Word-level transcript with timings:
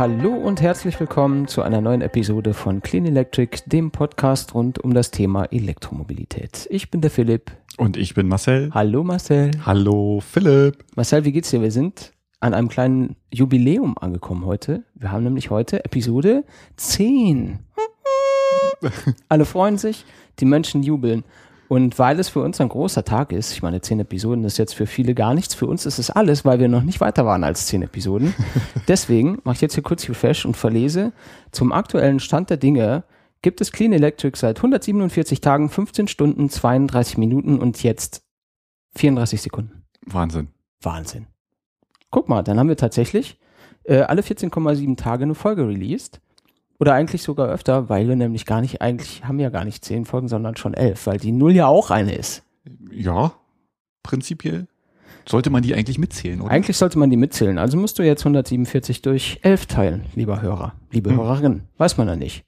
Hallo 0.00 0.32
und 0.32 0.62
herzlich 0.62 0.98
willkommen 0.98 1.46
zu 1.46 1.60
einer 1.60 1.82
neuen 1.82 2.00
Episode 2.00 2.54
von 2.54 2.80
Clean 2.80 3.04
Electric, 3.04 3.64
dem 3.66 3.90
Podcast 3.90 4.54
rund 4.54 4.78
um 4.78 4.94
das 4.94 5.10
Thema 5.10 5.44
Elektromobilität. 5.52 6.66
Ich 6.70 6.90
bin 6.90 7.02
der 7.02 7.10
Philipp. 7.10 7.50
Und 7.76 7.98
ich 7.98 8.14
bin 8.14 8.26
Marcel. 8.26 8.70
Hallo 8.72 9.04
Marcel. 9.04 9.50
Hallo 9.66 10.22
Philipp. 10.26 10.86
Marcel, 10.96 11.26
wie 11.26 11.32
geht's 11.32 11.50
dir? 11.50 11.60
Wir 11.60 11.70
sind 11.70 12.14
an 12.40 12.54
einem 12.54 12.68
kleinen 12.68 13.16
Jubiläum 13.30 13.98
angekommen 13.98 14.46
heute. 14.46 14.84
Wir 14.94 15.12
haben 15.12 15.22
nämlich 15.22 15.50
heute 15.50 15.84
Episode 15.84 16.44
10. 16.76 17.58
Alle 19.28 19.44
freuen 19.44 19.76
sich, 19.76 20.06
die 20.38 20.46
Menschen 20.46 20.82
jubeln. 20.82 21.24
Und 21.70 22.00
weil 22.00 22.18
es 22.18 22.28
für 22.28 22.40
uns 22.40 22.60
ein 22.60 22.68
großer 22.68 23.04
Tag 23.04 23.30
ist, 23.30 23.52
ich 23.52 23.62
meine, 23.62 23.80
zehn 23.80 24.00
Episoden 24.00 24.42
ist 24.42 24.58
jetzt 24.58 24.74
für 24.74 24.86
viele 24.86 25.14
gar 25.14 25.34
nichts, 25.34 25.54
für 25.54 25.68
uns 25.68 25.86
ist 25.86 26.00
es 26.00 26.10
alles, 26.10 26.44
weil 26.44 26.58
wir 26.58 26.66
noch 26.66 26.82
nicht 26.82 27.00
weiter 27.00 27.24
waren 27.26 27.44
als 27.44 27.66
zehn 27.66 27.80
Episoden. 27.82 28.34
Deswegen 28.88 29.38
mache 29.44 29.54
ich 29.54 29.60
jetzt 29.60 29.74
hier 29.74 29.84
kurz 29.84 30.08
Refresh 30.08 30.44
und 30.44 30.56
verlese, 30.56 31.12
zum 31.52 31.70
aktuellen 31.70 32.18
Stand 32.18 32.50
der 32.50 32.56
Dinge 32.56 33.04
gibt 33.40 33.60
es 33.60 33.70
Clean 33.70 33.92
Electric 33.92 34.36
seit 34.36 34.56
147 34.56 35.40
Tagen, 35.40 35.68
15 35.68 36.08
Stunden, 36.08 36.50
32 36.50 37.18
Minuten 37.18 37.60
und 37.60 37.80
jetzt 37.84 38.24
34 38.96 39.40
Sekunden. 39.40 39.84
Wahnsinn. 40.04 40.48
Wahnsinn. 40.82 41.28
Guck 42.10 42.28
mal, 42.28 42.42
dann 42.42 42.58
haben 42.58 42.68
wir 42.68 42.78
tatsächlich 42.78 43.38
äh, 43.84 44.00
alle 44.00 44.22
14,7 44.22 44.96
Tage 44.96 45.22
eine 45.22 45.36
Folge 45.36 45.68
released. 45.68 46.20
Oder 46.80 46.94
eigentlich 46.94 47.22
sogar 47.22 47.48
öfter, 47.48 47.90
weil 47.90 48.08
wir 48.08 48.16
nämlich 48.16 48.46
gar 48.46 48.62
nicht, 48.62 48.80
eigentlich 48.80 49.22
haben 49.24 49.36
wir 49.36 49.44
ja 49.44 49.50
gar 49.50 49.66
nicht 49.66 49.84
zehn 49.84 50.06
Folgen, 50.06 50.28
sondern 50.28 50.56
schon 50.56 50.72
elf, 50.72 51.06
weil 51.06 51.18
die 51.18 51.30
Null 51.30 51.52
ja 51.52 51.66
auch 51.66 51.90
eine 51.90 52.14
ist. 52.14 52.42
Ja, 52.90 53.34
prinzipiell. 54.02 54.66
Sollte 55.28 55.50
man 55.50 55.62
die 55.62 55.74
eigentlich 55.74 55.98
mitzählen, 55.98 56.40
oder? 56.40 56.50
Eigentlich 56.50 56.78
sollte 56.78 56.98
man 56.98 57.10
die 57.10 57.18
mitzählen. 57.18 57.58
Also 57.58 57.76
musst 57.76 57.98
du 57.98 58.02
jetzt 58.02 58.22
147 58.22 59.02
durch 59.02 59.40
elf 59.42 59.66
teilen, 59.66 60.06
lieber 60.14 60.40
Hörer, 60.40 60.72
liebe 60.90 61.10
hm. 61.10 61.18
Hörerin. 61.18 61.62
Weiß 61.76 61.98
man 61.98 62.08
ja 62.08 62.16
nicht. 62.16 62.44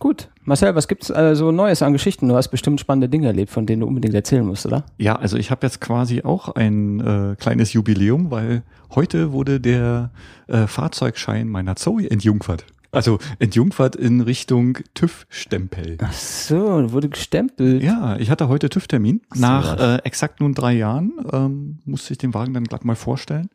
Gut. 0.00 0.30
Marcel, 0.42 0.74
was 0.74 0.88
gibt's 0.88 1.10
also 1.10 1.52
Neues 1.52 1.82
an 1.82 1.92
Geschichten? 1.92 2.26
Du 2.26 2.34
hast 2.34 2.48
bestimmt 2.48 2.80
spannende 2.80 3.08
Dinge 3.08 3.28
erlebt, 3.28 3.50
von 3.50 3.66
denen 3.66 3.82
du 3.82 3.86
unbedingt 3.86 4.14
erzählen 4.14 4.44
musst, 4.44 4.66
oder? 4.66 4.84
Ja, 4.98 5.16
also 5.16 5.36
ich 5.36 5.50
habe 5.52 5.64
jetzt 5.64 5.80
quasi 5.80 6.22
auch 6.22 6.48
ein 6.48 7.00
äh, 7.00 7.36
kleines 7.36 7.72
Jubiläum, 7.74 8.30
weil 8.32 8.62
heute 8.94 9.32
wurde 9.32 9.60
der 9.60 10.10
äh, 10.48 10.66
Fahrzeugschein 10.66 11.48
meiner 11.48 11.76
Zoe 11.76 12.10
entjungfert. 12.10 12.64
Also 12.92 13.18
entjungfert 13.38 13.94
in 13.94 14.20
Richtung 14.20 14.78
TÜV-Stempel. 14.94 15.98
Ach 16.02 16.12
so, 16.12 16.92
wurde 16.92 17.08
gestempelt. 17.08 17.82
Ja, 17.82 18.16
ich 18.16 18.30
hatte 18.30 18.48
heute 18.48 18.68
TÜV-Termin. 18.68 19.20
Nach 19.36 19.78
äh, 19.78 19.96
exakt 19.98 20.40
nun 20.40 20.54
drei 20.54 20.72
Jahren 20.72 21.12
ähm, 21.32 21.78
musste 21.84 22.12
ich 22.12 22.18
den 22.18 22.34
Wagen 22.34 22.52
dann 22.52 22.64
glatt 22.64 22.84
mal 22.84 22.96
vorstellen. 22.96 23.48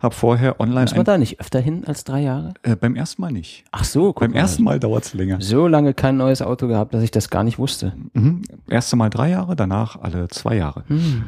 Hab 0.00 0.14
vorher 0.14 0.58
online. 0.58 0.82
Muss 0.82 0.96
man 0.96 1.04
da 1.04 1.18
nicht 1.18 1.38
öfter 1.38 1.60
hin 1.60 1.84
als 1.86 2.04
drei 2.04 2.22
Jahre? 2.22 2.54
Äh, 2.62 2.76
beim 2.76 2.96
ersten 2.96 3.20
Mal 3.20 3.30
nicht. 3.30 3.64
Ach 3.72 3.84
so, 3.84 4.06
guck 4.14 4.20
Beim 4.20 4.30
mal. 4.30 4.38
ersten 4.38 4.62
Mal 4.64 4.80
dauert's 4.80 5.12
länger. 5.12 5.38
So 5.40 5.66
lange 5.66 5.92
kein 5.92 6.16
neues 6.16 6.40
Auto 6.40 6.66
gehabt, 6.66 6.94
dass 6.94 7.02
ich 7.02 7.10
das 7.10 7.28
gar 7.28 7.44
nicht 7.44 7.58
wusste. 7.58 7.92
Mhm. 8.14 8.42
Erste 8.70 8.96
Mal 8.96 9.10
drei 9.10 9.30
Jahre, 9.30 9.54
danach 9.54 10.00
alle 10.00 10.28
zwei 10.28 10.56
Jahre. 10.56 10.84
Hm. 10.88 11.24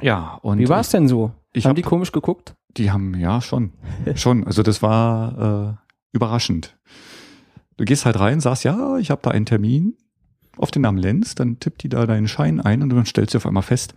Ja, 0.00 0.38
und. 0.42 0.58
Wie 0.58 0.68
war's 0.68 0.88
denn 0.90 1.08
so? 1.08 1.32
Ich 1.52 1.64
haben 1.64 1.70
hab, 1.70 1.76
die 1.76 1.82
komisch 1.82 2.12
geguckt? 2.12 2.54
Die 2.76 2.90
haben, 2.90 3.14
ja, 3.18 3.40
schon. 3.40 3.72
schon. 4.14 4.46
Also 4.46 4.62
das 4.62 4.82
war. 4.82 5.76
Äh, 5.78 5.85
überraschend. 6.16 6.76
Du 7.76 7.84
gehst 7.84 8.06
halt 8.06 8.18
rein, 8.18 8.40
sagst, 8.40 8.64
ja, 8.64 8.96
ich 8.98 9.10
habe 9.10 9.20
da 9.22 9.30
einen 9.30 9.46
Termin 9.46 9.94
auf 10.58 10.70
den 10.70 10.82
Namen 10.82 10.98
Lenz, 10.98 11.34
dann 11.34 11.60
tippt 11.60 11.82
die 11.82 11.88
da 11.88 12.06
deinen 12.06 12.28
Schein 12.28 12.60
ein 12.60 12.82
und 12.82 12.90
dann 12.90 13.04
stellst 13.04 13.34
du 13.34 13.38
auf 13.38 13.46
einmal 13.46 13.62
fest, 13.62 13.94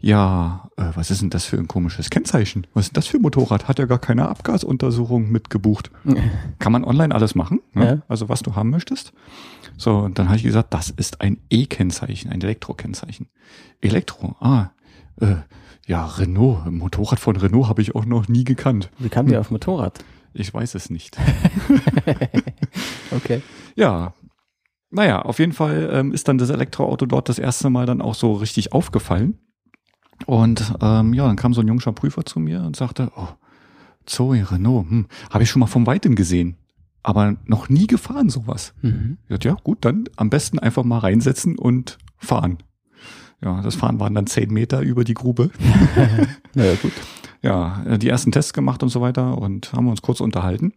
ja, 0.00 0.70
äh, 0.76 0.84
was 0.94 1.10
ist 1.10 1.22
denn 1.22 1.30
das 1.30 1.44
für 1.44 1.58
ein 1.58 1.66
komisches 1.66 2.10
Kennzeichen? 2.10 2.66
Was 2.74 2.86
ist 2.86 2.96
das 2.96 3.06
für 3.08 3.18
ein 3.18 3.22
Motorrad? 3.22 3.66
Hat 3.66 3.78
ja 3.78 3.86
gar 3.86 3.98
keine 3.98 4.28
Abgasuntersuchung 4.28 5.30
mitgebucht. 5.30 5.90
Kann 6.58 6.72
man 6.72 6.84
online 6.84 7.14
alles 7.14 7.34
machen, 7.34 7.60
ne? 7.74 7.86
ja. 7.86 8.02
also 8.08 8.28
was 8.28 8.42
du 8.42 8.54
haben 8.54 8.70
möchtest. 8.70 9.12
So, 9.76 9.98
und 9.98 10.18
dann 10.18 10.28
habe 10.28 10.36
ich 10.36 10.44
gesagt, 10.44 10.72
das 10.72 10.90
ist 10.90 11.20
ein 11.20 11.38
E-Kennzeichen, 11.50 12.30
ein 12.30 12.40
Elektro-Kennzeichen. 12.40 13.26
Elektro, 13.80 14.36
ah, 14.40 14.70
äh, 15.20 15.36
ja, 15.86 16.04
Renault, 16.04 16.70
Motorrad 16.70 17.20
von 17.20 17.36
Renault 17.36 17.68
habe 17.68 17.82
ich 17.82 17.94
auch 17.94 18.04
noch 18.04 18.28
nie 18.28 18.44
gekannt. 18.44 18.90
Wie 18.98 19.08
kam 19.08 19.26
hm. 19.26 19.32
der 19.32 19.40
auf 19.40 19.50
Motorrad? 19.50 20.04
Ich 20.38 20.52
weiß 20.52 20.74
es 20.74 20.90
nicht. 20.90 21.16
okay. 23.10 23.42
Ja. 23.74 24.14
Naja, 24.90 25.22
auf 25.22 25.38
jeden 25.38 25.52
Fall 25.52 25.90
ähm, 25.92 26.12
ist 26.12 26.28
dann 26.28 26.38
das 26.38 26.50
Elektroauto 26.50 27.06
dort 27.06 27.28
das 27.28 27.38
erste 27.38 27.70
Mal 27.70 27.86
dann 27.86 28.00
auch 28.00 28.14
so 28.14 28.34
richtig 28.34 28.72
aufgefallen. 28.72 29.38
Und 30.26 30.74
ähm, 30.80 31.12
ja, 31.12 31.26
dann 31.26 31.36
kam 31.36 31.52
so 31.52 31.60
ein 31.60 31.68
junger 31.68 31.92
Prüfer 31.92 32.24
zu 32.24 32.38
mir 32.38 32.62
und 32.62 32.76
sagte, 32.76 33.10
oh, 33.16 33.28
Zoe, 34.06 34.50
Renault, 34.50 34.88
hm, 34.88 35.06
habe 35.30 35.42
ich 35.42 35.50
schon 35.50 35.60
mal 35.60 35.66
vom 35.66 35.86
Weitem 35.86 36.14
gesehen, 36.14 36.56
aber 37.02 37.36
noch 37.44 37.68
nie 37.68 37.86
gefahren 37.86 38.30
sowas. 38.30 38.72
Mhm. 38.80 39.18
Ich 39.24 39.30
dachte, 39.30 39.48
ja, 39.48 39.56
gut, 39.62 39.84
dann 39.84 40.04
am 40.16 40.30
besten 40.30 40.58
einfach 40.58 40.84
mal 40.84 40.98
reinsetzen 40.98 41.58
und 41.58 41.98
fahren. 42.16 42.58
Ja, 43.42 43.60
das 43.60 43.74
Fahren 43.74 44.00
waren 44.00 44.14
dann 44.14 44.26
zehn 44.26 44.50
Meter 44.50 44.80
über 44.80 45.04
die 45.04 45.14
Grube. 45.14 45.50
naja, 46.54 46.74
gut 46.80 46.92
ja, 47.46 47.82
äh, 47.84 47.98
die 47.98 48.08
ersten 48.08 48.32
Tests 48.32 48.52
gemacht 48.52 48.82
und 48.82 48.88
so 48.88 49.00
weiter 49.00 49.38
und 49.38 49.72
haben 49.72 49.88
uns 49.88 50.02
kurz 50.02 50.20
unterhalten. 50.20 50.72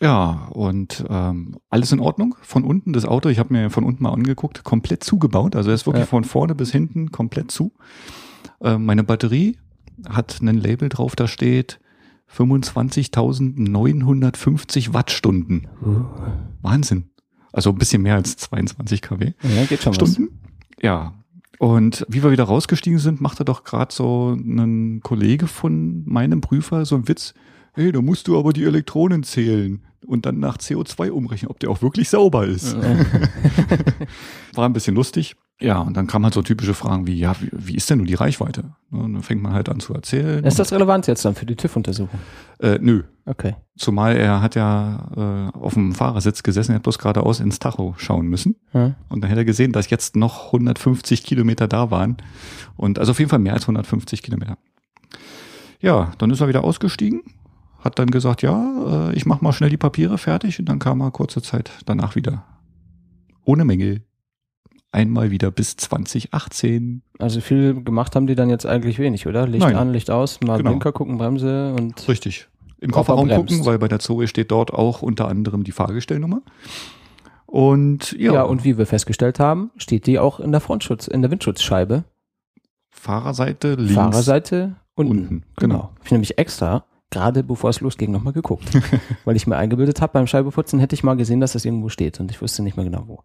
Ja, 0.00 0.48
und 0.50 1.04
ähm, 1.08 1.56
alles 1.70 1.92
in 1.92 2.00
Ordnung. 2.00 2.34
Von 2.42 2.64
unten 2.64 2.92
das 2.92 3.04
Auto, 3.04 3.28
ich 3.28 3.38
habe 3.38 3.54
mir 3.54 3.70
von 3.70 3.84
unten 3.84 4.02
mal 4.02 4.12
angeguckt, 4.12 4.64
komplett 4.64 5.04
zugebaut. 5.04 5.54
Also 5.54 5.70
er 5.70 5.74
ist 5.74 5.86
wirklich 5.86 6.02
ja. 6.02 6.06
von 6.06 6.24
vorne 6.24 6.54
bis 6.54 6.72
hinten 6.72 7.12
komplett 7.12 7.50
zu. 7.50 7.72
Äh, 8.60 8.78
meine 8.78 9.04
Batterie 9.04 9.58
hat 10.08 10.40
ein 10.40 10.56
Label 10.56 10.88
drauf, 10.88 11.14
da 11.14 11.28
steht 11.28 11.78
25.950 12.34 14.94
Wattstunden. 14.94 15.68
Uh. 15.84 16.04
Wahnsinn. 16.62 17.10
Also 17.52 17.70
ein 17.70 17.78
bisschen 17.78 18.02
mehr 18.02 18.16
als 18.16 18.36
22 18.38 19.02
kW. 19.02 19.34
Ja, 19.42 19.64
geht 19.66 19.82
schon 19.82 19.94
Stunden. 19.94 20.30
Was. 20.30 20.82
Ja, 20.82 21.12
und 21.62 22.04
wie 22.08 22.24
wir 22.24 22.32
wieder 22.32 22.42
rausgestiegen 22.42 22.98
sind, 22.98 23.20
machte 23.20 23.44
doch 23.44 23.62
gerade 23.62 23.94
so 23.94 24.32
ein 24.36 24.98
Kollege 25.00 25.46
von 25.46 26.02
meinem 26.06 26.40
Prüfer 26.40 26.84
so 26.84 26.96
einen 26.96 27.06
Witz. 27.06 27.34
Hey, 27.72 27.92
da 27.92 28.00
musst 28.02 28.26
du 28.26 28.36
aber 28.36 28.52
die 28.52 28.64
Elektronen 28.64 29.22
zählen 29.22 29.80
und 30.04 30.26
dann 30.26 30.40
nach 30.40 30.58
CO2 30.58 31.10
umrechnen, 31.10 31.52
ob 31.52 31.60
der 31.60 31.70
auch 31.70 31.80
wirklich 31.80 32.08
sauber 32.08 32.44
ist. 32.44 32.76
War 34.54 34.66
ein 34.66 34.72
bisschen 34.72 34.96
lustig. 34.96 35.36
Ja, 35.62 35.78
und 35.78 35.96
dann 35.96 36.08
kamen 36.08 36.24
halt 36.24 36.34
so 36.34 36.42
typische 36.42 36.74
Fragen 36.74 37.06
wie, 37.06 37.14
ja, 37.14 37.36
wie, 37.40 37.48
wie 37.52 37.76
ist 37.76 37.88
denn 37.88 37.98
nun 37.98 38.06
die 38.06 38.14
Reichweite? 38.14 38.64
Und 38.90 39.14
dann 39.14 39.22
fängt 39.22 39.42
man 39.42 39.52
halt 39.52 39.68
an 39.68 39.78
zu 39.78 39.94
erzählen. 39.94 40.44
Ist 40.44 40.58
das 40.58 40.72
relevant 40.72 41.06
jetzt 41.06 41.24
dann 41.24 41.36
für 41.36 41.46
die 41.46 41.54
TÜV-Untersuchung? 41.54 42.18
Äh, 42.58 42.78
nö. 42.80 43.04
Okay. 43.24 43.54
Zumal 43.76 44.16
er 44.16 44.42
hat 44.42 44.56
ja 44.56 45.50
äh, 45.54 45.56
auf 45.56 45.74
dem 45.74 45.94
Fahrersitz 45.94 46.42
gesessen, 46.42 46.72
er 46.72 46.76
hat 46.76 46.82
bloß 46.82 46.98
geradeaus 46.98 47.38
ins 47.38 47.60
Tacho 47.60 47.94
schauen 47.96 48.26
müssen. 48.26 48.56
Hm. 48.72 48.94
Und 49.08 49.22
dann 49.22 49.28
hätte 49.28 49.42
er 49.42 49.44
gesehen, 49.44 49.72
dass 49.72 49.88
jetzt 49.88 50.16
noch 50.16 50.46
150 50.46 51.22
Kilometer 51.22 51.68
da 51.68 51.92
waren. 51.92 52.16
Und 52.76 52.98
also 52.98 53.12
auf 53.12 53.20
jeden 53.20 53.30
Fall 53.30 53.38
mehr 53.38 53.54
als 53.54 53.62
150 53.62 54.22
Kilometer. 54.22 54.58
Ja, 55.80 56.12
dann 56.18 56.30
ist 56.30 56.40
er 56.40 56.48
wieder 56.48 56.64
ausgestiegen, 56.64 57.22
hat 57.78 57.98
dann 57.98 58.10
gesagt, 58.10 58.42
ja, 58.42 59.10
äh, 59.10 59.14
ich 59.14 59.26
mach 59.26 59.40
mal 59.40 59.52
schnell 59.52 59.70
die 59.70 59.76
Papiere 59.76 60.18
fertig 60.18 60.58
und 60.58 60.68
dann 60.68 60.80
kam 60.80 61.00
er 61.00 61.12
kurze 61.12 61.40
Zeit 61.40 61.70
danach 61.86 62.16
wieder. 62.16 62.44
Ohne 63.44 63.64
Mängel 63.64 64.02
einmal 64.92 65.30
wieder 65.30 65.50
bis 65.50 65.76
2018. 65.76 67.02
Also 67.18 67.40
viel 67.40 67.82
gemacht 67.82 68.14
haben 68.14 68.26
die 68.26 68.34
dann 68.34 68.50
jetzt 68.50 68.66
eigentlich 68.66 68.98
wenig, 68.98 69.26
oder? 69.26 69.46
Licht 69.46 69.64
Nein. 69.64 69.76
an, 69.76 69.92
Licht 69.92 70.10
aus, 70.10 70.40
mal 70.40 70.58
genau. 70.58 70.70
Blinker 70.70 70.92
gucken, 70.92 71.18
Bremse 71.18 71.74
und. 71.74 72.06
Richtig. 72.08 72.48
Im 72.78 72.90
Kofferraum 72.90 73.28
gucken, 73.28 73.64
weil 73.64 73.78
bei 73.78 73.88
der 73.88 74.00
Zoe 74.00 74.26
steht 74.26 74.50
dort 74.50 74.72
auch 74.72 75.02
unter 75.02 75.28
anderem 75.28 75.64
die 75.64 75.72
Fahrgestellnummer. 75.72 76.42
Und 77.46 78.12
ja. 78.12 78.32
Ja, 78.32 78.42
und 78.42 78.64
wie 78.64 78.76
wir 78.76 78.86
festgestellt 78.86 79.38
haben, 79.38 79.70
steht 79.76 80.06
die 80.06 80.18
auch 80.18 80.40
in 80.40 80.52
der 80.52 80.60
Frontschutz, 80.60 81.06
in 81.06 81.22
der 81.22 81.30
Windschutzscheibe. 81.30 82.04
Fahrerseite 82.90 83.74
links. 83.74 83.94
Fahrerseite 83.94 84.76
unten. 84.94 85.12
unten. 85.12 85.44
Genau. 85.56 85.74
genau. 85.74 85.92
Ich 86.04 86.10
nämlich 86.10 86.38
extra 86.38 86.84
gerade 87.12 87.44
bevor 87.44 87.70
es 87.70 87.80
losging, 87.80 88.10
nochmal 88.10 88.32
geguckt. 88.32 88.68
weil 89.24 89.36
ich 89.36 89.46
mir 89.46 89.56
eingebildet 89.56 90.00
habe, 90.00 90.14
beim 90.14 90.26
Scheibeputzen 90.26 90.80
hätte 90.80 90.94
ich 90.94 91.04
mal 91.04 91.14
gesehen, 91.14 91.40
dass 91.40 91.52
das 91.52 91.64
irgendwo 91.64 91.88
steht 91.88 92.18
und 92.18 92.30
ich 92.32 92.42
wusste 92.42 92.62
nicht 92.62 92.76
mehr 92.76 92.84
genau 92.84 93.04
wo. 93.06 93.20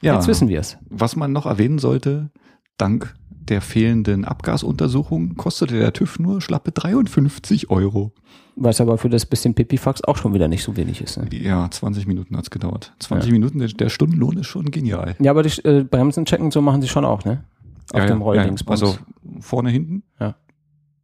Ja, 0.00 0.14
Jetzt 0.14 0.26
wissen 0.26 0.48
wir 0.48 0.58
es. 0.58 0.78
Was 0.90 1.14
man 1.14 1.32
noch 1.32 1.46
erwähnen 1.46 1.78
sollte, 1.78 2.30
dank 2.78 3.14
der 3.30 3.60
fehlenden 3.60 4.24
Abgasuntersuchung 4.24 5.36
kostete 5.36 5.78
der 5.78 5.92
TÜV 5.92 6.18
nur 6.18 6.40
schlappe 6.40 6.72
53 6.72 7.70
Euro. 7.70 8.12
Was 8.56 8.80
aber 8.80 8.98
für 8.98 9.08
das 9.08 9.26
bisschen 9.26 9.54
Pipifax 9.54 10.02
auch 10.02 10.16
schon 10.16 10.34
wieder 10.34 10.48
nicht 10.48 10.64
so 10.64 10.76
wenig 10.76 11.00
ist. 11.00 11.18
Ne? 11.18 11.28
Ja, 11.30 11.70
20 11.70 12.06
Minuten 12.06 12.36
hat's 12.36 12.50
gedauert. 12.50 12.94
20 12.98 13.28
ja. 13.28 13.32
Minuten, 13.32 13.58
der, 13.58 13.68
der, 13.68 13.90
Stundenlohn 13.90 14.38
ist 14.38 14.46
schon 14.46 14.70
genial. 14.70 15.14
Ja, 15.20 15.30
aber 15.30 15.42
die 15.42 15.64
äh, 15.64 15.84
Bremsen 15.84 16.24
checken, 16.24 16.50
so 16.50 16.62
machen 16.62 16.80
sie 16.80 16.88
schon 16.88 17.04
auch, 17.04 17.24
ne? 17.24 17.44
Auf 17.92 18.00
ja, 18.00 18.06
dem 18.06 18.22
Rolldingsbums. 18.22 18.80
Ja, 18.80 18.86
also 18.86 18.98
vorne, 19.40 19.70
hinten. 19.70 20.02
Ja. 20.18 20.36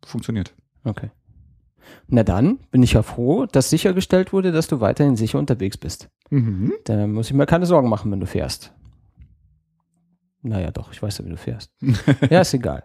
Funktioniert. 0.04 0.54
Okay. 0.82 1.10
Na 2.08 2.22
dann 2.24 2.58
bin 2.70 2.82
ich 2.82 2.92
ja 2.92 3.02
froh, 3.02 3.46
dass 3.46 3.70
sichergestellt 3.70 4.32
wurde, 4.32 4.52
dass 4.52 4.68
du 4.68 4.80
weiterhin 4.80 5.16
sicher 5.16 5.38
unterwegs 5.38 5.76
bist. 5.76 6.08
Mhm. 6.30 6.72
Da 6.84 7.06
muss 7.06 7.28
ich 7.28 7.34
mir 7.34 7.46
keine 7.46 7.66
Sorgen 7.66 7.88
machen, 7.88 8.10
wenn 8.12 8.20
du 8.20 8.26
fährst. 8.26 8.72
Naja, 10.42 10.70
doch, 10.70 10.92
ich 10.92 11.02
weiß 11.02 11.18
ja, 11.18 11.24
wie 11.24 11.30
du 11.30 11.36
fährst. 11.36 11.70
ja, 12.30 12.40
ist 12.40 12.52
egal. 12.54 12.84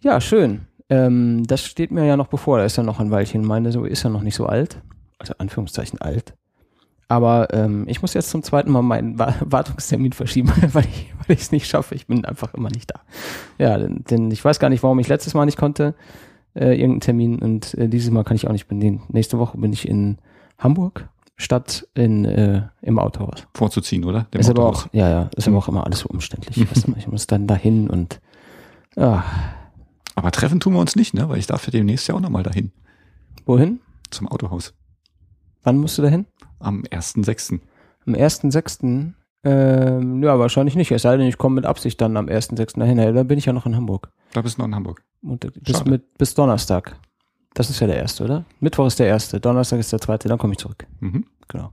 Ja, 0.00 0.20
schön. 0.20 0.62
Ähm, 0.88 1.44
das 1.46 1.62
steht 1.64 1.90
mir 1.90 2.04
ja 2.04 2.16
noch 2.16 2.26
bevor. 2.28 2.58
Da 2.58 2.64
ist 2.64 2.76
ja 2.76 2.82
noch 2.82 3.00
ein 3.00 3.10
Weilchen. 3.10 3.44
Meine 3.44 3.72
so 3.72 3.84
ist 3.84 4.02
ja 4.02 4.10
noch 4.10 4.22
nicht 4.22 4.34
so 4.36 4.46
alt. 4.46 4.80
also 5.18 5.34
Anführungszeichen 5.38 6.00
alt. 6.00 6.34
Aber 7.08 7.54
ähm, 7.54 7.84
ich 7.86 8.02
muss 8.02 8.14
jetzt 8.14 8.30
zum 8.30 8.42
zweiten 8.42 8.72
Mal 8.72 8.82
meinen 8.82 9.16
Wa- 9.18 9.34
Wartungstermin 9.40 10.12
verschieben, 10.12 10.48
weil 10.72 10.84
ich 10.84 11.12
weil 11.26 11.36
ich 11.36 11.42
es 11.42 11.52
nicht 11.52 11.68
schaffe. 11.68 11.94
Ich 11.94 12.08
bin 12.08 12.24
einfach 12.24 12.52
immer 12.54 12.68
nicht 12.70 12.90
da. 12.90 13.00
Ja, 13.58 13.78
denn, 13.78 14.02
denn 14.10 14.30
ich 14.32 14.44
weiß 14.44 14.58
gar 14.58 14.68
nicht, 14.70 14.82
warum 14.82 14.98
ich 14.98 15.06
letztes 15.08 15.34
Mal 15.34 15.44
nicht 15.46 15.58
konnte, 15.58 15.94
äh, 16.56 16.72
irgendeinen 16.72 17.00
Termin 17.00 17.38
und 17.38 17.74
äh, 17.74 17.88
dieses 17.88 18.10
Mal 18.10 18.24
kann 18.24 18.36
ich 18.36 18.46
auch 18.46 18.52
nicht. 18.52 18.66
Bin 18.66 18.80
den, 18.80 19.02
nächste 19.08 19.38
Woche 19.38 19.58
bin 19.58 19.72
ich 19.72 19.86
in 19.86 20.18
Hamburg 20.58 21.08
statt 21.36 21.86
in, 21.94 22.24
äh, 22.24 22.62
im 22.80 22.98
Autohaus. 22.98 23.46
Vorzuziehen, 23.54 24.04
oder? 24.04 24.26
Dem 24.32 24.40
ist 24.40 24.50
aber 24.50 24.66
auch, 24.66 24.86
ja, 24.92 25.08
ja, 25.08 25.30
ist 25.36 25.46
aber 25.46 25.58
auch 25.58 25.68
immer 25.68 25.84
alles 25.84 26.00
so 26.00 26.08
umständlich. 26.08 26.58
weißt 26.70 26.88
du, 26.88 26.94
ich 26.96 27.08
muss 27.08 27.26
dann 27.26 27.46
dahin 27.46 27.90
und 27.90 28.20
ah, 28.96 29.22
Aber 30.14 30.30
treffen 30.30 30.60
tun 30.60 30.72
wir 30.72 30.80
uns 30.80 30.96
nicht, 30.96 31.12
ne? 31.12 31.28
Weil 31.28 31.38
ich 31.38 31.46
darf 31.46 31.66
ja 31.66 31.70
demnächst 31.70 32.08
ja 32.08 32.14
auch 32.14 32.20
nochmal 32.20 32.42
dahin. 32.42 32.72
wohin? 33.44 33.80
Zum 34.10 34.28
Autohaus. 34.28 34.72
Wann 35.62 35.78
musst 35.78 35.98
du 35.98 36.02
dahin? 36.02 36.26
Am 36.58 36.82
1.6. 36.82 37.60
Am 38.06 38.14
1.6. 38.14 39.12
Ähm, 39.46 40.22
ja, 40.24 40.38
wahrscheinlich 40.38 40.74
nicht. 40.74 40.90
Es 40.90 41.02
sei 41.02 41.16
denn, 41.16 41.26
ich 41.26 41.38
komme 41.38 41.54
mit 41.56 41.66
Absicht 41.66 42.00
dann 42.00 42.16
am 42.16 42.26
1.6. 42.26 42.78
dahin. 42.80 42.98
Ja, 42.98 43.12
dann 43.12 43.28
bin 43.28 43.38
ich 43.38 43.44
ja 43.46 43.52
noch 43.52 43.64
in 43.66 43.76
Hamburg. 43.76 44.10
Da 44.32 44.42
bist 44.42 44.56
du 44.56 44.62
noch 44.62 44.66
in 44.68 44.74
Hamburg. 44.74 45.02
Und 45.22 45.46
bis, 45.62 45.84
mit, 45.84 46.14
bis 46.18 46.34
Donnerstag. 46.34 46.96
Das 47.54 47.70
ist 47.70 47.80
ja 47.80 47.86
der 47.86 47.96
erste, 47.96 48.24
oder? 48.24 48.44
Mittwoch 48.60 48.86
ist 48.86 48.98
der 48.98 49.06
erste, 49.06 49.40
Donnerstag 49.40 49.78
ist 49.78 49.90
der 49.92 50.00
zweite, 50.00 50.28
dann 50.28 50.36
komme 50.38 50.52
ich 50.52 50.58
zurück. 50.58 50.86
Mhm. 51.00 51.24
Genau. 51.48 51.70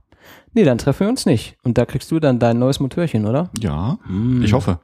Nee, 0.54 0.64
dann 0.64 0.78
treffen 0.78 1.00
wir 1.00 1.08
uns 1.10 1.26
nicht. 1.26 1.56
Und 1.62 1.76
da 1.76 1.84
kriegst 1.84 2.10
du 2.10 2.18
dann 2.20 2.38
dein 2.38 2.58
neues 2.58 2.80
Motörchen, 2.80 3.26
oder? 3.26 3.50
Ja, 3.60 3.98
Hm. 4.06 4.42
ich 4.42 4.52
hoffe. 4.54 4.78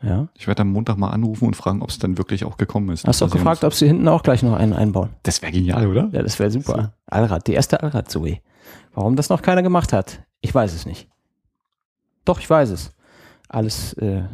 Ja. 0.00 0.28
Ich 0.34 0.46
werde 0.46 0.62
am 0.62 0.70
Montag 0.72 0.96
mal 0.96 1.10
anrufen 1.10 1.46
und 1.46 1.56
fragen, 1.56 1.82
ob 1.82 1.90
es 1.90 1.98
dann 1.98 2.16
wirklich 2.18 2.44
auch 2.44 2.56
gekommen 2.56 2.88
ist. 2.90 3.06
Hast 3.06 3.20
du 3.20 3.24
auch 3.26 3.30
gefragt, 3.30 3.64
ob 3.64 3.74
sie 3.74 3.88
hinten 3.88 4.06
auch 4.08 4.22
gleich 4.22 4.42
noch 4.44 4.54
einen 4.54 4.72
einbauen? 4.72 5.10
Das 5.24 5.42
wäre 5.42 5.50
genial, 5.52 5.86
oder? 5.88 6.08
Ja, 6.12 6.22
das 6.22 6.38
wäre 6.38 6.50
super. 6.50 6.94
Allrad, 7.06 7.46
die 7.48 7.52
erste 7.52 7.82
Allrad-Zoe. 7.82 8.38
Warum 8.94 9.16
das 9.16 9.28
noch 9.28 9.42
keiner 9.42 9.62
gemacht 9.62 9.92
hat? 9.92 10.22
Ich 10.40 10.54
weiß 10.54 10.72
es 10.72 10.86
nicht. 10.86 11.08
Doch, 12.28 12.40
ich 12.40 12.50
weiß 12.50 12.68
es. 12.68 12.94
Alles, 13.48 13.94
äh, 13.94 14.24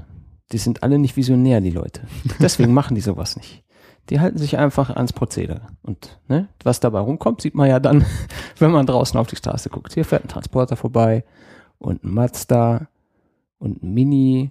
die 0.50 0.58
sind 0.58 0.82
alle 0.82 0.98
nicht 0.98 1.16
visionär, 1.16 1.60
die 1.60 1.70
Leute. 1.70 2.00
Deswegen 2.40 2.74
machen 2.74 2.96
die 2.96 3.00
sowas 3.00 3.36
nicht. 3.36 3.62
Die 4.10 4.18
halten 4.18 4.36
sich 4.36 4.58
einfach 4.58 4.90
ans 4.90 5.12
Prozedere. 5.12 5.60
Und 5.80 6.18
ne, 6.26 6.48
was 6.64 6.80
dabei 6.80 6.98
rumkommt, 6.98 7.40
sieht 7.40 7.54
man 7.54 7.68
ja 7.68 7.78
dann, 7.78 8.04
wenn 8.58 8.72
man 8.72 8.86
draußen 8.86 9.18
auf 9.18 9.28
die 9.28 9.36
Straße 9.36 9.70
guckt. 9.70 9.94
Hier 9.94 10.04
fährt 10.04 10.24
ein 10.24 10.28
Transporter 10.28 10.74
vorbei 10.74 11.22
und 11.78 12.02
ein 12.02 12.12
Mazda 12.12 12.88
und 13.58 13.84
ein 13.84 13.94
Mini. 13.94 14.50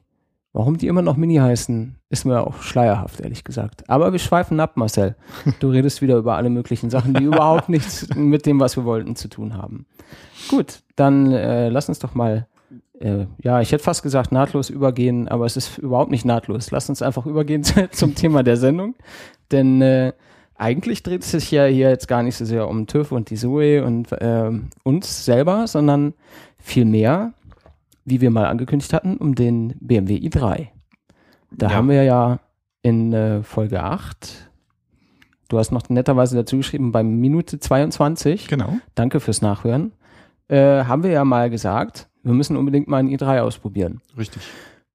Warum 0.54 0.78
die 0.78 0.88
immer 0.88 1.02
noch 1.02 1.18
Mini 1.18 1.36
heißen, 1.36 1.98
ist 2.10 2.24
mir 2.24 2.48
auch 2.48 2.62
schleierhaft, 2.62 3.20
ehrlich 3.20 3.44
gesagt. 3.44 3.90
Aber 3.90 4.14
wir 4.14 4.20
schweifen 4.20 4.62
ab, 4.62 4.78
Marcel. 4.78 5.18
Du 5.60 5.70
redest 5.70 6.02
wieder 6.02 6.16
über 6.16 6.38
alle 6.38 6.50
möglichen 6.50 6.90
Sachen, 6.90 7.14
die 7.14 7.24
überhaupt 7.26 7.68
nichts 7.68 8.08
mit 8.16 8.46
dem, 8.46 8.62
was 8.62 8.78
wir 8.78 8.86
wollten, 8.86 9.18
zu 9.18 9.28
tun 9.28 9.58
haben. 9.58 9.86
Gut, 10.48 10.84
dann 10.96 11.34
äh, 11.34 11.68
lass 11.68 11.90
uns 11.90 12.00
doch 12.00 12.16
mal, 12.16 12.48
äh, 13.04 13.28
ja, 13.42 13.62
ich 13.62 13.72
hätte 13.72 13.84
fast 13.84 14.02
gesagt 14.04 14.32
nahtlos 14.32 14.70
übergehen, 14.70 15.28
aber 15.28 15.46
es 15.46 15.58
ist 15.58 15.78
überhaupt 15.78 16.12
nicht 16.12 16.26
nahtlos. 16.26 16.72
Lass 16.72 16.90
uns 16.90 17.02
einfach 17.02 17.26
übergehen 17.26 17.64
zum 17.92 18.16
Thema 18.16 18.44
der 18.44 18.58
Sendung. 18.58 18.96
Denn 19.52 19.82
äh, 19.82 20.14
eigentlich 20.56 21.04
dreht 21.04 21.24
es 21.24 21.32
sich 21.32 21.52
ja 21.52 21.66
hier 21.66 21.90
jetzt 21.90 22.08
gar 22.08 22.24
nicht 22.24 22.36
so 22.38 22.46
sehr 22.46 22.68
um 22.68 22.88
TÜV 22.88 23.12
und 23.12 23.30
die 23.30 23.36
Zoe 23.36 23.84
und 23.84 24.08
ähm, 24.22 24.70
uns 24.84 25.26
selber, 25.26 25.68
sondern 25.68 26.14
vielmehr, 26.58 27.34
wie 28.06 28.22
wir 28.22 28.30
mal 28.32 28.46
angekündigt 28.46 28.94
hatten, 28.94 29.18
um 29.18 29.36
den 29.36 29.76
BMW 29.80 30.16
i3. 30.18 30.68
Da 31.52 31.70
Ja. 31.70 31.76
haben 31.76 31.90
wir 31.90 32.04
ja 32.04 32.40
in 32.84 33.14
äh, 33.14 33.44
Folge 33.44 33.84
8, 33.84 34.50
du 35.50 35.58
hast 35.58 35.72
noch 35.72 35.88
netterweise 35.90 36.36
dazu 36.36 36.58
geschrieben, 36.58 36.92
bei 36.92 37.04
Minute 37.04 37.60
22, 37.60 38.48
Genau. 38.48 38.78
danke 38.96 39.20
fürs 39.20 39.42
Nachhören, 39.42 39.92
äh, 40.48 40.84
haben 40.86 41.04
wir 41.04 41.12
ja 41.12 41.24
mal 41.26 41.50
gesagt, 41.50 42.08
wir 42.24 42.34
müssen 42.34 42.58
unbedingt 42.58 42.88
mal 42.88 42.98
ein 42.98 43.10
i3 43.10 43.42
ausprobieren. 43.42 44.02
Richtig. 44.18 44.42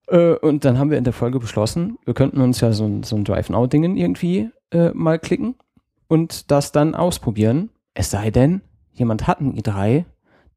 Äh, 0.09 0.35
und 0.35 0.65
dann 0.65 0.79
haben 0.79 0.91
wir 0.91 0.99
in 0.99 1.05
der 1.05 1.13
Folge 1.13 1.39
beschlossen, 1.39 1.99
wir 2.05 2.15
könnten 2.15 2.41
uns 2.41 2.61
ja 2.61 2.73
so 2.73 2.85
ein, 2.85 3.03
so 3.03 3.17
ein 3.17 3.25
Drive-Now-Dingen 3.25 3.97
irgendwie 3.97 4.51
äh, 4.73 4.91
mal 4.91 5.19
klicken 5.19 5.55
und 6.09 6.51
das 6.51 6.73
dann 6.73 6.95
ausprobieren. 6.95 7.71
Es 7.95 8.11
sei 8.11 8.31
denn, 8.31 8.63
jemand 8.93 9.27
hat 9.27 9.41
ein 9.41 9.55
i3, 9.55 10.05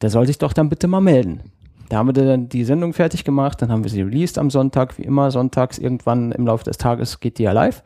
der 0.01 0.09
soll 0.09 0.25
sich 0.25 0.37
doch 0.37 0.53
dann 0.53 0.69
bitte 0.69 0.87
mal 0.87 1.01
melden. 1.01 1.41
Da 1.89 1.97
haben 1.97 2.07
wir 2.07 2.13
dann 2.13 2.47
die 2.47 2.63
Sendung 2.63 2.93
fertig 2.93 3.25
gemacht, 3.25 3.61
dann 3.61 3.69
haben 3.69 3.83
wir 3.83 3.91
sie 3.91 4.01
released 4.01 4.37
am 4.37 4.49
Sonntag, 4.49 4.97
wie 4.97 5.03
immer, 5.03 5.29
sonntags 5.29 5.77
irgendwann 5.77 6.31
im 6.31 6.47
Laufe 6.47 6.63
des 6.63 6.77
Tages 6.77 7.19
geht 7.19 7.37
die 7.37 7.43
ja 7.43 7.51
live. 7.51 7.83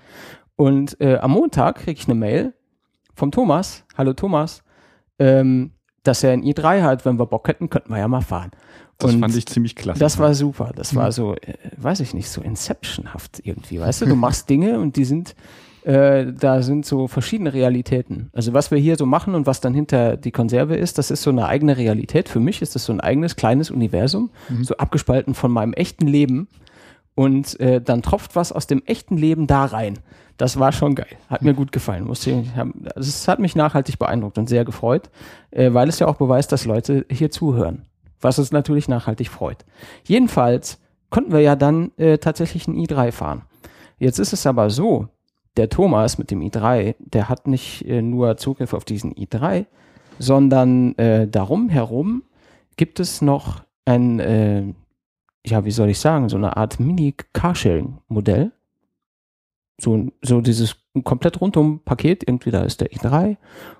Und 0.55 1.01
äh, 1.01 1.17
am 1.17 1.31
Montag 1.31 1.77
kriege 1.77 1.99
ich 1.99 2.05
eine 2.05 2.15
Mail 2.15 2.53
vom 3.15 3.31
Thomas, 3.31 3.83
hallo 3.97 4.13
Thomas, 4.13 4.63
ähm, 5.17 5.71
dass 6.07 6.23
er 6.23 6.31
ein 6.31 6.43
i3 6.43 6.81
hat, 6.81 7.05
wenn 7.05 7.19
wir 7.19 7.25
Bock 7.25 7.47
hätten, 7.47 7.69
könnten 7.69 7.89
wir 7.89 7.97
ja 7.99 8.07
mal 8.07 8.21
fahren. 8.21 8.51
Das 8.97 9.13
Und 9.13 9.19
fand 9.19 9.35
ich 9.35 9.45
ziemlich 9.45 9.75
klasse. 9.75 9.99
das 9.99 10.19
war 10.19 10.33
super. 10.33 10.71
Das 10.73 10.95
war 10.95 11.11
so, 11.11 11.35
äh, 11.35 11.55
weiß 11.75 11.99
ich 11.99 12.13
nicht, 12.13 12.29
so 12.29 12.41
Inceptionhaft 12.41 13.41
irgendwie. 13.43 13.79
Weißt 13.79 14.01
du, 14.01 14.05
du 14.07 14.15
machst 14.15 14.49
Dinge 14.49 14.79
und 14.79 14.95
die 14.95 15.03
sind, 15.03 15.35
äh, 15.83 16.27
da 16.31 16.61
sind 16.61 16.85
so 16.85 17.07
verschiedene 17.09 17.53
Realitäten. 17.53 18.29
Also 18.31 18.53
was 18.53 18.71
wir 18.71 18.77
hier 18.77 18.95
so 18.95 19.05
machen 19.05 19.35
und 19.35 19.47
was 19.47 19.59
dann 19.59 19.73
hinter 19.73 20.15
die 20.15 20.31
Konserve 20.31 20.75
ist, 20.77 20.97
das 20.97 21.11
ist 21.11 21.23
so 21.23 21.29
eine 21.29 21.47
eigene 21.47 21.75
Realität. 21.75 22.29
Für 22.29 22.39
mich 22.39 22.61
ist 22.61 22.75
das 22.75 22.85
so 22.85 22.93
ein 22.93 23.01
eigenes 23.01 23.35
kleines 23.35 23.69
Universum, 23.69 24.29
so 24.61 24.77
abgespalten 24.77 25.33
von 25.33 25.51
meinem 25.51 25.73
echten 25.73 26.07
Leben. 26.07 26.47
Und 27.15 27.59
äh, 27.59 27.81
dann 27.81 28.01
tropft 28.01 28.35
was 28.35 28.51
aus 28.51 28.67
dem 28.67 28.83
echten 28.85 29.17
Leben 29.17 29.47
da 29.47 29.65
rein. 29.65 29.99
Das 30.37 30.59
war 30.59 30.71
schon 30.71 30.95
geil. 30.95 31.17
Hat 31.29 31.43
mir 31.43 31.53
gut 31.53 31.71
gefallen. 31.71 32.05
Musste 32.05 32.31
ich, 32.31 32.55
hab, 32.55 32.67
also 32.95 33.07
es 33.07 33.27
hat 33.27 33.39
mich 33.39 33.55
nachhaltig 33.55 33.97
beeindruckt 33.99 34.37
und 34.37 34.49
sehr 34.49 34.65
gefreut, 34.65 35.09
äh, 35.51 35.73
weil 35.73 35.89
es 35.89 35.99
ja 35.99 36.07
auch 36.07 36.17
beweist, 36.17 36.51
dass 36.51 36.65
Leute 36.65 37.05
hier 37.09 37.31
zuhören. 37.31 37.85
Was 38.21 38.39
uns 38.39 38.51
natürlich 38.51 38.87
nachhaltig 38.87 39.29
freut. 39.29 39.65
Jedenfalls 40.03 40.79
konnten 41.09 41.31
wir 41.31 41.41
ja 41.41 41.55
dann 41.55 41.91
äh, 41.97 42.17
tatsächlich 42.17 42.67
ein 42.67 42.75
i3 42.75 43.11
fahren. 43.11 43.43
Jetzt 43.97 44.19
ist 44.19 44.33
es 44.33 44.45
aber 44.45 44.69
so, 44.69 45.07
der 45.57 45.69
Thomas 45.69 46.17
mit 46.17 46.31
dem 46.31 46.41
i3, 46.41 46.95
der 46.99 47.29
hat 47.29 47.47
nicht 47.47 47.85
äh, 47.88 48.01
nur 48.01 48.38
Zugriff 48.38 48.73
auf 48.73 48.83
diesen 48.83 49.13
i3, 49.13 49.65
sondern 50.19 50.95
äh, 50.97 51.27
darum 51.27 51.69
herum 51.69 52.23
gibt 52.77 52.99
es 52.99 53.21
noch 53.21 53.63
ein, 53.85 54.19
äh, 54.19 54.63
ja, 55.45 55.63
wie 55.63 55.71
soll 55.71 55.89
ich 55.89 55.99
sagen, 55.99 56.29
so 56.29 56.38
eine 56.38 56.57
Art 56.57 56.79
Mini-Carsharing-Modell. 56.79 58.51
So, 59.79 60.08
so 60.22 60.41
dieses 60.41 60.77
komplett 61.03 61.41
rundum 61.41 61.82
Paket, 61.84 62.24
irgendwie 62.27 62.51
da 62.51 62.63
ist 62.63 62.79
der 62.79 62.91
i3 62.91 63.36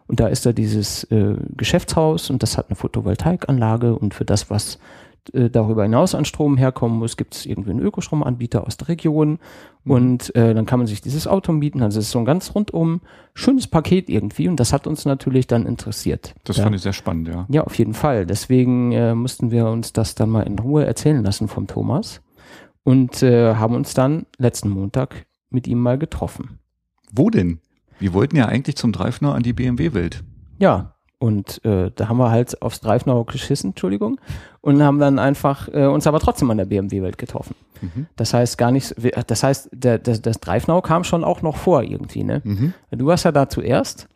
und 0.08 0.20
da 0.20 0.28
ist 0.28 0.46
da 0.46 0.52
dieses 0.52 1.06
äh, 1.06 1.36
Geschäftshaus 1.56 2.30
und 2.30 2.44
das 2.44 2.58
hat 2.58 2.70
eine 2.70 2.76
Photovoltaikanlage 2.76 3.96
und 3.96 4.14
für 4.14 4.26
das, 4.26 4.50
was 4.50 4.78
äh, 5.34 5.50
darüber 5.50 5.84
hinaus 5.84 6.14
an 6.14 6.26
Strom 6.26 6.58
herkommen 6.58 7.00
muss, 7.00 7.18
gibt 7.18 7.36
es 7.36 7.46
irgendwie 7.46 7.72
einen 7.72 7.80
Ökostromanbieter 7.80 8.66
aus 8.66 8.78
der 8.78 8.90
Region 8.90 9.40
und 9.86 10.36
äh, 10.36 10.54
dann 10.54 10.66
kann 10.66 10.80
man 10.80 10.88
sich 10.88 11.02
dieses 11.02 11.28
Auto 11.28 11.52
mieten. 11.52 11.82
Also 11.82 12.00
es 12.00 12.06
ist 12.06 12.12
so 12.12 12.20
ein 12.20 12.26
ganz 12.26 12.54
rundum 12.54 13.02
schönes 13.34 13.68
Paket 13.68 14.10
irgendwie 14.10 14.48
und 14.48 14.60
das 14.60 14.74
hat 14.74 14.88
uns 14.88 15.06
natürlich 15.06 15.48
dann 15.48 15.66
interessiert. 15.66 16.36
Das 16.44 16.58
ja. 16.58 16.64
fand 16.64 16.76
ich 16.76 16.82
sehr 16.82 16.94
spannend, 16.94 17.28
ja. 17.28 17.46
Ja, 17.50 17.64
auf 17.64 17.78
jeden 17.78 17.94
Fall. 17.94 18.26
Deswegen 18.26 18.92
äh, 18.92 19.16
mussten 19.16 19.50
wir 19.50 19.68
uns 19.68 19.94
das 19.94 20.14
dann 20.14 20.30
mal 20.30 20.44
in 20.44 20.60
Ruhe 20.60 20.86
erzählen 20.86 21.24
lassen 21.24 21.48
vom 21.48 21.68
Thomas 21.68 22.22
und 22.84 23.24
äh, 23.24 23.56
haben 23.56 23.76
uns 23.76 23.94
dann 23.94 24.26
letzten 24.38 24.70
Montag 24.70 25.26
mit 25.50 25.68
ihm 25.68 25.80
mal 25.80 25.98
getroffen. 25.98 26.60
Wo 27.12 27.30
denn? 27.30 27.60
Wir 28.00 28.14
wollten 28.14 28.36
ja 28.36 28.48
eigentlich 28.48 28.76
zum 28.76 28.92
Dreifner 28.92 29.34
an 29.34 29.44
die 29.44 29.54
BMW-Welt. 29.54 30.24
Ja, 30.60 30.96
und 31.18 31.64
äh, 31.64 31.92
da 31.96 32.10
haben 32.10 32.18
wir 32.18 32.30
halt 32.30 32.62
aufs 32.62 32.82
Dreifnau 32.82 33.24
geschissen, 33.24 33.72
Entschuldigung, 33.72 34.20
und 34.62 34.84
haben 34.84 35.00
dann 35.00 35.18
einfach 35.18 35.70
äh, 35.74 35.86
uns 35.86 36.08
aber 36.08 36.20
trotzdem 36.20 36.52
an 36.52 36.58
der 36.58 36.66
BMW-Welt 36.66 37.18
getroffen. 37.18 37.56
Mhm. 37.82 38.08
Das 38.16 38.34
heißt 38.34 38.58
gar 38.58 38.72
nicht, 38.72 38.94
das 39.28 39.44
heißt, 39.44 39.70
der, 39.72 39.98
der, 39.98 40.18
das 40.18 40.40
Dreifnau 40.40 40.82
kam 40.82 41.04
schon 41.04 41.24
auch 41.24 41.42
noch 41.42 41.56
vor 41.56 41.84
irgendwie, 41.84 42.24
ne? 42.24 42.42
Mhm. 42.44 42.74
Du 42.92 43.06
warst 43.06 43.26
ja 43.26 43.32
da 43.32 43.48
zuerst 43.48 44.08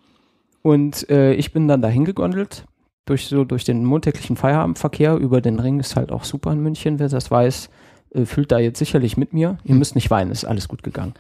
und 0.61 1.09
äh, 1.09 1.33
ich 1.33 1.53
bin 1.53 1.67
dann 1.67 1.81
dahin 1.81 2.05
gegondelt 2.05 2.65
durch 3.09 3.27
so 3.27 3.43
durch 3.43 3.63
den 3.63 3.85
montäglichen 3.85 4.35
Feierabendverkehr 4.35 5.15
über 5.15 5.41
den 5.41 5.59
Ring 5.59 5.79
ist 5.79 5.95
halt 5.95 6.11
auch 6.11 6.23
super 6.23 6.51
in 6.51 6.61
München. 6.61 6.99
Wer 6.99 7.09
das 7.09 7.31
weiß, 7.31 7.69
äh, 8.13 8.25
fühlt 8.25 8.51
da 8.51 8.59
jetzt 8.59 8.79
sicherlich 8.79 9.17
mit 9.17 9.33
mir. 9.33 9.57
Ihr 9.63 9.75
müsst 9.75 9.95
nicht 9.95 10.11
weinen, 10.11 10.31
ist 10.31 10.45
alles 10.45 10.67
gut 10.67 10.83
gegangen. 10.83 11.13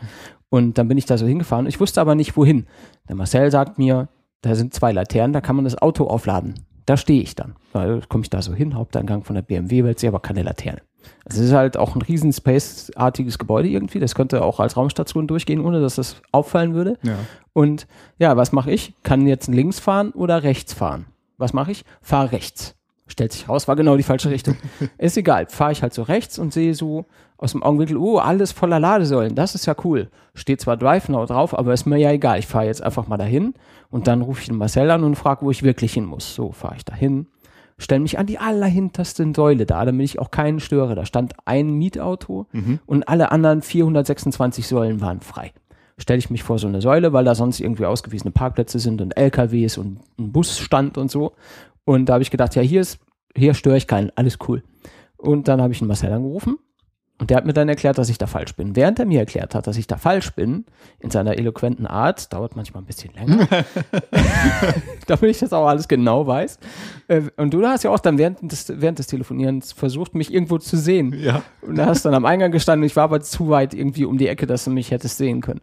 Und 0.49 0.77
dann 0.77 0.87
bin 0.87 0.97
ich 0.97 1.05
da 1.05 1.17
so 1.17 1.27
hingefahren. 1.27 1.67
Ich 1.67 1.79
wusste 1.79 2.01
aber 2.01 2.15
nicht 2.15 2.35
wohin. 2.35 2.65
Der 3.07 3.15
Marcel 3.15 3.51
sagt 3.51 3.77
mir, 3.77 4.09
da 4.41 4.55
sind 4.55 4.73
zwei 4.73 4.91
Laternen, 4.91 5.33
da 5.33 5.41
kann 5.41 5.55
man 5.55 5.65
das 5.65 5.79
Auto 5.81 6.07
aufladen. 6.07 6.55
Da 6.85 6.97
stehe 6.97 7.21
ich 7.21 7.35
dann. 7.35 7.55
Da 7.73 7.99
komme 8.09 8.23
ich 8.23 8.29
da 8.31 8.41
so 8.41 8.53
hin, 8.53 8.73
Haupteingang 8.73 9.23
von 9.23 9.35
der 9.35 9.43
BMW-Welt, 9.43 9.99
sehe 9.99 10.09
aber 10.09 10.21
keine 10.21 10.41
Laterne. 10.41 10.81
Also 11.25 11.41
es 11.41 11.49
ist 11.49 11.53
halt 11.53 11.77
auch 11.77 11.95
ein 11.95 12.01
riesen 12.01 12.33
Space-artiges 12.33 13.37
Gebäude 13.37 13.67
irgendwie. 13.67 13.99
Das 13.99 14.15
könnte 14.15 14.43
auch 14.43 14.59
als 14.59 14.75
Raumstation 14.75 15.27
durchgehen, 15.27 15.59
ohne 15.59 15.81
dass 15.81 15.95
das 15.95 16.21
auffallen 16.31 16.73
würde. 16.73 16.97
Ja. 17.03 17.17
Und 17.53 17.87
ja, 18.17 18.35
was 18.37 18.51
mache 18.51 18.71
ich? 18.71 18.93
Kann 19.03 19.27
jetzt 19.27 19.47
links 19.47 19.79
fahren 19.79 20.11
oder 20.11 20.43
rechts 20.43 20.73
fahren? 20.73 21.05
Was 21.37 21.53
mache 21.53 21.71
ich? 21.71 21.85
Fahr 22.01 22.31
rechts. 22.31 22.75
Stellt 23.11 23.33
sich 23.33 23.49
raus, 23.49 23.67
war 23.67 23.75
genau 23.75 23.97
die 23.97 24.03
falsche 24.03 24.29
Richtung. 24.29 24.55
ist 24.97 25.17
egal, 25.17 25.47
fahre 25.49 25.71
ich 25.73 25.81
halt 25.81 25.93
so 25.93 26.03
rechts 26.03 26.39
und 26.39 26.53
sehe 26.53 26.73
so 26.73 27.05
aus 27.37 27.51
dem 27.53 27.63
Augenwinkel, 27.63 27.97
oh, 27.97 28.17
alles 28.19 28.51
voller 28.51 28.79
Ladesäulen, 28.79 29.33
das 29.35 29.55
ist 29.55 29.65
ja 29.65 29.75
cool. 29.83 30.09
Steht 30.35 30.61
zwar 30.61 30.77
Drive 30.77 31.09
Now 31.09 31.25
drauf, 31.25 31.57
aber 31.57 31.73
ist 31.73 31.85
mir 31.85 31.97
ja 31.97 32.11
egal. 32.11 32.39
Ich 32.39 32.47
fahre 32.47 32.65
jetzt 32.65 32.83
einfach 32.83 33.07
mal 33.07 33.17
dahin 33.17 33.53
und 33.89 34.07
dann 34.07 34.21
rufe 34.21 34.41
ich 34.41 34.47
den 34.47 34.57
Marcel 34.57 34.89
an 34.91 35.03
und 35.03 35.15
frage, 35.15 35.43
wo 35.45 35.49
ich 35.51 35.63
wirklich 35.63 35.93
hin 35.93 36.05
muss. 36.05 36.35
So 36.35 36.51
fahre 36.51 36.75
ich 36.77 36.85
dahin, 36.85 37.27
stelle 37.79 38.01
mich 38.01 38.19
an 38.19 38.25
die 38.27 38.37
allerhinterste 38.39 39.31
Säule 39.35 39.65
da, 39.65 39.85
damit 39.85 40.03
ich 40.05 40.19
auch 40.19 40.31
keinen 40.31 40.59
störe. 40.59 40.95
Da 40.95 41.05
stand 41.05 41.33
ein 41.45 41.71
Mietauto 41.71 42.45
Mhm. 42.51 42.79
und 42.85 43.07
alle 43.07 43.31
anderen 43.31 43.61
426 43.61 44.67
Säulen 44.67 45.01
waren 45.01 45.21
frei. 45.21 45.51
Stelle 45.97 46.19
ich 46.19 46.29
mich 46.29 46.43
vor 46.43 46.59
so 46.59 46.67
eine 46.67 46.81
Säule, 46.81 47.11
weil 47.11 47.25
da 47.25 47.35
sonst 47.35 47.59
irgendwie 47.59 47.85
ausgewiesene 47.85 48.31
Parkplätze 48.31 48.79
sind 48.79 49.01
und 49.01 49.17
LKWs 49.17 49.77
und 49.77 49.99
ein 50.17 50.31
Busstand 50.31 50.97
und 50.97 51.11
so. 51.11 51.33
Und 51.89 52.05
da 52.05 52.13
habe 52.13 52.21
ich 52.21 52.29
gedacht, 52.29 52.53
ja, 52.53 52.61
hier 52.61 52.81
ist, 52.81 52.99
hier 53.35 53.55
störe 53.55 53.75
ich 53.75 53.87
keinen, 53.87 54.11
alles 54.15 54.37
cool. 54.47 54.61
Und 55.17 55.47
dann 55.47 55.59
habe 55.59 55.73
ich 55.73 55.81
einen 55.81 55.87
Marcel 55.87 56.13
angerufen 56.13 56.59
und 57.17 57.31
der 57.31 57.37
hat 57.37 57.47
mir 57.47 57.53
dann 57.53 57.67
erklärt, 57.67 57.97
dass 57.97 58.09
ich 58.09 58.19
da 58.19 58.27
falsch 58.27 58.55
bin. 58.55 58.75
Während 58.75 58.99
er 58.99 59.07
mir 59.07 59.21
erklärt 59.21 59.55
hat, 59.55 59.65
dass 59.65 59.75
ich 59.75 59.87
da 59.87 59.97
falsch 59.97 60.35
bin, 60.35 60.65
in 60.99 61.09
seiner 61.09 61.39
eloquenten 61.39 61.87
Art, 61.87 62.31
dauert 62.31 62.55
manchmal 62.55 62.83
ein 62.83 62.85
bisschen 62.85 63.11
länger, 63.15 63.47
damit 65.07 65.31
ich 65.31 65.39
das 65.39 65.51
auch 65.51 65.65
alles 65.65 65.87
genau 65.87 66.27
weiß. 66.27 66.59
Äh, 67.07 67.23
Und 67.37 67.55
du 67.55 67.65
hast 67.65 67.83
ja 67.83 67.89
auch 67.89 67.97
dann 67.97 68.19
während 68.19 68.51
des, 68.51 68.71
während 68.79 68.99
des 68.99 69.07
Telefonierens 69.07 69.71
versucht, 69.71 70.13
mich 70.13 70.31
irgendwo 70.31 70.59
zu 70.59 70.77
sehen. 70.77 71.15
Ja. 71.17 71.41
Und 71.63 71.75
da 71.75 71.87
hast 71.87 72.05
dann 72.05 72.13
am 72.13 72.25
Eingang 72.25 72.51
gestanden 72.51 72.83
und 72.83 72.85
ich 72.85 72.97
war 72.97 73.05
aber 73.05 73.21
zu 73.21 73.49
weit 73.49 73.73
irgendwie 73.73 74.05
um 74.05 74.19
die 74.19 74.27
Ecke, 74.27 74.45
dass 74.45 74.65
du 74.65 74.69
mich 74.69 74.91
hättest 74.91 75.17
sehen 75.17 75.41
können. 75.41 75.61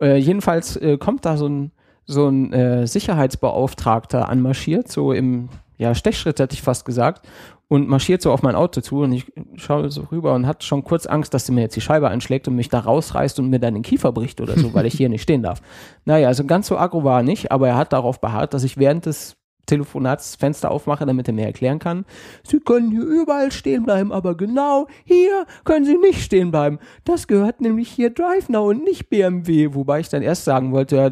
Äh, 0.00 0.16
jedenfalls 0.16 0.74
äh, 0.74 0.98
kommt 0.98 1.24
da 1.24 1.36
so 1.36 1.48
ein, 1.48 1.70
so 2.04 2.26
ein 2.26 2.52
äh, 2.52 2.88
Sicherheitsbeauftragter 2.88 4.28
anmarschiert, 4.28 4.90
so 4.90 5.12
im 5.12 5.50
ja, 5.78 5.94
Stechschritt 5.94 6.38
hätte 6.40 6.54
ich 6.54 6.62
fast 6.62 6.84
gesagt, 6.84 7.26
und 7.68 7.86
marschiert 7.86 8.22
so 8.22 8.32
auf 8.32 8.42
mein 8.42 8.54
Auto 8.54 8.80
zu 8.80 9.00
und 9.02 9.12
ich 9.12 9.30
schaue 9.56 9.90
so 9.90 10.02
rüber 10.10 10.34
und 10.34 10.46
hat 10.46 10.64
schon 10.64 10.84
kurz 10.84 11.06
Angst, 11.06 11.34
dass 11.34 11.44
der 11.44 11.54
mir 11.54 11.60
jetzt 11.60 11.76
die 11.76 11.82
Scheibe 11.82 12.08
einschlägt 12.08 12.48
und 12.48 12.56
mich 12.56 12.70
da 12.70 12.80
rausreißt 12.80 13.38
und 13.38 13.50
mir 13.50 13.58
dann 13.60 13.74
den 13.74 13.82
Kiefer 13.82 14.10
bricht 14.10 14.40
oder 14.40 14.58
so, 14.58 14.72
weil 14.74 14.86
ich 14.86 14.94
hier 14.94 15.08
nicht 15.08 15.22
stehen 15.22 15.42
darf. 15.42 15.60
Naja, 16.04 16.28
also 16.28 16.44
ganz 16.44 16.68
so 16.68 16.78
aggro 16.78 17.04
war 17.04 17.20
er 17.20 17.22
nicht, 17.22 17.52
aber 17.52 17.68
er 17.68 17.76
hat 17.76 17.92
darauf 17.92 18.20
beharrt, 18.20 18.54
dass 18.54 18.64
ich 18.64 18.78
während 18.78 19.04
des 19.04 19.36
Telefonats 19.66 20.36
Fenster 20.36 20.70
aufmache, 20.70 21.04
damit 21.04 21.28
er 21.28 21.34
mir 21.34 21.44
erklären 21.44 21.78
kann, 21.78 22.06
Sie 22.42 22.58
können 22.58 22.90
hier 22.90 23.02
überall 23.02 23.52
stehen 23.52 23.84
bleiben, 23.84 24.10
aber 24.10 24.34
genau 24.34 24.86
hier 25.04 25.44
können 25.64 25.84
Sie 25.84 25.98
nicht 25.98 26.22
stehen 26.22 26.50
bleiben. 26.50 26.78
Das 27.04 27.26
gehört 27.26 27.60
nämlich 27.60 27.90
hier 27.90 28.08
Drive 28.08 28.48
Now 28.48 28.70
und 28.70 28.82
nicht 28.82 29.10
BMW. 29.10 29.74
Wobei 29.74 30.00
ich 30.00 30.08
dann 30.08 30.22
erst 30.22 30.44
sagen 30.44 30.72
wollte, 30.72 30.96
ja, 30.96 31.10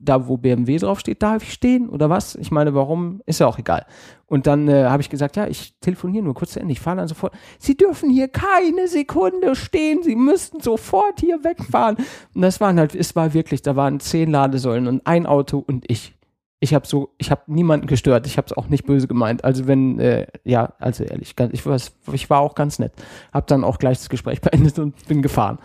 da 0.00 0.26
wo 0.26 0.36
BMW 0.36 0.78
draufsteht, 0.78 1.22
darf 1.22 1.42
ich 1.42 1.52
stehen 1.52 1.88
oder 1.88 2.08
was? 2.08 2.34
Ich 2.36 2.50
meine, 2.50 2.74
warum? 2.74 3.20
Ist 3.26 3.40
ja 3.40 3.46
auch 3.46 3.58
egal. 3.58 3.86
Und 4.26 4.46
dann 4.46 4.68
äh, 4.68 4.84
habe 4.84 5.02
ich 5.02 5.10
gesagt, 5.10 5.36
ja, 5.36 5.46
ich 5.46 5.74
telefoniere 5.80 6.24
nur 6.24 6.34
kurz 6.34 6.52
zu 6.52 6.60
Ende. 6.60 6.72
Ich 6.72 6.80
fahre 6.80 6.96
dann 6.96 7.08
sofort. 7.08 7.34
Sie 7.58 7.76
dürfen 7.76 8.10
hier 8.10 8.28
keine 8.28 8.88
Sekunde 8.88 9.54
stehen. 9.54 10.02
Sie 10.02 10.16
müssten 10.16 10.60
sofort 10.60 11.20
hier 11.20 11.44
wegfahren. 11.44 11.96
Und 12.34 12.42
das 12.42 12.60
waren 12.60 12.78
halt, 12.78 12.94
es 12.94 13.14
war 13.14 13.34
wirklich, 13.34 13.62
da 13.62 13.76
waren 13.76 14.00
zehn 14.00 14.30
Ladesäulen 14.30 14.86
und 14.86 15.06
ein 15.06 15.26
Auto 15.26 15.62
und 15.64 15.84
ich. 15.88 16.14
Ich 16.62 16.74
habe 16.74 16.86
so, 16.86 17.14
ich 17.16 17.30
habe 17.30 17.40
niemanden 17.46 17.86
gestört. 17.86 18.26
Ich 18.26 18.36
habe 18.36 18.44
es 18.44 18.52
auch 18.52 18.68
nicht 18.68 18.84
böse 18.84 19.08
gemeint. 19.08 19.44
Also 19.44 19.66
wenn, 19.66 19.98
äh, 19.98 20.26
ja, 20.44 20.74
also 20.78 21.04
ehrlich, 21.04 21.34
ich, 21.52 21.66
war, 21.66 21.78
ich 22.12 22.28
war 22.28 22.40
auch 22.40 22.54
ganz 22.54 22.78
nett. 22.78 22.92
Habe 23.32 23.46
dann 23.48 23.64
auch 23.64 23.78
gleich 23.78 23.96
das 23.96 24.10
Gespräch 24.10 24.40
beendet 24.42 24.78
und 24.78 25.08
bin 25.08 25.22
gefahren. 25.22 25.58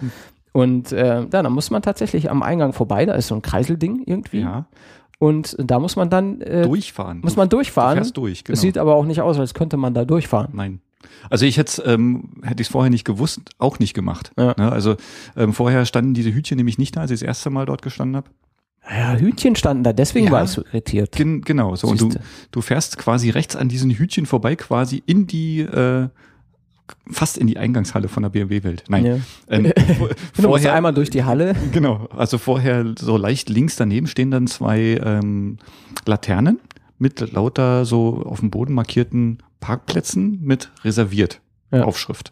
Und 0.56 0.94
äh, 0.94 1.20
ja, 1.24 1.26
da 1.26 1.50
muss 1.50 1.70
man 1.70 1.82
tatsächlich 1.82 2.32
am 2.32 2.42
Eingang 2.42 2.72
vorbei. 2.72 3.06
Da 3.06 3.14
ist 3.16 3.28
so 3.28 3.36
ein 3.36 3.42
Kreiselding 3.42 4.04
irgendwie. 4.06 4.40
Ja. 4.40 4.68
Und 5.20 5.58
da 5.60 5.80
muss 5.80 5.98
man 5.98 6.10
dann 6.10 6.40
äh, 6.40 6.62
Durchfahren. 6.64 7.20
muss 7.20 7.36
man 7.36 7.50
Du 7.50 7.58
durchfahren. 7.58 7.98
fährst 7.98 8.16
durch, 8.16 8.46
genau. 8.46 8.54
Es 8.54 8.62
sieht 8.62 8.78
aber 8.78 8.96
auch 8.96 9.04
nicht 9.06 9.20
aus, 9.20 9.38
als 9.38 9.54
könnte 9.54 9.76
man 9.76 9.94
da 9.94 10.06
durchfahren. 10.06 10.52
Nein. 10.54 10.80
Also 11.30 11.46
ich 11.46 11.58
hätte 11.58 11.82
ähm, 11.84 12.30
hätte 12.44 12.62
ich 12.62 12.68
es 12.70 12.72
vorher 12.72 12.90
nicht 12.90 13.04
gewusst, 13.04 13.42
auch 13.58 13.80
nicht 13.80 13.94
gemacht. 13.94 14.32
Ja. 14.38 14.56
Ne? 14.58 14.72
Also 14.72 14.96
ähm, 15.36 15.52
vorher 15.52 15.86
standen 15.86 16.14
diese 16.14 16.34
Hütchen 16.34 16.56
nämlich 16.56 16.78
nicht 16.78 16.96
da, 16.96 17.02
als 17.02 17.12
ich 17.12 17.20
das 17.20 17.28
erste 17.28 17.50
Mal 17.50 17.66
dort 17.66 17.82
gestanden 17.82 18.16
habe. 18.16 18.30
Ja, 18.90 19.16
Hütchen 19.18 19.58
standen 19.58 19.84
da, 19.84 19.92
deswegen 19.92 20.28
Ja. 20.28 20.32
war 20.32 20.44
ich 20.46 20.52
so 20.52 20.64
irritiert. 20.64 21.12
Gen 21.12 21.42
genau, 21.42 21.76
so. 21.76 21.88
Und 21.88 22.00
du, 22.00 22.06
Siehste. 22.06 22.22
du 22.52 22.62
fährst 22.62 22.98
quasi 22.98 23.30
rechts 23.30 23.56
an 23.58 23.68
diesen 23.68 23.92
Hütchen 23.92 24.26
vorbei, 24.26 24.56
quasi 24.56 25.04
in 25.06 25.28
die, 25.28 25.60
äh, 25.62 26.08
fast 27.10 27.38
in 27.38 27.48
die 27.48 27.58
Eingangshalle 27.58 28.08
von 28.08 28.24
der 28.24 28.30
BMW-Welt. 28.30 28.84
Nein. 28.90 29.06
Ja. 29.06 29.18
Ähm, 29.50 29.72
vor- 29.98 30.10
Du 30.42 30.48
musst 30.50 30.66
einmal 30.68 30.94
durch 30.94 31.10
die 31.10 31.24
Halle. 31.24 31.56
Genau, 31.72 32.08
also 32.16 32.38
vorher 32.38 32.94
so 32.98 33.18
leicht 33.18 33.50
links 33.50 33.76
daneben 33.76 34.08
stehen 34.08 34.32
dann 34.32 34.48
zwei 34.48 35.00
ähm, 35.04 35.58
Laternen 36.06 36.60
mit 36.98 37.32
lauter 37.34 37.86
so 37.86 38.24
auf 38.26 38.40
dem 38.40 38.50
Boden 38.52 38.74
markierten 38.74 39.40
Parkplätzen 39.60 40.40
mit 40.42 40.72
reserviert 40.84 41.42
Ja. 41.72 41.84
Aufschrift. 41.84 42.32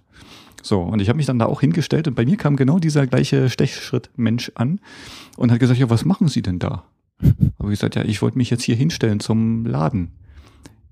So, 0.62 0.79
und 0.81 1.01
ich 1.01 1.10
habe 1.10 1.17
mich 1.17 1.25
dann 1.25 1.39
da 1.39 1.45
auch 1.48 1.60
hingestellt 1.60 2.07
und 2.07 2.15
bei 2.15 2.24
mir 2.25 2.38
kam 2.38 2.55
genau 2.55 2.79
dieser 2.79 3.05
gleiche 3.05 3.50
Stechschritt-Mensch 3.50 4.53
an 4.55 4.79
und 5.36 5.51
hat 5.51 5.60
gesagt, 5.60 5.77
ja, 5.79 5.89
was 5.89 6.05
machen 6.05 6.29
Sie 6.29 6.41
denn 6.41 6.60
da? 6.60 6.86
Habe 7.60 7.74
ich 7.74 7.79
gesagt, 7.79 7.95
ja, 7.95 8.03
ich 8.03 8.22
wollte 8.22 8.38
mich 8.38 8.50
jetzt 8.50 8.63
hier 8.63 8.75
hinstellen 8.75 9.19
zum 9.19 9.65
Laden. 9.65 10.12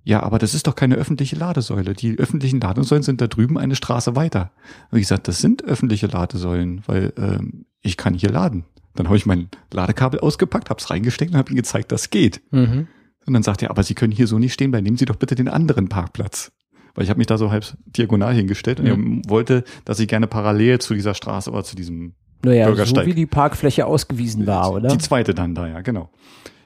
Ja, 0.04 0.24
aber 0.24 0.40
das 0.40 0.54
ist 0.56 0.66
doch 0.68 0.76
keine 0.76 0.96
öffentliche 0.96 1.36
Ladesäule. 1.36 1.94
Die 1.94 2.18
öffentlichen 2.18 2.60
Ladesäulen 2.60 3.04
sind 3.04 3.22
da 3.22 3.28
drüben 3.28 3.58
eine 3.58 3.76
Straße 3.76 4.16
weiter. 4.16 4.52
Habe 4.88 4.98
ich 5.00 5.04
gesagt, 5.04 5.28
das 5.28 5.40
sind 5.40 5.64
öffentliche 5.64 6.08
Ladesäulen, 6.08 6.82
weil 6.88 7.14
ähm, 7.18 7.66
ich 7.82 7.98
kann 7.98 8.14
hier 8.16 8.32
laden. 8.32 8.66
Dann 8.96 9.08
habe 9.08 9.18
ich 9.18 9.26
mein 9.26 9.50
Ladekabel 9.72 10.20
ausgepackt, 10.20 10.70
habe 10.70 10.80
es 10.80 10.90
reingesteckt 10.90 11.32
und 11.32 11.38
habe 11.38 11.52
ihm 11.52 11.56
gezeigt, 11.56 11.92
das 11.92 12.10
geht. 12.10 12.42
Mhm. 12.52 12.88
Und 13.28 13.34
dann 13.34 13.44
sagt 13.44 13.62
er, 13.62 13.70
aber 13.70 13.84
Sie 13.84 13.94
können 13.94 14.12
hier 14.12 14.26
so 14.28 14.40
nicht 14.40 14.54
stehen 14.54 14.72
bleiben. 14.72 14.84
Nehmen 14.86 14.98
Sie 14.98 15.06
doch 15.06 15.16
bitte 15.16 15.36
den 15.36 15.48
anderen 15.48 15.88
Parkplatz. 15.88 16.52
Weil 16.96 17.04
ich 17.04 17.10
habe 17.10 17.20
mich 17.20 17.28
da 17.28 17.38
so 17.38 17.52
halb 17.52 17.66
diagonal 17.86 18.34
hingestellt 18.34 18.80
und 18.80 18.88
Mhm. 18.88 19.22
er 19.24 19.30
wollte, 19.30 19.64
dass 19.86 20.00
ich 20.00 20.08
gerne 20.08 20.26
parallel 20.28 20.80
zu 20.80 20.94
dieser 20.96 21.14
Straße 21.14 21.52
oder 21.52 21.64
zu 21.64 21.76
diesem 21.76 22.16
Naja, 22.44 22.66
so 22.66 22.72
Bürgersteig. 22.72 23.06
wie 23.06 23.14
die 23.14 23.28
Parkfläche 23.28 23.86
ausgewiesen 23.86 24.48
war, 24.48 24.74
oder? 24.74 24.90
die 24.90 24.98
zweite 24.98 25.34
dann 25.36 25.54
da, 25.56 25.68
ja, 25.68 25.82
genau. 25.82 26.10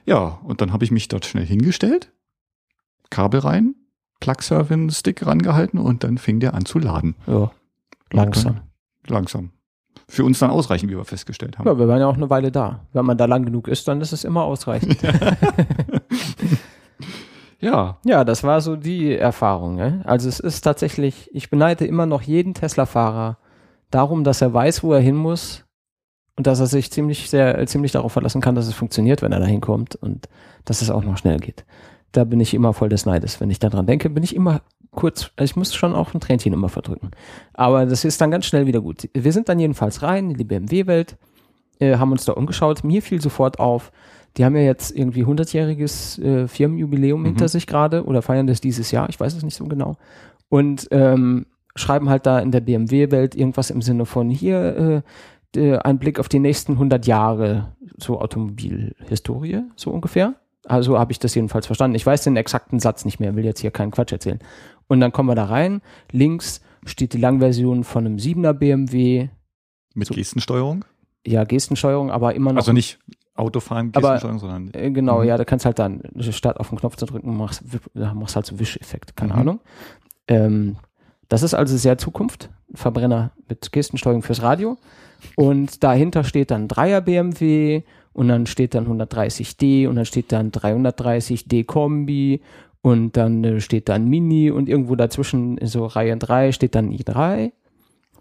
Ja, 0.06 0.40
und 0.42 0.60
dann 0.62 0.72
habe 0.72 0.84
ich 0.84 0.90
mich 0.90 1.06
dort 1.08 1.26
schnell 1.26 1.44
hingestellt, 1.46 2.12
Kabel 3.10 3.40
rein, 3.40 3.74
Plug-Servin-Stick 4.20 5.26
rangehalten 5.26 5.78
und 5.78 6.04
dann 6.04 6.18
fing 6.18 6.40
der 6.40 6.54
an 6.54 6.64
zu 6.64 6.78
laden. 6.78 7.16
Ja, 7.26 7.50
langsam. 8.12 8.60
Langsam. 9.06 9.50
Für 10.08 10.24
uns 10.24 10.38
dann 10.38 10.50
ausreichend, 10.50 10.90
wie 10.90 10.96
wir 10.96 11.04
festgestellt 11.04 11.58
haben. 11.58 11.66
Ja, 11.66 11.78
wir 11.78 11.88
waren 11.88 12.00
ja 12.00 12.06
auch 12.06 12.16
eine 12.16 12.30
Weile 12.30 12.52
da. 12.52 12.86
Wenn 12.92 13.04
man 13.04 13.18
da 13.18 13.24
lang 13.24 13.44
genug 13.44 13.66
ist, 13.66 13.88
dann 13.88 14.00
ist 14.00 14.12
es 14.12 14.24
immer 14.24 14.44
ausreichend. 14.44 14.98
Ja, 17.60 17.98
Ja, 18.04 18.24
das 18.24 18.44
war 18.44 18.60
so 18.60 18.76
die 18.76 19.16
Erfahrung. 19.16 19.76
Ne? 19.76 20.02
Also 20.04 20.28
es 20.28 20.38
ist 20.38 20.60
tatsächlich, 20.60 21.28
ich 21.32 21.50
beneide 21.50 21.86
immer 21.86 22.06
noch 22.06 22.22
jeden 22.22 22.54
Tesla-Fahrer 22.54 23.38
darum, 23.90 24.24
dass 24.24 24.42
er 24.42 24.52
weiß, 24.52 24.82
wo 24.82 24.92
er 24.92 25.00
hin 25.00 25.16
muss 25.16 25.64
und 26.36 26.46
dass 26.46 26.60
er 26.60 26.66
sich 26.66 26.92
ziemlich 26.92 27.30
sehr, 27.30 27.66
ziemlich 27.66 27.92
darauf 27.92 28.12
verlassen 28.12 28.40
kann, 28.40 28.54
dass 28.54 28.66
es 28.66 28.74
funktioniert, 28.74 29.22
wenn 29.22 29.32
er 29.32 29.40
da 29.40 29.46
hinkommt 29.46 29.96
und 29.96 30.28
dass 30.64 30.82
es 30.82 30.90
auch 30.90 31.02
noch 31.02 31.16
schnell 31.16 31.38
geht. 31.38 31.64
Da 32.16 32.24
bin 32.24 32.40
ich 32.40 32.54
immer 32.54 32.72
voll 32.72 32.88
des 32.88 33.04
Neides. 33.04 33.40
Wenn 33.40 33.50
ich 33.50 33.58
daran 33.58 33.86
denke, 33.86 34.08
bin 34.08 34.22
ich 34.22 34.34
immer 34.34 34.62
kurz, 34.90 35.30
also 35.36 35.50
ich 35.50 35.56
muss 35.56 35.74
schon 35.74 35.94
auch 35.94 36.14
ein 36.14 36.20
Tränchen 36.20 36.54
immer 36.54 36.70
verdrücken. 36.70 37.10
Aber 37.52 37.84
das 37.84 38.04
ist 38.04 38.20
dann 38.20 38.30
ganz 38.30 38.46
schnell 38.46 38.66
wieder 38.66 38.80
gut. 38.80 39.08
Wir 39.12 39.32
sind 39.32 39.48
dann 39.50 39.58
jedenfalls 39.58 40.02
rein 40.02 40.30
in 40.30 40.36
die 40.38 40.44
BMW-Welt, 40.44 41.16
äh, 41.78 41.98
haben 41.98 42.12
uns 42.12 42.24
da 42.24 42.32
umgeschaut. 42.32 42.84
Mir 42.84 43.02
fiel 43.02 43.20
sofort 43.20 43.58
auf, 43.58 43.92
die 44.38 44.44
haben 44.46 44.56
ja 44.56 44.62
jetzt 44.62 44.96
irgendwie 44.96 45.24
100-jähriges 45.24 46.22
äh, 46.22 46.48
Firmenjubiläum 46.48 47.20
Mhm. 47.20 47.26
hinter 47.26 47.48
sich 47.48 47.66
gerade 47.66 48.04
oder 48.04 48.22
feiern 48.22 48.46
das 48.46 48.62
dieses 48.62 48.90
Jahr, 48.90 49.08
ich 49.10 49.20
weiß 49.20 49.34
es 49.34 49.42
nicht 49.42 49.54
so 49.56 49.66
genau. 49.66 49.96
Und 50.48 50.88
ähm, 50.92 51.44
schreiben 51.74 52.08
halt 52.08 52.24
da 52.24 52.38
in 52.38 52.50
der 52.50 52.60
BMW-Welt 52.62 53.34
irgendwas 53.34 53.68
im 53.68 53.82
Sinne 53.82 54.06
von 54.06 54.30
hier 54.30 55.02
äh, 55.54 55.76
ein 55.78 55.98
Blick 55.98 56.18
auf 56.18 56.28
die 56.28 56.38
nächsten 56.38 56.72
100 56.72 57.06
Jahre 57.06 57.72
so 57.98 58.20
Automobilhistorie, 58.20 59.62
so 59.76 59.90
ungefähr. 59.90 60.34
Also 60.68 60.98
habe 60.98 61.12
ich 61.12 61.18
das 61.18 61.34
jedenfalls 61.34 61.66
verstanden. 61.66 61.94
Ich 61.94 62.04
weiß 62.06 62.22
den 62.24 62.36
exakten 62.36 62.80
Satz 62.80 63.04
nicht 63.04 63.20
mehr, 63.20 63.36
will 63.36 63.44
jetzt 63.44 63.60
hier 63.60 63.70
keinen 63.70 63.90
Quatsch 63.92 64.12
erzählen. 64.12 64.38
Und 64.88 65.00
dann 65.00 65.12
kommen 65.12 65.28
wir 65.28 65.34
da 65.34 65.44
rein. 65.46 65.80
Links 66.12 66.60
steht 66.84 67.12
die 67.12 67.18
Langversion 67.18 67.84
von 67.84 68.06
einem 68.06 68.16
7er 68.18 68.52
BMW. 68.52 69.28
mit 69.94 70.08
So. 70.08 70.14
Gestensteuerung. 70.14 70.84
Ja, 71.26 71.44
Gestensteuerung, 71.44 72.10
aber 72.10 72.34
immer 72.34 72.52
noch 72.52 72.58
Also 72.58 72.72
nicht 72.72 72.98
Autofahren, 73.34 73.90
Aber- 73.94 74.12
Gestensteuerung, 74.12 74.38
sondern 74.38 74.70
Äh, 74.74 74.90
Genau, 74.90 75.20
Mhm. 75.20 75.28
ja, 75.28 75.36
da 75.38 75.44
kannst 75.44 75.64
halt 75.64 75.78
dann, 75.78 76.02
statt 76.30 76.58
auf 76.60 76.68
den 76.68 76.78
Knopf 76.78 76.96
zu 76.96 77.06
drücken, 77.06 77.36
machst, 77.36 77.62
machst 77.94 78.36
halt 78.36 78.44
so 78.46 78.58
Wischeffekt, 78.58 79.16
keine 79.16 79.32
Mhm. 79.34 79.38
Ahnung. 79.38 79.60
Ähm, 80.28 80.76
das 81.28 81.42
ist 81.42 81.54
also 81.54 81.76
sehr 81.76 81.98
Zukunft. 81.98 82.50
Verbrenner 82.74 83.32
mit 83.48 83.72
Gestensteuerung 83.72 84.22
fürs 84.22 84.42
Radio. 84.42 84.76
Und 85.34 85.82
dahinter 85.82 86.24
steht 86.24 86.50
dann 86.50 86.68
3er 86.68 87.00
BMW 87.00 87.82
und 88.16 88.28
dann 88.28 88.46
steht 88.46 88.74
dann 88.74 88.86
130D 88.86 89.86
und 89.86 89.96
dann 89.96 90.06
steht 90.06 90.32
dann 90.32 90.50
330D 90.50 91.66
Kombi 91.66 92.40
und 92.80 93.14
dann 93.14 93.44
äh, 93.44 93.60
steht 93.60 93.90
dann 93.90 94.08
Mini 94.08 94.50
und 94.50 94.70
irgendwo 94.70 94.96
dazwischen 94.96 95.58
so 95.62 95.84
Reihe 95.84 96.16
3 96.16 96.52
steht 96.52 96.74
dann 96.74 96.90
i3 96.90 97.52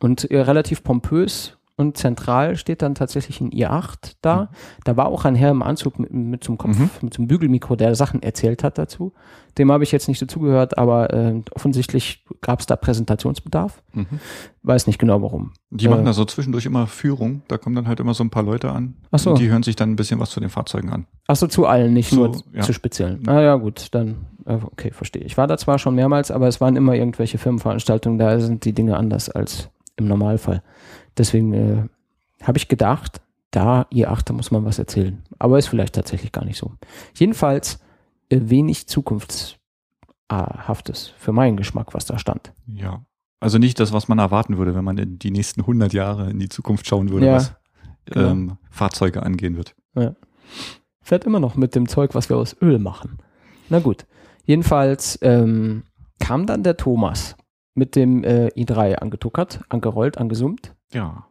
und 0.02 0.30
äh, 0.30 0.42
relativ 0.42 0.84
pompös 0.84 1.58
und 1.78 1.98
zentral 1.98 2.56
steht 2.56 2.82
dann 2.82 2.96
tatsächlich 2.96 3.42
ein 3.42 3.52
i8 3.52 4.16
da. 4.22 4.44
Mhm. 4.44 4.48
Da 4.86 4.98
war 4.98 5.08
auch 5.08 5.26
ein 5.26 5.36
Herr 5.36 5.52
im 5.52 5.62
Anzug 5.62 6.00
mit, 6.00 6.14
mit 6.14 6.44
so 6.44 6.52
einem 6.52 6.58
Kopf, 6.58 6.78
mhm. 6.78 6.90
mit 7.02 7.14
so 7.14 7.20
einem 7.20 7.28
Bügelmikro, 7.28 7.76
der 7.76 7.96
Sachen 7.96 8.24
erzählt 8.24 8.64
hat 8.64 8.78
dazu. 8.78 9.14
Dem 9.58 9.72
habe 9.72 9.84
ich 9.84 9.92
jetzt 9.92 10.08
nicht 10.08 10.22
dazugehört, 10.22 10.78
aber 10.78 11.14
äh, 11.14 11.42
offensichtlich 11.54 12.26
gab 12.42 12.62
es 12.62 12.66
da 12.66 12.76
Präsentationsbedarf. 12.76 13.82
Mhm. 13.94 14.20
Weiß 14.64 14.88
nicht 14.88 15.00
genau 15.00 15.22
warum. 15.22 15.52
Die 15.70 15.88
machen 15.88 16.04
äh, 16.04 16.06
da 16.06 16.14
so 16.14 16.26
zwischendurch 16.26 16.66
immer 16.66 16.88
Führung. 16.88 17.42
Da 17.48 17.58
kommen 17.58 17.76
dann 17.76 17.88
halt 17.88 18.00
immer 18.00 18.14
so 18.14 18.24
ein 18.24 18.30
paar 18.30 18.44
Leute 18.44 18.72
an. 18.72 18.96
Ach 19.12 19.20
so. 19.20 19.32
Und 19.32 19.40
die 19.40 19.50
hören 19.50 19.64
sich 19.64 19.76
dann 19.76 19.92
ein 19.92 19.96
bisschen 19.98 20.20
was 20.20 20.30
zu 20.30 20.40
den 20.40 20.50
Fahrzeugen 20.50 20.90
an. 20.92 21.08
Ach 21.28 21.36
so, 21.36 21.48
zu 21.48 21.66
allen, 21.66 21.94
nicht 21.94 22.10
so, 22.10 22.28
nur 22.28 22.44
ja. 22.54 22.62
zu 22.62 22.74
speziellen. 22.74 23.28
Ah 23.28 23.42
ja, 23.42 23.56
gut, 23.56 23.88
dann 23.92 24.28
äh, 24.46 24.58
okay, 24.62 24.92
verstehe. 24.92 25.24
Ich 25.24 25.38
war 25.38 25.48
da 25.48 25.58
zwar 25.58 25.80
schon 25.80 25.96
mehrmals, 25.96 26.32
aber 26.32 26.48
es 26.48 26.62
waren 26.62 26.76
immer 26.76 26.94
irgendwelche 26.94 27.38
Firmenveranstaltungen, 27.38 28.18
da 28.18 28.40
sind 28.40 28.64
die 28.64 28.74
Dinge 28.74 28.96
anders 28.96 29.30
als 29.30 29.70
im 29.98 30.08
Normalfall. 30.08 30.62
Deswegen 31.18 31.54
äh, 31.54 31.84
habe 32.42 32.58
ich 32.58 32.68
gedacht, 32.68 33.22
da 33.52 33.88
ihr 33.90 34.12
Achter 34.12 34.34
muss 34.34 34.52
man 34.52 34.66
was 34.66 34.80
erzählen. 34.80 35.24
Aber 35.40 35.58
ist 35.58 35.68
vielleicht 35.68 35.96
tatsächlich 35.96 36.32
gar 36.32 36.46
nicht 36.46 36.58
so. 36.58 36.74
Jedenfalls 37.16 37.80
äh, 38.30 38.40
wenig 38.44 38.88
Zukunftshaftes 38.88 41.14
für 41.18 41.32
meinen 41.32 41.58
Geschmack, 41.58 41.94
was 41.94 42.06
da 42.06 42.20
stand. 42.20 42.54
Ja. 42.68 43.04
Also 43.40 43.58
nicht 43.58 43.80
das, 43.80 43.94
was 43.94 44.08
man 44.08 44.20
erwarten 44.20 44.58
würde, 44.58 44.76
wenn 44.76 44.84
man 44.84 44.98
in 44.98 45.20
die 45.20 45.32
nächsten 45.32 45.62
100 45.62 45.94
Jahre 45.94 46.32
in 46.32 46.40
die 46.40 46.50
Zukunft 46.50 46.88
schauen 46.88 47.10
würde, 47.10 47.28
ja, 47.28 47.36
was 47.36 47.54
genau. 48.06 48.30
ähm, 48.30 48.58
Fahrzeuge 48.70 49.24
angehen 49.24 49.58
wird. 49.58 49.76
Ja. 49.94 50.16
Fährt 51.02 51.26
immer 51.26 51.40
noch 51.40 51.56
mit 51.56 51.76
dem 51.76 51.88
Zeug, 51.88 52.16
was 52.16 52.30
wir 52.30 52.38
aus 52.38 52.56
Öl 52.62 52.80
machen. 52.80 53.20
Na 53.70 53.80
gut. 53.80 54.06
Jedenfalls 54.46 55.20
ähm, 55.22 55.84
kam 56.20 56.46
dann 56.46 56.64
der 56.64 56.78
Thomas 56.78 57.36
mit 57.74 57.96
dem 57.96 58.24
äh, 58.24 58.48
i3 58.56 58.96
angetuckert, 58.96 59.62
angerollt, 59.70 60.18
angesummt. 60.18 60.75
Ja. 60.94 61.26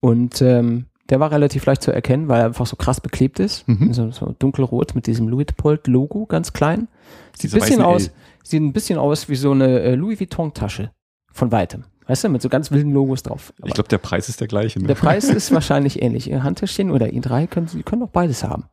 Und 0.00 0.40
ähm, 0.42 0.86
der 1.08 1.20
war 1.20 1.30
relativ 1.30 1.66
leicht 1.66 1.82
zu 1.82 1.92
erkennen, 1.92 2.28
weil 2.28 2.40
er 2.40 2.46
einfach 2.46 2.66
so 2.66 2.76
krass 2.76 3.00
beklebt 3.00 3.38
ist. 3.38 3.66
Mhm. 3.68 3.92
So, 3.92 4.10
so, 4.10 4.34
dunkelrot 4.38 4.94
mit 4.94 5.06
diesem 5.06 5.28
Luitpold-Logo, 5.28 6.26
ganz 6.26 6.52
klein. 6.52 6.88
Sieht, 7.36 7.52
ein 7.52 7.60
bisschen 7.60 7.82
aus, 7.82 8.10
sieht 8.42 8.60
ein 8.60 8.72
bisschen 8.72 8.98
aus 8.98 9.28
wie 9.28 9.36
so 9.36 9.52
eine 9.52 9.80
äh, 9.80 9.94
Louis 9.94 10.18
Vuitton-Tasche 10.18 10.90
von 11.32 11.52
weitem. 11.52 11.84
Weißt 12.06 12.22
du, 12.22 12.28
mit 12.28 12.40
so 12.40 12.48
ganz 12.48 12.70
wilden 12.70 12.92
Logos 12.92 13.24
drauf. 13.24 13.52
Aber 13.58 13.68
ich 13.68 13.74
glaube, 13.74 13.88
der 13.88 13.98
Preis 13.98 14.28
ist 14.28 14.40
der 14.40 14.46
gleiche. 14.46 14.80
Ne? 14.80 14.86
Der 14.86 14.94
Preis 14.94 15.24
ist 15.28 15.52
wahrscheinlich 15.52 16.02
ähnlich. 16.02 16.30
Ihr 16.30 16.44
Handtäschchen 16.44 16.90
oder 16.90 17.06
i3 17.06 17.48
können 17.48 17.66
Sie 17.66 17.82
können 17.82 18.04
auch 18.04 18.10
beides 18.10 18.44
haben. 18.44 18.64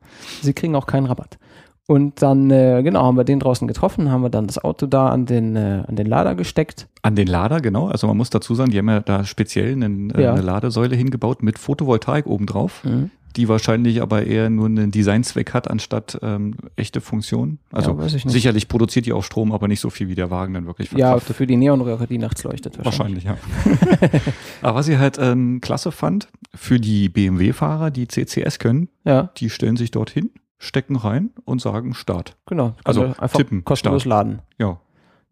Sie 0.42 0.54
kriegen 0.54 0.76
auch 0.76 0.86
keinen 0.86 1.08
Rabatt. 1.08 1.40
Und 1.86 2.22
dann, 2.22 2.50
äh, 2.50 2.82
genau, 2.82 3.04
haben 3.04 3.18
wir 3.18 3.26
den 3.26 3.40
draußen 3.40 3.68
getroffen, 3.68 4.10
haben 4.10 4.22
wir 4.22 4.30
dann 4.30 4.48
das 4.48 4.58
Auto 4.58 4.86
da 4.86 5.10
an 5.10 5.26
den, 5.26 5.58
äh, 5.58 5.84
an 5.86 5.98
den 5.98 6.08
Lader 6.08 6.34
gesteckt. 6.36 6.88
An 7.02 7.16
den 7.16 7.28
Lader, 7.28 7.60
genau. 7.60 7.88
Also 7.88 8.08
man 8.08 8.16
muss 8.16 8.30
dazu 8.30 8.56
sagen, 8.56 8.72
die 8.72 8.78
haben 8.78 8.90
ja 8.90 9.02
da 9.02 9.26
speziell 9.26 9.74
einen, 9.74 10.10
äh, 10.12 10.24
ja. 10.24 10.32
eine 10.32 10.42
Ladesäule 10.42 10.96
hingebaut 10.96 11.44
mit 11.44 11.60
Photovoltaik 11.60 12.26
obendrauf, 12.26 12.86
mhm. 12.86 13.12
die 13.36 13.50
wahrscheinlich 13.50 14.02
aber 14.02 14.26
eher 14.26 14.50
nur 14.50 14.68
einen 14.68 14.92
Designzweck 14.92 15.54
hat, 15.54 15.70
anstatt 15.70 16.18
ähm, 16.22 16.56
echte 16.78 17.02
Funktion. 17.02 17.60
Also 17.74 18.00
ja, 18.00 18.08
sicherlich 18.08 18.70
produziert 18.70 19.06
die 19.06 19.12
auch 19.12 19.24
Strom, 19.26 19.52
aber 19.52 19.68
nicht 19.68 19.82
so 19.82 19.90
viel, 19.90 20.08
wie 20.08 20.16
der 20.16 20.32
Wagen 20.32 20.54
dann 20.54 20.66
wirklich 20.66 20.88
verkauft. 20.88 21.28
Ja, 21.28 21.36
für 21.36 21.46
die 21.46 21.58
Neonröhre, 21.58 22.08
die 22.08 22.18
nachts 22.18 22.46
leuchtet 22.46 22.78
wahrscheinlich. 22.78 23.26
Wahrscheinlich, 23.26 23.92
ja. 24.06 24.22
aber 24.62 24.76
was 24.76 24.88
ich 24.88 24.98
halt 24.98 25.18
ähm, 25.20 25.60
klasse 25.60 25.92
fand, 25.92 26.30
für 26.56 26.80
die 26.80 27.10
BMW-Fahrer, 27.10 27.92
die 27.92 28.08
CCS 28.08 28.60
können, 28.60 28.88
ja. 29.04 29.32
die 29.36 29.50
stellen 29.50 29.76
sich 29.76 29.92
dorthin 29.92 30.30
stecken 30.64 30.96
rein 30.96 31.32
und 31.46 31.62
sagen 31.62 31.94
Start. 31.94 32.38
Genau. 32.46 32.76
Also 32.84 33.04
einfach 33.04 33.34
tippen, 33.34 33.64
kostenlos 33.64 34.04
Start. 34.04 34.26
laden. 34.28 34.42
Ja. 34.58 34.80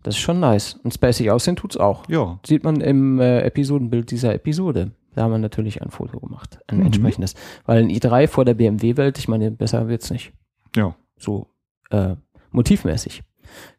Das 0.03 0.15
ist 0.15 0.21
schon 0.21 0.39
nice. 0.39 0.79
Und 0.83 0.93
spacig 0.93 1.31
aussehen 1.31 1.55
tut's 1.55 1.77
auch. 1.77 2.07
Ja. 2.09 2.39
Sieht 2.45 2.63
man 2.63 2.81
im 2.81 3.19
äh, 3.19 3.41
Episodenbild 3.41 4.11
dieser 4.11 4.33
Episode. 4.33 4.91
Da 5.13 5.23
haben 5.23 5.31
wir 5.31 5.37
natürlich 5.37 5.81
ein 5.81 5.91
Foto 5.91 6.19
gemacht. 6.19 6.59
Ein 6.67 6.79
mhm. 6.79 6.85
entsprechendes. 6.87 7.35
Weil 7.65 7.83
ein 7.83 7.89
i3 7.89 8.27
vor 8.27 8.45
der 8.45 8.55
BMW-Welt, 8.55 9.17
ich 9.19 9.27
meine, 9.27 9.51
besser 9.51 9.87
wird's 9.87 10.09
nicht. 10.09 10.33
Ja. 10.75 10.95
So 11.17 11.47
äh, 11.91 12.15
motivmäßig. 12.51 13.23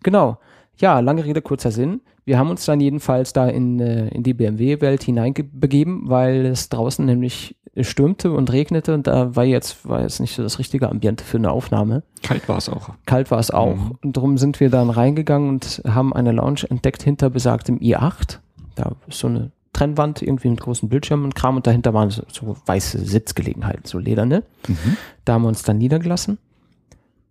Genau. 0.03 0.39
Ja, 0.79 1.01
lange 1.01 1.25
Rede, 1.25 1.43
kurzer 1.43 1.71
Sinn. 1.71 2.01
Wir 2.25 2.39
haben 2.39 2.51
uns 2.51 2.65
dann 2.65 2.81
jedenfalls 2.81 3.33
da 3.33 3.49
in, 3.49 3.81
äh, 3.81 4.09
in 4.09 4.23
die 4.23 4.35
BMW-Welt 4.35 5.03
hineinbegeben, 5.03 6.09
weil 6.09 6.47
es 6.47 6.69
draußen 6.69 7.05
nämlich 7.05 7.57
stürmte 7.81 8.33
und 8.33 8.53
regnete 8.53 8.93
und 8.93 9.07
da 9.07 9.35
war 9.35 9.45
jetzt, 9.45 9.89
war 9.89 10.03
jetzt 10.03 10.21
nicht 10.21 10.35
so 10.35 10.43
das 10.43 10.59
richtige 10.59 10.91
Ambiente 10.91 11.25
für 11.25 11.39
eine 11.39 11.51
Aufnahme. 11.51 12.03
Kalt 12.23 12.49
war 12.49 12.59
es 12.59 12.69
auch. 12.69 12.91
Kalt 13.07 13.31
war 13.31 13.39
es 13.39 13.51
auch. 13.51 13.77
Mhm. 13.77 13.99
Und 14.03 14.17
darum 14.17 14.37
sind 14.37 14.61
wir 14.61 14.69
dann 14.69 14.91
reingegangen 14.91 15.49
und 15.49 15.83
haben 15.89 16.13
eine 16.13 16.33
Lounge 16.33 16.65
entdeckt 16.69 17.03
hinter 17.03 17.31
besagtem 17.31 17.79
i8. 17.79 18.39
Da 18.75 18.93
ist 19.09 19.19
so 19.19 19.29
eine 19.29 19.53
Trennwand 19.73 20.21
irgendwie 20.21 20.49
mit 20.49 20.61
großen 20.61 20.89
Bildschirmen 20.89 21.25
und 21.25 21.35
Kram 21.35 21.57
und 21.57 21.67
dahinter 21.67 21.95
waren 21.95 22.11
so, 22.11 22.23
so 22.31 22.57
weiße 22.67 22.99
Sitzgelegenheiten, 22.99 23.87
so 23.87 23.99
lederne. 23.99 24.43
Mhm. 24.69 24.97
Da 25.25 25.35
haben 25.35 25.43
wir 25.43 25.49
uns 25.49 25.63
dann 25.63 25.79
niedergelassen. 25.79 26.39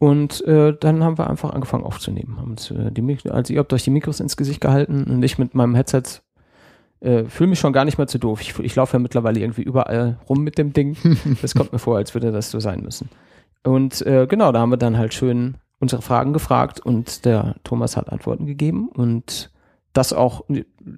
Und 0.01 0.43
äh, 0.47 0.75
dann 0.79 1.03
haben 1.03 1.19
wir 1.19 1.29
einfach 1.29 1.51
angefangen 1.51 1.83
aufzunehmen. 1.83 2.37
Haben 2.39 2.49
uns, 2.53 2.71
äh, 2.71 2.91
die, 2.91 3.29
also 3.29 3.53
ihr 3.53 3.59
habt 3.59 3.71
euch 3.71 3.83
die 3.83 3.91
Mikros 3.91 4.19
ins 4.19 4.35
Gesicht 4.35 4.59
gehalten 4.59 5.03
und 5.03 5.21
ich 5.21 5.37
mit 5.37 5.53
meinem 5.53 5.75
Headset 5.75 6.01
äh, 7.01 7.25
fühle 7.25 7.51
mich 7.51 7.59
schon 7.59 7.71
gar 7.71 7.85
nicht 7.85 7.99
mehr 7.99 8.07
zu 8.07 8.17
doof. 8.17 8.41
Ich, 8.41 8.57
ich 8.57 8.75
laufe 8.75 8.93
ja 8.93 8.99
mittlerweile 8.99 9.39
irgendwie 9.39 9.61
überall 9.61 10.17
rum 10.27 10.43
mit 10.43 10.57
dem 10.57 10.73
Ding. 10.73 10.97
Das 11.43 11.53
kommt 11.53 11.71
mir 11.71 11.77
vor, 11.77 11.97
als 11.97 12.15
würde 12.15 12.31
das 12.31 12.49
so 12.49 12.59
sein 12.59 12.81
müssen. 12.81 13.09
Und 13.63 14.01
äh, 14.07 14.25
genau, 14.25 14.51
da 14.51 14.61
haben 14.61 14.71
wir 14.71 14.77
dann 14.77 14.97
halt 14.97 15.13
schön 15.13 15.57
unsere 15.79 16.01
Fragen 16.01 16.33
gefragt 16.33 16.79
und 16.79 17.23
der 17.25 17.57
Thomas 17.63 17.95
hat 17.95 18.11
Antworten 18.11 18.47
gegeben 18.47 18.89
und 18.89 19.50
das 19.93 20.13
auch 20.13 20.45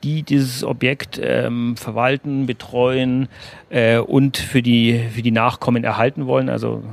die 0.03 0.23
dieses 0.23 0.63
Objekt 0.63 1.19
ähm, 1.21 1.75
verwalten, 1.77 2.45
betreuen 2.45 3.27
äh, 3.69 3.97
und 3.97 4.37
für 4.37 4.61
die, 4.61 4.99
für 5.13 5.21
die 5.21 5.31
Nachkommen 5.31 5.83
erhalten 5.83 6.27
wollen. 6.27 6.49
Also 6.49 6.83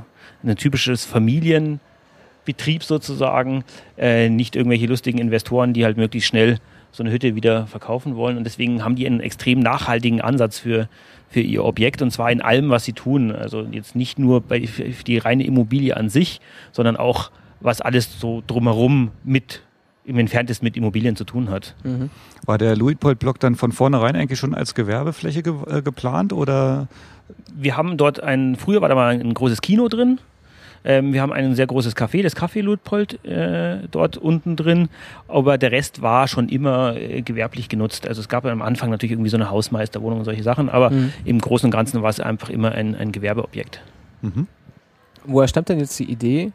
ein 0.43 0.55
typisches 0.55 1.05
Familienbetrieb 1.05 2.83
sozusagen, 2.83 3.63
äh, 3.97 4.29
nicht 4.29 4.55
irgendwelche 4.55 4.87
lustigen 4.87 5.19
Investoren, 5.19 5.73
die 5.73 5.85
halt 5.85 5.97
möglichst 5.97 6.29
schnell 6.29 6.59
so 6.91 7.03
eine 7.03 7.11
Hütte 7.11 7.35
wieder 7.35 7.67
verkaufen 7.67 8.15
wollen. 8.15 8.37
Und 8.37 8.45
deswegen 8.45 8.83
haben 8.83 8.95
die 8.95 9.05
einen 9.05 9.19
extrem 9.19 9.59
nachhaltigen 9.59 10.21
Ansatz 10.21 10.59
für, 10.59 10.87
für 11.29 11.41
ihr 11.41 11.63
Objekt 11.65 12.01
und 12.01 12.11
zwar 12.11 12.31
in 12.31 12.41
allem, 12.41 12.69
was 12.69 12.85
sie 12.85 12.93
tun. 12.93 13.31
Also 13.31 13.67
jetzt 13.71 13.95
nicht 13.95 14.17
nur 14.17 14.41
bei 14.41 14.59
die 15.05 15.17
reine 15.17 15.45
Immobilie 15.45 15.95
an 15.97 16.09
sich, 16.09 16.39
sondern 16.71 16.95
auch 16.95 17.31
was 17.59 17.81
alles 17.81 18.19
so 18.19 18.43
drumherum 18.47 19.11
mit 19.23 19.61
im 20.05 20.19
entferntesten 20.19 20.65
mit 20.65 20.77
Immobilien 20.77 21.15
zu 21.15 21.23
tun 21.23 21.49
hat. 21.49 21.75
Mhm. 21.83 22.09
War 22.45 22.57
der 22.57 22.75
Luitpold-Block 22.75 23.39
dann 23.39 23.55
von 23.55 23.71
vornherein 23.71 24.15
eigentlich 24.15 24.39
schon 24.39 24.53
als 24.53 24.75
Gewerbefläche 24.75 25.43
ge 25.43 25.53
äh, 25.67 25.81
geplant 25.81 26.31
oder? 26.31 26.87
Wir 27.53 27.75
haben 27.75 27.97
dort 27.97 28.21
ein, 28.21 28.55
früher 28.55 28.81
war 28.81 28.89
da 28.89 28.95
mal 28.95 29.19
ein 29.19 29.33
großes 29.33 29.61
Kino 29.61 29.87
drin. 29.87 30.19
Ähm, 30.83 31.13
wir 31.13 31.21
haben 31.21 31.33
ein 31.33 31.55
sehr 31.55 31.65
großes 31.65 31.95
Café, 31.95 32.21
das 32.21 32.37
Café 32.37 32.61
Luitpold, 32.61 33.25
äh, 33.25 33.79
dort 33.89 34.17
unten 34.17 34.55
drin. 34.55 34.89
Aber 35.27 35.57
der 35.57 35.71
Rest 35.71 36.03
war 36.03 36.27
schon 36.27 36.47
immer 36.47 36.95
äh, 36.95 37.23
gewerblich 37.23 37.67
genutzt. 37.69 38.07
Also 38.07 38.21
es 38.21 38.29
gab 38.29 38.45
am 38.45 38.61
Anfang 38.61 38.91
natürlich 38.91 39.13
irgendwie 39.13 39.31
so 39.31 39.37
eine 39.37 39.49
Hausmeisterwohnung 39.49 40.19
und 40.19 40.25
solche 40.25 40.43
Sachen, 40.43 40.69
aber 40.69 40.91
mhm. 40.91 41.11
im 41.25 41.39
Großen 41.39 41.65
und 41.65 41.71
Ganzen 41.71 42.03
war 42.03 42.11
es 42.11 42.19
einfach 42.19 42.51
immer 42.51 42.71
ein, 42.73 42.93
ein 42.93 43.11
Gewerbeobjekt. 43.11 43.81
Mhm. 44.21 44.45
Woher 45.25 45.47
stammt 45.47 45.69
denn 45.69 45.79
jetzt 45.79 45.97
die 45.97 46.09
Idee, 46.09 46.51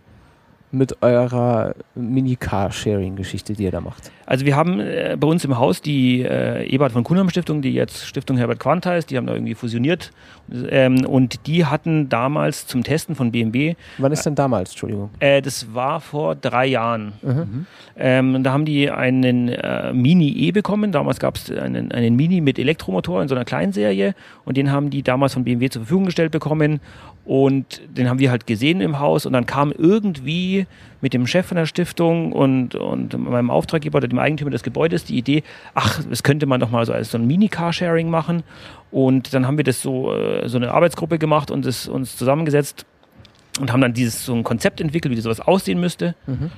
mit 0.72 1.02
eurer 1.02 1.74
Mini-Car-Sharing-Geschichte, 1.94 3.54
die 3.54 3.64
ihr 3.64 3.70
da 3.70 3.80
macht? 3.80 4.10
Also 4.26 4.46
wir 4.46 4.54
haben 4.54 4.78
äh, 4.78 5.16
bei 5.18 5.26
uns 5.26 5.44
im 5.44 5.58
Haus 5.58 5.82
die 5.82 6.22
äh, 6.22 6.64
Ebert 6.68 6.92
von 6.92 7.02
Kuhnam 7.02 7.28
Stiftung, 7.30 7.62
die 7.62 7.72
jetzt 7.72 8.06
Stiftung 8.06 8.36
Herbert 8.36 8.60
Quant 8.60 8.86
heißt, 8.86 9.10
die 9.10 9.16
haben 9.16 9.26
da 9.26 9.34
irgendwie 9.34 9.56
fusioniert 9.56 10.12
ähm, 10.70 11.04
und 11.04 11.48
die 11.48 11.66
hatten 11.66 12.08
damals 12.08 12.68
zum 12.68 12.84
Testen 12.84 13.16
von 13.16 13.32
BMW. 13.32 13.74
Wann 13.98 14.12
ist 14.12 14.24
denn 14.24 14.36
damals, 14.36 14.70
Entschuldigung? 14.70 15.10
Äh, 15.18 15.42
das 15.42 15.74
war 15.74 16.00
vor 16.00 16.36
drei 16.36 16.66
Jahren. 16.66 17.14
Mhm. 17.22 17.66
Ähm, 17.96 18.44
da 18.44 18.52
haben 18.52 18.64
die 18.64 18.88
einen 18.88 19.48
äh, 19.48 19.92
Mini-E 19.92 20.52
bekommen, 20.52 20.92
damals 20.92 21.18
gab 21.18 21.34
es 21.34 21.50
einen, 21.50 21.90
einen 21.90 22.14
Mini 22.14 22.40
mit 22.40 22.60
Elektromotor 22.60 23.22
in 23.22 23.26
so 23.26 23.34
einer 23.34 23.44
Kleinserie 23.44 24.14
und 24.44 24.56
den 24.56 24.70
haben 24.70 24.90
die 24.90 25.02
damals 25.02 25.34
von 25.34 25.42
BMW 25.42 25.70
zur 25.70 25.82
Verfügung 25.82 26.04
gestellt 26.04 26.30
bekommen 26.30 26.78
und 27.30 27.80
den 27.96 28.08
haben 28.08 28.18
wir 28.18 28.32
halt 28.32 28.48
gesehen 28.48 28.80
im 28.80 28.98
Haus 28.98 29.24
und 29.24 29.32
dann 29.32 29.46
kam 29.46 29.70
irgendwie 29.70 30.66
mit 31.00 31.14
dem 31.14 31.28
Chef 31.28 31.46
von 31.46 31.56
der 31.56 31.66
Stiftung 31.66 32.32
und, 32.32 32.74
und 32.74 33.16
meinem 33.16 33.50
Auftraggeber 33.50 33.98
oder 33.98 34.08
dem 34.08 34.18
Eigentümer 34.18 34.50
des 34.50 34.64
Gebäudes 34.64 35.04
die 35.04 35.16
Idee, 35.16 35.44
ach, 35.74 36.02
das 36.10 36.24
könnte 36.24 36.46
man 36.46 36.58
doch 36.58 36.72
mal 36.72 36.84
so 36.84 36.92
als 36.92 37.12
so 37.12 37.18
ein 37.18 37.28
Mini-Carsharing 37.28 38.10
machen. 38.10 38.42
Und 38.90 39.32
dann 39.32 39.46
haben 39.46 39.58
wir 39.58 39.62
das 39.62 39.80
so, 39.80 40.12
äh, 40.12 40.48
so 40.48 40.56
eine 40.56 40.72
Arbeitsgruppe 40.72 41.20
gemacht 41.20 41.52
und 41.52 41.64
das, 41.64 41.86
uns 41.86 42.16
zusammengesetzt 42.16 42.84
und 43.60 43.72
haben 43.72 43.80
dann 43.80 43.94
dieses 43.94 44.24
so 44.24 44.34
ein 44.34 44.42
Konzept 44.42 44.80
entwickelt, 44.80 45.14
wie 45.16 45.20
sowas 45.20 45.38
aussehen 45.38 45.78
müsste. 45.78 46.16
Mhm. 46.26 46.50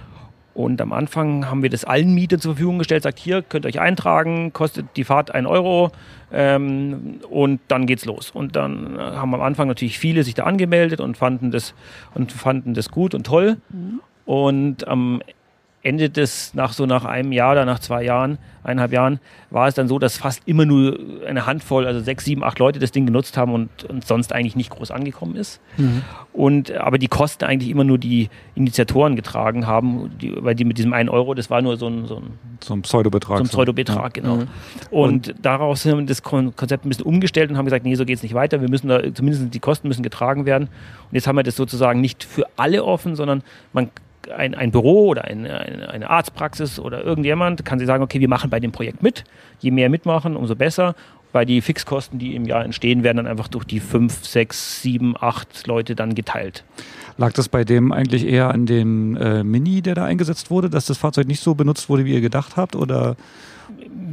Und 0.55 0.81
am 0.81 0.93
Anfang 0.93 1.49
haben 1.49 1.63
wir 1.63 1.71
das 1.71 1.85
allen 1.85 2.15
Mietern 2.15 2.41
zur 2.41 2.55
Verfügung 2.55 2.79
gestellt, 2.79 3.05
sagt, 3.05 3.19
hier 3.19 3.43
könnt 3.43 3.65
ihr 3.65 3.69
euch 3.69 3.81
eintragen, 3.81 4.53
kostet 4.53 4.87
die 4.97 5.05
Fahrt 5.05 5.35
ein 5.35 5.47
Euro 5.47 5.91
ähm, 6.31 7.21
und 7.31 7.61
dann 7.69 7.87
geht's 7.87 8.05
los. 8.05 8.31
Und 8.31 8.55
dann 8.55 8.99
haben 8.99 9.35
am 9.35 9.41
Anfang 9.41 9.69
natürlich 9.69 9.99
viele 9.99 10.25
sich 10.25 10.35
da 10.35 10.45
angemeldet 10.45 11.01
und 11.01 11.17
fanden 11.17 11.51
das, 11.51 11.75
und 12.15 12.33
fanden 12.33 12.75
das 12.75 12.91
gut 12.91 13.15
und 13.15 13.25
toll. 13.25 13.57
Mhm. 13.71 14.01
Und 14.25 14.87
am 14.89 15.23
Ende 15.83 16.11
des, 16.11 16.55
nach 16.55 16.73
so 16.73 16.87
nach 16.87 17.05
einem 17.05 17.33
Jahr 17.33 17.53
oder 17.53 17.65
nach 17.65 17.81
zwei 17.81 18.05
Jahren, 18.05 18.39
eineinhalb 18.63 18.93
Jahren, 18.93 19.19
war 19.51 19.67
es 19.67 19.75
dann 19.75 19.89
so, 19.89 19.99
dass 19.99 20.17
fast 20.17 20.43
immer 20.47 20.65
nur 20.65 20.97
eine 21.27 21.45
Handvoll, 21.47 21.87
also 21.87 21.99
sechs, 21.99 22.25
sieben, 22.25 22.45
acht 22.45 22.61
Leute 22.61 22.79
das 22.79 22.93
Ding 22.93 23.05
genutzt 23.05 23.37
haben 23.37 23.53
und, 23.53 23.85
und 23.85 24.07
sonst 24.07 24.33
eigentlich 24.33 24.55
nicht 24.55 24.71
groß 24.71 24.93
angekommen 24.93 25.35
ist. 25.35 25.61
Mhm. 25.77 26.03
Und 26.33 26.71
aber 26.73 26.99
die 26.99 27.09
Kosten 27.09 27.45
eigentlich 27.45 27.69
immer 27.69 27.83
nur 27.83 27.99
die 27.99 28.31
Initiatoren 28.55 29.17
getragen 29.17 29.67
haben, 29.67 30.13
die, 30.21 30.33
weil 30.37 30.55
die 30.55 30.65
mit 30.65 30.79
diesem 30.79 30.93
einen 30.93 31.09
Euro, 31.09 31.35
das 31.35 31.51
war 31.51 31.61
nur 31.61 31.77
so 31.77 31.89
ein, 31.89 32.07
so 32.07 32.19
ein, 32.19 32.39
so 32.61 32.75
ein 32.75 32.83
Pseudobetrag. 32.83 33.39
So 33.39 33.45
ein 33.45 33.49
Pseudobetrag, 33.49 34.17
ja. 34.17 34.23
genau. 34.23 34.37
Mhm. 34.37 34.49
Und, 34.91 35.29
und, 35.29 35.35
daraus 35.43 35.85
haben 35.85 35.99
wir 35.99 36.07
das 36.07 36.23
Konzept 36.23 36.87
ein 36.87 36.89
bisschen 36.89 37.05
umgestellt 37.05 37.51
und 37.51 37.59
haben 37.59 37.65
gesagt, 37.65 37.85
nee, 37.85 37.97
so 37.97 38.05
geht 38.05 38.17
es 38.19 38.23
nicht 38.23 38.35
weiter. 38.35 38.61
Wir 38.61 38.71
müssen 38.71 38.87
da, 38.87 39.03
zumindest 39.13 39.53
die 39.53 39.61
Kosten 39.61 39.89
müssen 39.89 40.05
getragen 40.05 40.47
werden. 40.47 40.69
Und 40.69 41.15
jetzt 41.15 41.27
haben 41.27 41.37
wir 41.37 41.43
das 41.43 41.57
sozusagen 41.57 42.01
nicht 42.01 42.23
für 42.23 42.47
alle 42.57 42.85
offen, 42.85 43.17
sondern 43.17 43.43
man 43.73 43.91
ein, 44.31 44.55
ein 44.55 44.71
Büro 44.71 45.09
oder 45.09 45.25
ein, 45.25 45.47
eine, 45.47 45.89
eine 45.89 46.11
Arztpraxis 46.11 46.79
oder 46.79 47.05
irgendjemand 47.05 47.65
kann 47.65 47.79
sie 47.79 47.87
sagen, 47.87 48.03
okay, 48.03 48.21
wir 48.21 48.29
machen 48.29 48.51
bei 48.51 48.61
dem 48.61 48.73
Projekt 48.73 49.03
mit. 49.03 49.25
Je 49.61 49.71
mehr 49.71 49.89
mitmachen, 49.89 50.37
umso 50.37 50.55
besser. 50.55 50.95
Weil 51.33 51.47
die 51.47 51.63
Fixkosten, 51.63 52.19
die 52.19 52.35
im 52.35 52.45
Jahr 52.45 52.63
entstehen, 52.63 53.03
werden 53.03 53.17
dann 53.17 53.27
einfach 53.27 53.49
durch 53.49 53.65
die 53.65 53.81
fünf, 53.81 54.27
sechs, 54.27 54.83
sieben, 54.83 55.15
acht 55.19 55.67
Leute 55.67 55.95
dann 55.95 56.15
geteilt. 56.15 56.63
Lag 57.17 57.33
das 57.33 57.49
bei 57.49 57.65
dem 57.65 57.91
eigentlich 57.91 58.27
eher 58.27 58.51
an 58.51 58.67
dem 58.67 59.17
äh, 59.17 59.43
Mini, 59.43 59.81
der 59.81 59.95
da 59.95 60.05
eingesetzt 60.05 60.51
wurde, 60.51 60.69
dass 60.69 60.87
das 60.87 60.99
Fahrzeug 60.99 61.27
nicht 61.27 61.41
so 61.41 61.55
benutzt 61.55 61.89
wurde, 61.89 62.05
wie 62.05 62.13
ihr 62.13 62.21
gedacht 62.21 62.57
habt? 62.57 62.77
Oder 62.77 63.17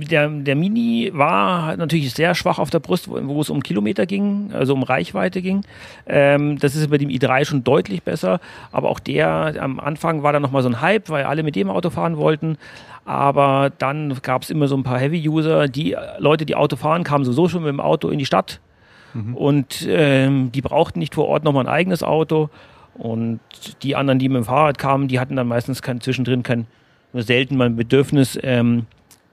der, 0.10 0.30
der 0.30 0.56
Mini 0.56 1.12
war 1.14 1.76
natürlich 1.78 2.14
sehr 2.14 2.36
schwach 2.36 2.60
auf 2.60 2.70
der 2.70 2.80
Brust, 2.80 3.10
wo, 3.10 3.20
wo 3.24 3.42
es 3.42 3.50
um 3.50 3.62
Kilometer 3.62 4.06
ging, 4.06 4.52
also 4.54 4.74
um 4.74 4.84
Reichweite 4.84 5.42
ging. 5.42 5.62
Ähm, 6.08 6.58
das 6.60 6.76
ist 6.76 6.90
bei 6.90 6.98
dem 6.98 7.10
i3 7.10 7.46
schon 7.46 7.64
deutlich 7.64 8.04
besser, 8.04 8.40
aber 8.72 8.90
auch 8.90 9.00
der 9.00 9.56
am 9.62 9.80
Anfang 9.80 10.24
war 10.24 10.34
da 10.34 10.40
nochmal 10.40 10.64
so 10.64 10.70
ein 10.70 10.82
Hype, 10.82 11.10
weil 11.10 11.24
alle 11.24 11.44
mit 11.44 11.56
dem 11.56 11.70
Auto 11.70 11.90
fahren 11.90 12.18
wollten. 12.18 12.58
Aber 13.06 13.72
dann 13.78 14.16
gab 14.22 14.44
es 14.44 14.50
immer 14.50 14.68
so 14.68 14.78
ein 14.78 14.84
paar 14.84 15.00
Heavy-User, 15.00 15.68
die 15.68 15.96
Leute, 16.20 16.46
die 16.46 16.56
Auto 16.56 16.76
fahren, 16.76 17.04
kamen 17.04 17.26
sowieso 17.26 17.48
schon 17.48 17.64
mit 17.64 17.70
dem 17.70 17.80
Auto 17.80 18.10
in 18.10 18.20
die 18.20 18.26
Stadt 18.26 18.60
mhm. 19.14 19.36
und 19.36 19.88
ähm, 19.90 20.52
die 20.52 20.62
brauchten 20.62 21.00
nicht 21.00 21.16
vor 21.16 21.28
Ort 21.28 21.44
nochmal 21.44 21.66
ein 21.66 21.74
eigenes 21.74 22.04
Auto. 22.04 22.50
Und 22.96 23.40
die 23.82 23.96
anderen, 23.96 24.20
die 24.20 24.28
mit 24.28 24.38
dem 24.38 24.44
Fahrrad 24.44 24.78
kamen, 24.78 25.08
die 25.08 25.20
hatten 25.20 25.38
dann 25.38 25.48
meistens 25.48 25.82
kein, 25.82 26.02
zwischendrin 26.02 26.44
kein, 26.44 26.68
nur 27.14 27.24
selten 27.24 27.56
mal 27.56 27.68
ein 27.68 27.78
Bedürfnis, 27.78 28.38
ähm, 28.44 28.88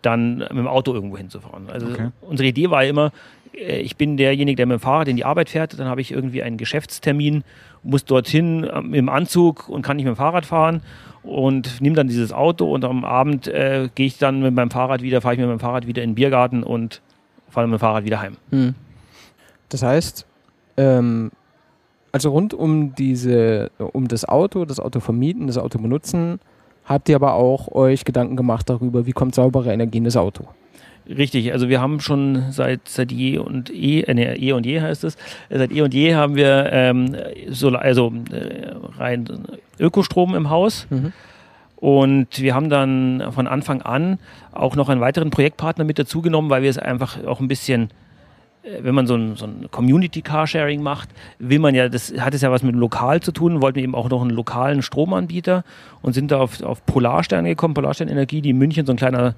dann 0.06 0.38
mit 0.38 0.50
dem 0.50 0.68
Auto 0.68 0.94
irgendwo 0.94 1.18
hinzufahren. 1.18 1.68
Also 1.68 1.88
okay. 1.88 2.10
unsere 2.20 2.48
Idee 2.48 2.70
war 2.70 2.84
immer, 2.84 3.12
äh, 3.52 3.80
ich 3.80 3.96
bin 3.96 4.16
derjenige, 4.16 4.56
der 4.56 4.66
mit 4.66 4.78
dem 4.78 4.80
Fahrrad 4.80 5.08
in 5.08 5.16
die 5.16 5.24
Arbeit 5.24 5.50
fährt, 5.50 5.78
dann 5.78 5.88
habe 5.88 6.00
ich 6.00 6.12
irgendwie 6.12 6.42
einen 6.42 6.56
Geschäftstermin, 6.56 7.44
muss 7.82 8.04
dorthin 8.04 8.68
ähm, 8.72 8.94
im 8.94 9.08
Anzug 9.08 9.68
und 9.68 9.82
kann 9.82 9.96
nicht 9.96 10.06
mit 10.06 10.14
dem 10.14 10.16
Fahrrad 10.16 10.46
fahren 10.46 10.80
und 11.22 11.80
nehme 11.80 11.96
dann 11.96 12.08
dieses 12.08 12.32
Auto 12.32 12.72
und 12.72 12.84
am 12.84 13.04
Abend 13.04 13.48
äh, 13.48 13.88
gehe 13.94 14.06
ich 14.06 14.18
dann 14.18 14.40
mit 14.40 14.54
meinem 14.54 14.70
Fahrrad 14.70 15.02
wieder, 15.02 15.20
fahre 15.20 15.34
ich 15.34 15.40
mit 15.40 15.48
meinem 15.48 15.60
Fahrrad 15.60 15.86
wieder 15.86 16.02
in 16.02 16.10
den 16.10 16.14
Biergarten 16.14 16.62
und 16.62 17.02
fahre 17.50 17.66
mit 17.66 17.78
dem 17.78 17.80
Fahrrad 17.80 18.04
wieder 18.04 18.20
heim. 18.20 18.36
Hm. 18.50 18.74
Das 19.68 19.82
heißt, 19.82 20.26
ähm, 20.76 21.32
also 22.12 22.30
rund 22.30 22.54
um 22.54 22.94
diese, 22.94 23.70
um 23.78 24.08
das 24.08 24.24
Auto, 24.24 24.64
das 24.64 24.80
Auto 24.80 25.00
vermieten, 25.00 25.48
das 25.48 25.58
Auto 25.58 25.78
benutzen, 25.78 26.40
habt 26.86 27.08
ihr 27.08 27.16
aber 27.16 27.34
auch 27.34 27.70
euch 27.72 28.04
Gedanken 28.04 28.36
gemacht 28.36 28.70
darüber, 28.70 29.06
wie 29.06 29.12
kommt 29.12 29.34
saubere 29.34 29.72
Energie 29.72 29.98
in 29.98 30.04
das 30.04 30.16
Auto? 30.16 30.44
Richtig, 31.08 31.52
also 31.52 31.68
wir 31.68 31.80
haben 31.80 32.00
schon 32.00 32.50
seit, 32.50 32.88
seit 32.88 33.12
je 33.12 33.38
und 33.38 33.70
eh, 33.70 34.00
äh, 34.00 34.14
nee, 34.14 34.24
eh 34.34 34.52
und 34.52 34.66
je 34.66 34.80
heißt 34.80 35.04
es, 35.04 35.16
seit 35.50 35.70
eh 35.70 35.82
und 35.82 35.94
je 35.94 36.16
haben 36.16 36.34
wir 36.34 36.68
ähm, 36.72 37.14
so, 37.48 37.68
also 37.68 38.12
äh, 38.32 38.72
rein 38.98 39.28
Ökostrom 39.78 40.34
im 40.34 40.50
Haus. 40.50 40.86
Mhm. 40.90 41.12
Und 41.76 42.40
wir 42.40 42.54
haben 42.54 42.70
dann 42.70 43.22
von 43.30 43.46
Anfang 43.46 43.82
an 43.82 44.18
auch 44.50 44.74
noch 44.74 44.88
einen 44.88 45.00
weiteren 45.00 45.30
Projektpartner 45.30 45.84
mit 45.84 45.98
dazugenommen, 45.98 46.50
weil 46.50 46.62
wir 46.62 46.70
es 46.70 46.78
einfach 46.78 47.22
auch 47.24 47.38
ein 47.38 47.48
bisschen 47.48 47.90
wenn 48.80 48.94
man 48.94 49.06
so 49.06 49.14
ein, 49.14 49.36
so 49.36 49.46
ein 49.46 49.68
Community 49.70 50.22
Carsharing 50.22 50.82
macht, 50.82 51.08
will 51.38 51.58
man 51.58 51.74
ja, 51.74 51.88
das 51.88 52.12
hat 52.18 52.34
es 52.34 52.42
ja 52.42 52.50
was 52.50 52.62
mit 52.62 52.74
lokal 52.74 53.20
zu 53.20 53.32
tun, 53.32 53.62
wollten 53.62 53.76
wir 53.76 53.84
eben 53.84 53.94
auch 53.94 54.08
noch 54.08 54.22
einen 54.22 54.30
lokalen 54.30 54.82
Stromanbieter 54.82 55.64
und 56.02 56.12
sind 56.12 56.30
da 56.30 56.38
auf, 56.38 56.62
auf 56.62 56.84
Polarstern 56.84 57.44
gekommen, 57.44 57.74
Polarstern 57.74 58.08
Energie, 58.08 58.40
die 58.40 58.50
in 58.50 58.58
München 58.58 58.86
so 58.86 58.92
ein 58.92 58.96
kleiner 58.96 59.34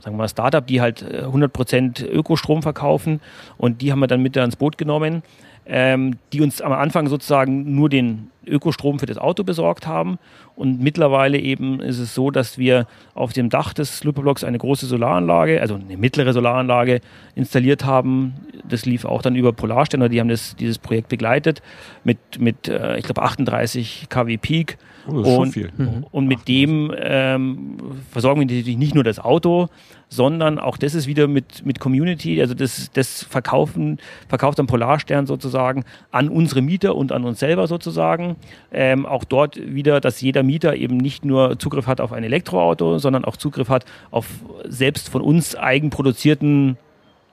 sagen 0.00 0.16
wir 0.16 0.22
mal 0.22 0.28
Startup, 0.28 0.66
die 0.66 0.80
halt 0.80 1.04
100% 1.04 2.02
äh, 2.02 2.06
Ökostrom 2.06 2.62
verkaufen 2.62 3.20
und 3.58 3.82
die 3.82 3.92
haben 3.92 4.00
wir 4.00 4.06
dann 4.06 4.22
mit 4.22 4.36
ans 4.38 4.56
Boot 4.56 4.78
genommen 4.78 5.22
ähm, 5.70 6.16
die 6.32 6.40
uns 6.40 6.60
am 6.60 6.72
Anfang 6.72 7.06
sozusagen 7.06 7.74
nur 7.76 7.88
den 7.88 8.30
Ökostrom 8.44 8.98
für 8.98 9.06
das 9.06 9.18
Auto 9.18 9.44
besorgt 9.44 9.86
haben. 9.86 10.18
Und 10.56 10.80
mittlerweile 10.80 11.38
eben 11.38 11.80
ist 11.80 12.00
es 12.00 12.12
so, 12.12 12.32
dass 12.32 12.58
wir 12.58 12.86
auf 13.14 13.32
dem 13.32 13.50
Dach 13.50 13.72
des 13.72 14.02
Looperblocks 14.02 14.42
eine 14.42 14.58
große 14.58 14.86
Solaranlage, 14.86 15.60
also 15.60 15.76
eine 15.76 15.96
mittlere 15.96 16.32
Solaranlage 16.32 17.00
installiert 17.36 17.84
haben. 17.84 18.34
Das 18.68 18.84
lief 18.84 19.04
auch 19.04 19.22
dann 19.22 19.36
über 19.36 19.52
Polarstern, 19.52 20.10
die 20.10 20.18
haben 20.18 20.28
das, 20.28 20.56
dieses 20.56 20.78
Projekt 20.78 21.08
begleitet 21.08 21.62
mit, 22.02 22.18
mit 22.40 22.66
äh, 22.66 22.98
ich 22.98 23.04
glaube, 23.04 23.22
38 23.22 24.06
kW 24.08 24.36
Peak. 24.38 24.76
Oh, 25.12 25.40
und. 25.40 25.56
Mhm. 25.56 26.06
und 26.10 26.26
mit 26.26 26.48
dem 26.48 26.92
ähm, 26.96 27.76
versorgen 28.10 28.40
wir 28.40 28.46
natürlich 28.46 28.76
nicht 28.76 28.94
nur 28.94 29.04
das 29.04 29.18
Auto, 29.18 29.68
sondern 30.08 30.58
auch 30.58 30.76
das 30.76 30.94
ist 30.94 31.06
wieder 31.06 31.28
mit, 31.28 31.64
mit 31.64 31.78
Community, 31.78 32.40
also 32.40 32.54
das, 32.54 32.90
das 32.92 33.22
verkaufen, 33.22 33.98
verkauft 34.28 34.58
dann 34.58 34.66
Polarstern 34.66 35.26
sozusagen 35.26 35.84
an 36.10 36.28
unsere 36.28 36.62
Mieter 36.62 36.96
und 36.96 37.12
an 37.12 37.24
uns 37.24 37.38
selber 37.38 37.68
sozusagen. 37.68 38.36
Ähm, 38.72 39.06
auch 39.06 39.24
dort 39.24 39.56
wieder, 39.56 40.00
dass 40.00 40.20
jeder 40.20 40.42
Mieter 40.42 40.74
eben 40.76 40.96
nicht 40.96 41.24
nur 41.24 41.58
Zugriff 41.58 41.86
hat 41.86 42.00
auf 42.00 42.12
ein 42.12 42.24
Elektroauto, 42.24 42.98
sondern 42.98 43.24
auch 43.24 43.36
Zugriff 43.36 43.68
hat 43.68 43.84
auf 44.10 44.26
selbst 44.64 45.08
von 45.08 45.22
uns 45.22 45.54
eigenproduzierten 45.56 46.76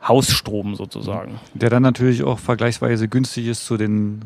Hausstrom 0.07 0.75
sozusagen. 0.75 1.39
Der 1.53 1.69
dann 1.69 1.83
natürlich 1.83 2.23
auch 2.23 2.39
vergleichsweise 2.39 3.07
günstig 3.07 3.47
ist 3.47 3.65
zu 3.65 3.77
den 3.77 4.21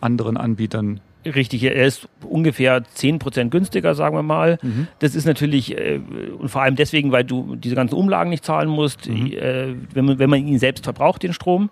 anderen 0.00 0.36
Anbietern. 0.36 1.00
Richtig, 1.24 1.62
er 1.64 1.74
ist 1.84 2.08
ungefähr 2.22 2.82
10% 2.96 3.50
günstiger, 3.50 3.94
sagen 3.94 4.16
wir 4.16 4.22
mal. 4.22 4.58
Mhm. 4.62 4.86
Das 5.00 5.14
ist 5.14 5.26
natürlich, 5.26 5.76
äh, 5.76 6.00
und 6.38 6.48
vor 6.48 6.62
allem 6.62 6.76
deswegen, 6.76 7.10
weil 7.12 7.24
du 7.24 7.56
diese 7.56 7.74
ganzen 7.74 7.94
Umlagen 7.96 8.30
nicht 8.30 8.44
zahlen 8.44 8.68
musst, 8.68 9.08
Mhm. 9.08 9.32
äh, 9.32 9.74
wenn, 9.92 10.04
man, 10.04 10.18
wenn 10.18 10.30
man 10.30 10.46
ihn 10.46 10.58
selbst 10.58 10.84
verbraucht, 10.84 11.22
den 11.22 11.32
Strom. 11.32 11.70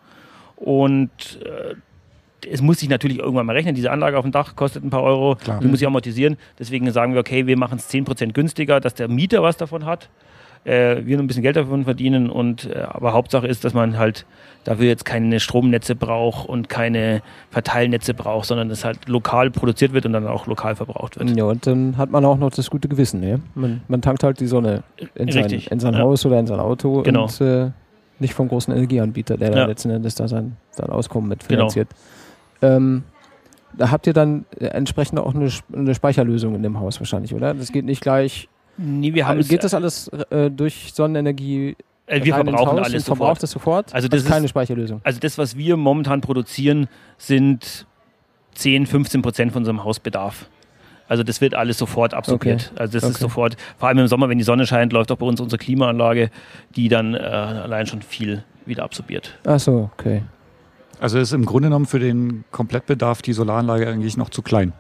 Und 0.57 1.39
äh, 1.45 1.75
es 2.51 2.61
muss 2.63 2.81
sich 2.81 2.89
natürlich 2.89 3.19
irgendwann 3.19 3.47
mal 3.47 3.53
rechnen. 3.55 3.75
Diese 3.75 3.91
Anlage 3.91 4.19
auf 4.19 4.25
dem 4.25 4.33
Dach 4.33 4.57
kostet 4.57 4.85
ein 4.85 4.91
paar 4.91 5.03
Euro, 5.03 5.37
Klar. 5.37 5.61
die 5.61 5.67
muss 5.69 5.81
ich 5.81 5.87
amortisieren. 5.87 6.37
Deswegen 6.59 6.91
sagen 6.93 7.15
wir, 7.15 7.21
okay, 7.21 7.47
wir 7.47 7.57
machen 7.57 7.79
es 7.79 7.89
10% 7.93 8.33
günstiger, 8.33 8.81
dass 8.81 8.95
der 8.95 9.09
Mieter 9.09 9.43
was 9.43 9.57
davon 9.57 9.85
hat. 9.85 10.09
Äh, 10.67 11.07
wir 11.07 11.17
nur 11.17 11.25
ein 11.25 11.29
bisschen 11.29 11.45
Geld 11.45 11.55
davon 11.57 11.85
verdienen. 11.85 12.29
Und, 12.29 12.69
äh, 12.69 12.81
aber 12.89 13.13
Hauptsache 13.13 13.47
ist, 13.47 13.65
dass 13.65 13.73
man 13.73 13.99
halt 13.99 14.27
dafür 14.65 14.87
jetzt 14.87 15.05
keine 15.05 15.39
Stromnetze 15.39 15.95
braucht 15.95 16.49
und 16.49 16.69
keine 16.69 17.23
Verteilnetze 17.51 18.15
braucht, 18.15 18.47
sondern 18.49 18.69
es 18.71 18.85
halt 18.85 19.09
lokal 19.09 19.53
produziert 19.53 19.93
wird 19.93 20.07
und 20.07 20.13
dann 20.13 20.27
auch 20.27 20.49
lokal 20.49 20.75
verbraucht 20.75 21.19
wird. 21.21 21.37
Ja, 21.37 21.45
und 21.45 21.65
dann 21.69 21.97
hat 21.97 22.11
man 22.11 22.25
auch 22.25 22.37
noch 22.37 22.51
das 22.51 22.69
gute 22.69 22.89
Gewissen. 22.89 23.21
Ne? 23.21 23.41
Man, 23.55 23.83
man 23.87 24.03
tankt 24.03 24.25
halt 24.25 24.41
die 24.41 24.49
Sonne 24.49 24.83
in 25.15 25.31
sein, 25.31 25.45
Richtig, 25.45 25.71
in 25.71 25.79
sein 25.79 25.95
ja. 25.95 26.01
Haus 26.01 26.27
oder 26.27 26.41
in 26.41 26.49
sein 26.49 26.59
Auto 26.59 27.03
Genau. 27.03 27.25
und 27.25 27.41
äh, 27.41 27.71
nicht 28.19 28.35
vom 28.35 28.49
großen 28.49 28.75
Energieanbieter, 28.75 29.37
der 29.37 29.51
Ja. 29.51 29.55
da 29.55 29.67
letzten 29.67 29.91
Endes 29.91 30.17
da 30.17 30.27
sein, 30.27 30.57
sein 30.73 30.91
Auskommen 30.91 31.29
mit 31.29 31.49
Genau. 31.49 31.71
Ähm, 32.61 33.05
da 33.77 33.91
habt 33.93 34.07
ihr 34.09 34.15
dann 34.15 34.47
entsprechend 34.59 35.21
auch 35.21 35.35
eine 35.35 35.95
Speicherlösung 35.95 36.55
in 36.57 36.63
dem 36.65 36.81
Haus 36.81 36.99
wahrscheinlich, 36.99 37.35
oder? 37.35 37.55
Das 37.55 37.71
geht 37.71 37.85
nicht 37.85 38.01
gleich. 38.01 38.49
Nee, 38.79 39.15
wir 39.15 39.27
haben 39.27 39.41
geht 39.41 39.65
das 39.65 39.75
alles 39.75 40.09
äh, 40.31 40.51
durch 40.51 40.93
Sonnenenergie? 40.95 41.77
äh, 42.07 42.23
wir 42.25 42.35
verbrauchen 42.35 42.79
alles 42.79 42.95
und 42.95 43.03
verbraucht 43.05 43.41
sofort. 43.41 43.43
das 43.43 43.51
sofort? 43.51 43.95
Also 43.95 44.09
das 44.09 44.23
ist 44.23 44.29
keine 44.29 44.45
ist- 44.45 44.51
Speicherlösung. 44.51 45.01
Also 45.05 45.19
das, 45.21 45.39
was 45.39 45.57
wir 45.57 45.77
momentan 45.77 46.21
produzieren, 46.21 46.89
sind 47.19 47.87
10, 48.55 48.87
15 48.87 49.23
Prozent 49.23 49.53
von 49.53 49.61
unserem 49.63 49.85
Hausbedarf. 49.85 50.49
Also 51.09 51.23
das 51.23 51.41
wird 51.41 51.55
alles 51.55 51.79
sofort 51.79 52.15
absorbiert. 52.15 52.73
Also 52.77 52.95
das 52.99 53.05
ist 53.05 53.11
Okay. 53.17 53.21
sofort, 53.23 53.57
vor 53.79 53.89
allem 53.89 53.99
im 53.99 54.09
Sommer, 54.09 54.29
wenn 54.29 54.39
die 54.39 54.45
Sonne 54.45 54.67
scheint, 54.67 54.93
läuft 54.93 55.13
auch 55.13 55.17
bei 55.19 55.27
uns 55.27 55.41
unsere 55.41 55.59
Klimaanlage, 55.59 56.31
die 56.75 56.89
dann 56.89 57.15
äh, 57.15 57.19
allein 57.19 57.87
schon 57.87 58.03
viel 58.03 58.43
wieder 58.67 58.83
absorbiert. 58.83 59.39
Ach 59.47 59.61
so, 59.61 59.91
okay. 59.97 60.23
Also 60.99 61.19
ist 61.19 61.33
im 61.33 61.45
Grunde 61.45 61.69
genommen 61.69 61.87
für 61.87 62.01
den 62.01 62.45
Komplettbedarf 62.51 63.23
die 63.23 63.35
Solaranlage 63.35 63.87
eigentlich 63.89 64.17
noch 64.17 64.31
zu 64.31 64.43
klein. 64.43 64.73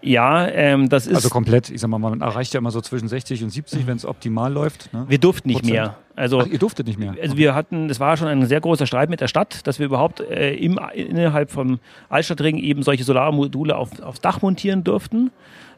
Ja, 0.00 0.46
ähm, 0.48 0.88
das 0.88 1.06
ist. 1.06 1.14
Also 1.16 1.28
komplett, 1.28 1.70
ich 1.70 1.80
sag 1.80 1.88
mal, 1.88 1.98
man 1.98 2.20
erreicht 2.20 2.54
ja 2.54 2.58
immer 2.58 2.70
so 2.70 2.80
zwischen 2.80 3.08
60 3.08 3.42
und 3.42 3.50
70, 3.50 3.86
wenn 3.86 3.96
es 3.96 4.04
optimal 4.06 4.52
läuft. 4.52 4.92
Ne? 4.92 5.04
wir 5.08 5.18
durften 5.18 5.48
nicht 5.48 5.60
Prozent. 5.60 5.74
mehr. 5.74 5.96
Also 6.14 6.40
Ach, 6.40 6.46
ihr 6.46 6.58
durftet 6.58 6.86
nicht 6.86 6.98
mehr. 6.98 7.14
Also 7.20 7.36
wir 7.36 7.54
hatten, 7.54 7.88
das 7.88 8.00
war 8.00 8.16
schon 8.16 8.26
ein 8.28 8.44
sehr 8.46 8.60
großer 8.60 8.86
Streit 8.86 9.08
mit 9.10 9.20
der 9.20 9.28
Stadt, 9.28 9.66
dass 9.66 9.78
wir 9.78 9.86
überhaupt 9.86 10.20
äh, 10.20 10.54
im, 10.54 10.78
innerhalb 10.94 11.50
vom 11.50 11.78
Altstadtring 12.08 12.58
eben 12.58 12.82
solche 12.82 13.04
Solarmodule 13.04 13.76
auf, 13.76 14.00
aufs 14.02 14.20
Dach 14.20 14.42
montieren 14.42 14.82
durften. 14.84 15.30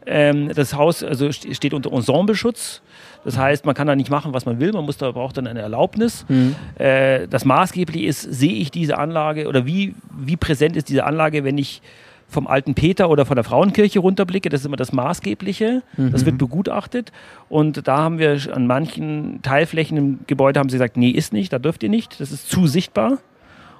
Ähm, 0.06 0.50
das 0.54 0.74
Haus 0.74 1.02
also 1.04 1.26
st- 1.26 1.54
steht 1.54 1.74
unter 1.74 1.92
Ensembleschutz. 1.92 2.80
Das 3.24 3.36
heißt, 3.36 3.66
man 3.66 3.74
kann 3.74 3.86
da 3.86 3.94
nicht 3.94 4.08
machen, 4.10 4.32
was 4.32 4.46
man 4.46 4.60
will. 4.60 4.72
Man 4.72 4.84
muss 4.86 4.96
da 4.96 5.10
braucht 5.12 5.36
dann 5.36 5.46
eine 5.46 5.60
Erlaubnis. 5.60 6.24
Äh, 6.78 7.28
das 7.28 7.44
maßgeblich 7.44 8.04
ist, 8.04 8.22
sehe 8.22 8.54
ich 8.54 8.70
diese 8.70 8.96
Anlage 8.96 9.46
oder 9.46 9.66
wie, 9.66 9.94
wie 10.18 10.36
präsent 10.38 10.74
ist 10.76 10.88
diese 10.88 11.04
Anlage, 11.04 11.44
wenn 11.44 11.58
ich 11.58 11.82
vom 12.30 12.46
alten 12.46 12.74
Peter 12.74 13.10
oder 13.10 13.26
von 13.26 13.34
der 13.36 13.44
Frauenkirche 13.44 13.98
runterblicke. 13.98 14.48
Das 14.48 14.60
ist 14.60 14.66
immer 14.66 14.76
das 14.76 14.92
Maßgebliche. 14.92 15.82
Das 15.96 16.24
wird 16.24 16.38
begutachtet. 16.38 17.12
Und 17.48 17.86
da 17.88 17.98
haben 17.98 18.18
wir 18.18 18.38
an 18.54 18.66
manchen 18.66 19.42
Teilflächen 19.42 19.96
im 19.98 20.18
Gebäude 20.26 20.58
haben 20.60 20.68
sie 20.68 20.76
gesagt, 20.76 20.96
nee, 20.96 21.10
ist 21.10 21.32
nicht, 21.32 21.52
da 21.52 21.58
dürft 21.58 21.82
ihr 21.82 21.88
nicht. 21.90 22.20
Das 22.20 22.32
ist 22.32 22.48
zu 22.48 22.66
sichtbar. 22.66 23.18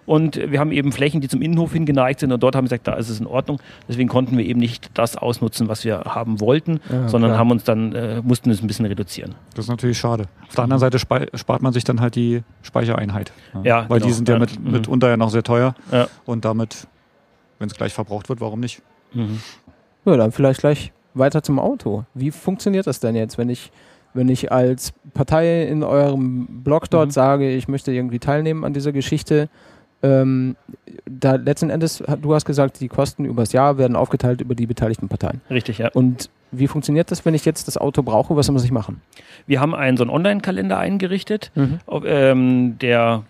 Und 0.06 0.36
wir 0.50 0.58
haben 0.58 0.72
eben 0.72 0.90
Flächen, 0.90 1.20
die 1.20 1.28
zum 1.28 1.40
Innenhof 1.40 1.72
hingeneigt 1.72 2.18
sind 2.20 2.32
und 2.32 2.42
dort 2.42 2.56
haben 2.56 2.64
wir 2.64 2.68
gesagt, 2.70 2.88
da 2.88 2.94
ist 2.94 3.10
es 3.10 3.20
in 3.20 3.26
Ordnung. 3.28 3.60
Deswegen 3.88 4.08
konnten 4.08 4.36
wir 4.36 4.44
eben 4.44 4.58
nicht 4.58 4.90
das 4.94 5.16
ausnutzen, 5.16 5.68
was 5.68 5.84
wir 5.84 6.00
haben 6.00 6.40
wollten, 6.40 6.80
Ja, 6.90 7.06
sondern 7.06 7.30
klar. 7.32 7.38
haben 7.38 7.50
uns 7.52 7.62
dann, 7.62 7.92
äh, 7.94 8.20
mussten 8.24 8.50
es 8.50 8.60
ein 8.60 8.66
bisschen 8.66 8.86
reduzieren. 8.86 9.36
Das 9.54 9.66
ist 9.66 9.68
natürlich 9.68 9.98
schade. 9.98 10.24
Auf 10.48 10.54
der 10.56 10.64
anderen 10.64 10.80
Seite 10.80 10.98
spart 10.98 11.62
man 11.62 11.72
sich 11.72 11.84
dann 11.84 12.00
halt 12.00 12.16
die 12.16 12.42
Speichereinheit. 12.62 13.30
Ja, 13.62 13.84
Weil 13.88 13.98
genau. 14.00 14.08
die 14.08 14.12
sind 14.14 14.28
ja, 14.28 14.34
Ja. 14.34 14.40
mit, 14.40 14.58
Mhm. 14.58 14.72
mitunter 14.72 15.08
ja 15.10 15.16
noch 15.16 15.30
sehr 15.30 15.44
teuer. 15.44 15.74
Ja. 15.92 16.08
Und 16.24 16.44
damit, 16.44 16.88
wenn 17.60 17.68
es 17.68 17.74
gleich 17.74 17.92
verbraucht 17.94 18.28
wird, 18.28 18.40
warum 18.40 18.58
nicht? 18.58 18.82
Mhm. 19.14 19.38
Ja, 20.04 20.16
dann 20.16 20.32
vielleicht 20.32 20.60
gleich 20.60 20.92
weiter 21.14 21.42
zum 21.44 21.58
Auto. 21.60 22.04
Wie 22.14 22.32
funktioniert 22.32 22.86
das 22.88 22.98
denn 22.98 23.14
jetzt, 23.14 23.38
wenn 23.38 23.48
ich, 23.48 23.70
wenn 24.14 24.28
ich 24.28 24.50
als 24.50 24.92
Partei 25.14 25.64
in 25.64 25.84
eurem 25.84 26.62
Blog 26.64 26.90
dort 26.90 27.08
Mhm. 27.08 27.12
sage, 27.12 27.50
ich 27.54 27.68
möchte 27.68 27.92
irgendwie 27.92 28.18
teilnehmen 28.18 28.64
an 28.64 28.72
dieser 28.74 28.90
Geschichte? 28.92 29.48
Ähm, 30.02 30.56
da 31.04 31.34
letzten 31.34 31.68
Endes, 31.68 32.02
du 32.22 32.34
hast 32.34 32.46
gesagt, 32.46 32.80
die 32.80 32.88
Kosten 32.88 33.26
übers 33.26 33.52
Jahr 33.52 33.76
werden 33.76 33.96
aufgeteilt 33.96 34.40
über 34.40 34.54
die 34.54 34.66
beteiligten 34.66 35.08
Parteien. 35.08 35.42
Richtig, 35.50 35.76
ja. 35.76 35.90
Und 35.92 36.30
wie 36.52 36.66
funktioniert 36.68 37.10
das, 37.10 37.26
wenn 37.26 37.34
ich 37.34 37.44
jetzt 37.44 37.68
das 37.68 37.76
Auto 37.76 38.02
brauche? 38.02 38.34
Was 38.34 38.50
muss 38.50 38.64
ich 38.64 38.72
machen? 38.72 39.02
Wir 39.46 39.60
haben 39.60 39.74
einen 39.74 39.98
so 39.98 40.02
einen 40.04 40.10
Online-Kalender 40.10 40.78
eingerichtet, 40.78 41.52
auf, 41.86 42.02
ähm, 42.06 42.78
der 42.78 43.24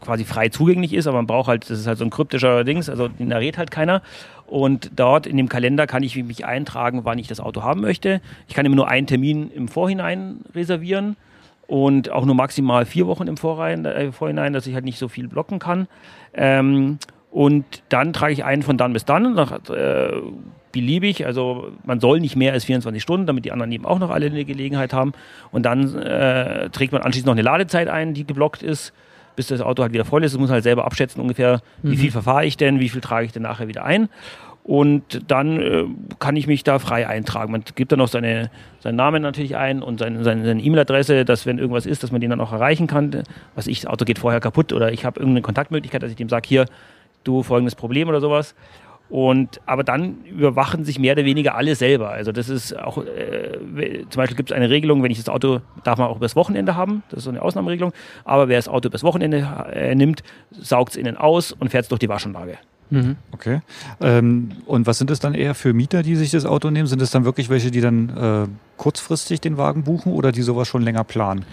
quasi 0.00 0.24
frei 0.24 0.48
zugänglich 0.48 0.92
ist, 0.92 1.06
aber 1.06 1.18
man 1.18 1.26
braucht 1.26 1.48
halt, 1.48 1.68
das 1.70 1.78
ist 1.78 1.86
halt 1.86 1.98
so 1.98 2.04
ein 2.04 2.10
kryptischer 2.10 2.64
Dings, 2.64 2.88
also 2.88 3.08
den 3.08 3.30
errät 3.30 3.58
halt 3.58 3.70
keiner. 3.70 4.02
Und 4.46 4.90
dort 4.96 5.26
in 5.26 5.36
dem 5.36 5.48
Kalender 5.48 5.86
kann 5.86 6.02
ich 6.02 6.16
mich 6.16 6.44
eintragen, 6.44 7.04
wann 7.04 7.18
ich 7.18 7.26
das 7.26 7.40
Auto 7.40 7.62
haben 7.62 7.80
möchte. 7.80 8.20
Ich 8.48 8.54
kann 8.54 8.66
immer 8.66 8.76
nur 8.76 8.88
einen 8.88 9.06
Termin 9.06 9.50
im 9.50 9.68
Vorhinein 9.68 10.40
reservieren 10.54 11.16
und 11.66 12.10
auch 12.10 12.26
nur 12.26 12.34
maximal 12.34 12.84
vier 12.84 13.06
Wochen 13.06 13.28
im 13.28 13.36
äh, 13.36 14.12
Vorhinein, 14.12 14.52
dass 14.52 14.66
ich 14.66 14.74
halt 14.74 14.84
nicht 14.84 14.98
so 14.98 15.08
viel 15.08 15.28
blocken 15.28 15.58
kann. 15.58 15.88
Ähm, 16.34 16.98
und 17.30 17.64
dann 17.88 18.12
trage 18.12 18.34
ich 18.34 18.44
einen 18.44 18.62
von 18.62 18.76
dann 18.76 18.92
bis 18.92 19.06
dann, 19.06 19.32
nach, 19.32 19.52
äh, 19.70 20.12
beliebig. 20.72 21.24
Also 21.24 21.72
man 21.84 22.00
soll 22.00 22.20
nicht 22.20 22.36
mehr 22.36 22.52
als 22.52 22.64
24 22.64 23.02
Stunden, 23.02 23.26
damit 23.26 23.44
die 23.44 23.52
anderen 23.52 23.72
eben 23.72 23.86
auch 23.86 23.98
noch 23.98 24.10
alle 24.10 24.26
eine 24.26 24.44
Gelegenheit 24.44 24.92
haben. 24.92 25.12
Und 25.50 25.64
dann 25.64 25.96
äh, 25.96 26.68
trägt 26.70 26.92
man 26.92 27.02
anschließend 27.02 27.26
noch 27.26 27.34
eine 27.34 27.42
Ladezeit 27.42 27.88
ein, 27.88 28.14
die 28.14 28.26
geblockt 28.26 28.62
ist, 28.62 28.92
bis 29.36 29.48
das 29.48 29.60
Auto 29.60 29.82
halt 29.82 29.92
wieder 29.92 30.04
voll 30.04 30.24
ist. 30.24 30.32
Das 30.32 30.40
muss 30.40 30.48
man 30.48 30.54
halt 30.54 30.64
selber 30.64 30.84
abschätzen 30.84 31.20
ungefähr, 31.20 31.60
wie 31.82 31.96
viel 31.96 32.10
verfahre 32.10 32.44
ich 32.44 32.56
denn, 32.56 32.80
wie 32.80 32.88
viel 32.88 33.00
trage 33.00 33.26
ich 33.26 33.32
denn 33.32 33.42
nachher 33.42 33.68
wieder 33.68 33.84
ein. 33.84 34.08
Und 34.64 35.28
dann 35.28 35.60
äh, 35.60 35.84
kann 36.20 36.36
ich 36.36 36.46
mich 36.46 36.62
da 36.62 36.78
frei 36.78 37.08
eintragen. 37.08 37.50
Man 37.50 37.64
gibt 37.74 37.90
dann 37.90 37.98
noch 37.98 38.06
seine, 38.06 38.48
seinen 38.78 38.94
Namen 38.94 39.20
natürlich 39.20 39.56
ein 39.56 39.82
und 39.82 39.98
seine, 39.98 40.22
seine, 40.22 40.44
seine 40.44 40.62
E-Mail-Adresse, 40.62 41.24
dass 41.24 41.46
wenn 41.46 41.58
irgendwas 41.58 41.84
ist, 41.84 42.04
dass 42.04 42.12
man 42.12 42.20
den 42.20 42.30
dann 42.30 42.40
auch 42.40 42.52
erreichen 42.52 42.86
kann. 42.86 43.24
Was 43.56 43.66
ich, 43.66 43.80
das 43.80 43.90
Auto 43.90 44.04
geht 44.04 44.20
vorher 44.20 44.38
kaputt 44.38 44.72
oder 44.72 44.92
ich 44.92 45.04
habe 45.04 45.18
irgendeine 45.18 45.42
Kontaktmöglichkeit, 45.42 46.02
dass 46.02 46.10
ich 46.10 46.16
dem 46.16 46.28
sage, 46.28 46.48
hier, 46.48 46.66
du 47.24 47.42
folgendes 47.42 47.74
Problem 47.74 48.08
oder 48.08 48.20
sowas. 48.20 48.54
Und, 49.12 49.60
aber 49.66 49.84
dann 49.84 50.24
überwachen 50.24 50.86
sich 50.86 50.98
mehr 50.98 51.12
oder 51.12 51.26
weniger 51.26 51.54
alle 51.54 51.74
selber. 51.74 52.08
Also 52.08 52.32
das 52.32 52.48
ist 52.48 52.74
auch, 52.78 52.96
äh, 52.96 54.06
zum 54.08 54.16
Beispiel 54.16 54.38
gibt 54.38 54.50
es 54.50 54.56
eine 54.56 54.70
Regelung, 54.70 55.02
wenn 55.02 55.10
ich 55.10 55.18
das 55.18 55.28
Auto, 55.28 55.60
darf 55.84 55.98
man 55.98 56.08
auch 56.08 56.16
übers 56.16 56.34
Wochenende 56.34 56.76
haben, 56.76 57.02
das 57.10 57.18
ist 57.18 57.24
so 57.24 57.30
eine 57.30 57.42
Ausnahmeregelung, 57.42 57.92
aber 58.24 58.48
wer 58.48 58.56
das 58.56 58.68
Auto 58.68 58.88
übers 58.88 59.02
Wochenende 59.02 59.46
äh, 59.70 59.94
nimmt, 59.94 60.22
saugt 60.50 60.92
es 60.92 60.96
innen 60.96 61.18
aus 61.18 61.52
und 61.52 61.68
fährt 61.68 61.82
es 61.82 61.88
durch 61.90 61.98
die 61.98 62.08
Waschanlage. 62.08 62.56
Okay. 63.32 63.60
Ähm, 64.00 64.52
und 64.64 64.86
was 64.86 64.96
sind 64.96 65.10
es 65.10 65.20
dann 65.20 65.34
eher 65.34 65.54
für 65.54 65.74
Mieter, 65.74 66.02
die 66.02 66.16
sich 66.16 66.30
das 66.30 66.46
Auto 66.46 66.70
nehmen? 66.70 66.86
Sind 66.86 67.02
es 67.02 67.10
dann 67.10 67.26
wirklich 67.26 67.50
welche, 67.50 67.70
die 67.70 67.82
dann 67.82 68.08
äh, 68.16 68.48
kurzfristig 68.78 69.42
den 69.42 69.58
Wagen 69.58 69.84
buchen 69.84 70.14
oder 70.14 70.32
die 70.32 70.40
sowas 70.40 70.68
schon 70.68 70.80
länger 70.80 71.04
planen? 71.04 71.44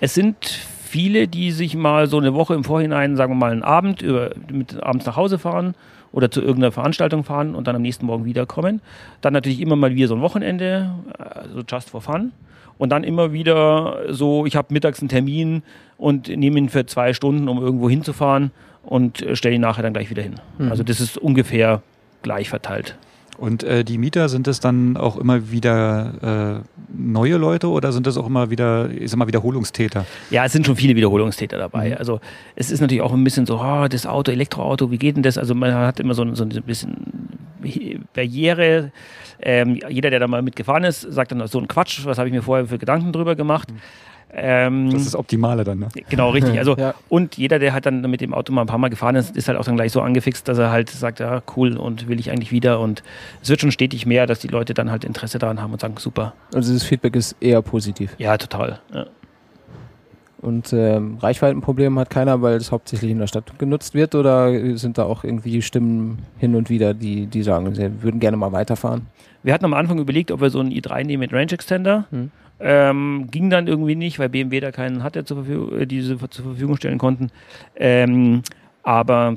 Es 0.00 0.14
sind 0.14 0.34
viele, 0.82 1.28
die 1.28 1.52
sich 1.52 1.76
mal 1.76 2.08
so 2.08 2.18
eine 2.18 2.34
Woche 2.34 2.54
im 2.54 2.64
Vorhinein, 2.64 3.14
sagen 3.14 3.34
wir 3.34 3.36
mal 3.36 3.52
einen 3.52 3.62
Abend, 3.62 4.02
über, 4.02 4.32
mit 4.50 4.82
abends 4.82 5.06
nach 5.06 5.14
Hause 5.14 5.38
fahren 5.38 5.76
oder 6.14 6.30
zu 6.30 6.40
irgendeiner 6.40 6.70
Veranstaltung 6.70 7.24
fahren 7.24 7.56
und 7.56 7.66
dann 7.66 7.74
am 7.74 7.82
nächsten 7.82 8.06
Morgen 8.06 8.24
wiederkommen. 8.24 8.80
Dann 9.20 9.32
natürlich 9.32 9.60
immer 9.60 9.74
mal 9.74 9.94
wieder 9.94 10.06
so 10.06 10.14
ein 10.14 10.20
Wochenende, 10.20 10.94
also 11.18 11.62
just 11.68 11.90
for 11.90 12.00
fun. 12.00 12.30
Und 12.78 12.90
dann 12.90 13.02
immer 13.02 13.32
wieder 13.32 13.98
so, 14.10 14.46
ich 14.46 14.54
habe 14.54 14.72
mittags 14.72 15.00
einen 15.00 15.08
Termin 15.08 15.64
und 15.98 16.28
nehme 16.28 16.58
ihn 16.58 16.68
für 16.68 16.86
zwei 16.86 17.12
Stunden, 17.14 17.48
um 17.48 17.60
irgendwo 17.60 17.90
hinzufahren 17.90 18.52
und 18.84 19.22
äh, 19.22 19.34
stelle 19.34 19.56
ihn 19.56 19.60
nachher 19.60 19.82
dann 19.82 19.92
gleich 19.92 20.08
wieder 20.08 20.22
hin. 20.22 20.36
Also 20.70 20.84
das 20.84 21.00
ist 21.00 21.18
ungefähr 21.18 21.82
gleich 22.22 22.48
verteilt. 22.48 22.96
Und 23.38 23.62
äh, 23.64 23.84
die 23.84 23.98
Mieter, 23.98 24.28
sind 24.28 24.46
es 24.48 24.60
dann 24.60 24.96
auch 24.96 25.16
immer 25.16 25.50
wieder 25.50 26.62
äh, 26.62 26.78
neue 26.96 27.36
Leute 27.36 27.68
oder 27.68 27.92
sind 27.92 28.06
das 28.06 28.16
auch 28.16 28.26
immer 28.26 28.50
wieder, 28.50 28.90
ich 28.90 29.10
sag 29.10 29.18
mal, 29.18 29.26
Wiederholungstäter? 29.26 30.06
Ja, 30.30 30.44
es 30.44 30.52
sind 30.52 30.66
schon 30.66 30.76
viele 30.76 30.94
Wiederholungstäter 30.96 31.58
dabei. 31.58 31.96
Also 31.98 32.20
es 32.56 32.70
ist 32.70 32.80
natürlich 32.80 33.02
auch 33.02 33.12
ein 33.12 33.24
bisschen 33.24 33.46
so, 33.46 33.60
oh, 33.60 33.86
das 33.88 34.06
Auto, 34.06 34.30
Elektroauto, 34.30 34.90
wie 34.90 34.98
geht 34.98 35.16
denn 35.16 35.22
das? 35.22 35.36
Also 35.38 35.54
man 35.54 35.74
hat 35.74 35.98
immer 36.00 36.14
so, 36.14 36.22
ein- 36.22 36.34
so 36.36 36.44
ein 36.44 36.50
bisschen 36.62 36.96
Barriere. 38.12 38.92
Ähm, 39.42 39.80
jeder, 39.88 40.10
der 40.10 40.20
da 40.20 40.28
mal 40.28 40.42
mitgefahren 40.42 40.84
ist, 40.84 41.00
sagt 41.02 41.32
dann 41.32 41.46
so 41.48 41.58
ein 41.58 41.68
Quatsch, 41.68 42.04
was 42.04 42.18
habe 42.18 42.28
ich 42.28 42.34
mir 42.34 42.42
vorher 42.42 42.66
für 42.66 42.78
Gedanken 42.78 43.12
drüber 43.12 43.34
gemacht. 43.34 43.68
Ähm, 44.36 44.90
Das 44.90 45.00
ist 45.00 45.06
das 45.08 45.16
Optimale 45.16 45.64
dann, 45.64 45.78
ne? 45.78 45.88
Genau, 46.08 46.30
richtig. 46.30 46.58
Also, 46.58 46.76
Ja. 46.78 46.94
und 47.08 47.36
jeder, 47.36 47.58
der 47.58 47.72
halt 47.72 47.86
dann 47.86 48.00
mit 48.10 48.20
dem 48.20 48.34
Auto 48.34 48.52
mal 48.52 48.62
ein 48.62 48.66
paar 48.66 48.78
Mal 48.78 48.88
gefahren 48.88 49.16
ist, 49.16 49.36
ist 49.36 49.48
halt 49.48 49.58
auch 49.58 49.64
dann 49.64 49.76
gleich 49.76 49.92
so 49.92 50.00
angefixt, 50.00 50.46
dass 50.48 50.58
er 50.58 50.70
halt 50.70 50.90
sagt, 50.90 51.20
ja, 51.20 51.42
cool 51.56 51.76
und 51.76 52.08
will 52.08 52.18
ich 52.20 52.30
eigentlich 52.30 52.52
wieder. 52.52 52.80
Und 52.80 53.02
es 53.42 53.48
wird 53.50 53.60
schon 53.60 53.70
stetig 53.70 54.06
mehr, 54.06 54.26
dass 54.26 54.40
die 54.40 54.48
Leute 54.48 54.74
dann 54.74 54.90
halt 54.90 55.04
Interesse 55.04 55.38
daran 55.38 55.62
haben 55.62 55.72
und 55.72 55.80
sagen, 55.80 55.94
super. 55.98 56.34
Also 56.54 56.72
das 56.72 56.82
Feedback 56.82 57.16
ist 57.16 57.36
eher 57.40 57.62
positiv. 57.62 58.14
Ja, 58.18 58.36
total. 58.36 58.80
Ja. 58.92 59.06
Und 60.40 60.74
ähm, 60.74 61.16
Reichweitenprobleme 61.22 61.98
hat 61.98 62.10
keiner, 62.10 62.42
weil 62.42 62.56
es 62.56 62.70
hauptsächlich 62.70 63.10
in 63.10 63.18
der 63.18 63.28
Stadt 63.28 63.58
genutzt 63.58 63.94
wird 63.94 64.14
oder 64.14 64.76
sind 64.76 64.98
da 64.98 65.04
auch 65.04 65.24
irgendwie 65.24 65.62
Stimmen 65.62 66.18
hin 66.36 66.54
und 66.54 66.68
wieder, 66.68 66.92
die, 66.92 67.26
die 67.26 67.42
sagen, 67.42 67.74
sie 67.74 68.02
würden 68.02 68.20
gerne 68.20 68.36
mal 68.36 68.52
weiterfahren? 68.52 69.06
Wir 69.42 69.54
hatten 69.54 69.64
am 69.64 69.72
Anfang 69.72 69.98
überlegt, 69.98 70.30
ob 70.30 70.42
wir 70.42 70.50
so 70.50 70.60
einen 70.60 70.70
i3 70.70 71.04
nehmen 71.04 71.20
mit 71.20 71.32
Range 71.32 71.50
Extender. 71.50 72.04
Hm. 72.10 72.30
Ähm, 72.66 73.28
ging 73.30 73.50
dann 73.50 73.66
irgendwie 73.66 73.94
nicht, 73.94 74.18
weil 74.18 74.30
BMW 74.30 74.58
da 74.58 74.72
keinen 74.72 75.02
hatte, 75.02 75.26
zur 75.26 75.46
äh, 75.46 75.84
diese 75.84 76.18
zur 76.30 76.44
Verfügung 76.46 76.76
stellen 76.76 76.96
konnten. 76.96 77.30
Ähm, 77.76 78.42
aber 78.82 79.36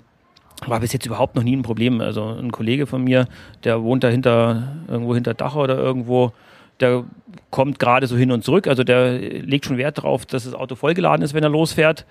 war 0.65 0.79
bis 0.79 0.93
jetzt 0.93 1.05
überhaupt 1.05 1.35
noch 1.35 1.43
nie 1.43 1.55
ein 1.55 1.61
Problem. 1.61 1.99
Also 1.99 2.23
ein 2.23 2.51
Kollege 2.51 2.87
von 2.87 3.03
mir, 3.03 3.27
der 3.65 3.83
wohnt 3.83 4.05
da 4.05 4.07
hinter, 4.07 4.77
irgendwo 4.87 5.13
hinter 5.13 5.33
Dachau 5.33 5.63
oder 5.63 5.77
irgendwo, 5.77 6.31
der 6.79 7.03
kommt 7.51 7.79
gerade 7.79 8.07
so 8.07 8.15
hin 8.15 8.31
und 8.31 8.45
zurück. 8.45 8.65
Also 8.65 8.85
der 8.85 9.19
legt 9.19 9.65
schon 9.65 9.77
Wert 9.77 9.97
darauf, 9.97 10.25
dass 10.25 10.45
das 10.45 10.53
Auto 10.53 10.75
vollgeladen 10.75 11.21
ist, 11.21 11.33
wenn 11.33 11.43
er 11.43 11.49
losfährt. 11.49 12.05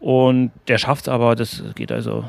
Und 0.00 0.50
der 0.66 0.78
schafft 0.78 1.02
es 1.02 1.08
aber, 1.08 1.36
das 1.36 1.62
geht 1.76 1.92
also 1.92 2.24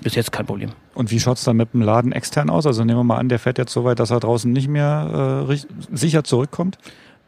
bis 0.00 0.14
jetzt 0.14 0.30
kein 0.30 0.46
Problem. 0.46 0.70
Und 0.94 1.10
wie 1.10 1.18
schaut 1.18 1.38
es 1.38 1.44
dann 1.44 1.56
mit 1.56 1.72
dem 1.74 1.82
Laden 1.82 2.12
extern 2.12 2.50
aus? 2.50 2.66
Also 2.66 2.84
nehmen 2.84 3.00
wir 3.00 3.04
mal 3.04 3.18
an, 3.18 3.28
der 3.28 3.40
fährt 3.40 3.58
jetzt 3.58 3.72
so 3.72 3.82
weit, 3.82 3.98
dass 3.98 4.12
er 4.12 4.20
draußen 4.20 4.52
nicht 4.52 4.68
mehr 4.68 5.46
äh, 5.48 5.56
sicher 5.92 6.22
zurückkommt. 6.22 6.78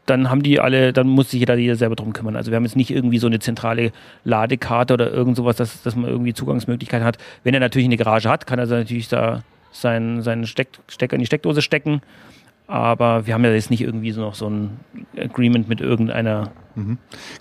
Dann 0.07 0.29
haben 0.29 0.41
die 0.41 0.59
alle, 0.59 0.93
dann 0.93 1.07
muss 1.07 1.31
sich 1.31 1.41
jeder, 1.41 1.55
jeder 1.55 1.75
selber 1.75 1.95
drum 1.95 2.13
kümmern. 2.13 2.35
Also 2.35 2.49
wir 2.49 2.55
haben 2.55 2.63
jetzt 2.63 2.75
nicht 2.75 2.89
irgendwie 2.89 3.19
so 3.19 3.27
eine 3.27 3.39
zentrale 3.39 3.91
Ladekarte 4.23 4.93
oder 4.93 5.11
irgend 5.11 5.35
sowas, 5.35 5.57
dass, 5.57 5.83
dass 5.83 5.95
man 5.95 6.09
irgendwie 6.09 6.33
Zugangsmöglichkeiten 6.33 7.05
hat. 7.05 7.17
Wenn 7.43 7.53
er 7.53 7.59
natürlich 7.59 7.87
eine 7.87 7.97
Garage 7.97 8.29
hat, 8.29 8.47
kann 8.47 8.57
er 8.57 8.65
natürlich 8.65 9.09
da 9.09 9.43
seinen, 9.71 10.21
seinen 10.21 10.47
Steck, 10.47 10.69
Stecker 10.87 11.15
in 11.15 11.19
die 11.19 11.25
Steckdose 11.25 11.61
stecken. 11.61 12.01
Aber 12.67 13.25
wir 13.25 13.33
haben 13.33 13.45
ja 13.45 13.51
jetzt 13.53 13.71
nicht 13.71 13.81
irgendwie 13.81 14.11
so 14.11 14.19
noch 14.21 14.35
so 14.35 14.49
ein 14.49 14.79
Agreement 15.17 15.69
mit 15.69 15.79
irgendeiner. 15.81 16.51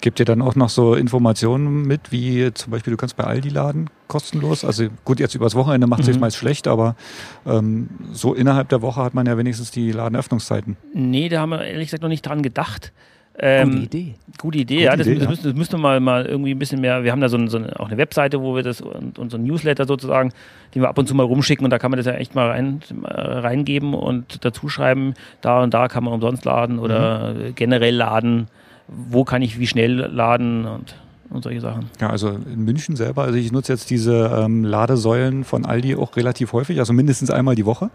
Gebt 0.01 0.19
ihr 0.19 0.25
dann 0.25 0.41
auch 0.41 0.55
noch 0.55 0.71
so 0.71 0.95
Informationen 0.95 1.83
mit, 1.83 2.11
wie 2.11 2.55
zum 2.55 2.71
Beispiel, 2.71 2.93
du 2.93 2.97
kannst 2.97 3.17
bei 3.17 3.25
Aldi 3.25 3.51
laden, 3.51 3.91
kostenlos. 4.09 4.65
Also 4.65 4.87
gut, 5.05 5.21
jetzt 5.21 5.35
übers 5.35 5.55
Wochenende 5.55 5.87
macht 5.87 6.01
es 6.01 6.07
sich 6.07 6.15
Mhm. 6.15 6.21
meist 6.23 6.37
schlecht, 6.39 6.67
aber 6.69 6.97
ähm, 7.45 7.89
so 8.13 8.33
innerhalb 8.33 8.71
der 8.71 8.81
Woche 8.81 9.03
hat 9.03 9.13
man 9.13 9.27
ja 9.27 9.37
wenigstens 9.37 9.71
die 9.71 9.93
Ladenöffnungszeiten. 9.93 10.79
Nee, 10.95 11.29
da 11.29 11.41
haben 11.41 11.51
wir 11.51 11.61
ehrlich 11.63 11.89
gesagt 11.89 12.03
noch 12.03 12.09
nicht 12.09 12.25
dran 12.25 12.41
gedacht. 12.41 12.93
Ähm, 13.39 13.71
Gute 13.71 13.83
Idee. 13.85 14.15
Gute 14.39 14.59
Idee, 14.59 14.75
Gute 14.77 14.85
ja. 14.85 14.97
Das, 14.97 15.07
Idee, 15.07 15.15
das, 15.17 15.25
ja. 15.25 15.31
Müssen, 15.31 15.45
das 15.45 15.55
müsste 15.55 15.77
mal, 15.79 16.01
mal 16.01 16.25
irgendwie 16.27 16.53
ein 16.53 16.59
bisschen 16.59 16.81
mehr. 16.81 17.05
Wir 17.05 17.13
haben 17.13 17.21
da 17.21 17.29
so, 17.29 17.37
ein, 17.37 17.49
so 17.49 17.59
eine, 17.59 17.79
auch 17.79 17.89
eine 17.89 17.99
Webseite, 17.99 18.41
wo 18.41 18.55
wir 18.57 18.63
das 18.63 18.81
und, 18.81 19.19
und 19.19 19.31
so 19.31 19.37
ein 19.37 19.45
Newsletter 19.45 19.87
sozusagen, 19.87 20.33
den 20.75 20.83
wir 20.83 20.89
ab 20.89 20.97
und 20.99 21.07
zu 21.07 21.15
mal 21.15 21.23
rumschicken 21.25 21.65
und 21.65 21.71
da 21.71 21.79
kann 21.79 21.91
man 21.91 21.99
das 21.99 22.07
ja 22.07 22.13
echt 22.15 22.35
mal 22.35 22.49
rein, 22.49 22.81
äh, 23.05 23.09
reingeben 23.13 23.93
und 23.95 24.45
dazu 24.45 24.69
schreiben, 24.69 25.15
da 25.43 25.63
und 25.63 25.75
da 25.75 25.89
kann 25.89 26.05
man 26.05 26.15
umsonst 26.15 26.45
laden 26.45 26.79
oder 26.79 27.35
Mhm. 27.35 27.55
generell 27.55 27.95
laden, 27.95 28.49
wo 28.89 29.25
kann 29.25 29.43
ich 29.43 29.59
wie 29.59 29.67
schnell 29.67 29.95
laden 29.97 30.65
und, 30.65 30.95
und 31.29 31.43
solche 31.43 31.61
Sachen. 31.61 31.87
Ja, 32.01 32.09
also 32.11 32.29
in 32.31 32.65
München 32.65 32.97
selber, 32.97 33.25
also 33.25 33.37
ich 33.37 33.53
nutze 33.53 33.73
jetzt 33.73 33.91
diese 33.91 34.31
ähm, 34.35 34.65
Ladesäulen 34.65 35.45
von 35.45 35.67
Aldi 35.67 35.97
auch 35.97 36.17
relativ 36.17 36.53
häufig, 36.53 36.79
also 36.79 36.93
mindestens 36.93 37.31
einmal 37.31 37.55
die 37.55 37.67
Woche 37.67 37.91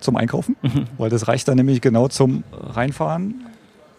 zum 0.00 0.16
Einkaufen, 0.16 0.56
weil 0.98 1.10
das 1.10 1.28
reicht 1.28 1.46
dann 1.48 1.56
nämlich 1.56 1.80
genau 1.80 2.08
zum 2.08 2.42
Reinfahren, 2.52 3.34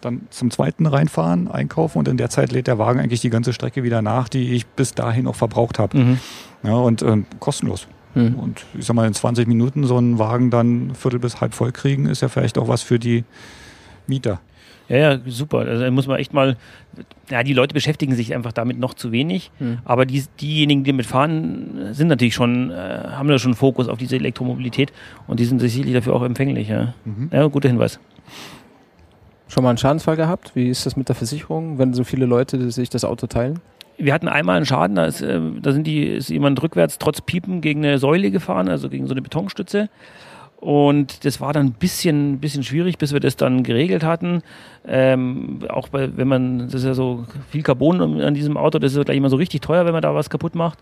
dann 0.04 0.22
zum 0.30 0.50
zweiten 0.50 0.86
Reinfahren, 0.86 1.50
einkaufen 1.50 1.98
und 1.98 2.08
in 2.08 2.16
der 2.16 2.28
Zeit 2.28 2.52
lädt 2.52 2.66
der 2.66 2.78
Wagen 2.78 3.00
eigentlich 3.00 3.20
die 3.20 3.30
ganze 3.30 3.52
Strecke 3.52 3.82
wieder 3.82 4.02
nach, 4.02 4.28
die 4.28 4.52
ich 4.52 4.66
bis 4.66 4.94
dahin 4.94 5.26
auch 5.26 5.36
verbraucht 5.36 5.78
habe. 5.78 5.96
Mhm. 5.96 6.18
Ja, 6.62 6.74
und 6.74 7.02
ähm, 7.02 7.26
kostenlos. 7.40 7.86
Hm. 8.14 8.34
Und 8.34 8.66
ich 8.78 8.84
sag 8.84 8.94
mal, 8.94 9.06
in 9.06 9.14
20 9.14 9.48
Minuten 9.48 9.84
so 9.84 9.96
einen 9.96 10.18
Wagen 10.18 10.50
dann 10.50 10.94
viertel 10.94 11.18
bis 11.18 11.40
halb 11.40 11.54
voll 11.54 11.72
kriegen, 11.72 12.06
ist 12.06 12.20
ja 12.20 12.28
vielleicht 12.28 12.58
auch 12.58 12.68
was 12.68 12.82
für 12.82 12.98
die 12.98 13.24
Mieter. 14.06 14.40
Ja, 14.88 14.96
ja, 14.96 15.18
super. 15.26 15.60
Also 15.60 15.84
da 15.84 15.90
muss 15.90 16.06
man 16.06 16.18
echt 16.18 16.34
mal, 16.34 16.56
ja, 17.30 17.42
die 17.42 17.54
Leute 17.54 17.72
beschäftigen 17.72 18.14
sich 18.14 18.34
einfach 18.34 18.52
damit 18.52 18.78
noch 18.78 18.94
zu 18.94 19.12
wenig. 19.12 19.50
Hm. 19.58 19.78
Aber 19.84 20.04
die, 20.04 20.22
diejenigen, 20.40 20.84
die 20.84 20.90
damit 20.90 21.06
fahren, 21.06 21.88
sind 21.92 22.08
natürlich 22.08 22.34
schon, 22.34 22.70
äh, 22.70 22.74
haben 22.74 23.28
da 23.28 23.38
schon 23.38 23.54
Fokus 23.54 23.88
auf 23.88 23.98
diese 23.98 24.16
Elektromobilität 24.16 24.92
und 25.26 25.40
die 25.40 25.44
sind 25.46 25.60
sicherlich 25.60 25.94
dafür 25.94 26.14
auch 26.14 26.22
empfänglich. 26.22 26.68
Ja, 26.68 26.94
Mhm. 27.04 27.30
ja 27.32 27.46
guter 27.46 27.68
Hinweis. 27.68 27.98
Schon 29.52 29.64
mal 29.64 29.68
einen 29.68 29.76
Schadensfall 29.78 30.16
gehabt? 30.16 30.52
Wie 30.54 30.70
ist 30.70 30.86
das 30.86 30.96
mit 30.96 31.10
der 31.10 31.14
Versicherung, 31.14 31.76
wenn 31.76 31.92
so 31.92 32.04
viele 32.04 32.24
Leute 32.24 32.70
sich 32.70 32.88
das 32.88 33.04
Auto 33.04 33.26
teilen? 33.26 33.60
Wir 33.98 34.14
hatten 34.14 34.26
einmal 34.26 34.56
einen 34.56 34.64
Schaden, 34.64 34.96
da 34.96 35.04
ist, 35.04 35.20
äh, 35.20 35.40
da 35.60 35.72
sind 35.72 35.86
die, 35.86 36.04
ist 36.04 36.30
jemand 36.30 36.62
rückwärts 36.62 36.96
trotz 36.96 37.20
Piepen 37.20 37.60
gegen 37.60 37.84
eine 37.84 37.98
Säule 37.98 38.30
gefahren, 38.30 38.70
also 38.70 38.88
gegen 38.88 39.06
so 39.06 39.12
eine 39.12 39.20
Betonstütze. 39.20 39.90
Und 40.56 41.26
das 41.26 41.42
war 41.42 41.52
dann 41.52 41.66
ein 41.66 41.72
bisschen, 41.72 42.38
bisschen 42.38 42.62
schwierig, 42.62 42.96
bis 42.96 43.12
wir 43.12 43.20
das 43.20 43.36
dann 43.36 43.62
geregelt 43.62 44.04
hatten. 44.04 44.40
Ähm, 44.88 45.58
auch 45.68 45.88
bei, 45.88 46.16
wenn 46.16 46.28
man, 46.28 46.60
das 46.60 46.72
ist 46.72 46.84
ja 46.86 46.94
so 46.94 47.26
viel 47.50 47.62
Carbon 47.62 48.22
an 48.22 48.32
diesem 48.32 48.56
Auto, 48.56 48.78
das 48.78 48.92
ist 48.92 48.96
ja 48.96 49.04
gleich 49.04 49.18
immer 49.18 49.28
so 49.28 49.36
richtig 49.36 49.60
teuer, 49.60 49.84
wenn 49.84 49.92
man 49.92 50.00
da 50.00 50.14
was 50.14 50.30
kaputt 50.30 50.54
macht. 50.54 50.78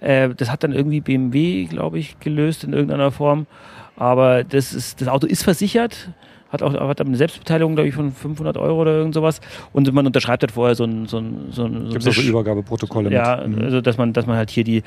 Äh, 0.00 0.28
das 0.34 0.50
hat 0.50 0.64
dann 0.64 0.72
irgendwie 0.72 1.00
BMW, 1.00 1.64
glaube 1.64 1.98
ich, 1.98 2.20
gelöst 2.20 2.62
in 2.62 2.74
irgendeiner 2.74 3.10
Form. 3.10 3.46
Aber 3.96 4.44
das, 4.44 4.74
ist, 4.74 5.00
das 5.00 5.08
Auto 5.08 5.26
ist 5.26 5.44
versichert, 5.44 6.10
hat 6.52 6.62
auch 6.62 6.74
hat 6.74 7.00
eine 7.00 7.16
Selbstbeteiligung, 7.16 7.74
glaube 7.74 7.88
ich, 7.88 7.94
von 7.94 8.12
500 8.12 8.56
Euro 8.58 8.82
oder 8.82 8.92
irgend 8.92 9.14
sowas. 9.14 9.40
Und 9.72 9.90
man 9.92 10.06
unterschreibt 10.06 10.42
halt 10.42 10.52
vorher 10.52 10.74
so 10.74 10.84
ein, 10.84 11.06
so 11.06 11.16
ein, 11.18 11.46
so 11.50 11.64
ein, 11.64 11.86
so 11.86 11.90
Gibt 11.92 12.02
es 12.02 12.06
also 12.08 12.20
Besch- 12.20 12.28
Übergabeprotokolle 12.28 13.10
ja, 13.10 13.42
mit? 13.46 13.56
Mhm. 13.58 13.64
also 13.64 13.80
dass 13.80 13.96
man, 13.96 14.12
dass 14.12 14.26
man 14.26 14.36
halt 14.36 14.50
hier 14.50 14.62
die, 14.64 14.82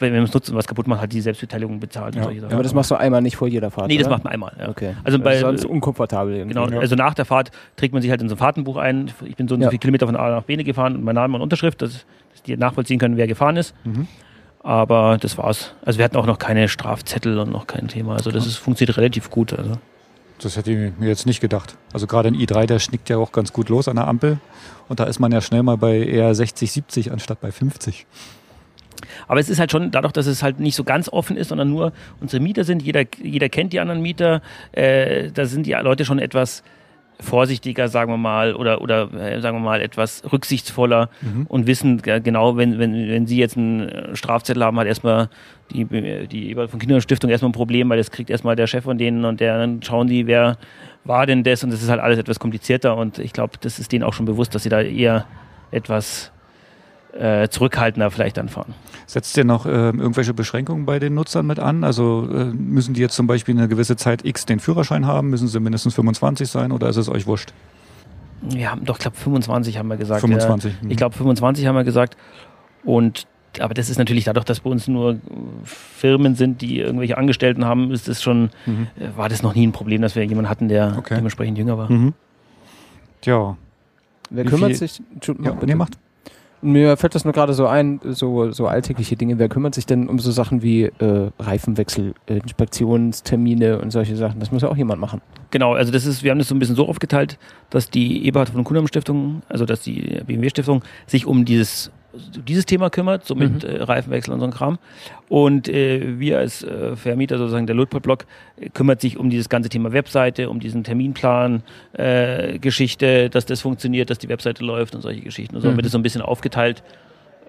wenn 0.00 0.12
man 0.12 0.22
es 0.24 0.34
nutzt 0.34 0.50
und 0.50 0.56
was 0.56 0.66
kaputt 0.66 0.88
macht, 0.88 1.00
halt 1.00 1.12
die 1.12 1.20
Selbstbeteiligung 1.20 1.78
bezahlt 1.78 2.14
Ja. 2.14 2.22
und 2.22 2.24
solche 2.24 2.40
Sachen. 2.40 2.54
Aber 2.54 2.62
das 2.62 2.74
machst 2.74 2.90
du 2.90 2.96
einmal 2.96 3.20
nicht 3.22 3.36
vor 3.36 3.46
jeder 3.46 3.70
Fahrt. 3.70 3.88
nee, 3.88 3.98
das 3.98 4.06
oder? 4.06 4.16
macht 4.16 4.24
man 4.24 4.32
einmal. 4.32 4.52
Ja. 4.58 4.68
Okay. 4.70 4.94
Also 5.04 5.18
bei- 5.20 5.38
sonst 5.38 5.64
unkomfortabel 5.64 6.34
irgendwie. 6.34 6.54
Genau, 6.54 6.68
Ja. 6.68 6.80
also 6.80 6.96
nach 6.96 7.14
der 7.14 7.24
Fahrt 7.24 7.50
trägt 7.76 7.92
man 7.92 8.02
sich 8.02 8.10
halt 8.10 8.20
in 8.22 8.28
so 8.28 8.34
ein 8.34 8.38
Fahrtenbuch 8.38 8.76
ein. 8.78 9.10
Ich 9.24 9.36
bin 9.36 9.46
so 9.48 9.54
und 9.54 9.60
so 9.60 9.64
Ja. 9.66 9.70
viele 9.70 9.78
Kilometer 9.80 10.06
von 10.06 10.16
A 10.16 10.30
nach 10.30 10.42
B 10.42 10.56
gefahren 10.56 10.96
und 10.96 11.04
mein 11.04 11.14
Name 11.14 11.36
und 11.36 11.42
Unterschrift, 11.42 11.82
dass, 11.82 12.06
dass 12.32 12.42
die 12.42 12.56
nachvollziehen 12.56 12.98
können, 12.98 13.16
wer 13.16 13.26
gefahren 13.28 13.56
ist. 13.56 13.74
Mhm. 13.84 14.08
Aber 14.60 15.18
das 15.20 15.38
war's. 15.38 15.74
Also 15.84 15.98
wir 15.98 16.04
hatten 16.04 16.16
auch 16.16 16.26
noch 16.26 16.38
keine 16.40 16.68
Strafzettel 16.68 17.38
und 17.38 17.52
noch 17.52 17.68
kein 17.68 17.86
Thema. 17.86 18.14
Also 18.14 18.32
das 18.32 18.46
ist, 18.46 18.56
funktioniert 18.56 18.96
relativ 18.96 19.30
gut. 19.30 19.52
Also. 19.56 19.72
Das 20.40 20.56
hätte 20.56 20.70
ich 20.70 20.92
mir 20.98 21.08
jetzt 21.08 21.26
nicht 21.26 21.40
gedacht. 21.40 21.76
Also 21.92 22.06
gerade 22.06 22.28
ein 22.28 22.34
i3, 22.34 22.66
der 22.66 22.78
schnickt 22.78 23.08
ja 23.08 23.16
auch 23.16 23.32
ganz 23.32 23.52
gut 23.52 23.68
los 23.68 23.88
an 23.88 23.96
der 23.96 24.06
Ampel. 24.06 24.38
Und 24.88 25.00
da 25.00 25.04
ist 25.04 25.18
man 25.18 25.32
ja 25.32 25.40
schnell 25.40 25.62
mal 25.62 25.76
bei 25.76 25.98
eher 25.98 26.34
60, 26.34 26.70
70 26.70 27.12
anstatt 27.12 27.40
bei 27.40 27.50
50. 27.50 28.06
Aber 29.28 29.40
es 29.40 29.48
ist 29.48 29.58
halt 29.58 29.72
schon, 29.72 29.90
dadurch, 29.90 30.12
dass 30.12 30.26
es 30.26 30.42
halt 30.42 30.60
nicht 30.60 30.74
so 30.74 30.84
ganz 30.84 31.08
offen 31.08 31.36
ist, 31.36 31.48
sondern 31.48 31.70
nur 31.70 31.92
unsere 32.20 32.42
Mieter 32.42 32.64
sind, 32.64 32.82
jeder, 32.82 33.04
jeder 33.22 33.48
kennt 33.48 33.72
die 33.72 33.80
anderen 33.80 34.00
Mieter, 34.00 34.42
äh, 34.72 35.30
da 35.32 35.46
sind 35.46 35.66
die 35.66 35.72
Leute 35.72 36.04
schon 36.04 36.18
etwas 36.18 36.62
vorsichtiger, 37.20 37.88
sagen 37.88 38.12
wir 38.12 38.18
mal, 38.18 38.54
oder, 38.54 38.80
oder 38.80 39.12
äh, 39.14 39.40
sagen 39.40 39.58
wir 39.58 39.64
mal, 39.64 39.80
etwas 39.80 40.22
rücksichtsvoller 40.30 41.08
und 41.48 41.66
wissen 41.66 42.02
genau, 42.02 42.56
wenn, 42.56 42.78
wenn, 42.78 42.92
wenn 42.92 43.26
sie 43.26 43.38
jetzt 43.38 43.56
einen 43.56 43.88
äh, 43.88 44.16
Strafzettel 44.16 44.62
haben, 44.64 44.78
hat 44.78 44.86
erstmal 44.86 45.28
die, 45.72 45.84
die 46.26 46.50
Eberhard 46.50 46.70
von 46.70 46.80
Kinderstiftung 46.80 47.30
erstmal 47.30 47.50
ein 47.50 47.54
Problem, 47.54 47.88
weil 47.88 47.98
das 47.98 48.10
kriegt 48.10 48.30
erstmal 48.30 48.56
der 48.56 48.66
Chef 48.66 48.84
von 48.84 48.98
denen 48.98 49.24
und 49.24 49.40
der, 49.40 49.58
dann 49.58 49.82
schauen 49.82 50.06
die, 50.06 50.26
wer 50.26 50.58
war 51.04 51.26
denn 51.26 51.44
das 51.44 51.64
und 51.64 51.72
das 51.72 51.82
ist 51.82 51.88
halt 51.88 52.00
alles 52.00 52.18
etwas 52.18 52.38
komplizierter 52.38 52.96
und 52.96 53.18
ich 53.18 53.32
glaube, 53.32 53.54
das 53.60 53.78
ist 53.78 53.92
denen 53.92 54.04
auch 54.04 54.12
schon 54.12 54.26
bewusst, 54.26 54.54
dass 54.54 54.62
sie 54.62 54.68
da 54.68 54.80
eher 54.80 55.26
etwas 55.70 56.32
äh, 57.18 57.48
zurückhaltender 57.48 58.10
vielleicht 58.10 58.38
anfahren. 58.38 58.74
Setzt 59.06 59.36
ihr 59.36 59.44
noch 59.44 59.66
ähm, 59.66 60.00
irgendwelche 60.00 60.34
Beschränkungen 60.34 60.84
bei 60.86 60.98
den 60.98 61.14
Nutzern 61.14 61.46
mit 61.46 61.58
an? 61.58 61.84
Also 61.84 62.28
äh, 62.30 62.44
müssen 62.46 62.94
die 62.94 63.00
jetzt 63.00 63.14
zum 63.14 63.26
Beispiel 63.26 63.56
eine 63.56 63.68
gewisse 63.68 63.96
Zeit 63.96 64.24
X 64.24 64.46
den 64.46 64.58
Führerschein 64.60 65.06
haben? 65.06 65.30
Müssen 65.30 65.48
sie 65.48 65.60
mindestens 65.60 65.94
25 65.94 66.48
sein 66.48 66.72
oder 66.72 66.88
ist 66.88 66.96
es 66.96 67.08
euch 67.08 67.26
wurscht? 67.26 67.52
Wir 68.42 68.70
haben 68.70 68.84
doch, 68.84 68.96
ich 68.96 69.00
glaube, 69.02 69.16
25 69.16 69.78
haben 69.78 69.88
wir 69.88 69.96
gesagt. 69.96 70.20
25. 70.20 70.72
Ja. 70.82 70.90
Ich 70.90 70.96
glaube, 70.96 71.14
25 71.16 71.66
haben 71.66 71.74
wir 71.74 71.84
gesagt. 71.84 72.16
Und 72.84 73.26
aber 73.58 73.72
das 73.72 73.88
ist 73.88 73.96
natürlich 73.96 74.24
dadurch, 74.24 74.44
dass 74.44 74.60
bei 74.60 74.68
uns 74.68 74.86
nur 74.86 75.12
äh, 75.12 75.18
Firmen 75.64 76.34
sind, 76.34 76.60
die 76.60 76.78
irgendwelche 76.80 77.16
Angestellten 77.16 77.64
haben, 77.64 77.90
ist 77.90 78.06
das 78.06 78.22
schon, 78.22 78.50
Mhm. 78.66 78.88
äh, 79.00 79.16
war 79.16 79.30
das 79.30 79.42
noch 79.42 79.54
nie 79.54 79.66
ein 79.66 79.72
Problem, 79.72 80.02
dass 80.02 80.14
wir 80.14 80.22
jemanden 80.24 80.50
hatten, 80.50 80.68
der 80.68 80.94
Okay. 80.98 81.14
dementsprechend 81.16 81.56
jünger 81.56 81.78
war. 81.78 81.90
Mhm. 81.90 82.12
Tja, 83.22 83.56
Wer 84.28 84.44
Wie 84.44 84.48
kümmert 84.48 84.70
viel- 84.70 84.76
sich? 84.78 85.00
Entschuldigung, 85.14 85.46
ja, 85.46 85.52
bitte. 85.52 85.66
nee, 85.66 85.74
macht. 85.76 85.96
Mir 86.66 86.96
fällt 86.96 87.14
das 87.14 87.24
nur 87.24 87.32
gerade 87.32 87.54
so 87.54 87.66
ein, 87.66 88.00
so, 88.02 88.50
so 88.50 88.66
alltägliche 88.66 89.16
Dinge. 89.16 89.38
Wer 89.38 89.48
kümmert 89.48 89.74
sich 89.74 89.86
denn 89.86 90.08
um 90.08 90.18
so 90.18 90.32
Sachen 90.32 90.62
wie 90.62 90.84
äh, 90.84 91.30
Reifenwechsel, 91.38 92.14
Inspektionstermine 92.26 93.78
und 93.78 93.90
solche 93.92 94.16
Sachen? 94.16 94.40
Das 94.40 94.50
muss 94.50 94.62
ja 94.62 94.68
auch 94.68 94.76
jemand 94.76 95.00
machen. 95.00 95.20
Genau, 95.50 95.74
also 95.74 95.92
das 95.92 96.06
ist, 96.06 96.24
wir 96.24 96.32
haben 96.32 96.38
das 96.38 96.48
so 96.48 96.54
ein 96.54 96.58
bisschen 96.58 96.74
so 96.74 96.88
aufgeteilt, 96.88 97.38
dass 97.70 97.88
die 97.88 98.26
Eberhard 98.26 98.48
von 98.48 98.64
Kuhnam 98.64 98.88
Stiftung, 98.88 99.42
also 99.48 99.64
dass 99.64 99.82
die 99.82 100.20
BMW 100.26 100.50
Stiftung 100.50 100.82
sich 101.06 101.24
um 101.24 101.44
dieses 101.44 101.92
dieses 102.46 102.66
Thema 102.66 102.90
kümmert, 102.90 103.24
so 103.24 103.34
mit 103.34 103.64
äh, 103.64 103.82
Reifenwechsel 103.82 104.32
und 104.32 104.40
so 104.40 104.46
ein 104.46 104.52
Kram. 104.52 104.78
Und 105.28 105.68
äh, 105.68 106.18
wir 106.18 106.38
als 106.38 106.62
äh, 106.62 106.96
Vermieter, 106.96 107.38
sozusagen 107.38 107.66
der 107.66 107.76
Ludport-Block, 107.76 108.26
äh, 108.60 108.68
kümmert 108.70 109.00
sich 109.00 109.18
um 109.18 109.30
dieses 109.30 109.48
ganze 109.48 109.68
Thema 109.68 109.92
Webseite, 109.92 110.50
um 110.50 110.60
diesen 110.60 110.84
Terminplan, 110.84 111.62
äh, 111.92 112.58
Geschichte, 112.58 113.30
dass 113.30 113.46
das 113.46 113.60
funktioniert, 113.60 114.10
dass 114.10 114.18
die 114.18 114.28
Webseite 114.28 114.64
läuft 114.64 114.94
und 114.94 115.02
solche 115.02 115.22
Geschichten. 115.22 115.56
Und 115.56 115.62
so 115.62 115.68
haben 115.68 115.76
wir 115.76 115.82
das 115.82 115.92
so 115.92 115.98
ein 115.98 116.02
bisschen 116.02 116.22
aufgeteilt. 116.22 116.82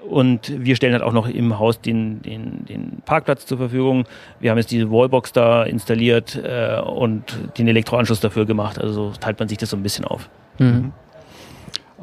Und 0.07 0.53
wir 0.63 0.75
stellen 0.75 0.93
halt 0.93 1.03
auch 1.03 1.11
noch 1.11 1.27
im 1.27 1.59
Haus 1.59 1.81
den, 1.81 2.21
den, 2.21 2.65
den 2.65 3.01
Parkplatz 3.05 3.45
zur 3.45 3.57
Verfügung. 3.57 4.05
Wir 4.39 4.51
haben 4.51 4.57
jetzt 4.57 4.71
diese 4.71 4.89
Wallbox 4.89 5.33
da 5.33 5.63
installiert 5.63 6.39
äh, 6.41 6.79
und 6.79 7.23
den 7.57 7.67
Elektroanschluss 7.67 8.21
dafür 8.21 8.45
gemacht. 8.45 8.79
Also 8.79 8.93
so 8.93 9.11
teilt 9.19 9.39
man 9.39 9.49
sich 9.49 9.57
das 9.57 9.71
so 9.71 9.77
ein 9.77 9.83
bisschen 9.83 10.05
auf. 10.05 10.29
Mhm. 10.59 10.93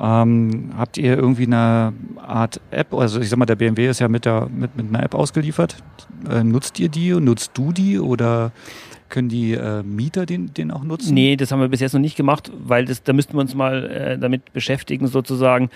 Ähm, 0.00 0.72
habt 0.76 0.98
ihr 0.98 1.16
irgendwie 1.16 1.46
eine 1.46 1.92
Art 2.16 2.60
App? 2.70 2.92
Also 2.94 3.20
ich 3.20 3.28
sag 3.28 3.38
mal, 3.38 3.46
der 3.46 3.56
BMW 3.56 3.88
ist 3.88 4.00
ja 4.00 4.08
mit, 4.08 4.24
der, 4.24 4.48
mit, 4.48 4.76
mit 4.76 4.88
einer 4.88 5.02
App 5.02 5.14
ausgeliefert. 5.14 5.76
Äh, 6.28 6.42
nutzt 6.42 6.80
ihr 6.80 6.88
die? 6.88 7.10
Nutzt 7.12 7.52
du 7.54 7.72
die? 7.72 7.98
Oder 8.00 8.52
können 9.08 9.28
die 9.28 9.52
äh, 9.52 9.84
Mieter 9.84 10.26
den, 10.26 10.52
den 10.52 10.72
auch 10.72 10.82
nutzen? 10.82 11.14
Nee, 11.14 11.36
das 11.36 11.52
haben 11.52 11.60
wir 11.60 11.68
bis 11.68 11.78
jetzt 11.78 11.92
noch 11.92 12.00
nicht 12.00 12.16
gemacht, 12.16 12.50
weil 12.58 12.84
das, 12.84 13.04
da 13.04 13.12
müssten 13.12 13.34
wir 13.34 13.42
uns 13.42 13.54
mal 13.54 13.88
äh, 13.88 14.18
damit 14.18 14.52
beschäftigen, 14.52 15.06
sozusagen, 15.06 15.70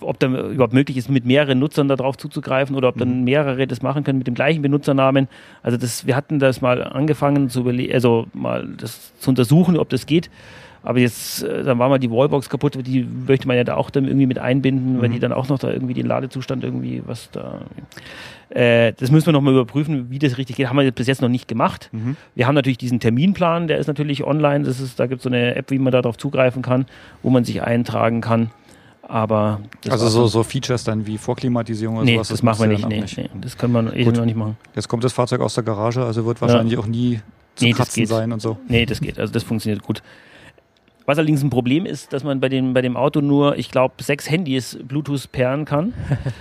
ob 0.00 0.18
da 0.18 0.28
überhaupt 0.28 0.72
möglich 0.72 0.96
ist, 0.96 1.10
mit 1.10 1.26
mehreren 1.26 1.58
Nutzern 1.58 1.88
darauf 1.88 2.16
zuzugreifen 2.16 2.74
oder 2.74 2.88
ob 2.88 2.96
dann 2.96 3.24
mehrere 3.24 3.66
das 3.66 3.82
machen 3.82 4.04
können 4.04 4.16
mit 4.16 4.26
dem 4.26 4.34
gleichen 4.34 4.62
Benutzernamen. 4.62 5.28
Also 5.62 5.76
das, 5.76 6.06
wir 6.06 6.16
hatten 6.16 6.38
das 6.38 6.62
mal 6.62 6.82
angefangen 6.82 7.50
zu 7.50 7.60
überlegen, 7.60 7.92
also 7.92 8.26
mal 8.32 8.66
das 8.78 9.12
zu 9.18 9.28
untersuchen, 9.28 9.76
ob 9.76 9.90
das 9.90 10.06
geht. 10.06 10.30
Aber 10.82 10.98
jetzt, 10.98 11.42
äh, 11.42 11.64
dann 11.64 11.78
war 11.78 11.88
mal 11.88 11.98
die 11.98 12.10
Wallbox 12.10 12.48
kaputt, 12.48 12.78
die 12.86 13.04
möchte 13.04 13.46
man 13.48 13.56
ja 13.56 13.64
da 13.64 13.74
auch 13.76 13.90
dann 13.90 14.04
irgendwie 14.06 14.26
mit 14.26 14.38
einbinden, 14.38 15.00
weil 15.02 15.08
die 15.10 15.18
dann 15.18 15.32
auch 15.32 15.48
noch 15.48 15.58
da 15.58 15.70
irgendwie 15.70 15.94
den 15.94 16.06
Ladezustand 16.06 16.64
irgendwie 16.64 17.02
was 17.06 17.30
da. 17.30 17.60
Äh, 18.50 18.92
das 18.94 19.10
müssen 19.10 19.26
wir 19.26 19.32
nochmal 19.32 19.52
überprüfen, 19.52 20.10
wie 20.10 20.18
das 20.18 20.38
richtig 20.38 20.56
geht. 20.56 20.68
Haben 20.68 20.78
wir 20.78 20.90
bis 20.90 21.06
jetzt 21.06 21.20
noch 21.20 21.28
nicht 21.28 21.48
gemacht. 21.48 21.90
Wir 22.34 22.46
haben 22.46 22.54
natürlich 22.54 22.78
diesen 22.78 23.00
Terminplan, 23.00 23.68
der 23.68 23.78
ist 23.78 23.86
natürlich 23.88 24.24
online. 24.24 24.64
Das 24.64 24.80
ist, 24.80 24.98
da 24.98 25.06
gibt 25.06 25.18
es 25.18 25.24
so 25.24 25.28
eine 25.30 25.54
App, 25.56 25.70
wie 25.70 25.78
man 25.78 25.92
darauf 25.92 26.16
zugreifen 26.16 26.62
kann, 26.62 26.86
wo 27.22 27.30
man 27.30 27.44
sich 27.44 27.62
eintragen 27.62 28.20
kann. 28.20 28.50
Aber 29.02 29.60
das 29.82 29.92
Also 29.92 30.08
so, 30.08 30.26
so 30.26 30.42
Features 30.42 30.84
dann 30.84 31.06
wie 31.06 31.16
Vorklimatisierung 31.16 31.96
oder 31.96 32.04
Nee, 32.04 32.14
sowas? 32.14 32.28
das, 32.28 32.42
machen 32.42 32.60
wir 32.60 32.68
nicht, 32.68 32.86
nee, 32.86 33.02
auch 33.02 33.16
nee. 33.16 33.30
Das 33.40 33.56
können 33.56 33.72
wir 33.72 33.96
eh 33.96 34.04
noch 34.04 34.24
nicht 34.26 34.36
machen. 34.36 34.58
Jetzt 34.74 34.86
kommt 34.88 35.02
das 35.02 35.14
Fahrzeug 35.14 35.40
aus 35.40 35.54
der 35.54 35.64
Garage, 35.64 36.04
also 36.04 36.26
wird 36.26 36.40
wahrscheinlich 36.42 36.76
auch 36.78 36.86
nie 36.86 37.20
zu 37.54 37.64
Nee, 37.64 37.70
das 37.70 37.78
kratzen 37.78 38.06
sein 38.06 38.32
und 38.32 38.40
so. 38.42 38.58
Nee, 38.68 38.84
das 38.84 39.00
geht. 39.00 39.18
Also 39.18 39.32
das 39.32 39.42
funktioniert 39.44 39.82
gut. 39.82 40.02
Was 41.08 41.16
allerdings 41.16 41.42
ein 41.42 41.48
Problem 41.48 41.86
ist, 41.86 42.12
dass 42.12 42.22
man 42.22 42.38
bei 42.38 42.50
dem, 42.50 42.74
bei 42.74 42.82
dem 42.82 42.94
Auto 42.94 43.22
nur, 43.22 43.56
ich 43.56 43.70
glaube, 43.70 43.94
sechs 44.02 44.28
Handys 44.30 44.78
Bluetooth 44.82 45.32
pairen 45.32 45.64
kann. 45.64 45.94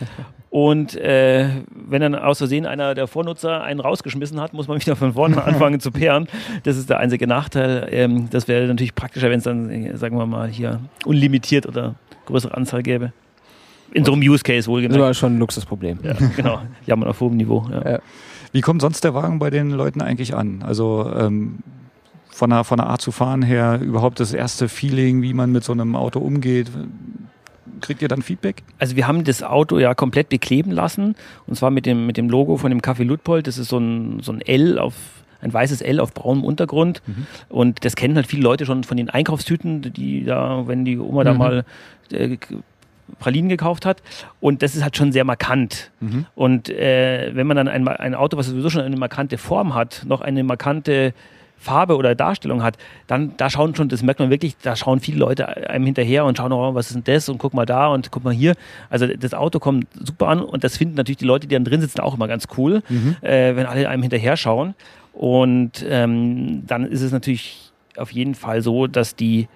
Und 0.49 0.93
äh, 0.95 1.47
wenn 1.71 2.01
dann 2.01 2.15
aus 2.15 2.39
Versehen 2.39 2.65
einer 2.65 2.93
der 2.93 3.07
Vornutzer 3.07 3.63
einen 3.63 3.79
rausgeschmissen 3.79 4.41
hat, 4.41 4.51
muss 4.51 4.67
man 4.67 4.81
wieder 4.81 4.97
von 4.97 5.13
vorne 5.13 5.41
anfangen 5.45 5.79
zu 5.79 5.89
pairen. 5.89 6.27
Das 6.63 6.75
ist 6.75 6.89
der 6.89 6.99
einzige 6.99 7.27
Nachteil. 7.27 7.87
Ähm, 7.91 8.29
das 8.29 8.49
wäre 8.49 8.67
natürlich 8.67 8.93
praktischer, 8.93 9.29
wenn 9.29 9.37
es 9.37 9.45
dann, 9.45 9.95
sagen 9.95 10.17
wir 10.17 10.25
mal, 10.25 10.49
hier 10.49 10.81
unlimitiert 11.05 11.65
oder 11.65 11.95
größere 12.25 12.57
Anzahl 12.57 12.83
gäbe. 12.83 13.13
In 13.93 14.03
so 14.03 14.11
einem 14.11 14.21
Use 14.21 14.43
Case 14.43 14.57
Das 14.57 14.67
wohlgemerkt. 14.67 15.01
war 15.01 15.13
schon 15.13 15.37
ein 15.37 15.39
Luxusproblem. 15.39 15.99
Ja, 16.03 16.13
genau. 16.35 16.59
Jammern 16.85 17.07
auf 17.07 17.21
hohem 17.21 17.37
Niveau. 17.37 17.65
Ja. 17.71 17.91
Ja. 17.91 17.99
Wie 18.51 18.59
kommt 18.59 18.81
sonst 18.81 19.01
der 19.05 19.13
Wagen 19.13 19.39
bei 19.39 19.49
den 19.49 19.71
Leuten 19.71 20.01
eigentlich 20.01 20.35
an? 20.35 20.61
Also 20.61 21.09
ähm, 21.17 21.59
von, 22.37 22.51
der, 22.51 22.63
von 22.63 22.77
der 22.77 22.87
Art 22.87 23.01
zu 23.01 23.11
fahren 23.11 23.41
her, 23.41 23.79
überhaupt 23.81 24.19
das 24.19 24.31
erste 24.33 24.69
Feeling, 24.69 25.21
wie 25.23 25.33
man 25.33 25.51
mit 25.51 25.63
so 25.63 25.71
einem 25.73 25.95
Auto 25.95 26.19
umgeht. 26.19 26.69
Kriegt 27.81 28.01
ihr 28.01 28.07
dann 28.07 28.21
Feedback? 28.21 28.63
Also 28.79 28.95
wir 28.95 29.07
haben 29.07 29.23
das 29.23 29.43
Auto 29.43 29.77
ja 29.79 29.93
komplett 29.93 30.29
bekleben 30.29 30.71
lassen 30.71 31.15
und 31.47 31.55
zwar 31.55 31.71
mit 31.71 31.85
dem, 31.85 32.05
mit 32.05 32.17
dem 32.17 32.29
Logo 32.29 32.57
von 32.57 32.69
dem 32.69 32.81
Café 32.81 33.03
Ludpold. 33.03 33.47
Das 33.47 33.57
ist 33.57 33.69
so 33.69 33.77
ein, 33.79 34.19
so 34.21 34.31
ein 34.31 34.41
L 34.41 34.79
auf 34.79 34.93
ein 35.41 35.53
weißes 35.53 35.81
L 35.81 35.99
auf 35.99 36.13
braunem 36.13 36.43
Untergrund 36.43 37.01
und 37.49 37.85
das 37.85 37.95
kennen 37.95 38.15
halt 38.15 38.25
viele 38.27 38.41
Leute 38.41 38.65
schon 38.65 38.83
von 38.83 38.97
den 38.97 39.09
Einkaufstüten, 39.09 39.81
die 39.93 40.23
da, 40.23 40.63
wenn 40.67 40.83
die 40.85 40.97
Oma 40.97 41.23
da 41.23 41.33
Mhm. 41.33 41.37
mal 41.37 41.65
äh, 42.11 42.37
Pralinen 43.19 43.47
gekauft 43.49 43.85
hat 43.85 44.01
und 44.39 44.61
das 44.63 44.75
ist 44.75 44.83
halt 44.83 44.97
schon 44.97 45.11
sehr 45.11 45.23
markant. 45.25 45.91
Und 46.35 46.69
äh, 46.69 47.31
wenn 47.35 47.45
man 47.47 47.55
dann 47.57 47.67
ein, 47.67 47.87
ein 47.87 48.15
Auto, 48.15 48.35
was 48.37 48.47
sowieso 48.47 48.69
schon 48.69 48.81
eine 48.81 48.97
markante 48.97 49.37
Form 49.37 49.75
hat, 49.75 50.03
noch 50.07 50.21
eine 50.21 50.43
markante 50.43 51.13
Farbe 51.57 51.97
oder 51.97 52.15
Darstellung 52.15 52.63
hat, 52.63 52.77
dann 53.07 53.35
da 53.37 53.49
schauen 53.49 53.75
schon, 53.75 53.89
das 53.89 54.03
merkt 54.03 54.19
man 54.19 54.29
wirklich, 54.29 54.57
da 54.57 54.75
schauen 54.75 54.99
viele 54.99 55.17
Leute 55.17 55.69
einem 55.69 55.85
hinterher 55.85 56.25
und 56.25 56.37
schauen, 56.37 56.51
oh, 56.51 56.73
was 56.75 56.87
ist 56.87 56.95
denn 56.95 57.03
das 57.03 57.29
und 57.29 57.37
guck 57.39 57.53
mal 57.53 57.65
da 57.65 57.87
und 57.87 58.11
guck 58.11 58.23
mal 58.23 58.33
hier. 58.33 58.53
Also 58.89 59.07
das 59.07 59.33
Auto 59.33 59.59
kommt 59.59 59.87
super 59.93 60.27
an 60.27 60.41
und 60.41 60.63
das 60.63 60.77
finden 60.77 60.95
natürlich 60.95 61.17
die 61.17 61.25
Leute, 61.25 61.47
die 61.47 61.55
dann 61.55 61.65
drin 61.65 61.81
sitzen, 61.81 61.99
auch 61.99 62.15
immer 62.15 62.27
ganz 62.27 62.47
cool, 62.57 62.83
äh, 63.21 63.55
wenn 63.55 63.65
alle 63.65 63.89
einem 63.89 64.03
hinterher 64.03 64.37
schauen. 64.37 64.75
Und 65.13 65.83
ähm, 65.89 66.65
dann 66.67 66.85
ist 66.85 67.01
es 67.01 67.11
natürlich 67.11 67.71
auf 67.97 68.11
jeden 68.11 68.35
Fall 68.35 68.61
so, 68.61 68.85
dass 68.85 69.15
die 69.15 69.47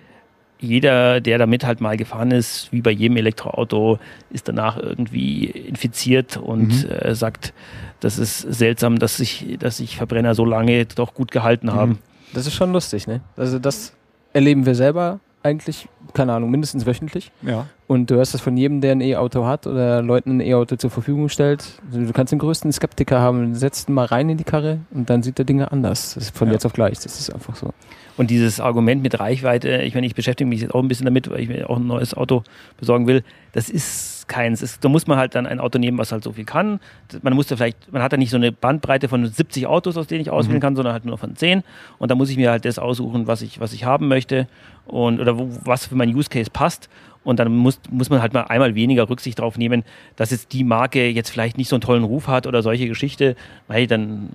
jeder, 0.59 1.21
der 1.21 1.37
damit 1.39 1.65
halt 1.65 1.81
mal 1.81 1.97
gefahren 1.97 2.31
ist, 2.31 2.71
wie 2.71 2.81
bei 2.81 2.91
jedem 2.91 3.17
Elektroauto, 3.17 3.99
ist 4.29 4.47
danach 4.47 4.77
irgendwie 4.77 5.45
infiziert 5.45 6.37
und 6.37 6.87
äh, 6.89 7.15
sagt, 7.15 7.53
das 8.01 8.17
ist 8.19 8.39
seltsam, 8.41 8.99
dass 8.99 9.17
sich, 9.17 9.57
dass 9.59 9.77
sich 9.77 9.95
Verbrenner 9.95 10.35
so 10.35 10.43
lange 10.43 10.85
doch 10.85 11.13
gut 11.13 11.31
gehalten 11.31 11.71
haben. 11.71 11.99
Das 12.33 12.45
ist 12.47 12.53
schon 12.53 12.73
lustig, 12.73 13.07
ne? 13.07 13.21
Also 13.37 13.57
das 13.59 13.93
erleben 14.33 14.65
wir 14.65 14.75
selber 14.75 15.19
eigentlich, 15.43 15.87
keine 16.13 16.33
Ahnung, 16.33 16.51
mindestens 16.51 16.85
wöchentlich. 16.85 17.31
Ja. 17.41 17.65
Und 17.87 18.11
du 18.11 18.15
hörst 18.15 18.33
das 18.33 18.41
von 18.41 18.55
jedem, 18.57 18.79
der 18.79 18.91
ein 18.91 19.01
E-Auto 19.01 19.45
hat 19.45 19.65
oder 19.65 20.01
Leuten 20.03 20.37
ein 20.37 20.39
E-Auto 20.41 20.75
zur 20.75 20.91
Verfügung 20.91 21.29
stellt. 21.29 21.63
Also 21.87 22.05
du 22.05 22.13
kannst 22.13 22.31
den 22.31 22.37
größten 22.39 22.71
Skeptiker 22.71 23.19
haben, 23.19 23.55
setzt 23.55 23.89
ihn 23.89 23.93
mal 23.95 24.05
rein 24.05 24.29
in 24.29 24.37
die 24.37 24.43
Karre 24.43 24.79
und 24.91 25.09
dann 25.09 25.23
sieht 25.23 25.39
er 25.39 25.45
Dinge 25.45 25.71
anders. 25.71 26.13
Das 26.13 26.25
ist 26.25 26.37
von 26.37 26.47
Ja. 26.47 26.53
jetzt 26.53 26.65
auf 26.65 26.73
gleich. 26.73 26.99
Das 26.99 27.19
ist 27.19 27.33
einfach 27.33 27.55
so. 27.55 27.73
Und 28.17 28.29
dieses 28.29 28.59
Argument 28.59 29.01
mit 29.01 29.19
Reichweite, 29.19 29.81
ich 29.81 29.95
meine, 29.95 30.05
ich 30.05 30.13
beschäftige 30.15 30.47
mich 30.47 30.61
jetzt 30.61 30.75
auch 30.75 30.81
ein 30.81 30.87
bisschen 30.87 31.05
damit, 31.05 31.29
weil 31.29 31.39
ich 31.39 31.49
mir 31.49 31.69
auch 31.69 31.77
ein 31.77 31.87
neues 31.87 32.13
Auto 32.13 32.43
besorgen 32.77 33.07
will. 33.07 33.23
Das 33.51 33.67
ist 33.69 34.10
keins. 34.31 34.61
Es, 34.61 34.79
da 34.79 34.89
muss 34.89 35.05
man 35.07 35.17
halt 35.17 35.35
dann 35.35 35.45
ein 35.45 35.59
Auto 35.59 35.77
nehmen, 35.77 35.97
was 35.97 36.11
halt 36.11 36.23
so 36.23 36.31
viel 36.31 36.45
kann. 36.45 36.79
Man 37.21 37.33
muss 37.33 37.47
da 37.47 37.57
vielleicht, 37.57 37.91
man 37.91 38.01
hat 38.01 38.13
da 38.13 38.17
nicht 38.17 38.29
so 38.29 38.37
eine 38.37 38.51
Bandbreite 38.51 39.09
von 39.09 39.25
70 39.25 39.67
Autos, 39.67 39.97
aus 39.97 40.07
denen 40.07 40.21
ich 40.21 40.29
auswählen 40.29 40.61
kann, 40.61 40.75
sondern 40.75 40.93
halt 40.93 41.05
nur 41.05 41.17
von 41.17 41.35
10. 41.35 41.63
Und 41.99 42.09
da 42.09 42.15
muss 42.15 42.29
ich 42.29 42.37
mir 42.37 42.49
halt 42.49 42.65
das 42.65 42.79
aussuchen, 42.79 43.27
was 43.27 43.41
ich, 43.41 43.59
was 43.59 43.73
ich 43.73 43.83
haben 43.83 44.07
möchte 44.07 44.47
und 44.85 45.19
oder 45.19 45.37
wo, 45.37 45.49
was 45.65 45.85
für 45.85 45.95
mein 45.95 46.15
Use 46.15 46.29
Case 46.29 46.49
passt. 46.49 46.89
Und 47.23 47.39
dann 47.39 47.53
muss, 47.55 47.79
muss 47.91 48.09
man 48.09 48.21
halt 48.21 48.33
mal 48.33 48.43
einmal 48.43 48.73
weniger 48.73 49.09
Rücksicht 49.09 49.39
drauf 49.39 49.57
nehmen, 49.57 49.83
dass 50.15 50.31
jetzt 50.31 50.53
die 50.53 50.63
Marke 50.63 51.09
jetzt 51.09 51.29
vielleicht 51.29 51.57
nicht 51.57 51.69
so 51.69 51.75
einen 51.75 51.81
tollen 51.81 52.03
Ruf 52.03 52.27
hat 52.27 52.47
oder 52.47 52.63
solche 52.63 52.87
Geschichte, 52.87 53.35
weil 53.67 53.85
dann 53.85 54.29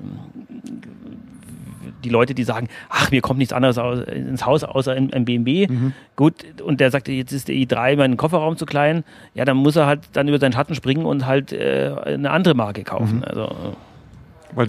die 2.05 2.09
Leute, 2.09 2.34
die 2.34 2.44
sagen, 2.44 2.68
ach, 2.88 3.11
mir 3.11 3.20
kommt 3.20 3.38
nichts 3.38 3.53
anderes 3.53 3.78
aus, 3.78 4.01
ins 4.01 4.44
Haus 4.47 4.64
außer 4.64 4.92
ein, 4.92 5.12
ein 5.12 5.24
BMW. 5.24 5.68
Gut, 6.14 6.34
und 6.62 6.80
der 6.80 6.90
sagt, 6.90 7.09
jetzt 7.09 7.32
ist 7.32 7.49
der 7.49 7.55
i3 7.57 7.97
mein 7.97 8.16
Kofferraum 8.16 8.57
zu 8.57 8.66
klein. 8.66 9.05
Ja, 9.34 9.44
dann 9.44 9.57
muss 9.57 9.76
er 9.76 9.86
halt 9.86 10.01
dann 10.12 10.28
über 10.28 10.38
seinen 10.38 10.53
Schatten 10.53 10.74
springen 10.74 11.07
und 11.07 11.26
halt 11.26 11.53
äh, 11.53 11.94
eine 12.05 12.30
andere 12.30 12.55
Marke 12.55 12.84
kaufen. 12.84 13.24
Also, 13.24 13.74
Weil, 14.55 14.68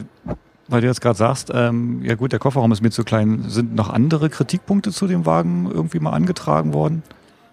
weil 0.68 0.82
du 0.82 0.88
jetzt 0.88 1.02
gerade 1.02 1.18
sagst, 1.18 1.52
ähm, 1.54 2.02
ja 2.04 2.16
gut, 2.16 2.32
der 2.32 2.40
Kofferraum 2.40 2.72
ist 2.72 2.82
mir 2.82 2.90
zu 2.92 3.04
klein. 3.04 3.46
Sind 3.48 3.76
noch 3.76 3.90
andere 3.90 4.30
Kritikpunkte 4.30 4.92
zu 4.92 5.08
dem 5.08 5.26
Wagen 5.26 5.70
irgendwie 5.72 6.00
mal 6.00 6.12
angetragen 6.12 6.74
worden? 6.74 7.04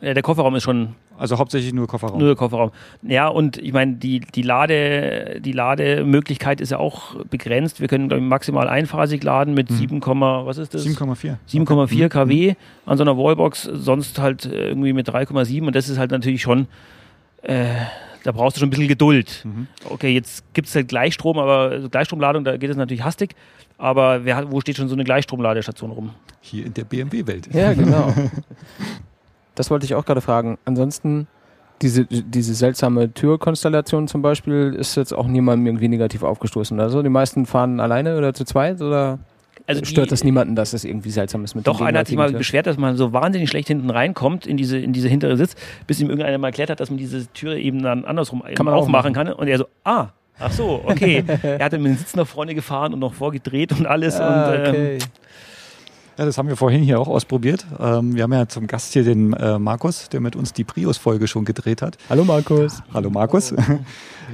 äh, 0.01 0.15
der 0.15 0.23
Kofferraum 0.23 0.55
ist 0.57 0.63
schon 0.65 0.95
Also 1.17 1.39
hauptsächlich 1.39 1.73
nur 1.73 1.87
Kofferraum. 1.87 2.19
nur 2.19 2.29
der 2.29 2.37
Kofferraum. 2.37 2.71
Ja, 3.03 3.29
und 3.29 3.57
ich 3.59 3.73
meine, 3.73 3.95
die, 3.95 4.21
die, 4.21 4.43
Lade, 4.43 5.41
die 5.41 5.53
Lademöglichkeit 5.53 6.61
ist 6.61 6.71
ja 6.71 6.79
auch 6.79 7.15
begrenzt. 7.27 7.81
Wir 7.81 7.89
können 7.89 8.11
ich, 8.11 8.21
maximal 8.21 8.69
einphasig 8.69 9.23
laden 9.23 9.55
mit 9.55 9.71
7, 9.71 10.01
was 10.01 10.59
ist 10.59 10.75
das? 10.75 10.85
7,4. 10.85 11.37
7,4 11.49 12.09
kW 12.09 12.55
an 12.87 12.99
so 12.99 13.05
einer 13.05 13.17
Wallbox, 13.17 13.63
sonst 13.63 14.19
halt 14.19 14.47
äh, 14.47 14.69
irgendwie 14.69 14.93
mit 14.93 15.09
3,7 15.09 15.67
und 15.67 15.77
das 15.77 15.89
ist 15.89 15.99
halt 15.99 16.11
natürlich 16.11 16.43
schon, 16.43 16.67
äh, 17.43 17.67
da 18.25 18.33
brauchst 18.33 18.57
du 18.57 18.61
schon 18.61 18.69
ein 18.69 18.71
bisschen 18.71 18.89
Geduld. 18.89 19.47
Okay, 19.89 20.13
jetzt 20.13 20.53
gibt 20.55 20.69
es 20.69 20.75
halt 20.75 20.89
Gleichstrom, 20.89 21.39
aber 21.39 21.71
also 21.71 21.89
Gleichstromladung, 21.89 22.45
da 22.45 22.57
geht 22.57 22.71
es 22.71 22.77
natürlich 22.77 23.05
hastig, 23.05 23.35
aber 23.79 24.25
wer 24.25 24.37
hat, 24.37 24.51
wo 24.51 24.61
steht 24.61 24.77
schon 24.77 24.89
so 24.89 24.95
eine 24.95 25.05
Gleichstromladestation 25.05 25.91
rum? 25.91 26.11
Hier 26.41 26.67
in 26.67 26.75
der 26.75 26.85
BMW-Welt. 26.85 27.49
Ja, 27.53 27.73
genau. 27.73 28.13
das 29.55 29.71
wollte 29.71 29.87
ich 29.87 29.95
auch 29.95 30.05
gerade 30.05 30.21
fragen. 30.21 30.59
Ansonsten, 30.65 31.27
diese, 31.83 32.05
diese 32.05 32.55
seltsame 32.55 33.13
Türkonstellation 33.13 34.09
zum 34.09 34.23
Beispiel 34.23 34.75
ist 34.79 34.97
jetzt 34.97 35.13
auch 35.13 35.27
niemandem 35.27 35.67
irgendwie 35.67 35.89
negativ 35.89 36.23
aufgestoßen. 36.23 36.79
Also 36.81 37.03
die 37.03 37.09
meisten 37.09 37.47
fahren 37.47 37.81
alleine 37.81 38.17
oder 38.17 38.33
zu 38.33 38.45
zweit 38.45 38.81
oder 38.81 39.19
Also 39.67 39.85
stört 39.85 40.13
das 40.13 40.25
niemanden, 40.25 40.55
dass 40.57 40.73
es 40.73 40.85
irgendwie 40.85 41.11
seltsam 41.11 41.45
ist 41.45 41.55
mit 41.55 41.67
Doch, 41.67 41.81
einer 41.81 42.01
hat 42.01 42.07
sich 42.07 42.17
mal 42.17 42.33
beschwert, 42.33 42.67
dass 42.67 42.79
man 42.79 42.97
so 42.97 43.13
wahnsinnig 43.13 43.51
schlecht 43.51 43.69
hinten 43.69 43.91
reinkommt 43.91 44.47
in 44.47 44.57
diese, 44.57 44.79
in 44.79 44.93
diese 44.93 45.09
hintere 45.09 45.37
Sitz, 45.37 45.57
bis 45.87 46.01
ihm 46.01 46.09
irgendeiner 46.09 46.39
mal 46.39 46.49
erklärt 46.49 46.71
hat, 46.71 46.81
dass 46.81 46.91
man 46.91 46.99
diese 46.99 47.27
Tür 47.33 47.57
eben 47.57 47.83
dann 47.83 48.05
andersrum 48.05 48.43
Kann 48.55 48.67
man 48.67 48.75
aufmachen 48.75 49.13
kann. 49.13 49.29
Und 49.33 49.49
er 49.49 49.59
so, 49.59 49.67
ah, 49.83 50.09
ach 50.39 50.53
so, 50.53 50.83
okay. 50.85 51.25
er 51.43 51.65
hat 51.65 51.73
dann 51.73 51.83
mit 51.83 51.93
dem 51.93 51.99
Sitz 51.99 52.15
nach 52.15 52.27
vorne 52.27 52.55
gefahren 52.55 52.95
und 52.95 53.01
noch 53.01 53.15
vorgedreht 53.15 53.73
und 53.73 53.87
alles. 53.87 54.21
Ah, 54.21 54.49
und, 54.49 54.55
ähm, 54.55 54.69
okay. 54.69 54.99
Ja, 56.17 56.25
das 56.25 56.39
haben 56.39 56.49
wir 56.49 56.57
vorhin 56.57 56.81
hier 56.83 57.01
auch 57.01 57.09
ausprobiert. 57.09 57.67
Ähm, 57.81 58.15
wir 58.15 58.23
haben 58.23 58.33
ja 58.33 58.47
zum 58.47 58.69
Gast 58.69 58.93
hier 58.93 59.03
den 59.03 59.33
äh, 59.33 59.59
Markus, 59.59 60.09
der 60.11 60.21
mit 60.21 60.37
uns 60.37 60.53
die 60.53 60.63
Prius-Folge 60.63 61.27
schon 61.27 61.45
gedreht 61.45 61.83
hat. 61.83 61.99
Hallo 62.09 62.25
Markus. 62.25 62.83
Hallo 62.93 63.11
Markus. 63.11 63.55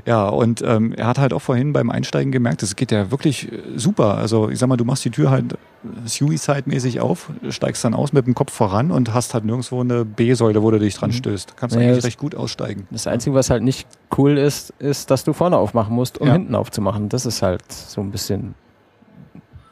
Ja, 0.07 0.29
und 0.29 0.63
ähm, 0.63 0.93
er 0.93 1.09
hat 1.09 1.19
halt 1.19 1.33
auch 1.33 1.41
vorhin 1.41 1.73
beim 1.73 1.91
Einsteigen 1.91 2.31
gemerkt, 2.31 2.63
es 2.63 2.77
geht 2.77 2.93
ja 2.93 3.11
wirklich 3.11 3.51
äh, 3.51 3.61
super. 3.75 4.15
Also 4.19 4.49
ich 4.49 4.59
sag 4.61 4.69
mal, 4.69 4.77
du 4.77 4.85
machst 4.85 5.05
die 5.05 5.11
Tür 5.11 5.31
halt 5.33 5.59
Suicide-mäßig 6.07 7.01
auf, 7.01 7.29
steigst 7.49 7.85
dann 7.85 7.93
aus 7.95 8.13
mit 8.13 8.25
dem 8.25 8.35
Kopf 8.35 8.53
voran 8.53 8.93
und 8.93 9.13
hast 9.13 9.35
halt 9.35 9.45
nirgendwo 9.45 9.81
eine 9.81 10.05
B-Säule, 10.05 10.63
wo 10.63 10.71
du 10.71 10.79
dich 10.79 10.95
dran 10.95 11.13
stößt. 11.13 11.57
Kannst 11.57 11.75
Naja, 11.75 11.91
eigentlich 11.91 12.05
recht 12.05 12.19
gut 12.21 12.37
aussteigen. 12.37 12.87
Das 12.93 13.09
Einzige, 13.09 13.35
was 13.35 13.51
halt 13.51 13.65
nicht 13.65 13.89
cool 14.17 14.39
ist, 14.39 14.73
ist, 14.79 15.11
dass 15.11 15.25
du 15.25 15.33
vorne 15.33 15.57
aufmachen 15.57 15.93
musst, 15.95 16.19
um 16.19 16.29
Ja. 16.29 16.35
hinten 16.35 16.55
aufzumachen. 16.55 17.09
Das 17.09 17.27
ist 17.27 17.43
halt 17.43 17.65
so 17.71 18.01
ein 18.01 18.13
bisschen 18.13 18.55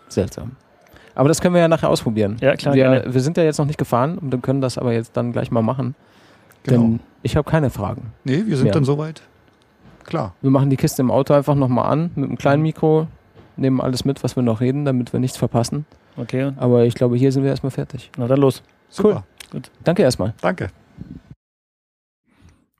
seltsam. 0.09 0.57
Aber 1.19 1.29
das 1.29 1.41
können 1.41 1.53
wir 1.55 1.61
ja 1.61 1.67
nachher 1.69 1.89
ausprobieren. 1.91 2.37
Ja, 2.41 2.55
klar, 2.55 2.75
Wir, 2.75 2.85
gerne. 2.85 3.13
wir 3.13 3.21
sind 3.21 3.37
ja 3.37 3.43
jetzt 3.43 3.59
noch 3.59 3.67
nicht 3.67 3.77
gefahren 3.79 4.19
und 4.19 4.31
wir 4.31 4.39
können 4.39 4.61
das 4.61 4.79
aber 4.79 4.93
jetzt 4.93 5.17
dann 5.17 5.33
gleich 5.33 5.51
mal 5.51 5.63
machen. 5.63 5.97
Genau. 6.63 6.81
Denn 6.83 7.01
ich 7.25 7.37
habe 7.37 7.51
keine 7.51 7.71
Fragen. 7.71 8.13
Nee, 8.23 8.45
wir 8.47 8.57
sind 8.57 8.69
Ja. 8.69 8.73
dann 8.73 8.85
soweit. 8.85 9.23
Klar. 10.05 10.35
Wir 10.43 10.51
machen 10.51 10.71
die 10.71 10.77
Kiste 10.77 11.03
im 11.03 11.11
Auto 11.11 11.35
einfach 11.35 11.57
nochmal 11.57 11.91
an 11.91 12.13
mit 12.15 12.25
einem 12.27 12.39
kleinen 12.39 12.63
Mikro, 12.63 13.09
nehmen 13.57 13.81
alles 13.81 14.05
mit, 14.05 14.23
was 14.23 14.37
wir 14.37 14.45
noch 14.45 14.61
reden, 14.61 14.85
damit 14.85 15.13
wir 15.13 15.19
nichts 15.19 15.37
verpassen. 15.37 15.87
Okay, 16.17 16.53
Aber 16.57 16.85
ich 16.85 16.95
glaube, 16.95 17.17
hier 17.17 17.33
sind 17.33 17.43
wir 17.43 17.51
erstmal 17.51 17.73
fertig. 17.73 18.11
na 18.17 18.29
dann 18.29 18.39
los. 18.39 18.63
Super. 18.89 19.25
Danke 19.83 20.03
erstmal. 20.05 20.35
Danke. 20.41 20.69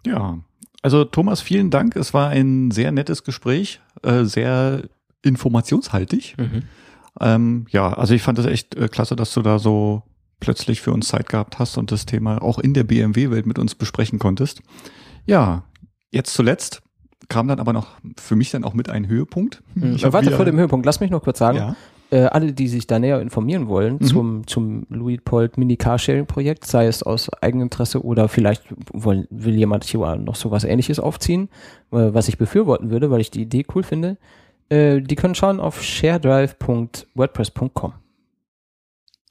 Ja, 0.07 0.39
also 0.83 1.05
Thomas, 1.05 1.41
vielen 1.41 1.71
Dank. 1.71 1.97
Es 1.97 2.15
war 2.15 2.29
ein 2.29 2.71
sehr 2.71 2.93
nettes 2.93 3.25
Gespräch, 3.25 3.81
äh, 4.05 4.23
sehr 4.25 4.83
informationshaltig. 5.23 6.37
Ähm, 7.21 7.67
ja, 7.71 7.93
also 7.93 8.15
ich 8.15 8.23
fand 8.23 8.39
es 8.39 8.47
echt 8.47 8.75
äh, 8.77 8.89
klasse, 8.89 9.17
dass 9.17 9.33
du 9.35 9.43
da 9.43 9.59
so 9.59 10.03
plötzlich 10.41 10.81
für 10.81 10.93
uns 10.93 11.09
Zeit 11.09 11.29
gehabt 11.29 11.59
hast 11.59 11.77
und 11.79 11.91
das 11.91 12.07
Thema 12.07 12.41
auch 12.43 12.59
in 12.59 12.75
der 12.75 12.85
BMW-Welt 12.85 13.47
mit 13.47 13.59
uns 13.59 13.75
besprechen 13.75 14.19
konntest. 14.19 14.63
Ja, 15.27 15.65
jetzt 16.11 16.33
zuletzt 16.35 16.81
kam 17.29 17.49
dann 17.49 17.59
aber 17.61 17.73
noch 17.73 17.89
für 18.19 18.37
mich 18.37 18.51
dann 18.53 18.65
auch 18.65 18.73
mit 18.75 18.89
ein 18.89 19.09
Höhepunkt. 19.09 19.63
Ich 19.95 20.05
hab 20.05 20.13
Warte 20.13 20.31
vor 20.31 20.45
dem 20.45 20.57
Höhepunkt, 20.57 20.87
lass 20.87 21.01
mich 21.01 21.11
noch 21.11 21.23
kurz 21.23 21.39
sagen. 21.39 21.59
Ja, 21.59 21.77
Äh, 22.11 22.23
alle, 22.25 22.55
die 22.55 22.69
sich 22.69 22.87
da 22.87 22.99
näher 22.99 23.21
informieren 23.21 23.69
wollen 23.69 23.95
Mhm. 23.97 24.03
zum, 24.07 24.47
zum 24.47 24.87
Louis 24.89 25.19
Pold 25.23 25.59
Mini 25.59 25.77
Carsharing 25.77 26.25
Projekt, 26.25 26.65
sei 26.65 26.87
es 26.87 27.03
aus 27.03 27.29
Eigeninteresse 27.43 28.03
oder 28.03 28.29
vielleicht 28.29 28.63
wollen, 28.95 29.27
will 29.29 29.55
jemand 29.57 29.85
hier 29.85 30.17
noch 30.17 30.35
sowas 30.37 30.65
ähnliches 30.65 30.99
aufziehen, 31.01 31.51
äh, 31.93 32.15
was 32.15 32.29
ich 32.29 32.39
befürworten 32.39 32.91
würde, 32.91 33.11
weil 33.11 33.21
ich 33.21 33.31
die 33.31 33.43
Idee 33.43 33.67
cool 33.75 33.83
finde, 33.83 34.17
äh, 34.71 35.01
die 35.01 35.15
können 35.17 35.35
schauen 35.35 35.61
auf 35.61 35.83
sharedrive.wordpress.com. 35.83 37.95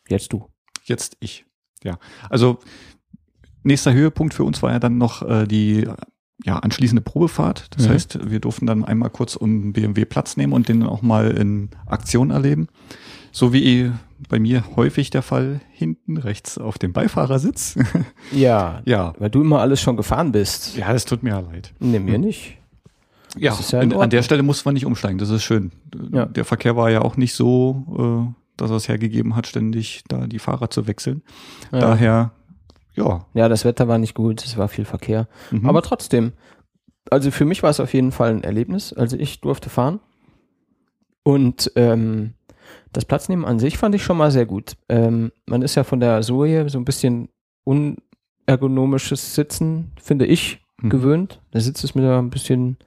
Jetzt 0.09 0.33
du. 0.33 0.45
jetzt 0.85 1.17
ich. 1.19 1.45
Ja, 1.83 1.99
also 2.29 2.57
nächster 3.63 3.93
Höhepunkt 3.93 4.33
für 4.33 4.43
uns 4.45 4.63
war 4.63 4.71
ja 4.71 4.79
dann 4.79 4.97
noch 4.97 5.21
äh, 5.21 5.45
die 5.45 5.87
ja, 6.45 6.59
anschließende 6.59 7.01
Probefahrt. 7.01 7.75
Das 7.75 7.87
Mhm. 7.87 7.91
heißt, 7.91 8.29
wir 8.29 8.39
durften 8.39 8.65
dann 8.67 8.85
einmal 8.85 9.09
kurz 9.09 9.35
um 9.35 9.73
BMW 9.73 10.05
Platz 10.05 10.37
nehmen 10.37 10.53
und 10.53 10.69
den 10.69 10.83
auch 10.83 11.01
mal 11.01 11.31
in 11.31 11.69
Aktion 11.87 12.29
erleben. 12.31 12.67
So 13.31 13.53
wie 13.53 13.91
bei 14.29 14.39
mir 14.39 14.63
häufig 14.75 15.09
der 15.09 15.21
Fall, 15.23 15.61
hinten 15.71 16.17
rechts 16.17 16.57
auf 16.57 16.77
dem 16.77 16.93
Beifahrersitz. 16.93 17.77
Ja, 18.31 18.81
ja. 18.85 19.13
weil 19.19 19.29
du 19.29 19.41
immer 19.41 19.59
alles 19.61 19.81
schon 19.81 19.97
gefahren 19.97 20.31
bist. 20.31 20.75
Ja, 20.77 20.93
es 20.93 21.05
tut 21.05 21.23
mir 21.23 21.31
ja 21.31 21.39
leid. 21.39 21.73
Nee, 21.79 21.99
mir 21.99 22.17
nicht. 22.17 22.57
Ja, 23.39 23.57
ja 23.71 23.81
in 23.81 23.93
an 23.93 24.09
der. 24.09 24.23
Stelle 24.23 24.43
muss 24.43 24.65
man 24.65 24.73
nicht 24.73 24.85
umsteigen, 24.85 25.17
das 25.17 25.29
ist 25.29 25.43
schön. 25.43 25.71
Ja. 26.11 26.25
Der 26.25 26.45
Verkehr 26.45 26.75
war 26.75 26.89
ja 26.89 27.01
auch 27.01 27.17
nicht 27.17 27.33
so, 27.33 28.29
äh, 28.29 28.33
dass 28.57 28.69
er 28.71 28.77
es 28.77 28.87
hergegeben 28.87 29.35
hat, 29.35 29.47
ständig 29.47 30.03
da 30.07 30.27
die 30.27 30.39
Fahrer 30.39 30.69
zu 30.69 30.87
wechseln. 30.87 31.21
Ja. 31.71 31.79
Daher, 31.79 32.31
ja. 32.95 33.25
Ja, 33.33 33.49
das 33.49 33.65
Wetter 33.65 33.87
war 33.87 33.97
nicht 33.97 34.15
gut, 34.15 34.43
es 34.43 34.57
war 34.57 34.67
viel 34.67 34.85
Verkehr. 34.85 35.27
Mhm. 35.51 35.67
Aber 35.69 35.81
trotzdem, 35.81 36.33
also 37.09 37.31
für 37.31 37.45
mich 37.45 37.63
war 37.63 37.69
es 37.69 37.79
auf 37.79 37.93
jeden 37.93 38.11
Fall 38.11 38.31
ein 38.31 38.43
Erlebnis. 38.43 38.93
Also 38.93 39.17
ich 39.17 39.41
durfte 39.41 39.69
fahren. 39.69 39.99
Und 41.23 41.71
ähm, 41.75 42.33
das 42.93 43.05
Platznehmen 43.05 43.45
an 43.45 43.59
sich 43.59 43.77
fand 43.77 43.93
ich 43.95 44.03
schon 44.03 44.17
mal 44.17 44.31
sehr 44.31 44.45
gut. 44.45 44.77
Ähm, 44.89 45.31
man 45.45 45.61
ist 45.61 45.75
ja 45.75 45.83
von 45.83 45.99
der 45.99 46.21
Zoe 46.21 46.69
so 46.69 46.77
ein 46.79 46.85
bisschen 46.85 47.29
unergonomisches 47.65 49.35
Sitzen, 49.35 49.91
finde 50.01 50.25
ich, 50.25 50.61
Mhm. 50.81 50.89
gewöhnt. 50.89 51.41
Der 51.53 51.61
Sitz 51.61 51.83
ist 51.83 51.95
mir 51.95 52.03
da 52.03 52.19
ein 52.19 52.29
bisschen 52.29 52.77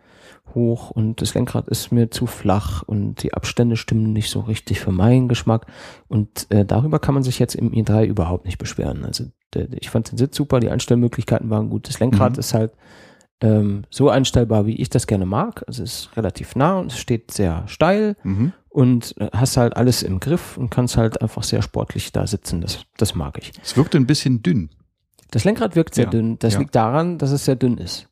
hoch 0.54 0.90
und 0.90 1.20
das 1.20 1.34
Lenkrad 1.34 1.68
ist 1.68 1.92
mir 1.92 2.10
zu 2.10 2.26
flach 2.26 2.82
und 2.82 3.22
die 3.22 3.34
Abstände 3.34 3.76
stimmen 3.76 4.12
nicht 4.12 4.30
so 4.30 4.40
richtig 4.40 4.80
für 4.80 4.92
meinen 4.92 5.28
Geschmack. 5.28 5.66
Und 6.08 6.46
äh, 6.50 6.64
darüber 6.64 6.98
kann 6.98 7.14
man 7.14 7.22
sich 7.22 7.38
jetzt 7.38 7.54
im 7.54 7.70
i3 7.72 8.04
überhaupt 8.06 8.44
nicht 8.46 8.58
beschweren. 8.58 9.04
Also 9.04 9.24
der, 9.54 9.68
ich 9.72 9.90
fand 9.90 10.10
den 10.10 10.18
Sitz 10.18 10.36
super, 10.36 10.60
die 10.60 10.70
Einstellmöglichkeiten 10.70 11.50
waren 11.50 11.70
gut. 11.70 11.88
Das 11.88 12.00
Lenkrad 12.00 12.32
Mhm. 12.34 12.38
ist 12.38 12.54
halt 12.54 12.72
ähm, 13.42 13.84
so 13.90 14.10
einstellbar, 14.10 14.66
wie 14.66 14.76
ich 14.76 14.90
das 14.90 15.06
gerne 15.06 15.24
mag. 15.26 15.64
Also 15.66 15.82
es 15.82 15.92
ist 16.06 16.16
relativ 16.16 16.56
nah 16.56 16.78
und 16.78 16.92
es 16.92 16.98
steht 16.98 17.30
sehr 17.30 17.62
steil 17.68 18.16
Mhm. 18.22 18.52
und 18.68 19.14
äh, 19.18 19.30
hast 19.32 19.56
halt 19.56 19.76
alles 19.76 20.02
im 20.02 20.20
Griff 20.20 20.56
und 20.58 20.70
kannst 20.70 20.96
halt 20.98 21.22
einfach 21.22 21.42
sehr 21.42 21.62
sportlich 21.62 22.12
da 22.12 22.26
sitzen. 22.26 22.60
Das, 22.60 22.84
das 22.98 23.14
mag 23.14 23.38
ich. 23.38 23.52
Es 23.62 23.76
wirkte 23.76 23.96
ein 23.98 24.06
bisschen 24.06 24.42
dünn. 24.42 24.70
Das 25.30 25.44
Lenkrad 25.44 25.74
wirkt 25.76 25.94
sehr 25.94 26.04
Ja, 26.06 26.10
dünn. 26.10 26.38
Das 26.40 26.54
ja. 26.54 26.58
liegt 26.58 26.74
daran, 26.74 27.16
dass 27.16 27.30
es 27.30 27.44
sehr 27.44 27.56
dünn 27.56 27.78
ist. 27.78 28.08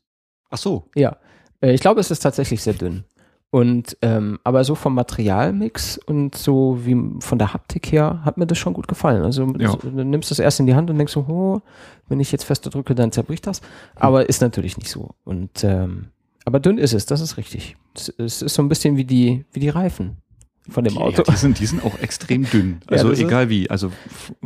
Ach 0.49 0.57
so. 0.57 0.85
Ja, 0.95 1.17
ich 1.61 1.81
glaube, 1.81 1.99
es 1.99 2.11
ist 2.11 2.19
tatsächlich 2.19 2.61
sehr 2.61 2.73
dünn. 2.73 3.03
Und 3.51 3.97
ähm, 4.03 4.37
aber 4.43 4.63
so 4.63 4.75
vom 4.75 4.93
Materialmix 4.93 5.97
und 5.97 6.35
so 6.35 6.79
wie 6.85 6.95
von 7.19 7.39
der 7.39 7.51
Haptik 7.53 7.91
her 7.91 8.21
hat 8.23 8.37
mir 8.37 8.45
das 8.45 8.59
schon 8.59 8.73
gut 8.73 8.87
gefallen. 8.87 9.23
Also 9.23 9.51
Ja. 9.57 9.71
so, 9.71 9.77
du 9.77 9.89
nimmst 10.03 10.29
das 10.29 10.37
erst 10.37 10.59
in 10.59 10.67
die 10.67 10.75
Hand 10.75 10.89
und 10.91 10.97
denkst 10.97 11.13
so, 11.13 11.21
oh, 11.27 11.61
wenn 12.07 12.19
ich 12.19 12.31
jetzt 12.31 12.43
fester 12.43 12.69
drücke, 12.69 12.93
dann 12.93 13.11
zerbricht 13.11 13.47
das. 13.47 13.61
Aber 13.95 14.29
ist 14.29 14.41
natürlich 14.41 14.77
nicht 14.77 14.89
so. 14.91 15.15
Und 15.25 15.63
ähm, 15.63 16.09
aber 16.45 16.59
dünn 16.59 16.77
ist 16.77 16.93
es, 16.93 17.07
das 17.07 17.21
ist 17.21 17.37
richtig. 17.37 17.75
Es, 17.95 18.09
es 18.19 18.41
ist 18.43 18.53
so 18.53 18.61
ein 18.61 18.69
bisschen 18.69 18.97
wie 18.97 19.05
die 19.05 19.45
wie 19.51 19.59
die 19.59 19.69
Reifen 19.69 20.17
von 20.69 20.83
dem 20.83 20.93
Die, 20.93 20.99
Auto. 20.99 21.23
ja, 21.25 21.31
die, 21.33 21.37
sind, 21.37 21.59
die 21.59 21.65
sind 21.65 21.83
auch 21.83 21.97
extrem 21.99 22.43
dünn. 22.49 22.79
Ja, 22.89 22.97
Also 22.97 23.09
ist- 23.11 23.19
egal 23.19 23.49
wie. 23.49 23.69
Also 23.69 23.91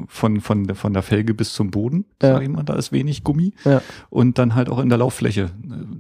von, 0.08 0.42
von, 0.42 0.66
der- 0.66 0.76
von 0.76 0.94
der 0.94 1.04
Felge 1.04 1.34
bis 1.34 1.54
zum 1.54 1.72
Boden, 1.72 2.06
Ja. 2.22 2.34
sag 2.34 2.44
ich 2.44 2.50
mal, 2.50 2.64
da 2.64 2.74
ist 2.76 2.92
wenig 2.92 3.24
Gummi. 3.24 3.54
Ja. 3.66 3.82
Und 4.10 4.38
dann 4.38 4.56
halt 4.56 4.70
auch 4.70 4.80
in 4.80 4.90
der 4.90 4.98
Lauffläche. 4.98 5.52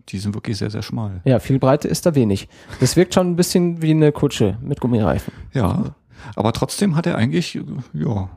Die 0.10 0.18
sind 0.20 0.36
wirklich 0.36 0.58
sehr, 0.58 0.70
sehr 0.70 0.82
schmal. 0.82 1.22
Ja, 1.26 1.40
viel 1.40 1.60
Breite 1.60 1.88
ist 1.88 2.06
da 2.06 2.16
wenig. 2.16 2.48
Das 2.80 2.96
wirkt 2.96 3.14
schon 3.14 3.28
ein 3.28 3.36
bisschen 3.36 3.82
wie 3.82 3.92
eine 3.92 4.12
Kutsche 4.12 4.58
mit 4.62 4.80
Gummireifen. 4.80 5.34
Ja. 5.54 5.96
Aber 6.36 6.54
trotzdem 6.54 6.96
hat 6.96 7.06
er 7.06 7.16
eigentlich, 7.18 7.60
ja, 7.94 8.30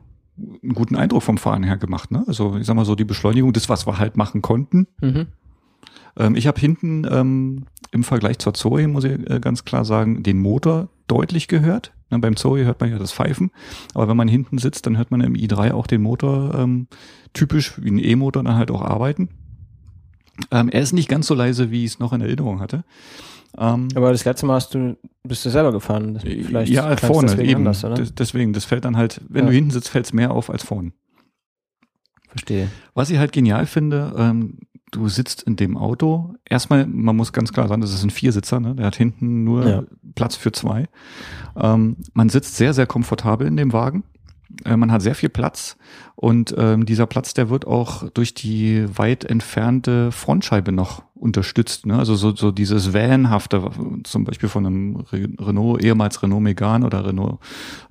einen 0.63 0.75
guten 0.75 0.97
Eindruck 0.97 1.23
vom 1.23 1.39
Fahren 1.39 1.63
her 1.63 1.77
gemacht. 1.77 2.11
Ne? 2.11 2.25
Also 2.27 2.57
ich 2.57 2.67
sag 2.67 2.75
mal 2.77 2.85
so, 2.85 2.95
die 2.95 3.05
Beschleunigung, 3.05 3.53
das, 3.53 3.69
was 3.69 3.87
wir 3.87 3.99
halt 3.99 4.17
machen 4.17 4.43
konnten. 4.43 4.87
Mhm. 5.01 5.27
Ähm, 6.19 6.35
ich 6.35 6.47
habe 6.47 6.61
hinten 6.61 7.07
ähm, 7.11 7.65
im 7.93 8.03
Vergleich 8.05 8.39
zur 8.39 8.53
Zoe, 8.55 8.89
muss 8.89 9.05
ich 9.05 9.13
äh, 9.31 9.39
ganz 9.41 9.65
klar 9.65 9.85
sagen, 9.85 10.23
den 10.23 10.39
Motor 10.39 10.89
deutlich 11.07 11.49
gehört. 11.49 11.93
Ne, 12.11 12.19
beim 12.21 12.37
Zoe 12.37 12.65
hört 12.65 12.81
man 12.81 12.91
ja 12.91 12.99
das 12.99 13.13
Pfeifen, 13.13 13.51
aber 13.95 14.07
wenn 14.09 14.17
man 14.17 14.29
hinten 14.29 14.59
sitzt, 14.59 14.87
dann 14.87 14.97
hört 14.97 15.11
man 15.11 15.21
im 15.23 15.35
i3 15.35 15.73
auch 15.73 15.87
den 15.89 16.03
Motor 16.03 16.55
ähm, 16.55 16.87
typisch 17.33 17.73
wie 17.83 17.91
ein 17.91 17.99
E-Motor 17.99 18.45
dann 18.45 18.55
halt 18.55 18.71
auch 18.71 18.83
arbeiten. 18.83 19.29
Ähm, 20.53 20.69
er 20.69 20.83
ist 20.83 20.93
nicht 20.93 21.09
ganz 21.09 21.27
so 21.27 21.35
leise, 21.35 21.71
wie 21.71 21.85
ich 21.85 21.93
es 21.93 21.99
noch 21.99 22.13
in 22.13 22.21
Erinnerung 22.21 22.61
hatte. 22.61 22.85
Ähm, 23.59 23.89
Aber 23.95 24.13
das 24.13 24.25
letzte 24.25 24.47
Mal 24.47 24.55
hast 24.55 24.75
du, 24.75 24.97
bist 25.25 25.45
du 25.45 25.51
selber 25.51 25.73
gefahren. 25.73 26.15
Das- 26.15 26.23
Vielleicht 26.23 26.71
ja, 26.71 26.95
vorne 26.97 27.29
deswegen 27.29 27.49
eben. 27.49 27.59
anders, 27.61 27.85
oder? 27.85 27.95
Des- 27.95 28.15
Deswegen, 28.15 28.53
das 28.53 28.65
fällt 28.67 28.85
dann 28.85 28.97
halt, 28.97 29.21
wenn 29.29 29.45
Ja. 29.45 29.51
du 29.51 29.55
hinten 29.57 29.71
sitzt, 29.71 29.89
fällt 29.89 30.05
es 30.05 30.13
mehr 30.13 30.31
auf 30.31 30.51
als 30.51 30.63
vorne. 30.63 30.93
Verstehe. 32.29 32.69
Was 32.95 33.09
ich 33.11 33.19
halt 33.19 33.33
genial 33.33 33.67
finde, 33.67 34.15
ähm, 34.17 34.59
du 34.91 35.09
sitzt 35.09 35.43
in 35.43 35.57
dem 35.57 35.77
Auto. 35.77 36.35
Erstmal, 36.49 36.87
man 36.87 37.17
muss 37.17 37.33
ganz 37.33 37.53
klar 37.53 37.69
sagen, 37.69 37.81
das 37.81 37.93
ist 37.93 38.05
ein 38.05 38.11
Viersitzer, 38.11 38.61
ne? 38.61 38.75
Der 38.75 38.87
hat 38.87 38.97
hinten 38.97 39.45
nur 39.45 39.67
Ja. 39.67 39.83
Platz 40.15 40.37
für 40.37 40.53
zwei. 40.53 40.89
Ähm, 41.57 41.97
man 42.15 42.29
sitzt 42.29 42.57
sehr, 42.57 42.73
sehr 42.73 42.87
komfortabel 42.87 43.47
in 43.47 43.57
dem 43.57 43.73
Wagen. 43.73 44.05
Äh, 44.65 44.77
man 44.77 44.93
hat 44.93 45.03
sehr 45.03 45.15
viel 45.15 45.29
Platz 45.29 45.77
und 46.15 46.55
ähm, 46.57 46.87
dieser 46.87 47.07
Platz, 47.07 47.35
der 47.35 47.51
wird 47.51 47.67
auch 47.67 48.09
durch 48.11 48.33
die 48.33 48.87
weit 48.97 49.25
entfernte 49.25 50.13
Frontscheibe 50.13 50.73
noch 50.73 51.03
unterstützt. 51.15 51.87
Ne? 51.87 51.99
Also 51.99 52.15
so, 52.15 52.35
so 52.35 52.53
dieses 52.53 52.95
Vanhafte, 52.95 53.71
zum 54.05 54.25
Beispiel 54.25 54.49
von 54.49 54.67
einem 54.67 54.97
Re 54.97 55.29
Renault, 55.39 55.83
ehemals 55.83 56.23
Renault 56.23 56.43
Megane 56.43 56.87
oder 56.87 57.05
Renault 57.07 57.39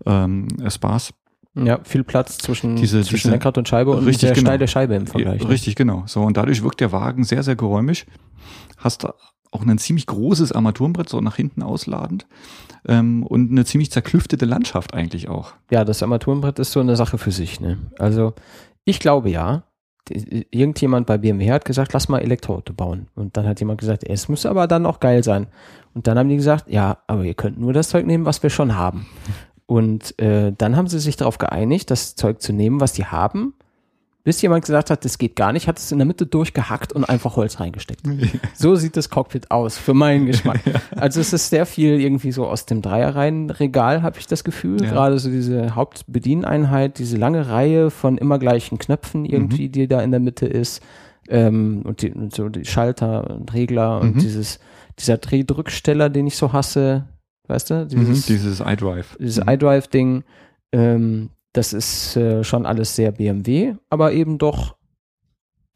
ähm, 0.06 0.48
Espace. 0.64 1.14
Ja, 1.56 1.80
viel 1.84 2.03
Platz 2.03 2.38
zwischen, 2.38 2.76
Diese- 2.76 3.01
zwischen 3.01 3.16
diese- 3.16 3.32
Lenkrad 3.32 3.58
und 3.58 3.68
Scheibe 3.68 3.91
und 3.91 3.99
Richtig, 4.06 4.22
sehr 4.22 4.34
genau. 4.34 4.47
steile 4.49 4.68
Scheibe 4.68 4.95
im 4.95 5.08
Vergleich. 5.08 5.39
Ja, 5.41 5.47
ne? 5.47 5.49
richtig, 5.53 5.76
genau. 5.76 6.03
So, 6.06 6.22
und 6.22 6.36
dadurch 6.38 6.62
wirkt 6.64 6.82
der 6.82 6.91
Wagen 6.91 7.24
sehr, 7.24 7.43
sehr 7.43 7.56
geräumig. 7.56 8.06
Hast 8.78 9.06
auch 9.51 9.62
ein 9.66 9.78
ziemlich 9.78 10.06
großes 10.06 10.51
Armaturenbrett, 10.51 11.08
so 11.08 11.22
nach 11.22 11.38
hinten 11.38 11.64
ausladend. 11.64 12.28
Ähm, 12.88 13.24
und 13.24 13.51
eine 13.51 13.64
ziemlich 13.64 13.89
zerklüftete 13.89 14.45
Landschaft 14.45 14.93
eigentlich 14.93 15.30
auch. 15.30 15.53
Ja, 15.72 15.86
das 15.86 16.03
Armaturenbrett 16.03 16.60
ist 16.60 16.74
so 16.74 16.82
eine 16.82 16.95
Sache 16.97 17.18
für 17.18 17.32
sich. 17.32 17.62
Ne? 17.62 17.78
Also 17.97 18.34
ich 18.84 18.99
glaube 18.99 19.30
ja, 19.30 19.64
irgendjemand 20.51 21.08
bei 21.08 21.18
BMW 21.18 21.51
hat 21.51 21.66
gesagt, 21.66 21.93
lass 21.93 22.10
mal 22.10 22.20
Elektroauto 22.20 22.74
bauen. 22.74 23.08
Und 23.16 23.38
dann 23.38 23.47
hat 23.47 23.60
jemand 23.60 23.80
gesagt, 23.80 24.03
es 24.03 24.30
muss 24.30 24.45
aber 24.45 24.68
dann 24.68 24.86
auch 24.86 24.99
geil 24.99 25.24
sein. 25.24 25.47
Und 25.93 26.08
dann 26.08 26.20
haben 26.20 26.30
die 26.30 26.36
gesagt, 26.36 26.66
ja, 26.70 26.97
aber 27.08 27.24
ihr 27.24 27.34
könnt 27.34 27.60
nur 27.60 27.74
das 27.74 27.89
Zeug 27.89 28.06
nehmen, 28.06 28.26
was 28.26 28.43
wir 28.43 28.49
schon 28.49 28.76
haben. 28.76 29.08
Und 29.68 30.18
äh, 30.20 30.53
dann 30.57 30.76
haben 30.76 30.88
sie 30.88 30.99
sich 30.99 31.16
darauf 31.18 31.38
geeinigt, 31.38 31.89
das 31.91 32.16
Zeug 32.16 32.41
zu 32.41 32.53
nehmen, 32.53 32.80
was 32.80 32.93
die 32.93 33.05
haben. 33.05 33.53
Bis 34.24 34.41
jemand 34.41 34.66
gesagt 34.66 34.89
hat, 34.89 35.05
das 35.05 35.20
geht 35.20 35.36
gar 35.36 35.53
nicht, 35.53 35.68
hat 35.68 35.78
es 35.78 35.91
in 35.91 35.99
der 35.99 36.07
Mitte 36.07 36.26
durchgehackt 36.26 36.93
und 36.93 37.03
einfach 37.03 37.36
Holz 37.36 37.59
reingesteckt. 37.59 38.01
So 38.55 38.76
sieht 38.76 38.97
das 38.97 39.11
Cockpit 39.11 39.51
aus, 39.51 39.78
für 39.78 39.93
meinen 39.93 40.26
Geschmack. 40.26 40.59
Also 40.95 41.20
es 41.22 41.32
ist 41.32 41.49
sehr 41.51 41.68
viel 41.68 41.99
irgendwie 41.99 42.32
so 42.32 42.47
aus 42.47 42.66
dem 42.66 42.82
Dreierreihenregal, 42.82 44.01
habe 44.01 44.18
ich 44.18 44.26
das 44.26 44.43
Gefühl. 44.43 44.84
Ja. 44.84 44.89
Gerade 44.89 45.20
so 45.20 45.30
diese 45.30 45.76
Hauptbedieneinheit, 45.76 46.97
diese 46.97 47.18
lange 47.18 47.49
Reihe 47.49 47.91
von 47.91 48.18
immer 48.18 48.39
gleichen 48.39 48.78
Knöpfen 48.80 49.26
irgendwie, 49.26 49.70
die 49.70 49.88
da 49.88 50.01
in 50.01 50.11
der 50.11 50.20
Mitte 50.20 50.47
ist. 50.47 50.82
Ähm, 51.28 51.82
und, 51.84 52.01
die, 52.01 52.11
und 52.11 52.34
so 52.34 52.49
die 52.49 52.66
Schalter 52.66 53.30
und 53.30 53.53
Regler 53.53 53.99
und 54.01 54.16
Mhm. 54.16 54.20
dieses, 54.20 54.59
dieser 54.99 55.18
Drehdrücksteller, 55.18 56.09
den 56.09 56.28
ich 56.28 56.36
so 56.38 56.51
hasse. 56.53 57.05
Weißt 57.48 57.70
du? 57.70 57.74
Mhm, 57.86 57.88
Dieses, 57.89 58.26
dieses 58.26 58.60
iDrive. 58.60 59.16
dieses 59.20 59.43
Mhm. 59.43 59.50
iDrive-Ding, 59.52 60.24
ähm, 60.72 61.30
das 61.54 61.74
ist 61.74 62.16
äh, 62.18 62.43
schon 62.43 62.66
alles 62.66 62.96
sehr 62.96 63.12
BMW, 63.12 63.76
aber 63.89 64.12
eben 64.14 64.38
doch 64.38 64.76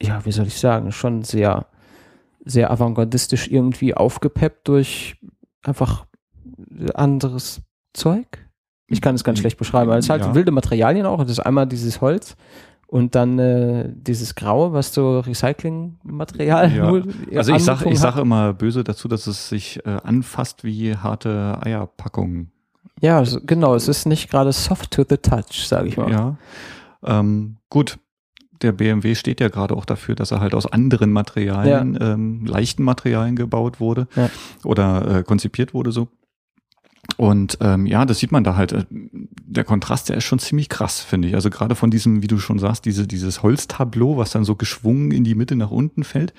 ja, 0.01 0.23
wie 0.25 0.31
soll 0.31 0.47
ich 0.47 0.57
sagen, 0.57 0.93
schon 0.93 1.23
sehr, 1.23 1.65
sehr 2.45 2.71
avantgardistisch 2.71 3.49
irgendwie 3.49 3.93
aufgepeppt 3.93 4.65
durch 4.69 5.17
einfach 5.63 6.05
anderes 6.93 7.61
Zeug. 7.93 8.45
Ich 8.87 9.01
kann 9.01 9.15
es 9.15 9.23
ganz 9.25 9.39
schlecht 9.39 9.57
beschreiben. 9.57 9.91
Es 9.91 10.05
ist 10.05 10.09
halt 10.09 10.21
Ja. 10.23 10.35
wilde 10.35 10.51
Materialien 10.51 11.05
auch. 11.05 11.19
Das 11.21 11.31
ist 11.31 11.39
einmal 11.41 11.67
dieses 11.67 11.99
Holz 12.01 12.35
und 12.91 13.13
dann 13.15 13.37
äh, 13.39 13.89
dieses 13.93 14.33
Graue, 14.35 14.73
was 14.73 14.93
so 14.93 15.19
Recyclingmaterial 15.19 16.71
Ja. 16.75 16.89
nur 16.89 17.03
Also 17.35 17.53
ich 17.53 17.63
sage 17.63 17.89
ich 17.89 17.99
sag 17.99 18.17
immer 18.17 18.53
böse 18.53 18.83
dazu, 18.83 19.07
dass 19.07 19.27
es 19.27 19.49
sich 19.49 19.85
äh, 19.85 19.89
anfasst 20.03 20.63
wie 20.63 20.95
harte 20.95 21.57
Eierpackungen. 21.61 22.51
Ja, 23.01 23.23
so- 23.23 23.39
genau. 23.45 23.75
Es 23.75 23.87
ist 23.87 24.05
nicht 24.05 24.29
gerade 24.29 24.51
soft 24.51 24.91
to 24.91 25.03
the 25.07 25.17
touch, 25.17 25.67
sage 25.67 25.87
ich 25.87 25.97
mal. 25.97 26.11
Ja. 26.11 26.35
Ähm, 27.03 27.57
gut. 27.69 27.97
Der 28.61 28.73
BMW 28.73 29.15
steht 29.15 29.39
ja 29.39 29.47
gerade 29.47 29.73
auch 29.73 29.85
dafür, 29.85 30.15
dass 30.15 30.31
er 30.31 30.41
halt 30.41 30.53
aus 30.53 30.65
anderen 30.69 31.13
Materialien, 31.13 31.97
ähm, 32.01 32.45
leichten 32.45 32.83
Materialien 32.83 33.37
gebaut 33.37 33.79
wurde 33.79 34.07
Ja. 34.17 34.29
oder 34.65 35.19
äh, 35.19 35.23
konzipiert 35.23 35.73
wurde 35.73 35.93
so. 35.93 36.09
Und 37.17 37.57
ähm, 37.61 37.85
ja, 37.85 38.05
das 38.05 38.19
sieht 38.19 38.31
man 38.31 38.43
da 38.43 38.55
halt. 38.55 38.71
äh, 38.71 38.85
Der 38.91 39.63
Kontrast, 39.63 40.09
der 40.09 40.17
ist 40.17 40.23
schon 40.25 40.39
ziemlich 40.39 40.69
krass, 40.69 41.01
finde 41.01 41.27
ich. 41.27 41.35
Also 41.35 41.49
gerade 41.49 41.75
von 41.75 41.89
diesem, 41.91 42.21
wie 42.21 42.27
du 42.27 42.37
schon 42.39 42.59
sagst, 42.59 42.85
diese, 42.85 43.07
dieses 43.07 43.43
Holztableau, 43.43 44.17
was 44.17 44.31
dann 44.31 44.45
so 44.45 44.55
geschwungen 44.55 45.11
in 45.11 45.23
die 45.23 45.35
Mitte 45.35 45.55
nach 45.55 45.71
unten 45.71 46.03
fällt. 46.03 46.33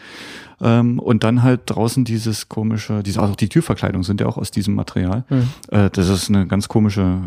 Ähm, 0.60 0.98
und 0.98 1.24
dann 1.24 1.42
halt 1.42 1.62
draußen 1.66 2.04
dieses 2.04 2.48
komische, 2.48 3.02
diese, 3.02 3.20
also 3.20 3.32
auch 3.32 3.36
die 3.36 3.48
Türverkleidung 3.48 4.04
sind 4.04 4.20
ja 4.20 4.26
auch 4.26 4.38
aus 4.38 4.50
diesem 4.50 4.74
Material. 4.74 5.24
Hm. 5.28 5.48
Äh, 5.70 5.90
das 5.90 6.08
ist 6.08 6.28
eine 6.28 6.46
ganz 6.46 6.68
komische 6.68 7.20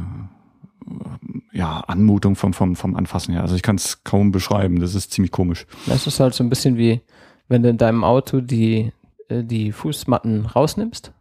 äh, 0.88 1.58
ja, 1.58 1.82
Anmutung 1.82 2.36
vom, 2.36 2.54
vom, 2.54 2.76
vom 2.76 2.96
Anfassen 2.96 3.34
her. 3.34 3.42
Also 3.42 3.56
ich 3.56 3.62
kann 3.62 3.76
es 3.76 4.04
kaum 4.04 4.32
beschreiben. 4.32 4.80
Das 4.80 4.96
ist 4.96 5.12
ziemlich 5.12 5.32
komisch. 5.32 5.68
Das 5.86 6.08
ist 6.08 6.20
halt 6.20 6.34
so 6.34 6.44
ein 6.44 6.50
bisschen 6.50 6.78
wie, 6.78 7.02
wenn 7.50 7.62
du 7.62 7.70
in 7.70 7.78
deinem 7.78 8.04
Auto 8.04 8.42
die, 8.42 8.92
äh, 9.28 9.44
die 9.44 9.72
Fußmatten 9.72 10.46
rausnimmst, 10.46 11.12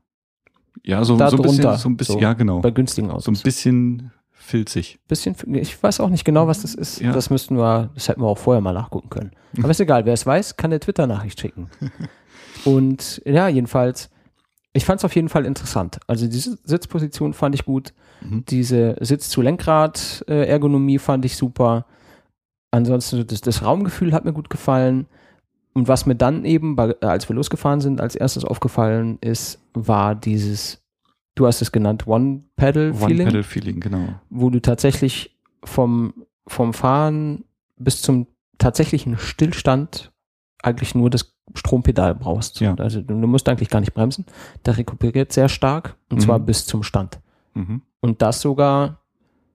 Ja, 0.85 1.05
so, 1.05 1.17
so 1.17 1.25
ein 1.25 1.43
bisschen, 1.43 1.77
so 1.77 1.89
ein 1.89 1.97
bisschen, 1.97 2.15
so. 2.15 2.21
ja 2.21 2.33
genau. 2.33 2.61
bei 2.61 2.71
günstigen 2.71 3.09
So 3.09 3.15
ein 3.15 3.19
Autos. 3.19 3.43
bisschen 3.43 4.11
filzig. 4.33 4.99
bisschen, 5.07 5.37
ich 5.55 5.81
weiß 5.83 6.01
auch 6.01 6.09
nicht 6.09 6.25
genau, 6.25 6.49
was 6.49 6.63
das 6.63 6.75
ist. 6.75 7.01
Ja. 7.01 7.13
Das 7.13 7.31
müssten 7.31 7.57
wir, 7.57 7.91
das 7.95 8.09
hätten 8.09 8.21
wir 8.21 8.27
auch 8.27 8.39
vorher 8.39 8.61
mal 8.61 8.73
nachgucken 8.73 9.09
können. 9.09 9.31
Aber 9.59 9.71
ist 9.71 9.81
egal, 9.81 10.05
wer 10.05 10.15
es 10.15 10.27
weiß, 10.27 10.57
kann 10.57 10.73
eine 10.73 10.81
Twitter-Nachricht 10.81 11.41
schicken. 11.41 11.71
Und 12.65 13.23
ja, 13.25 13.49
jedenfalls, 13.49 14.11
ich 14.73 14.85
fand 14.85 15.01
es 15.01 15.05
auf 15.05 15.15
jeden 15.15 15.29
Fall 15.29 15.47
interessant. 15.47 16.01
Also 16.07 16.27
diese 16.27 16.59
Sitzposition 16.65 17.35
fand 17.35 17.55
ich 17.55 17.65
gut. 17.65 17.93
Mhm. 18.21 18.45
Diese 18.47 18.97
Sitz-zu-Lenkrad-Ergonomie 19.01 20.99
fand 20.99 21.25
ich 21.25 21.37
super. 21.37 21.87
Ansonsten 22.71 23.19
so 23.19 23.25
das, 23.25 23.41
das 23.43 23.63
Raumgefühl 23.63 24.13
hat 24.13 24.25
mir 24.25 24.33
gut 24.33 24.51
gefallen. 24.51 25.07
Und 25.75 25.89
was 25.89 26.05
mir 26.07 26.15
dann 26.15 26.45
eben, 26.45 26.77
äh, 26.79 26.95
als 27.01 27.29
wir 27.29 27.37
losgefahren 27.37 27.81
sind, 27.81 28.01
als 28.01 28.15
erstes 28.15 28.45
aufgefallen 28.45 29.19
ist, 29.21 29.59
war 29.75 30.15
dieses, 30.15 30.83
du 31.35 31.47
hast 31.47 31.63
es 31.63 31.73
genannt, 31.73 32.07
One-Pedal-Feeling 32.07 33.21
One-Pedal-Feeling, 33.27 33.81
genau. 33.81 34.09
wo 34.29 34.51
du 34.51 34.61
tatsächlich 34.61 35.39
vom, 35.65 36.13
vom 36.47 36.75
Fahren 36.75 37.45
bis 37.77 38.03
zum 38.03 38.27
tatsächlichen 38.59 39.17
Stillstand 39.19 40.13
eigentlich 40.63 40.95
nur 40.95 41.11
das 41.11 41.35
Strompedal 41.55 42.15
brauchst. 42.15 42.61
Ja. 42.61 42.75
Also 42.75 43.01
du, 43.01 43.19
du 43.21 43.27
musst 43.27 43.49
eigentlich 43.49 43.69
gar 43.69 43.81
nicht 43.81 43.95
bremsen. 43.95 44.27
Der 44.65 44.77
rekuperiert 44.77 45.33
sehr 45.33 45.49
stark 45.49 45.97
und 46.11 46.19
Mhm. 46.19 46.21
zwar 46.21 46.39
bis 46.39 46.67
zum 46.67 46.83
Stand. 46.83 47.19
Mhm. 47.55 47.83
Und 48.01 48.23
das 48.23 48.41
sogar, 48.41 49.01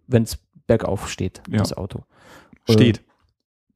wenn 0.07 0.23
es 0.23 0.37
bergauf 0.67 1.09
steht, 1.09 1.41
Ja. 1.49 1.59
das 1.59 1.73
Auto. 1.75 2.01
Steht. 2.69 3.01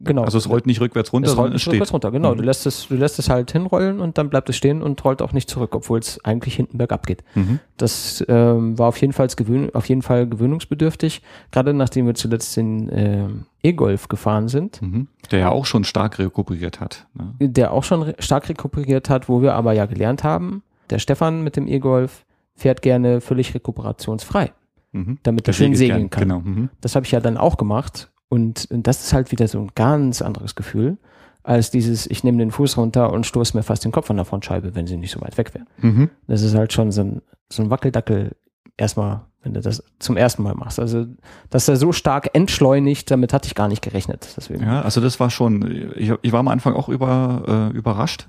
Genau. 0.04 0.24
Also 0.24 0.38
es 0.38 0.50
rollt 0.50 0.66
nicht 0.66 0.82
rückwärts 0.82 1.14
runter, 1.14 1.30
es 1.30 1.38
rollt 1.38 1.54
nicht 1.54 1.62
steht. 1.62 1.74
rückwärts 1.74 1.94
runter, 1.94 2.12
genau. 2.12 2.34
Mhm. 2.34 2.38
Du 2.38 2.44
lässt 2.44 2.66
es, 2.66 2.88
du 2.88 2.96
lässt 2.96 3.20
es 3.20 3.30
halt 3.30 3.52
hinrollen 3.52 4.00
und 4.00 4.18
dann 4.18 4.30
bleibt 4.30 4.50
es 4.50 4.56
stehen 4.56 4.82
und 4.82 5.04
rollt 5.06 5.22
auch 5.22 5.32
nicht 5.34 5.50
zurück, 5.50 5.76
obwohl 5.76 6.00
es 6.00 6.24
eigentlich 6.26 6.56
hinten 6.56 6.78
bergab 6.78 7.06
geht. 7.06 7.24
Mhm. 7.36 7.60
Das 7.78 8.24
ähm, 8.28 8.78
war 8.80 8.88
auf 8.88 8.98
jeden, 9.00 9.14
Fall 9.14 9.28
gewöhn 9.28 9.70
auf 9.74 9.88
jeden 9.90 10.02
Fall 10.02 10.28
gewöhnungsbedürftig, 10.28 11.22
gerade 11.52 11.74
nachdem 11.74 12.06
wir 12.08 12.16
zuletzt 12.16 12.56
den 12.58 12.90
ähm, 12.92 13.46
E-Golf 13.64 14.08
gefahren 14.08 14.48
sind, 14.48 14.82
Mhm. 14.82 15.08
Der 15.32 15.40
ja 15.40 15.50
auch 15.50 15.66
schon 15.66 15.84
stark 15.84 16.20
rekuperiert 16.20 16.80
hat. 16.80 17.06
Ne? 17.14 17.50
der 17.50 17.72
auch 17.72 17.84
schon 17.84 18.02
re 18.04 18.16
stark 18.20 18.50
rekuperiert 18.50 19.10
hat, 19.10 19.30
wo 19.30 19.42
wir 19.42 19.54
aber 19.54 19.74
ja 19.74 19.86
gelernt 19.86 20.24
haben, 20.24 20.64
der 20.90 21.00
Stefan 21.00 21.44
mit 21.44 21.56
dem 21.56 21.68
E-Golf 21.68 22.26
fährt 22.56 22.82
gerne 22.82 23.22
völlig 23.22 23.54
rekuperationsfrei, 23.56 24.52
Mhm. 24.92 25.20
damit 25.24 25.48
er 25.48 25.54
schön 25.54 25.74
segeln 25.76 26.10
kann. 26.10 26.24
Genau. 26.24 26.40
Mhm. 26.42 26.70
Das 26.82 26.96
habe 26.96 27.06
ich 27.06 27.12
ja 27.12 27.20
dann 27.22 27.38
auch 27.38 27.58
gemacht 27.58 28.11
und 28.32 28.68
das 28.72 29.02
ist 29.04 29.14
halt 29.14 29.32
wieder 29.32 29.48
so 29.48 29.60
ein 29.60 29.70
ganz 29.76 30.22
anderes 30.22 30.56
Gefühl 30.56 30.98
als 31.44 31.72
dieses, 31.72 32.06
ich 32.06 32.24
nehme 32.24 32.38
den 32.38 32.52
Fuß 32.52 32.78
runter 32.78 33.12
und 33.12 33.26
stoße 33.26 33.58
mir 33.58 33.64
fast 33.64 33.84
den 33.84 33.92
Kopf 33.92 34.10
an 34.12 34.16
der 34.18 34.26
Frontscheibe, 34.26 34.76
wenn 34.76 34.86
sie 34.86 34.96
nicht 34.96 35.12
so 35.12 35.20
weit 35.22 35.38
weg 35.40 35.54
wäre. 35.56 35.66
Mhm. 35.82 36.10
Das 36.28 36.44
ist 36.44 36.54
halt 36.56 36.72
schon 36.72 36.92
so 36.92 37.02
ein, 37.02 37.22
so 37.50 37.64
ein 37.64 37.70
Wackeldackel 37.72 38.36
erstmal, 38.78 39.22
wenn 39.42 39.56
du 39.56 39.60
das 39.62 39.84
zum 39.98 40.18
ersten 40.18 40.44
Mal 40.44 40.54
machst. 40.54 40.80
Also, 40.80 41.08
dass 41.50 41.68
er 41.68 41.78
so 41.78 41.92
stark 41.94 42.30
entschleunigt, 42.34 43.10
damit 43.10 43.34
hatte 43.34 43.48
ich 43.48 43.56
gar 43.56 43.68
nicht 43.70 43.82
gerechnet. 43.82 44.36
Deswegen. 44.38 44.64
Ja, 44.64 44.84
also 44.84 45.02
das 45.02 45.20
war 45.20 45.32
schon, 45.32 45.92
ich, 45.96 46.14
ich 46.22 46.32
war 46.32 46.40
am 46.42 46.48
Anfang 46.48 46.74
auch 46.76 46.90
über, 46.90 47.70
äh, 47.74 47.76
überrascht, 47.76 48.28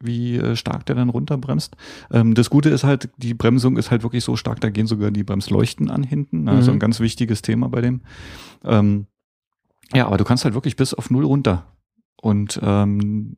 wie 0.00 0.36
äh, 0.36 0.54
stark 0.54 0.86
der 0.86 0.94
dann 0.94 1.08
runterbremst. 1.08 1.74
Ähm, 2.12 2.34
das 2.34 2.50
Gute 2.50 2.68
ist 2.68 2.84
halt, 2.84 3.08
die 3.16 3.34
Bremsung 3.34 3.76
ist 3.78 3.90
halt 3.90 4.04
wirklich 4.04 4.22
so 4.22 4.36
stark, 4.36 4.60
da 4.60 4.70
gehen 4.70 4.86
sogar 4.86 5.10
die 5.10 5.24
Bremsleuchten 5.24 5.90
an 5.90 6.04
hinten. 6.04 6.48
Also 6.48 6.70
Mhm. 6.70 6.76
ein 6.76 6.80
ganz 6.80 7.00
wichtiges 7.00 7.42
Thema 7.42 7.68
bei 7.68 7.80
dem. 7.80 8.02
Ähm, 8.64 9.06
ja, 9.94 10.06
aber 10.06 10.16
du 10.16 10.24
kannst 10.24 10.44
halt 10.44 10.54
wirklich 10.54 10.76
bis 10.76 10.94
auf 10.94 11.10
null 11.10 11.24
runter. 11.24 11.66
Und 12.20 12.58
ähm, 12.64 13.36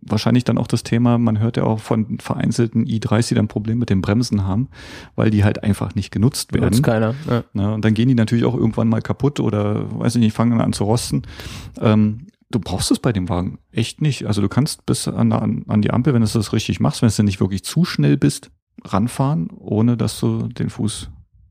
wahrscheinlich 0.00 0.44
dann 0.44 0.56
auch 0.56 0.66
das 0.66 0.82
Thema, 0.82 1.18
man 1.18 1.38
hört 1.38 1.58
ja 1.58 1.64
auch 1.64 1.80
von 1.80 2.18
vereinzelten 2.18 2.86
i3s, 2.86 3.28
die 3.28 3.34
dann 3.34 3.44
ein 3.44 3.48
Problem 3.48 3.78
mit 3.78 3.90
den 3.90 4.00
Bremsen 4.00 4.46
haben, 4.46 4.68
weil 5.16 5.30
die 5.30 5.44
halt 5.44 5.62
einfach 5.62 5.94
nicht 5.94 6.10
genutzt 6.10 6.54
werden. 6.54 6.70
Benutzt 6.70 6.82
keiner. 6.82 7.14
Ja. 7.28 7.44
Ne? 7.52 7.74
Und 7.74 7.84
dann 7.84 7.92
gehen 7.92 8.08
die 8.08 8.14
natürlich 8.14 8.46
auch 8.46 8.54
irgendwann 8.54 8.88
mal 8.88 9.02
kaputt 9.02 9.38
oder 9.38 9.98
weiß 9.98 10.14
ich 10.16 10.20
nicht, 10.20 10.34
fangen 10.34 10.60
an 10.62 10.72
zu 10.72 10.84
rosten. 10.84 11.22
Ähm, 11.78 12.28
du 12.50 12.58
brauchst 12.58 12.90
es 12.90 13.00
bei 13.00 13.12
dem 13.12 13.28
Wagen 13.28 13.58
echt 13.70 14.00
nicht. 14.00 14.26
Also 14.26 14.40
du 14.40 14.48
kannst 14.48 14.86
bis 14.86 15.08
an, 15.08 15.32
an, 15.32 15.64
an 15.68 15.82
die 15.82 15.90
Ampel, 15.90 16.14
wenn 16.14 16.22
du 16.22 16.28
das 16.28 16.52
richtig 16.54 16.80
machst, 16.80 17.02
wenn 17.02 17.10
du 17.14 17.22
nicht 17.22 17.40
wirklich 17.40 17.64
zu 17.64 17.84
schnell 17.84 18.16
bist, 18.16 18.50
ranfahren, 18.84 19.50
ohne 19.50 19.98
dass 19.98 20.18
du 20.20 20.48
den 20.48 20.70
Fuß 20.70 21.10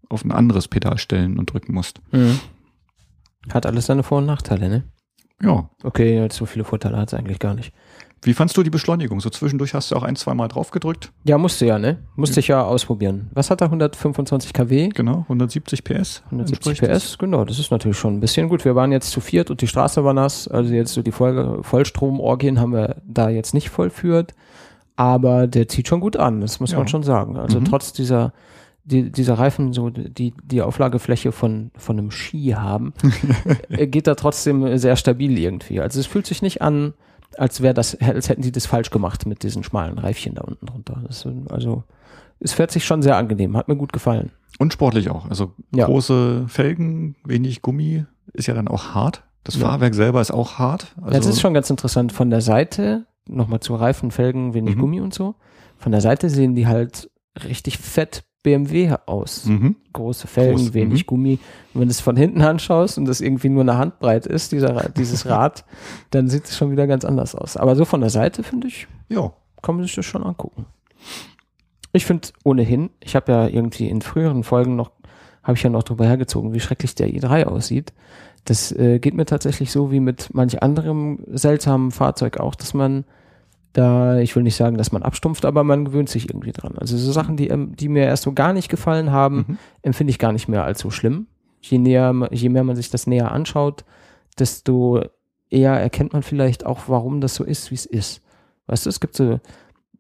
auf 0.10 0.24
ein 0.24 0.32
anderes 0.32 0.68
Pedal 0.68 0.98
stellen 0.98 1.38
und 1.38 1.54
drücken 1.54 1.74
musst. 1.74 2.02
Mhm. 2.12 2.40
Hat 3.54 3.66
alles 3.66 3.86
seine 3.86 4.04
Vor- 4.04 4.20
und 4.20 4.26
Nachteile, 4.26 4.70
ne? 4.70 4.84
Ja. 5.42 5.70
Okay, 5.84 6.28
so 6.32 6.46
viele 6.46 6.64
Vorteile 6.64 6.98
hat 6.98 7.10
es 7.10 7.14
eigentlich 7.14 7.40
gar 7.40 7.54
nicht. 7.54 7.74
Wie 8.22 8.34
fandst 8.34 8.58
du 8.58 8.64
die 8.64 8.70
Beschleunigung? 8.72 9.20
So 9.20 9.30
zwischendurch 9.30 9.74
hast 9.76 9.92
du 9.92 9.96
auch 9.96 10.02
ein, 10.04 10.16
zwei 10.16 10.34
Mal 10.34 10.48
drauf 10.48 10.72
gedrückt. 10.72 11.12
Ja, 11.26 11.38
musste 11.38 11.66
ja, 11.68 11.78
ne? 11.78 12.00
Musste 12.16 12.40
ich 12.40 12.48
ja 12.48 12.64
ausprobieren. 12.64 13.30
Was 13.34 13.52
hat 13.52 13.62
er? 13.62 13.66
125 13.66 14.52
kW? 14.54 14.90
Genau, 14.96 15.20
170 15.24 15.84
PS. 15.84 16.24
170 16.32 16.70
entspricht 16.82 16.82
das. 16.92 17.04
PS, 17.04 17.18
genau, 17.20 17.46
das 17.46 17.60
ist 17.60 17.70
natürlich 17.70 17.98
schon 18.00 18.16
ein 18.16 18.20
bisschen 18.22 18.50
gut. 18.50 18.66
Wir 18.66 18.74
waren 18.76 18.92
jetzt 18.92 19.12
zu 19.12 19.20
viert 19.20 19.52
und 19.52 19.62
die 19.62 19.68
Straße 19.68 20.04
war 20.04 20.14
nass, 20.14 20.48
also 20.48 20.74
jetzt 20.74 20.94
so 20.94 21.04
die 21.04 21.12
Voll 21.12 21.60
Vollstromorgien 21.62 22.60
haben 22.60 22.72
wir 22.74 22.96
da 23.06 23.30
jetzt 23.30 23.54
nicht 23.54 23.70
vollführt, 23.70 24.34
aber 24.96 25.46
der 25.46 25.68
zieht 25.68 25.88
schon 25.88 26.00
gut 26.00 26.18
an, 26.18 26.42
das 26.42 26.60
muss 26.60 26.72
Ja. 26.72 26.80
man 26.80 26.88
schon 26.88 27.04
sagen. 27.04 27.38
Also 27.38 27.60
Mhm. 27.60 27.66
trotz 27.66 27.94
dieser 27.94 28.34
die, 28.86 29.12
dieser 29.12 29.34
Reifen 29.40 29.74
so 29.74 29.90
die 29.90 30.34
die 30.44 30.62
Auflagefläche 30.62 31.32
von 31.32 31.72
von 31.76 31.98
einem 31.98 32.12
Ski 32.12 32.54
haben, 32.58 32.94
äh, 33.70 33.88
geht 33.88 34.08
da 34.08 34.16
trotzdem 34.16 34.78
sehr 34.78 34.96
stabil 34.96 35.38
irgendwie. 35.38 35.80
Also 35.82 36.00
es 36.00 36.06
fühlt 36.06 36.26
sich 36.28 36.42
nicht 36.42 36.62
an, 36.62 36.94
als 37.38 37.62
wäre 37.62 37.74
das 37.74 37.96
als 38.00 38.30
hätten 38.30 38.42
die 38.44 38.52
das 38.52 38.66
falsch 38.66 38.92
gemacht 38.92 39.26
mit 39.26 39.44
diesen 39.44 39.64
schmalen 39.64 39.98
Reifchen 39.98 40.36
da 40.36 40.42
unten 40.42 40.66
drunter. 40.68 41.02
Das, 41.08 41.22
sind- 41.22 41.52
also 41.52 41.84
es 42.40 42.54
fährt 42.54 42.72
sich 42.72 42.86
schon 42.86 43.02
sehr 43.02 43.18
angenehm, 43.18 43.58
hat 43.58 43.68
mir 43.68 43.76
gut 43.76 43.92
gefallen. 43.94 44.32
Und 44.60 44.72
sportlich 44.74 45.10
auch. 45.10 45.30
Also 45.30 45.54
Ja. 45.74 45.86
große 45.86 46.46
Felgen, 46.48 47.16
wenig 47.26 47.62
Gummi, 47.62 48.06
ist 48.34 48.48
ja 48.48 48.54
dann 48.54 48.68
auch 48.68 48.94
hart. 48.94 49.24
Das 49.44 49.56
Ja. 49.56 49.68
Fahrwerk 49.68 49.94
selber 49.96 50.22
ist 50.22 50.32
auch 50.32 50.60
hart. 50.60 50.94
Also, 50.98 51.12
Ja, 51.12 51.18
das 51.18 51.26
ist 51.28 51.42
schon 51.42 51.54
ganz 51.54 51.70
interessant. 51.70 52.12
Von 52.12 52.30
der 52.30 52.42
Seite, 52.42 53.06
nochmal 53.28 53.60
zu 53.62 53.76
Reifen, 53.76 54.12
Felgen, 54.12 54.54
wenig 54.54 54.76
Mhm. 54.76 54.80
Gummi 54.80 55.02
und 55.02 55.14
so. 55.14 55.36
Von 55.78 55.92
der 55.92 56.02
Seite 56.02 56.30
sehen 56.30 56.56
die 56.56 56.68
halt 56.68 57.10
richtig 57.44 57.78
fett 57.80 58.24
BMW 58.46 58.96
aus. 59.08 59.46
Mhm. 59.46 59.76
Große 59.92 60.28
Felgen, 60.28 60.58
Groß, 60.58 60.74
wenig 60.76 61.02
mhm. 61.04 61.08
Gummi. 61.08 61.40
Und 61.74 61.82
wenn 61.82 61.88
du 61.88 61.92
es 61.92 62.00
von 62.00 62.16
hinten 62.16 62.44
anschaust 62.44 63.00
und 63.00 63.06
das 63.06 63.20
irgendwie 63.22 63.50
nur 63.50 63.64
eine 63.64 63.78
Handbreit 63.78 64.28
ist, 64.28 64.52
dieser, 64.52 64.90
dieses 64.90 65.26
Rad, 65.30 65.66
dann 66.12 66.30
sieht 66.30 66.46
es 66.46 66.56
schon 66.56 66.72
wieder 66.72 66.86
ganz 66.86 67.04
anders 67.06 67.34
aus. 67.34 67.58
Aber 67.58 67.76
so 67.76 67.86
von 67.86 68.02
der 68.02 68.12
Seite, 68.12 68.44
finde 68.44 68.68
ich, 68.68 68.88
Ja. 69.10 69.34
kann 69.64 69.76
man 69.76 69.84
sich 69.84 69.96
das 69.96 70.06
schon 70.06 70.24
angucken. 70.24 70.68
Ich 71.92 72.06
finde 72.06 72.28
ohnehin, 72.44 72.92
ich 73.00 73.16
habe 73.16 73.32
ja 73.32 73.48
irgendwie 73.48 73.90
in 73.90 74.02
früheren 74.04 74.44
Folgen 74.44 74.76
noch, 74.76 74.92
habe 75.42 75.58
ich 75.58 75.64
ja 75.64 75.72
noch 75.72 75.84
drüber 75.84 76.06
hergezogen, 76.06 76.54
wie 76.54 76.60
schrecklich 76.60 76.94
der 76.94 77.08
i3 77.08 77.46
aussieht. 77.46 77.94
Das 78.44 78.72
äh, 78.72 79.00
geht 79.00 79.16
mir 79.16 79.26
tatsächlich 79.26 79.72
so 79.72 79.92
wie 79.92 80.00
mit 80.00 80.30
manch 80.34 80.62
anderem 80.62 81.20
seltsamen 81.32 81.90
Fahrzeug 81.90 82.38
auch, 82.38 82.54
dass 82.54 82.76
man 82.76 83.06
da, 83.76 84.20
ich 84.20 84.36
will 84.36 84.44
nicht 84.44 84.56
sagen, 84.56 84.78
dass 84.78 84.92
man 84.92 85.04
abstumpft, 85.04 85.46
aber 85.46 85.64
man 85.64 85.86
gewöhnt 85.86 86.10
sich 86.10 86.30
irgendwie 86.30 86.52
dran. 86.52 86.76
Also 86.78 86.98
so 86.98 87.12
Sachen, 87.12 87.36
die, 87.38 87.50
ähm, 87.50 87.76
die 87.76 87.90
mir 87.90 88.04
erst 88.06 88.24
so 88.24 88.32
gar 88.34 88.54
nicht 88.54 88.70
gefallen 88.70 89.12
haben, 89.12 89.46
Mhm. 89.48 89.58
empfinde 89.82 90.12
ich 90.12 90.20
gar 90.20 90.32
nicht 90.32 90.48
mehr 90.48 90.64
als 90.64 90.80
so 90.80 90.90
schlimm. 90.90 91.28
Je 91.62 91.78
näher, 91.78 92.14
je 92.32 92.50
mehr 92.50 92.64
man 92.64 92.76
sich 92.76 92.90
das 92.90 93.06
näher 93.08 93.32
anschaut, 93.32 93.84
desto 94.40 95.02
eher 95.50 95.74
erkennt 95.74 96.14
man 96.14 96.24
vielleicht 96.24 96.66
auch, 96.66 96.82
warum 96.88 97.22
das 97.22 97.36
so 97.36 97.44
ist, 97.44 97.72
wie 97.72 97.76
es 97.76 97.86
ist. 97.86 98.22
Weißt 98.68 98.86
du, 98.86 98.90
es 98.90 99.00
gibt 99.00 99.16
so 99.16 99.40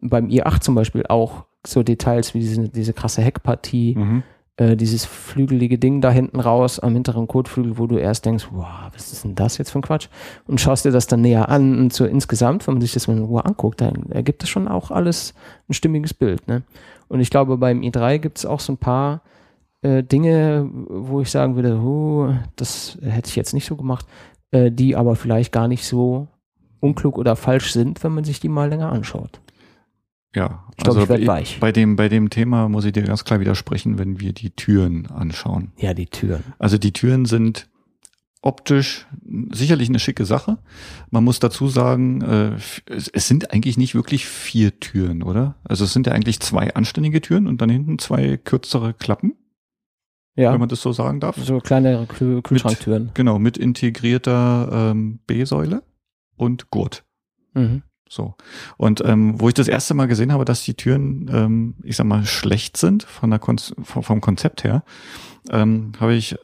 beim 0.01 0.28
i8 0.28 0.61
zum 0.61 0.76
Beispiel 0.76 1.05
auch 1.07 1.45
so 1.65 1.84
Details 1.84 2.34
wie 2.34 2.39
diese, 2.39 2.69
diese 2.69 2.93
krasse 2.93 3.21
Heckpartie, 3.21 3.95
Mhm. 3.97 4.23
Äh, 4.58 4.78
dieses 4.78 5.06
flügelige 5.06 5.78
Ding 5.78 6.01
da 6.01 6.12
hinten 6.12 6.39
raus 6.39 6.80
am 6.80 6.93
hinteren 6.93 7.28
Kotflügel, 7.28 7.78
wo 7.78 7.88
du 7.88 7.97
erst 7.97 8.26
denkst, 8.26 8.47
wow, 8.51 8.66
was 8.93 9.12
ist 9.12 9.24
denn 9.24 9.36
das 9.36 9.58
jetzt 9.58 9.72
für 9.72 9.80
ein 9.80 9.84
Quatsch? 9.84 10.08
Und 10.47 10.62
schaust 10.62 10.86
dir 10.86 10.91
das 10.91 11.08
dann 11.08 11.22
näher 11.22 11.49
an 11.49 11.78
und 11.78 11.93
so 11.93 12.06
insgesamt, 12.06 12.66
wenn 12.66 12.76
man 12.76 12.82
sich 12.82 12.93
das 12.93 13.08
mal 13.08 13.18
in 13.18 13.24
Ruhe 13.24 13.43
anguckt, 13.43 13.82
dann 13.82 14.10
ergibt 14.12 14.43
das 14.43 14.49
schon 14.49 14.68
auch 14.68 14.91
alles 14.91 15.34
ein 15.68 15.74
stimmiges 15.74 16.14
Bild. 16.14 16.47
Ne? 16.47 16.64
Und 17.08 17.20
ich 17.20 17.30
glaube, 17.30 17.58
beim 17.58 17.82
i3 17.82 18.20
gibt 18.20 18.38
es 18.38 18.45
auch 18.45 18.60
so 18.62 18.74
ein 18.74 18.78
paar 18.78 19.22
äh, 19.82 20.03
Dinge, 20.03 20.70
wo 20.89 21.22
ich 21.22 21.30
sagen 21.30 21.56
würde, 21.56 21.78
oh, 21.78 22.34
das 22.56 22.97
hätte 23.01 23.30
ich 23.30 23.36
jetzt 23.36 23.53
nicht 23.53 23.66
so 23.66 23.76
gemacht, 23.76 24.06
äh, 24.51 24.72
die 24.72 24.95
aber 24.95 25.16
vielleicht 25.16 25.51
gar 25.51 25.68
nicht 25.68 25.86
so 25.86 26.28
unklug 26.80 27.18
oder 27.18 27.36
falsch 27.36 27.74
sind, 27.74 28.03
wenn 28.03 28.14
man 28.14 28.24
sich 28.24 28.39
die 28.39 28.49
mal 28.49 28.70
länger 28.70 28.91
anschaut. 28.91 29.41
Ja, 30.36 30.65
Ich 30.77 30.83
glaub, 30.83 31.09
ich 31.09 31.27
weich. 31.27 31.59
Bei 31.59 31.71
dem, 31.71 31.95
bei 31.95 32.09
dem 32.09 32.29
Thema 32.29 32.67
muss 32.67 32.83
ich 32.86 32.91
dir 32.91 33.03
ganz 33.03 33.23
klar 33.23 33.39
widersprechen, 33.39 33.97
wenn 33.97 34.19
wir 34.19 34.33
die 34.33 34.51
Türen 34.51 35.07
anschauen. 35.07 35.71
Ja, 35.77 35.93
die 35.93 36.07
Türen. 36.07 36.43
Also 36.59 36.77
die 36.77 36.91
Türen 36.91 37.25
sind 37.25 37.69
optisch 38.41 39.07
sicherlich 39.51 39.89
eine 39.89 39.97
schicke 39.97 40.25
Sache. 40.25 40.59
Man 41.09 41.23
muss 41.23 41.39
dazu 41.39 41.67
sagen, 41.67 42.21
äh, 42.21 42.51
es, 42.86 43.27
sind 43.27 43.51
eigentlich 43.51 43.77
nicht 43.77 43.95
wirklich 43.95 44.27
vier 44.27 44.79
Türen, 44.79 45.23
oder? 45.23 45.55
Also 45.63 45.86
es 45.86 45.93
sind 45.93 46.05
ja 46.05 46.13
eigentlich 46.13 46.41
zwei 46.41 46.75
anständige 46.75 47.21
Türen 47.21 47.47
und 47.47 47.61
dann 47.61 47.69
hinten 47.69 47.97
zwei 47.97 48.38
kürzere 48.38 48.93
Klappen, 48.93 49.33
Ja, 50.36 50.53
wenn 50.53 50.59
man 50.59 50.69
das 50.69 50.81
so 50.81 50.91
sagen 50.91 51.19
darf. 51.21 51.38
so 51.38 51.59
kleinere 51.59 52.05
Kühl 52.05 52.43
Kühlschranktüren. 52.43 53.09
Genau, 53.15 53.39
mit 53.39 53.57
integrierter 53.57 54.91
ähm, 54.91 55.19
B-Säule 55.25 55.81
und 56.36 56.69
Gurt. 56.69 57.03
Mhm. 57.53 57.81
So. 58.08 58.36
Und 58.78 59.03
ähm, 59.06 59.39
wo 59.39 59.47
ich 59.47 59.53
das 59.53 59.68
erste 59.68 59.93
Mal 59.93 60.08
gesehen 60.08 60.32
habe, 60.32 60.45
dass 60.45 60.64
die 60.64 60.76
Türen, 60.76 61.30
ähm, 61.34 61.76
ich 61.84 61.95
sag 61.95 62.06
mal, 62.06 62.26
schlecht 62.26 62.78
sind 62.78 63.03
von 63.03 63.30
der 63.30 63.39
Kon 63.39 63.58
vom, 63.58 64.22
Konzept 64.22 64.64
her, 64.64 64.84
ähm, 65.49 65.93
habe 65.99 66.14
ich 66.14 66.36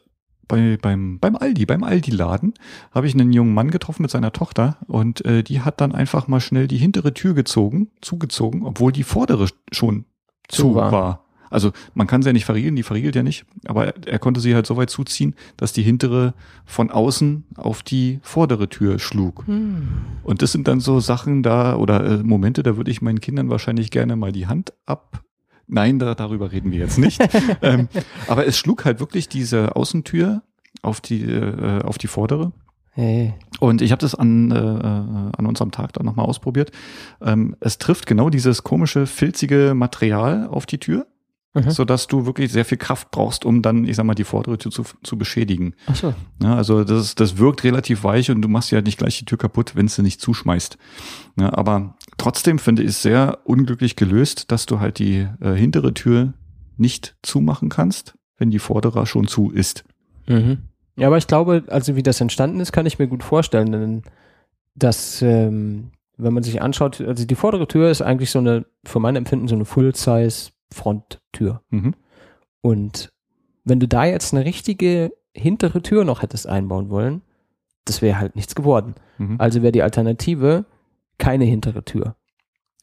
bei, 0.48 0.76
beim, 0.80 1.18
beim 1.18 1.36
Aldi, 1.36 1.66
beim 1.66 1.84
Aldi-Laden, 1.84 2.54
habe 2.90 3.06
ich 3.06 3.14
einen 3.14 3.32
jungen 3.32 3.54
Mann 3.54 3.70
getroffen 3.70 4.02
mit 4.02 4.10
seiner 4.10 4.32
Tochter 4.32 4.76
und 4.86 5.24
äh, 5.24 5.42
die 5.42 5.60
hat 5.60 5.80
dann 5.80 5.94
einfach 5.94 6.28
mal 6.28 6.40
schnell 6.40 6.68
die 6.68 6.78
hintere 6.78 7.14
Tür 7.14 7.34
gezogen, 7.34 7.90
zugezogen, 8.00 8.64
obwohl 8.64 8.92
die 8.92 9.04
vordere 9.04 9.48
schon 9.70 10.04
Zu 10.48 10.62
zu, 10.62 10.74
war. 10.74 10.92
war. 10.92 11.24
Also 11.52 11.72
man 11.94 12.06
kann 12.06 12.22
sie 12.22 12.28
ja 12.28 12.32
nicht 12.32 12.44
verriegeln, 12.44 12.76
die 12.76 12.82
verriegelt 12.82 13.14
ja 13.14 13.22
nicht, 13.22 13.44
aber 13.66 13.86
er, 13.86 13.94
er 14.06 14.18
konnte 14.18 14.40
sie 14.40 14.54
halt 14.54 14.66
so 14.66 14.76
weit 14.76 14.90
zuziehen, 14.90 15.34
dass 15.56 15.72
die 15.72 15.82
hintere 15.82 16.34
von 16.64 16.90
außen 16.90 17.44
auf 17.56 17.82
die 17.82 18.20
vordere 18.22 18.68
Tür 18.68 18.98
schlug. 18.98 19.46
Hm. 19.46 19.88
Und 20.24 20.42
das 20.42 20.52
sind 20.52 20.68
dann 20.68 20.80
so 20.80 21.00
Sachen 21.00 21.42
da 21.42 21.76
oder 21.76 22.04
äh, 22.04 22.22
Momente, 22.22 22.62
da 22.62 22.76
würde 22.76 22.90
ich 22.90 23.02
meinen 23.02 23.20
Kindern 23.20 23.50
wahrscheinlich 23.50 23.90
gerne 23.90 24.16
mal 24.16 24.32
die 24.32 24.46
Hand 24.46 24.72
ab. 24.86 25.22
Nein, 25.66 25.98
da, 25.98 26.14
darüber 26.14 26.52
reden 26.52 26.72
wir 26.72 26.78
jetzt 26.78 26.98
nicht. 26.98 27.22
ähm, 27.62 27.88
aber 28.28 28.46
es 28.46 28.58
schlug 28.58 28.84
halt 28.84 29.00
wirklich 29.00 29.28
diese 29.28 29.76
Außentür 29.76 30.42
auf 30.82 31.00
die, 31.00 31.22
äh, 31.22 31.82
auf 31.82 31.98
die 31.98 32.08
vordere. 32.08 32.52
Hey. 32.94 33.32
Und 33.58 33.80
ich 33.80 33.90
habe 33.90 34.00
das 34.00 34.14
an, 34.14 34.50
äh, 34.50 34.58
äh, 34.58 35.30
an 35.38 35.46
unserem 35.46 35.70
Tag 35.70 35.94
dann 35.94 36.04
nochmal 36.04 36.26
ausprobiert. 36.26 36.72
Ähm, 37.22 37.56
es 37.60 37.78
trifft 37.78 38.06
genau 38.06 38.28
dieses 38.28 38.64
komische, 38.64 39.06
filzige 39.06 39.72
Material 39.74 40.46
auf 40.46 40.66
die 40.66 40.78
Tür, 40.78 41.06
Mhm. 41.54 41.70
sodass 41.70 42.06
du 42.06 42.24
wirklich 42.24 42.50
sehr 42.50 42.64
viel 42.64 42.78
Kraft 42.78 43.10
brauchst, 43.10 43.44
um 43.44 43.60
dann, 43.60 43.84
ich 43.84 43.96
sag 43.96 44.04
mal, 44.04 44.14
die 44.14 44.24
vordere 44.24 44.56
Tür 44.56 44.72
zu, 44.72 44.84
zu 45.02 45.18
beschädigen. 45.18 45.74
Ach 45.86 45.94
so. 45.94 46.14
Ja, 46.42 46.56
also 46.56 46.82
das, 46.82 47.14
das 47.14 47.36
wirkt 47.36 47.62
relativ 47.62 48.04
weich 48.04 48.30
und 48.30 48.40
du 48.40 48.48
machst 48.48 48.70
ja 48.70 48.80
nicht 48.80 48.96
gleich 48.96 49.18
die 49.18 49.26
Tür 49.26 49.36
kaputt, 49.36 49.76
wenn 49.76 49.86
sie 49.86 50.02
nicht 50.02 50.20
zuschmeißt. 50.20 50.78
Ja, 51.38 51.52
aber 51.52 51.96
trotzdem 52.16 52.58
finde 52.58 52.82
ich 52.82 52.90
es 52.90 53.02
sehr 53.02 53.40
unglücklich 53.44 53.96
gelöst, 53.96 54.50
dass 54.50 54.64
du 54.64 54.80
halt 54.80 54.98
die 54.98 55.28
äh, 55.40 55.52
hintere 55.52 55.92
Tür 55.92 56.32
nicht 56.78 57.16
zumachen 57.22 57.68
kannst, 57.68 58.14
wenn 58.38 58.50
die 58.50 58.58
vordere 58.58 59.06
schon 59.06 59.26
zu 59.26 59.50
ist. 59.50 59.84
Mhm. 60.26 60.58
Ja, 60.96 61.08
aber 61.08 61.18
ich 61.18 61.26
glaube, 61.26 61.64
also 61.68 61.96
wie 61.96 62.02
das 62.02 62.20
entstanden 62.20 62.60
ist, 62.60 62.72
kann 62.72 62.86
ich 62.86 62.98
mir 62.98 63.08
gut 63.08 63.22
vorstellen, 63.22 63.72
denn 63.72 64.02
dass, 64.74 65.20
ähm, 65.20 65.90
wenn 66.16 66.32
man 66.32 66.42
sich 66.42 66.62
anschaut, 66.62 67.00
also 67.00 67.26
die 67.26 67.34
vordere 67.34 67.68
Tür 67.68 67.90
ist 67.90 68.00
eigentlich 68.00 68.30
so 68.30 68.38
eine, 68.38 68.64
für 68.84 69.00
mein 69.00 69.16
Empfinden, 69.16 69.48
so 69.48 69.54
eine 69.54 69.64
Full-Size-Fronttür. 70.72 71.62
Mhm. 71.70 71.94
Und 72.60 73.12
wenn 73.64 73.80
du 73.80 73.88
da 73.88 74.04
jetzt 74.04 74.34
eine 74.34 74.44
richtige 74.44 75.12
hintere 75.34 75.82
Tür 75.82 76.04
noch 76.04 76.22
hättest 76.22 76.46
einbauen 76.46 76.90
wollen, 76.90 77.22
das 77.84 78.02
wäre 78.02 78.18
halt 78.18 78.36
nichts 78.36 78.54
geworden. 78.54 78.94
Mhm. 79.18 79.36
Also 79.38 79.62
wäre 79.62 79.72
die 79.72 79.82
Alternative 79.82 80.64
keine 81.18 81.44
hintere 81.44 81.84
Tür. 81.84 82.16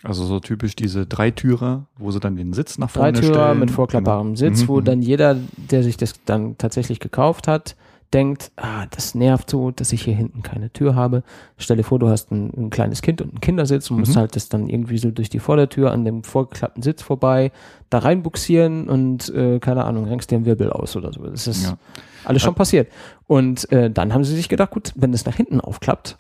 Also 0.04 0.26
so 0.26 0.40
typisch 0.40 0.76
diese 0.76 1.06
Dreitürer, 1.06 1.88
wo 1.98 2.12
sie 2.12 2.22
dann 2.22 2.38
den 2.38 2.54
Sitz 2.54 2.78
nach 2.78 2.90
vorne 2.90 3.14
Dreitürer 3.14 3.48
stellen. 3.48 3.60
mit 3.60 3.72
vorklappbarem 3.72 4.28
Genau. 4.28 4.38
Sitz, 4.38 4.64
Mhm, 4.64 4.68
wo 4.70 4.80
mhm. 4.80 4.86
dann 4.86 5.02
jeder, 5.02 5.36
der 5.58 5.84
sich 5.84 5.98
das 5.98 6.24
dann 6.24 6.58
tatsächlich 6.58 7.00
gekauft 7.02 7.48
hat, 7.48 7.76
denkt, 8.14 8.52
ah, 8.56 8.86
das 8.90 9.14
nervt 9.14 9.50
so, 9.50 9.72
dass 9.72 9.94
ich 9.94 10.02
hier 10.04 10.16
hinten 10.16 10.42
keine 10.42 10.72
Tür 10.72 10.96
habe. 10.96 11.24
Stell 11.58 11.78
dir 11.78 11.84
vor, 11.84 12.00
du 12.00 12.10
hast 12.10 12.32
ein, 12.32 12.52
ein 12.58 12.70
kleines 12.72 13.02
Kind 13.02 13.22
und 13.22 13.30
einen 13.30 13.40
Kindersitz 13.42 13.92
und 13.92 14.00
musst 14.00 14.16
Mhm. 14.16 14.20
halt 14.20 14.36
das 14.36 14.50
dann 14.50 14.68
irgendwie 14.68 14.98
so 14.98 15.12
durch 15.12 15.30
die 15.30 15.40
Vordertür 15.40 15.92
an 15.92 16.06
dem 16.06 16.24
vorgeklappten 16.24 16.82
Sitz 16.82 17.02
vorbei, 17.04 17.52
da 17.90 18.00
reinbuxieren 18.00 18.90
und 18.90 19.30
äh, 19.30 19.60
keine 19.60 19.86
Ahnung, 19.86 20.06
renkst 20.06 20.32
dir 20.32 20.38
einen 20.38 20.46
Wirbel 20.46 20.72
aus 20.72 20.96
oder 20.96 21.14
so. 21.14 21.22
Das 21.24 21.46
ist 21.48 21.64
Ja. 21.66 21.78
alles 22.26 22.42
schon 22.42 22.56
passiert. 22.56 22.92
Und 23.28 23.72
äh, 23.72 23.92
dann 23.92 24.14
haben 24.14 24.24
sie 24.24 24.36
sich 24.36 24.50
gedacht, 24.50 24.72
gut, 24.72 24.92
wenn 24.96 25.14
es 25.14 25.26
nach 25.26 25.36
hinten 25.36 25.62
aufklappt, 25.62 26.18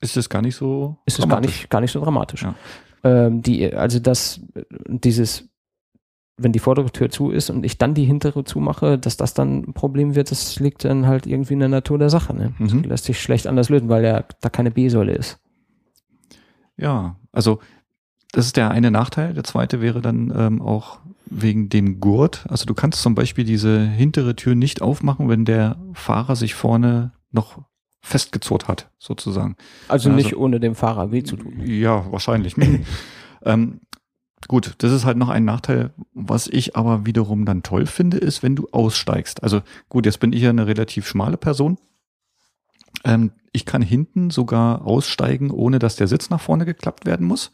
Ist 0.00 0.16
es 0.16 0.28
gar 0.28 0.42
nicht 0.42 0.56
so 0.56 0.96
ist 1.06 1.18
es 1.18 1.28
gar 1.28 1.40
nicht, 1.40 1.70
gar 1.70 1.80
nicht 1.80 1.92
so 1.92 2.00
dramatisch. 2.00 2.42
Ja. 2.42 2.54
Ähm, 3.04 3.42
die, 3.42 3.72
also 3.72 3.98
das, 4.00 4.40
dieses, 4.88 5.44
wenn 6.38 6.52
die 6.52 6.58
vordere 6.58 6.90
Tür 6.90 7.08
zu 7.10 7.30
ist 7.30 7.48
und 7.50 7.64
ich 7.64 7.78
dann 7.78 7.94
die 7.94 8.04
hintere 8.04 8.44
zumache, 8.44 8.98
dass 8.98 9.16
das 9.16 9.32
dann 9.34 9.60
ein 9.68 9.72
Problem 9.72 10.14
wird, 10.14 10.30
das 10.30 10.60
liegt 10.60 10.84
dann 10.84 11.06
halt 11.06 11.26
irgendwie 11.26 11.54
in 11.54 11.60
der 11.60 11.68
Natur 11.70 11.98
der 11.98 12.10
Sache. 12.10 12.34
Ne? 12.34 12.52
Mhm. 12.58 12.82
lässt 12.84 13.04
sich 13.04 13.20
schlecht 13.20 13.46
anders 13.46 13.68
lösen, 13.70 13.88
weil 13.88 14.04
ja 14.04 14.24
da 14.40 14.50
keine 14.50 14.70
B-Säule 14.70 15.12
ist. 15.12 15.38
Ja, 16.76 17.16
also 17.32 17.60
das 18.32 18.46
ist 18.46 18.56
der 18.56 18.70
eine 18.70 18.90
Nachteil. 18.90 19.32
Der 19.32 19.44
zweite 19.44 19.80
wäre 19.80 20.02
dann 20.02 20.32
ähm, 20.36 20.60
auch 20.60 20.98
wegen 21.24 21.68
dem 21.70 22.00
Gurt. 22.00 22.44
Also 22.48 22.66
du 22.66 22.74
kannst 22.74 23.00
zum 23.00 23.14
Beispiel 23.14 23.44
diese 23.44 23.80
hintere 23.86 24.36
Tür 24.36 24.54
nicht 24.54 24.82
aufmachen, 24.82 25.28
wenn 25.28 25.44
der 25.44 25.76
Fahrer 25.94 26.36
sich 26.36 26.54
vorne 26.54 27.12
noch 27.32 27.58
festgezurrt 28.02 28.68
hat, 28.68 28.90
sozusagen. 28.98 29.56
Also, 29.88 30.10
Also- 30.10 30.16
nicht 30.16 30.36
ohne 30.36 30.60
dem 30.60 30.74
Fahrer 30.74 31.12
weh 31.12 31.22
zu 31.22 31.36
tun. 31.36 31.60
Ja, 31.64 32.10
wahrscheinlich. 32.12 32.54
ähm, 33.44 33.80
gut, 34.48 34.74
das 34.78 34.92
ist 34.92 35.04
halt 35.04 35.16
noch 35.16 35.28
ein 35.28 35.44
Nachteil. 35.44 35.92
Was 36.14 36.46
ich 36.46 36.76
aber 36.76 37.06
wiederum 37.06 37.44
dann 37.44 37.62
toll 37.62 37.86
finde, 37.86 38.18
ist, 38.18 38.42
wenn 38.42 38.56
du 38.56 38.68
aussteigst. 38.72 39.42
Also 39.42 39.62
gut, 39.88 40.06
jetzt 40.06 40.20
bin 40.20 40.32
ich 40.32 40.42
ja 40.42 40.50
eine 40.50 40.66
relativ 40.66 41.06
schmale 41.06 41.36
Person. 41.36 41.78
Ähm, 43.04 43.32
ich 43.52 43.64
kann 43.64 43.82
hinten 43.82 44.30
sogar 44.30 44.84
aussteigen, 44.86 45.50
ohne 45.50 45.78
dass 45.78 45.96
der 45.96 46.08
Sitz 46.08 46.30
nach 46.30 46.40
vorne 46.40 46.64
geklappt 46.64 47.06
werden 47.06 47.26
muss. 47.26 47.52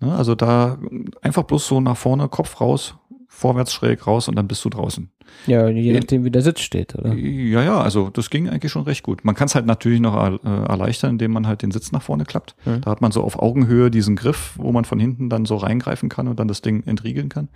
Ne, 0.00 0.14
also 0.14 0.34
da 0.34 0.78
einfach 1.22 1.42
bloß 1.42 1.66
so 1.66 1.80
nach 1.80 1.96
vorne, 1.96 2.28
Kopf 2.28 2.60
raus, 2.60 2.94
vorwärts 3.30 3.72
schräg 3.72 4.06
raus 4.06 4.28
und 4.28 4.34
dann 4.36 4.48
bist 4.48 4.62
du 4.64 4.68
draußen. 4.68 5.10
Ja, 5.46 5.68
je 5.68 5.92
nachdem, 5.92 6.24
wie 6.24 6.30
der 6.30 6.42
Sitz 6.42 6.60
steht, 6.60 6.96
oder? 6.96 7.14
Ja, 7.14 7.62
ja, 7.62 7.80
also 7.80 8.10
das 8.10 8.28
ging 8.28 8.48
eigentlich 8.48 8.72
schon 8.72 8.82
recht 8.82 9.04
gut. 9.04 9.24
Man 9.24 9.36
kann 9.36 9.46
es 9.46 9.54
halt 9.54 9.64
natürlich 9.64 10.00
noch 10.00 10.16
äh, 10.16 10.36
erleichtern, 10.44 11.12
indem 11.12 11.30
man 11.30 11.46
halt 11.46 11.62
den 11.62 11.70
Sitz 11.70 11.92
nach 11.92 12.02
vorne 12.02 12.24
klappt. 12.24 12.56
Mhm. 12.66 12.80
Da 12.80 12.90
hat 12.90 13.00
man 13.00 13.12
so 13.12 13.22
auf 13.22 13.38
Augenhöhe 13.38 13.90
diesen 13.90 14.16
Griff, 14.16 14.54
wo 14.56 14.72
man 14.72 14.84
von 14.84 14.98
hinten 14.98 15.30
dann 15.30 15.46
so 15.46 15.56
reingreifen 15.56 16.08
kann 16.08 16.26
und 16.26 16.40
dann 16.40 16.48
das 16.48 16.60
Ding 16.60 16.82
entriegeln 16.86 17.28
kann. 17.28 17.48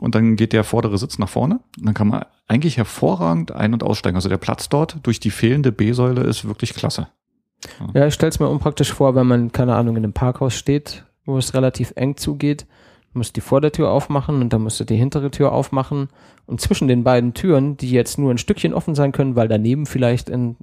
Und 0.00 0.14
dann 0.14 0.36
geht 0.36 0.52
der 0.52 0.62
vordere 0.62 0.96
Sitz 0.96 1.18
nach 1.18 1.28
vorne. 1.28 1.60
Und 1.78 1.86
dann 1.86 1.94
kann 1.94 2.08
man 2.08 2.24
eigentlich 2.46 2.76
hervorragend 2.76 3.52
ein- 3.52 3.72
und 3.72 3.82
aussteigen. 3.82 4.16
Also 4.16 4.28
der 4.28 4.38
Platz 4.38 4.68
dort 4.68 4.98
durch 5.02 5.18
die 5.18 5.30
fehlende 5.30 5.72
B-Säule 5.72 6.22
ist 6.22 6.46
wirklich 6.46 6.74
klasse. 6.74 7.08
Ja, 7.94 8.06
ich 8.06 8.14
stell's 8.14 8.40
mir 8.40 8.48
unpraktisch 8.48 8.92
vor, 8.92 9.14
wenn 9.16 9.26
man, 9.26 9.52
keine 9.52 9.74
Ahnung, 9.74 9.96
in 9.96 10.04
einem 10.04 10.12
Parkhaus 10.12 10.54
steht, 10.54 11.04
wo 11.24 11.38
es 11.38 11.54
relativ 11.54 11.92
eng 11.96 12.16
zugeht, 12.16 12.66
musst 13.14 13.36
die 13.36 13.40
Vordertür 13.40 13.90
aufmachen 13.90 14.40
und 14.40 14.52
dann 14.52 14.62
musst 14.62 14.80
du 14.80 14.84
die 14.84 14.96
hintere 14.96 15.30
Tür 15.30 15.52
aufmachen. 15.52 16.08
Und 16.46 16.60
zwischen 16.60 16.88
den 16.88 17.04
beiden 17.04 17.34
Türen, 17.34 17.76
die 17.76 17.90
jetzt 17.90 18.18
nur 18.18 18.30
ein 18.30 18.38
Stückchen 18.38 18.74
offen 18.74 18.94
sein 18.94 19.12
können, 19.12 19.36
weil 19.36 19.48
daneben 19.48 19.86
vielleicht 19.86 20.28
in 20.28 20.56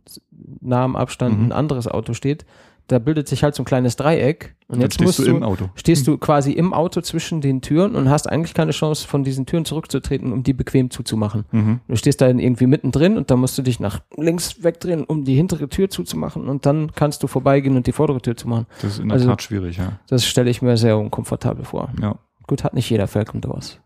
nahem 0.61 0.95
Abstand 0.95 1.37
Mhm. 1.39 1.45
ein 1.47 1.51
anderes 1.51 1.87
Auto 1.87 2.13
steht, 2.13 2.45
da 2.87 2.97
bildet 2.97 3.27
sich 3.27 3.43
halt 3.43 3.53
so 3.53 3.61
ein 3.61 3.65
kleines 3.67 3.97
Dreieck. 3.97 4.55
Und 4.67 4.81
jetzt 4.81 4.95
stehst 4.95 5.05
musst 5.05 5.19
du 5.19 5.25
du, 5.25 5.37
im 5.37 5.43
Auto. 5.43 5.69
stehst 5.75 6.07
du 6.07 6.17
quasi 6.17 6.51
im 6.53 6.73
Auto 6.73 7.01
zwischen 7.01 7.39
den 7.39 7.61
Türen 7.61 7.95
und 7.95 8.09
hast 8.09 8.27
eigentlich 8.27 8.55
keine 8.55 8.71
Chance, 8.71 9.07
von 9.07 9.23
diesen 9.23 9.45
Türen 9.45 9.63
zurückzutreten, 9.63 10.33
um 10.33 10.41
die 10.41 10.53
bequem 10.53 10.89
zuzumachen. 10.89 11.45
Mhm. 11.51 11.81
Du 11.87 11.95
stehst 11.95 12.19
da 12.19 12.27
irgendwie 12.29 12.65
mittendrin 12.65 13.15
und 13.17 13.29
dann 13.29 13.39
musst 13.39 13.55
du 13.59 13.61
dich 13.61 13.79
nach 13.79 14.01
links 14.17 14.63
wegdrehen, 14.63 15.03
um 15.03 15.23
die 15.23 15.35
hintere 15.35 15.69
Tür 15.69 15.89
zuzumachen 15.91 16.47
und 16.49 16.65
dann 16.65 16.91
kannst 16.93 17.21
du 17.21 17.27
vorbeigehen 17.27 17.75
und 17.77 17.85
die 17.85 17.91
vordere 17.91 18.21
Tür 18.21 18.35
zumachen. 18.35 18.65
Das 18.81 18.93
ist 18.93 18.99
in 18.99 19.09
der 19.09 19.15
Also- 19.17 19.29
Tat 19.29 19.43
schwierig, 19.43 19.77
ja. 19.77 19.99
Das 20.07 20.25
stelle 20.25 20.49
ich 20.49 20.63
mir 20.63 20.75
sehr 20.75 20.97
unkomfortabel 20.97 21.65
vor. 21.65 21.89
Ja. 22.01 22.15
Gut, 22.49 22.63
hat 22.63 22.73
nicht 22.73 22.89
jeder 22.89 23.05
Falcon 23.07 23.41
Doors. 23.41 23.79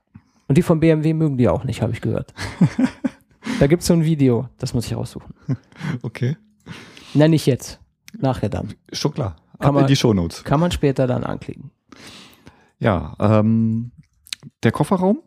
Und 0.47 0.57
die 0.57 0.61
von 0.61 0.79
BMW 0.79 1.13
mögen 1.13 1.37
die 1.37 1.49
auch 1.49 1.65
nicht, 1.65 1.81
habe 1.81 1.91
ich 1.91 1.99
gehört. 1.99 2.33
da 3.59 3.67
gibt's 3.67 3.87
so 3.87 3.93
ein 3.93 4.05
Video, 4.05 4.47
das 4.57 4.73
muss 4.73 4.85
ich 4.85 4.95
raussuchen. 4.95 5.33
Okay. 6.01 6.37
Nein, 7.13 7.31
nicht 7.31 7.45
jetzt. 7.45 7.81
Nachher 8.17 8.47
dann. 8.47 8.73
Schon 8.93 9.13
klar. 9.13 9.35
Kann 9.59 9.67
Ab 9.67 9.73
man- 9.73 9.83
in 9.83 9.87
die 9.87 9.97
Shownotes. 9.97 10.45
Kann 10.45 10.61
man 10.61 10.71
später 10.71 11.07
dann 11.07 11.25
anklicken. 11.25 11.71
Ja, 12.79 13.15
ähm, 13.19 13.91
der 14.63 14.71
Kofferraum 14.71 15.19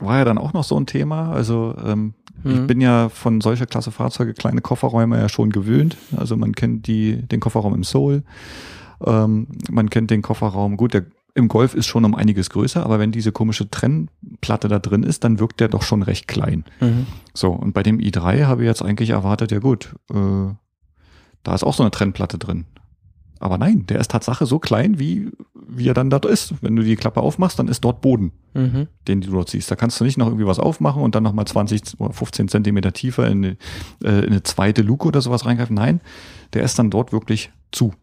war 0.00 0.16
ja 0.16 0.24
dann 0.24 0.38
auch 0.38 0.54
noch 0.54 0.64
so 0.64 0.78
ein 0.80 0.86
Thema. 0.86 1.30
Also 1.32 1.74
ähm, 1.84 2.14
ich 2.42 2.56
Mhm. 2.56 2.66
bin 2.66 2.80
ja 2.80 3.10
von 3.10 3.42
solcher 3.42 3.66
Klasse 3.66 3.90
Fahrzeuge 3.90 4.32
kleine 4.32 4.62
Kofferräume 4.62 5.18
ja 5.18 5.28
schon 5.28 5.50
gewöhnt. 5.50 5.98
Also 6.16 6.38
man 6.38 6.54
kennt 6.54 6.86
die, 6.86 7.20
den 7.20 7.40
Kofferraum 7.40 7.74
im 7.74 7.84
Soul. 7.84 8.22
Ähm, 9.04 9.46
man 9.70 9.90
kennt 9.90 10.10
den 10.10 10.22
Kofferraum, 10.22 10.78
gut, 10.78 10.94
der 10.94 11.04
im 11.34 11.48
Golf 11.48 11.74
ist 11.74 11.86
schon 11.86 12.04
um 12.04 12.14
einiges 12.14 12.50
größer, 12.50 12.84
aber 12.84 12.98
wenn 12.98 13.12
diese 13.12 13.32
komische 13.32 13.70
Trennplatte 13.70 14.68
da 14.68 14.78
drin 14.78 15.02
ist, 15.02 15.24
dann 15.24 15.38
wirkt 15.38 15.60
der 15.60 15.68
doch 15.68 15.82
schon 15.82 16.02
recht 16.02 16.26
klein. 16.28 16.64
Mhm. 16.80 17.06
So, 17.34 17.50
und 17.52 17.72
bei 17.72 17.82
dem 17.82 17.98
i3 17.98 18.44
habe 18.46 18.62
ich 18.62 18.66
jetzt 18.66 18.82
eigentlich 18.82 19.10
erwartet, 19.10 19.52
ja 19.52 19.58
gut, 19.58 19.94
äh, 20.12 20.54
da 21.42 21.54
ist 21.54 21.64
auch 21.64 21.74
so 21.74 21.82
eine 21.82 21.90
Trennplatte 21.90 22.38
drin. 22.38 22.66
Aber 23.42 23.56
nein, 23.56 23.86
der 23.86 24.00
ist 24.00 24.10
Tatsache 24.10 24.44
so 24.44 24.58
klein, 24.58 24.98
wie, 24.98 25.30
wie 25.66 25.88
er 25.88 25.94
dann 25.94 26.10
dort 26.10 26.26
ist. 26.26 26.52
Wenn 26.60 26.76
du 26.76 26.82
die 26.82 26.96
Klappe 26.96 27.22
aufmachst, 27.22 27.58
dann 27.58 27.68
ist 27.68 27.80
dort 27.82 28.02
Boden, 28.02 28.32
Mhm. 28.52 28.88
den 29.08 29.22
du 29.22 29.30
dort 29.30 29.48
siehst. 29.48 29.70
Da 29.70 29.76
kannst 29.76 29.98
du 29.98 30.04
nicht 30.04 30.18
noch 30.18 30.26
irgendwie 30.26 30.44
was 30.46 30.58
aufmachen 30.58 31.02
und 31.02 31.14
dann 31.14 31.22
nochmal 31.22 31.46
20 31.46 31.98
oder 32.00 32.12
15 32.12 32.48
Zentimeter 32.48 32.92
tiefer 32.92 33.26
in 33.28 33.44
eine, 33.44 33.56
äh, 34.04 34.24
in 34.24 34.30
eine 34.32 34.42
zweite 34.42 34.82
Luke 34.82 35.08
oder 35.08 35.22
sowas 35.22 35.46
reingreifen. 35.46 35.74
Nein, 35.74 36.00
der 36.52 36.64
ist 36.64 36.78
dann 36.78 36.90
dort 36.90 37.12
wirklich 37.12 37.50
zu. 37.72 37.94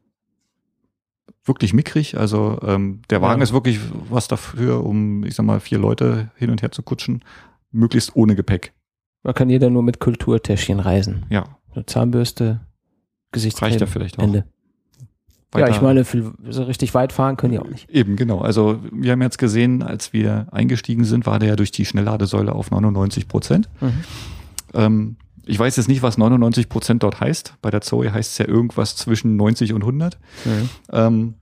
Wirklich 1.48 1.74
mickrig. 1.74 2.18
Also 2.18 2.60
ähm, 2.62 3.02
der 3.10 3.22
Wagen 3.22 3.40
Ja. 3.40 3.44
ist 3.44 3.54
wirklich 3.54 3.80
was 4.10 4.28
dafür, 4.28 4.84
um, 4.86 5.24
ich 5.24 5.36
sag 5.36 5.46
mal, 5.46 5.60
vier 5.60 5.80
Leute 5.80 6.30
hin 6.36 6.50
und 6.50 6.62
her 6.62 6.72
zu 6.72 6.84
kutschen. 6.84 7.24
Möglichst 7.72 8.16
ohne 8.16 8.36
Gepäck. 8.36 8.74
Man 9.24 9.34
kann 9.34 9.50
jeder 9.50 9.70
nur 9.70 9.84
mit 9.84 10.00
Kulturtäschchen 10.00 10.80
reisen. 10.80 11.26
Ja, 11.30 11.58
So 11.74 11.82
Zahnbürste, 11.82 12.62
Gesichtscreme, 13.32 13.70
reicht 13.72 13.82
ja 13.82 13.88
vielleicht 13.88 14.20
auch. 14.20 14.24
Ende. 14.24 14.46
Ja, 15.56 15.62
Weiter- 15.62 15.70
ich 15.72 15.82
meine, 15.82 16.04
viel, 16.06 16.32
so 16.50 16.64
richtig 16.64 16.94
weit 16.94 17.14
fahren 17.14 17.38
können 17.38 17.54
die 17.54 17.60
auch 17.60 17.68
nicht. 17.70 17.90
Eben, 17.90 18.16
genau. 18.18 18.40
Also 18.40 18.80
wir 18.92 19.14
haben 19.14 19.22
jetzt 19.22 19.38
gesehen, 19.38 19.82
als 19.84 20.12
wir 20.14 20.48
eingestiegen 20.52 21.04
sind, 21.06 21.26
war 21.26 21.40
der 21.40 21.50
ja 21.50 21.56
durch 21.56 21.72
die 21.72 21.86
Schnellladesäule 21.86 22.54
auf 22.54 22.70
99 22.72 23.28
Prozent. 23.30 23.70
Mhm. 23.82 23.94
Ähm, 24.74 25.16
ich 25.48 25.58
weiß 25.58 25.78
jetzt 25.78 25.88
nicht, 25.88 26.02
was 26.02 26.18
99 26.18 26.70
Prozent 26.70 27.04
dort 27.04 27.20
heißt. 27.20 27.56
Bei 27.62 27.72
der 27.72 27.82
Zoe 27.82 28.12
heißt 28.12 28.32
es 28.32 28.38
ja 28.38 28.48
irgendwas 28.48 28.96
zwischen 28.96 29.36
90 29.36 29.74
und 29.74 29.82
100. 29.82 30.18
Mhm. 30.46 30.70
Ähm, 30.92 31.34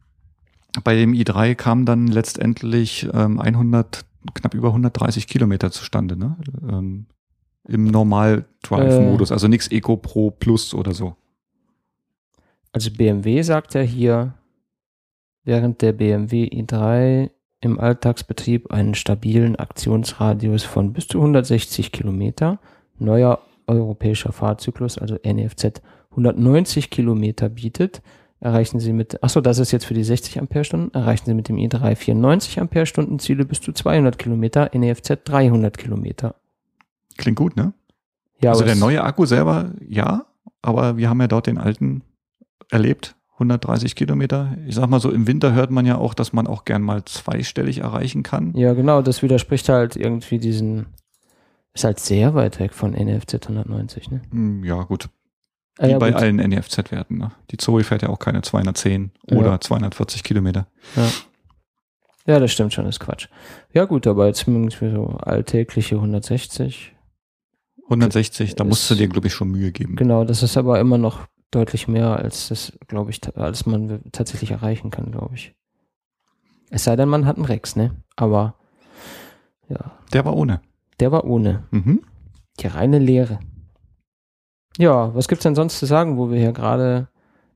bei 0.83 0.95
dem 0.95 1.13
i3 1.13 1.55
kam 1.55 1.85
dann 1.85 2.07
letztendlich 2.07 3.07
ähm, 3.13 3.39
100, 3.39 4.05
knapp 4.33 4.53
über 4.53 4.69
130 4.69 5.27
Kilometer 5.27 5.71
zustande, 5.71 6.17
ne? 6.17 6.37
Ähm, 6.69 7.05
Im 7.67 7.85
Normal-Drive-Modus, 7.85 9.31
also 9.31 9.47
nichts 9.47 9.69
Eco 9.69 9.97
Pro 9.97 10.31
Plus 10.31 10.73
oder 10.73 10.93
so. 10.93 11.15
Also 12.71 12.91
BMW 12.91 13.41
sagt 13.41 13.73
ja 13.73 13.81
hier, 13.81 14.33
während 15.45 15.81
der 15.81 15.93
BMW 15.93 16.45
i3 16.45 17.31
im 17.61 17.79
Alltagsbetrieb 17.79 18.71
einen 18.71 18.95
stabilen 18.95 19.55
Aktionsradius 19.55 20.63
von 20.63 20.93
bis 20.93 21.07
zu 21.07 21.19
160 21.19 21.91
Kilometer, 21.91 22.59
neuer 22.99 23.39
europäischer 23.67 24.31
Fahrzyklus, 24.31 24.97
also 24.97 25.15
NFZ 25.15 25.81
190 26.11 26.89
Kilometer 26.89 27.49
bietet, 27.49 28.01
erreichen 28.39 28.79
Sie 28.79 28.93
mit, 28.93 29.23
achso, 29.23 29.41
das 29.41 29.59
ist 29.59 29.71
jetzt 29.71 29.85
für 29.85 29.93
die 29.93 30.03
60 30.03 30.39
Ampere-Stunden, 30.39 30.93
erreichen 30.93 31.25
Sie 31.25 31.33
mit 31.33 31.49
dem 31.49 31.57
i3 31.57 31.95
94 31.95 32.59
Ampere-Stunden 32.59 33.19
Ziele 33.19 33.45
bis 33.45 33.61
zu 33.61 33.71
200 33.71 34.17
Kilometer, 34.17 34.71
NFZ 34.75 35.19
300 35.25 35.77
Kilometer. 35.77 36.35
Klingt 37.17 37.37
gut, 37.37 37.55
ne? 37.55 37.73
Ja, 38.41 38.51
also 38.51 38.65
der 38.65 38.75
neue 38.75 39.03
Akku 39.03 39.25
selber, 39.25 39.71
ja, 39.87 40.25
aber 40.61 40.97
wir 40.97 41.09
haben 41.09 41.21
ja 41.21 41.27
dort 41.27 41.47
den 41.47 41.57
alten 41.57 42.03
erlebt, 42.69 43.15
130 43.33 43.95
Kilometer. 43.95 44.55
Ich 44.65 44.75
sag 44.75 44.87
mal 44.87 44.99
so, 44.99 45.11
im 45.11 45.27
Winter 45.27 45.53
hört 45.53 45.71
man 45.71 45.85
ja 45.85 45.97
auch, 45.97 46.13
dass 46.13 46.33
man 46.33 46.47
auch 46.47 46.65
gern 46.65 46.81
mal 46.81 47.03
zweistellig 47.05 47.79
erreichen 47.79 48.23
kann. 48.23 48.53
Ja, 48.55 48.73
genau, 48.73 49.01
das 49.01 49.23
widerspricht 49.23 49.69
halt 49.69 49.95
irgendwie 49.95 50.39
diesen, 50.39 50.87
ist 51.75 51.83
halt 51.83 51.99
sehr 51.99 52.33
weit 52.33 52.59
weg 52.59 52.73
von 52.73 52.93
NFZ 52.93 53.35
190, 53.47 54.09
ne? 54.09 54.21
Hm, 54.31 54.63
Ja, 54.63 54.81
gut. 54.83 55.09
Ah, 55.77 55.87
Wie 55.87 55.91
ja, 55.91 55.97
bei 55.99 56.11
gut. 56.11 56.21
allen 56.21 56.37
NFZ-Werten. 56.37 57.17
Ne? 57.17 57.31
Die 57.51 57.57
Zoe 57.57 57.83
fährt 57.83 58.01
ja 58.01 58.09
auch 58.09 58.17
keine 58.19 58.41
210 58.41 59.11
Ja. 59.29 59.37
oder 59.37 59.59
240 59.59 60.23
Kilometer. 60.23 60.67
Ja, 62.25 62.39
das 62.39 62.51
stimmt 62.53 62.73
schon, 62.73 62.85
ist 62.87 62.99
Quatsch. 63.01 63.27
Ja, 63.73 63.83
gut, 63.85 64.07
aber 64.07 64.25
jetzt 64.27 64.43
für 64.43 64.91
so 64.91 65.05
alltägliche 65.21 65.95
160. 65.95 66.93
160, 67.83 68.55
da 68.55 68.63
musst 68.63 68.89
du 68.89 68.95
dir, 68.95 69.07
glaube 69.07 69.27
ich, 69.27 69.33
schon 69.33 69.49
Mühe 69.51 69.71
geben. 69.71 69.95
Genau, 69.95 70.23
das 70.23 70.41
ist 70.41 70.57
aber 70.57 70.79
immer 70.79 70.97
noch 70.97 71.27
deutlich 71.51 71.87
mehr, 71.87 72.15
als 72.17 72.47
das, 72.47 72.73
glaube 72.87 73.11
ich, 73.11 73.19
als 73.37 73.65
man 73.67 74.01
tatsächlich 74.11 74.51
erreichen 74.51 74.89
kann, 74.89 75.11
glaube 75.11 75.35
ich. 75.35 75.53
Es 76.71 76.85
sei 76.85 76.95
denn, 76.95 77.09
man 77.09 77.25
hat 77.27 77.35
einen 77.35 77.45
Rex, 77.45 77.75
ne? 77.75 77.95
Aber 78.15 78.55
ja, 79.69 79.91
Der 80.13 80.25
war 80.25 80.35
ohne. 80.35 80.61
Der 80.99 81.11
war 81.11 81.25
ohne. 81.25 81.63
Mhm. 81.71 82.01
Die 82.59 82.67
reine 82.67 82.99
Leere. 82.99 83.39
Ja, 84.77 85.13
was 85.15 85.27
gibt's 85.27 85.43
denn 85.43 85.55
sonst 85.55 85.79
zu 85.79 85.85
sagen, 85.85 86.17
wo 86.17 86.29
wir 86.31 86.39
hier 86.39 86.51
gerade 86.51 87.07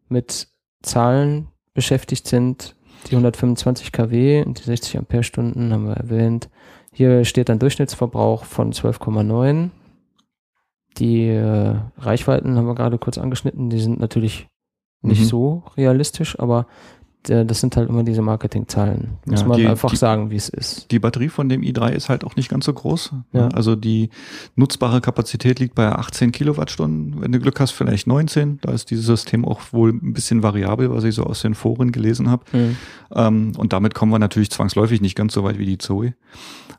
mit 0.07 0.47
Zahlen 0.81 1.47
beschäftigt 1.73 2.27
sind? 2.27 2.75
Die 3.07 3.11
125 3.15 3.91
kW 3.93 4.43
und 4.45 4.59
die 4.59 4.63
60 4.63 4.97
Ampere-Stunden 4.97 5.71
haben 5.71 5.87
wir 5.87 5.95
erwähnt. 5.95 6.49
Hier 6.91 7.23
steht 7.23 7.49
ein 7.49 7.59
Durchschnittsverbrauch 7.59 8.43
von 8.43 8.73
12,9. 8.73 9.69
Die 10.97 11.27
äh, 11.27 11.75
Reichweiten 11.97 12.57
haben 12.57 12.67
wir 12.67 12.75
gerade 12.75 12.97
kurz 12.97 13.17
angeschnitten. 13.17 13.69
Die 13.69 13.79
sind 13.79 13.99
natürlich 13.99 14.47
nicht 15.01 15.21
Mhm. 15.21 15.25
so 15.25 15.63
realistisch, 15.77 16.37
aber 16.39 16.67
das 17.23 17.59
sind 17.59 17.75
halt 17.75 17.89
immer 17.89 18.03
diese 18.03 18.21
Marketingzahlen. 18.21 19.17
Muss 19.25 19.41
Ja, 19.41 19.47
man 19.47 19.57
die- 19.57 19.67
einfach 19.67 19.89
die- 19.89 19.97
sagen, 19.97 20.31
wie 20.31 20.37
es 20.37 20.47
ist. 20.47 20.89
Die 20.89 20.99
Batterie 20.99 21.27
von 21.29 21.49
dem 21.49 21.61
i3 21.61 21.91
ist 21.91 22.07
halt 22.09 22.23
auch 22.23 22.35
nicht 22.37 22.49
ganz 22.49 22.65
so 22.65 22.73
groß. 22.73 23.11
Ja. 23.33 23.49
Also 23.49 23.75
die 23.75 24.09
nutzbare 24.55 25.01
Kapazität 25.01 25.59
liegt 25.59 25.75
bei 25.75 25.89
18 25.91 26.31
Kilowattstunden. 26.31 27.21
Wenn 27.21 27.31
du 27.33 27.39
Glück 27.39 27.59
hast, 27.59 27.71
vielleicht 27.71 28.07
19. 28.07 28.59
Da 28.61 28.71
ist 28.71 28.89
dieses 28.89 29.05
System 29.05 29.43
auch 29.45 29.59
wohl 29.71 29.91
ein 29.91 30.13
bisschen 30.13 30.43
variabel, 30.43 30.91
was 30.91 31.03
ich 31.03 31.13
so 31.15 31.23
aus 31.25 31.41
den 31.41 31.55
Foren 31.55 31.91
gelesen 31.91 32.29
habe. 32.29 32.45
Mhm. 32.53 32.77
Ähm, 33.13 33.51
und 33.57 33.73
damit 33.73 33.93
kommen 33.95 34.11
wir 34.13 34.19
natürlich 34.19 34.49
zwangsläufig 34.49 35.01
nicht 35.01 35.15
ganz 35.15 35.33
so 35.33 35.43
weit 35.43 35.57
wie 35.59 35.65
die 35.65 35.77
Zoe. 35.77 36.13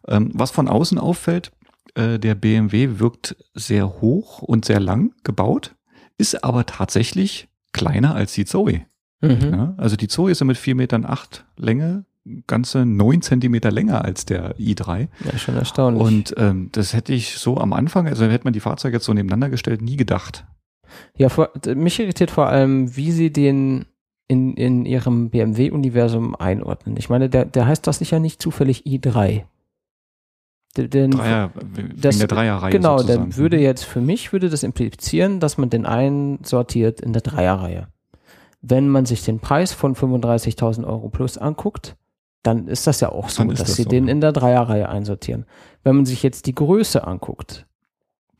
Ähm, 0.08 0.30
was 0.32 0.50
von 0.50 0.68
außen 0.68 0.98
auffällt, 0.98 1.52
äh, 1.94 2.18
der 2.18 2.34
BMW 2.34 2.98
wirkt 2.98 3.36
sehr 3.54 4.00
hoch 4.00 4.40
und 4.40 4.64
sehr 4.64 4.80
lang 4.80 5.12
gebaut, 5.22 5.74
ist 6.16 6.42
aber 6.44 6.64
tatsächlich 6.64 7.48
kleiner 7.72 8.14
als 8.14 8.32
die 8.32 8.46
Zoe. 8.46 8.86
Mhm. 9.20 9.52
Ja? 9.52 9.74
Also 9.76 9.96
die 9.96 10.08
Zoe 10.08 10.30
ist 10.30 10.40
ja 10.40 10.46
mit 10.46 10.56
4,8 10.56 10.74
Metern 10.74 11.04
acht 11.04 11.44
Länge, 11.56 12.04
ganze 12.46 12.84
9 12.86 13.22
Zentimeter 13.22 13.70
länger 13.70 14.04
als 14.04 14.24
der 14.26 14.56
i3. 14.56 15.08
Ja, 15.24 15.38
schon 15.38 15.56
erstaunlich. 15.56 16.02
Und 16.02 16.34
ähm, 16.36 16.68
das 16.72 16.92
hätte 16.94 17.12
ich 17.12 17.38
so 17.38 17.56
am 17.58 17.72
Anfang, 17.72 18.06
also 18.06 18.24
hätte 18.26 18.44
man 18.44 18.52
die 18.52 18.60
Fahrzeuge 18.60 18.96
jetzt 18.96 19.04
so 19.06 19.14
nebeneinander 19.14 19.50
gestellt, 19.50 19.82
nie 19.82 19.96
gedacht. 19.96 20.44
Ja, 21.16 21.28
vor, 21.28 21.50
mich 21.74 21.98
irritiert 22.00 22.30
vor 22.30 22.46
allem, 22.48 22.96
wie 22.96 23.12
sie 23.12 23.32
den 23.32 23.86
in, 24.28 24.54
in 24.54 24.84
ihrem 24.86 25.30
BMW-Universum 25.30 26.34
einordnen. 26.36 26.96
Ich 26.96 27.08
meine, 27.08 27.28
der, 27.28 27.44
der 27.44 27.66
heißt 27.66 27.86
das 27.86 27.98
sicher 27.98 28.20
nicht 28.20 28.40
zufällig 28.40 28.84
i3. 28.86 29.44
Der, 30.76 30.86
den, 30.88 31.10
Dreier, 31.10 31.50
das- 31.96 32.18
der 32.18 32.28
Dreierreihe 32.28 32.70
genau, 32.70 32.98
sozusagen. 32.98 33.30
dann 33.30 33.36
würde 33.36 33.58
jetzt 33.58 33.84
für 33.84 34.00
mich 34.00 34.32
würde 34.32 34.48
das 34.48 34.62
implizieren, 34.62 35.40
dass 35.40 35.58
man 35.58 35.68
den 35.68 35.84
einsortiert 35.84 37.00
in 37.00 37.12
der 37.12 37.22
Dreierreihe. 37.22 37.88
Wenn 38.62 38.88
man 38.88 39.06
sich 39.06 39.24
den 39.24 39.40
Preis 39.40 39.72
von 39.72 39.94
35.000 39.94 40.86
Euro 40.86 41.08
plus 41.08 41.38
anguckt, 41.38 41.96
dann 42.42 42.68
ist 42.68 42.86
das 42.86 43.00
ja 43.00 43.10
auch 43.10 43.28
so, 43.28 43.44
dass 43.44 43.60
das 43.60 43.76
sie 43.76 43.84
so. 43.84 43.88
den 43.88 44.08
in 44.08 44.20
der 44.20 44.32
Dreierreihe 44.32 44.88
einsortieren. 44.88 45.46
Wenn 45.82 45.96
man 45.96 46.06
sich 46.06 46.22
jetzt 46.22 46.46
die 46.46 46.54
Größe 46.54 47.06
anguckt, 47.06 47.66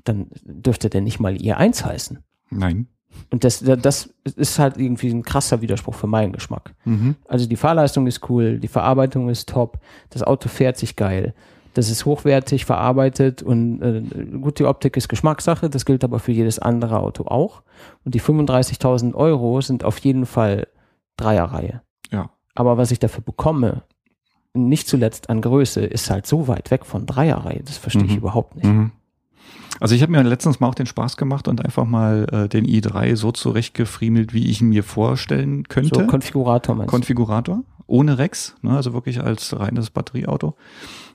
dann 0.04 0.28
dürfte 0.44 0.88
der 0.88 1.02
nicht 1.02 1.20
mal 1.20 1.34
i1 1.34 1.84
heißen. 1.84 2.18
Nein. 2.50 2.88
Und 3.30 3.44
das, 3.44 3.60
das 3.60 4.14
ist 4.36 4.58
halt 4.58 4.76
irgendwie 4.76 5.10
ein 5.10 5.22
krasser 5.22 5.60
Widerspruch 5.60 5.94
für 5.94 6.06
meinen 6.06 6.32
Geschmack. 6.32 6.74
Mhm. 6.84 7.16
Also 7.26 7.46
die 7.46 7.56
Fahrleistung 7.56 8.06
ist 8.06 8.28
cool, 8.30 8.58
die 8.58 8.68
Verarbeitung 8.68 9.28
ist 9.28 9.48
top, 9.48 9.80
das 10.10 10.22
Auto 10.22 10.48
fährt 10.48 10.76
sich 10.76 10.96
geil, 10.96 11.34
das 11.74 11.88
ist 11.90 12.04
hochwertig 12.04 12.64
verarbeitet 12.64 13.42
und 13.42 13.80
äh, 13.82 14.02
gut, 14.38 14.58
die 14.58 14.64
Optik 14.64 14.96
ist 14.96 15.08
Geschmackssache, 15.08 15.70
das 15.70 15.84
gilt 15.84 16.02
aber 16.04 16.18
für 16.18 16.32
jedes 16.32 16.58
andere 16.58 16.98
Auto 17.00 17.24
auch. 17.26 17.62
Und 18.04 18.14
die 18.14 18.20
35.000 18.20 19.14
Euro 19.14 19.60
sind 19.60 19.84
auf 19.84 19.98
jeden 19.98 20.26
Fall 20.26 20.66
Dreierreihe. 21.16 21.82
Ja. 22.10 22.30
Aber 22.54 22.76
was 22.78 22.90
ich 22.90 22.98
dafür 22.98 23.22
bekomme, 23.22 23.82
nicht 24.52 24.88
zuletzt 24.88 25.30
an 25.30 25.40
Größe, 25.42 25.80
ist 25.84 26.10
halt 26.10 26.26
so 26.26 26.48
weit 26.48 26.70
weg 26.72 26.84
von 26.84 27.06
Dreierreihe, 27.06 27.62
das 27.64 27.76
verstehe 27.78 28.04
ich 28.04 28.12
Mhm. 28.12 28.18
überhaupt 28.18 28.56
nicht. 28.56 28.66
Mhm. 28.66 28.90
Also 29.80 29.94
ich 29.94 30.02
habe 30.02 30.12
mir 30.12 30.22
letztens 30.22 30.60
mal 30.60 30.68
auch 30.68 30.74
den 30.74 30.86
Spaß 30.86 31.16
gemacht 31.16 31.48
und 31.48 31.64
einfach 31.64 31.86
mal 31.86 32.26
äh, 32.32 32.48
den 32.48 32.66
i3 32.66 33.16
so 33.16 33.32
zurechtgefriemelt, 33.32 34.34
wie 34.34 34.50
ich 34.50 34.60
ihn 34.60 34.68
mir 34.68 34.82
vorstellen 34.84 35.64
könnte. 35.68 36.00
So 36.00 36.06
Konfigurator 36.06 36.74
meinst 36.74 36.88
du? 36.88 36.96
Konfigurator, 36.96 37.62
ohne 37.86 38.18
Rex, 38.18 38.56
ne, 38.62 38.72
also 38.76 38.92
wirklich 38.92 39.22
als 39.22 39.58
reines 39.58 39.90
Batterieauto. 39.90 40.54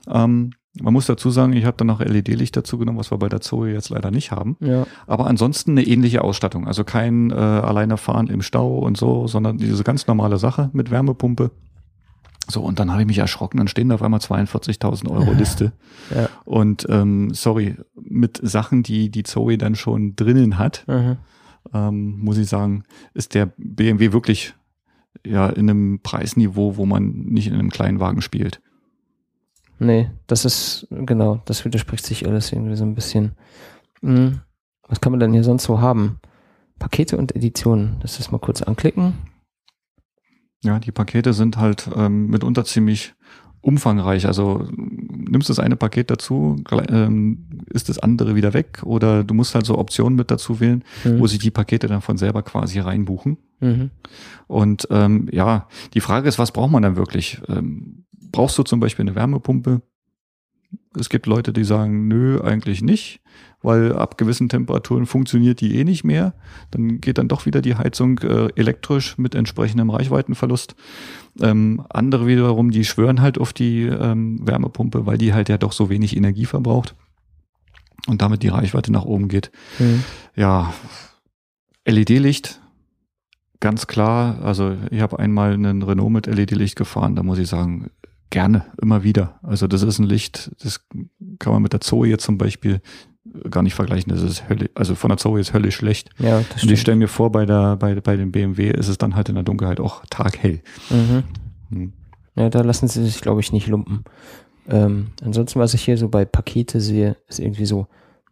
Ähm, 0.08 0.50
Man 0.80 0.92
muss 0.92 1.06
dazu 1.06 1.30
sagen, 1.30 1.52
ich 1.54 1.64
habe 1.64 1.76
dann 1.76 1.86
noch 1.86 2.00
LED-Licht 2.00 2.54
dazu 2.56 2.76
genommen, 2.76 2.98
was 2.98 3.10
wir 3.10 3.18
bei 3.18 3.28
der 3.28 3.40
Zoe 3.40 3.72
jetzt 3.72 3.88
leider 3.90 4.10
nicht 4.10 4.30
haben. 4.30 4.56
Ja. 4.60 4.86
Aber 5.06 5.26
ansonsten 5.26 5.70
eine 5.70 5.86
ähnliche 5.86 6.22
Ausstattung. 6.22 6.66
Also 6.66 6.84
kein 6.84 7.30
äh, 7.30 7.34
alleine 7.34 7.96
fahren 7.96 8.26
im 8.26 8.42
Stau 8.42 8.78
und 8.78 8.96
so, 8.98 9.26
sondern 9.26 9.58
diese 9.58 9.84
ganz 9.84 10.06
normale 10.06 10.36
Sache 10.38 10.70
mit 10.72 10.90
Wärmepumpe. 10.90 11.50
So, 12.48 12.62
und 12.62 12.78
dann 12.78 12.90
habe 12.92 13.02
ich 13.02 13.08
mich 13.08 13.18
erschrocken, 13.18 13.58
dann 13.58 13.68
stehen 13.68 13.88
da 13.88 13.96
auf 13.96 14.02
einmal 14.02 14.20
42.000 14.20 15.10
Euro 15.10 15.32
Liste. 15.32 15.72
Ja. 16.14 16.28
Und 16.44 16.86
ähm, 16.88 17.34
sorry, 17.34 17.76
mit 18.00 18.38
Sachen, 18.42 18.82
die 18.82 19.10
die 19.10 19.24
Zoe 19.24 19.58
dann 19.58 19.74
schon 19.74 20.14
drinnen 20.16 20.58
hat, 20.58 20.84
Mhm. 20.86 21.16
ähm, 21.74 22.18
muss 22.20 22.38
ich 22.38 22.48
sagen, 22.48 22.84
ist 23.14 23.34
der 23.34 23.46
BMW 23.56 24.12
wirklich 24.12 24.54
ja 25.24 25.48
in 25.48 25.68
einem 25.68 26.00
Preisniveau, 26.02 26.76
wo 26.76 26.86
man 26.86 27.10
nicht 27.24 27.48
in 27.48 27.54
einem 27.54 27.70
kleinen 27.70 27.98
Wagen 27.98 28.22
spielt. 28.22 28.60
Nee, 29.78 30.10
das 30.26 30.44
ist, 30.44 30.86
genau, 30.90 31.42
das 31.44 31.64
widerspricht 31.64 32.06
sich 32.06 32.26
alles 32.26 32.52
irgendwie 32.52 32.76
so 32.76 32.84
ein 32.84 32.94
bisschen. 32.94 33.32
Hm. 34.02 34.40
Was 34.88 35.00
kann 35.00 35.10
man 35.12 35.18
denn 35.20 35.32
hier 35.32 35.44
sonst 35.44 35.64
so 35.64 35.80
haben? 35.80 36.20
Pakete 36.78 37.16
und 37.16 37.34
Editionen. 37.34 37.96
Das 38.00 38.20
ist 38.20 38.30
mal 38.30 38.38
kurz 38.38 38.62
anklicken. 38.62 39.14
Ja, 40.66 40.78
die 40.78 40.92
Pakete 40.92 41.32
sind 41.32 41.56
halt 41.56 41.88
ähm, 41.96 42.26
mitunter 42.26 42.64
ziemlich 42.64 43.14
umfangreich. 43.60 44.26
Also 44.26 44.68
nimmst 44.76 45.48
das 45.50 45.58
eine 45.58 45.76
Paket 45.76 46.10
dazu, 46.10 46.56
ähm, 46.88 47.46
ist 47.68 47.88
das 47.88 47.98
andere 47.98 48.36
wieder 48.36 48.52
weg 48.54 48.82
oder 48.84 49.24
du 49.24 49.34
musst 49.34 49.54
halt 49.56 49.66
so 49.66 49.76
Optionen 49.78 50.14
mit 50.16 50.30
dazu 50.30 50.60
wählen, 50.60 50.84
Mhm. 51.04 51.18
wo 51.18 51.26
sich 51.26 51.38
die 51.40 51.50
Pakete 51.50 51.88
dann 51.88 52.00
von 52.00 52.16
selber 52.16 52.42
quasi 52.42 52.78
reinbuchen. 52.78 53.38
Mhm. 53.60 53.90
Und 54.46 54.86
ähm, 54.90 55.28
ja, 55.32 55.66
die 55.94 56.00
Frage 56.00 56.28
ist, 56.28 56.38
was 56.38 56.52
braucht 56.52 56.70
man 56.70 56.82
dann 56.82 56.96
wirklich? 56.96 57.40
Ähm, 57.48 58.04
brauchst 58.30 58.56
du 58.58 58.62
zum 58.62 58.78
Beispiel 58.78 59.04
eine 59.04 59.16
Wärmepumpe? 59.16 59.82
Es 60.98 61.08
gibt 61.08 61.26
Leute, 61.26 61.52
die 61.52 61.64
sagen, 61.64 62.06
nö, 62.06 62.40
eigentlich 62.40 62.82
nicht, 62.82 63.20
weil 63.66 63.92
ab 63.92 64.16
gewissen 64.16 64.48
Temperaturen 64.48 65.06
funktioniert 65.06 65.60
die 65.60 65.76
eh 65.76 65.84
nicht 65.84 66.04
mehr. 66.04 66.34
Dann 66.70 67.00
geht 67.00 67.18
dann 67.18 67.26
doch 67.26 67.46
wieder 67.46 67.60
die 67.60 67.74
Heizung 67.74 68.18
äh, 68.20 68.48
elektrisch 68.54 69.18
mit 69.18 69.34
entsprechendem 69.34 69.90
Reichweitenverlust. 69.90 70.76
Ähm, 71.40 71.84
andere 71.90 72.28
wiederum, 72.28 72.70
die 72.70 72.84
schwören 72.84 73.20
halt 73.20 73.38
auf 73.38 73.52
die 73.52 73.82
ähm, 73.82 74.38
Wärmepumpe, 74.46 75.04
weil 75.04 75.18
die 75.18 75.34
halt 75.34 75.48
ja 75.48 75.58
doch 75.58 75.72
so 75.72 75.90
wenig 75.90 76.16
Energie 76.16 76.44
verbraucht 76.44 76.94
und 78.06 78.22
damit 78.22 78.44
die 78.44 78.48
Reichweite 78.48 78.92
nach 78.92 79.04
oben 79.04 79.26
geht. 79.26 79.50
Mhm. 79.80 80.04
Ja, 80.36 80.72
LED-Licht, 81.84 82.60
ganz 83.58 83.88
klar. 83.88 84.38
Also 84.42 84.76
ich 84.92 85.00
habe 85.00 85.18
einmal 85.18 85.54
einen 85.54 85.82
Renault 85.82 86.12
mit 86.12 86.26
LED-Licht 86.26 86.76
gefahren, 86.76 87.16
da 87.16 87.24
muss 87.24 87.38
ich 87.38 87.48
sagen, 87.48 87.90
gerne, 88.30 88.66
immer 88.80 89.02
wieder. 89.02 89.40
Also 89.42 89.66
das 89.66 89.82
ist 89.82 89.98
ein 89.98 90.06
Licht, 90.06 90.52
das 90.62 90.86
kann 91.40 91.52
man 91.52 91.62
mit 91.62 91.72
der 91.72 91.80
Zoe 91.80 92.06
jetzt 92.06 92.24
zum 92.24 92.38
Beispiel 92.38 92.80
gar 93.50 93.62
nicht 93.62 93.74
vergleichen. 93.74 94.12
Das 94.12 94.22
ist 94.22 94.48
höllisch, 94.48 94.70
also 94.74 94.94
von 94.94 95.08
der 95.10 95.18
Zoe 95.18 95.40
ist 95.40 95.52
höllisch 95.52 95.76
schlecht. 95.76 96.10
Ja, 96.18 96.38
das 96.38 96.40
Und 96.40 96.54
ich 96.54 96.60
stimmt. 96.62 96.78
stelle 96.78 96.96
mir 96.96 97.08
vor, 97.08 97.30
bei 97.32 97.46
der, 97.46 97.76
bei, 97.76 97.94
bei 98.00 98.16
dem 98.16 98.32
BMW 98.32 98.70
ist 98.70 98.88
es 98.88 98.98
dann 98.98 99.14
halt 99.16 99.28
in 99.28 99.34
der 99.34 99.44
Dunkelheit 99.44 99.80
auch 99.80 100.04
taghell. 100.10 100.60
Mhm. 100.90 101.22
Hm. 101.70 101.92
Ja, 102.36 102.50
da 102.50 102.60
lassen 102.60 102.88
sie 102.88 103.04
sich, 103.04 103.20
glaube 103.20 103.40
ich, 103.40 103.52
nicht 103.52 103.66
lumpen. 103.66 104.04
Ähm, 104.68 105.08
ansonsten, 105.22 105.58
was 105.60 105.74
ich 105.74 105.82
hier 105.82 105.96
so 105.96 106.08
bei 106.08 106.24
Pakete 106.24 106.80
sehe, 106.80 107.16
ist 107.28 107.40
irgendwie 107.40 107.66
so 107.66 107.86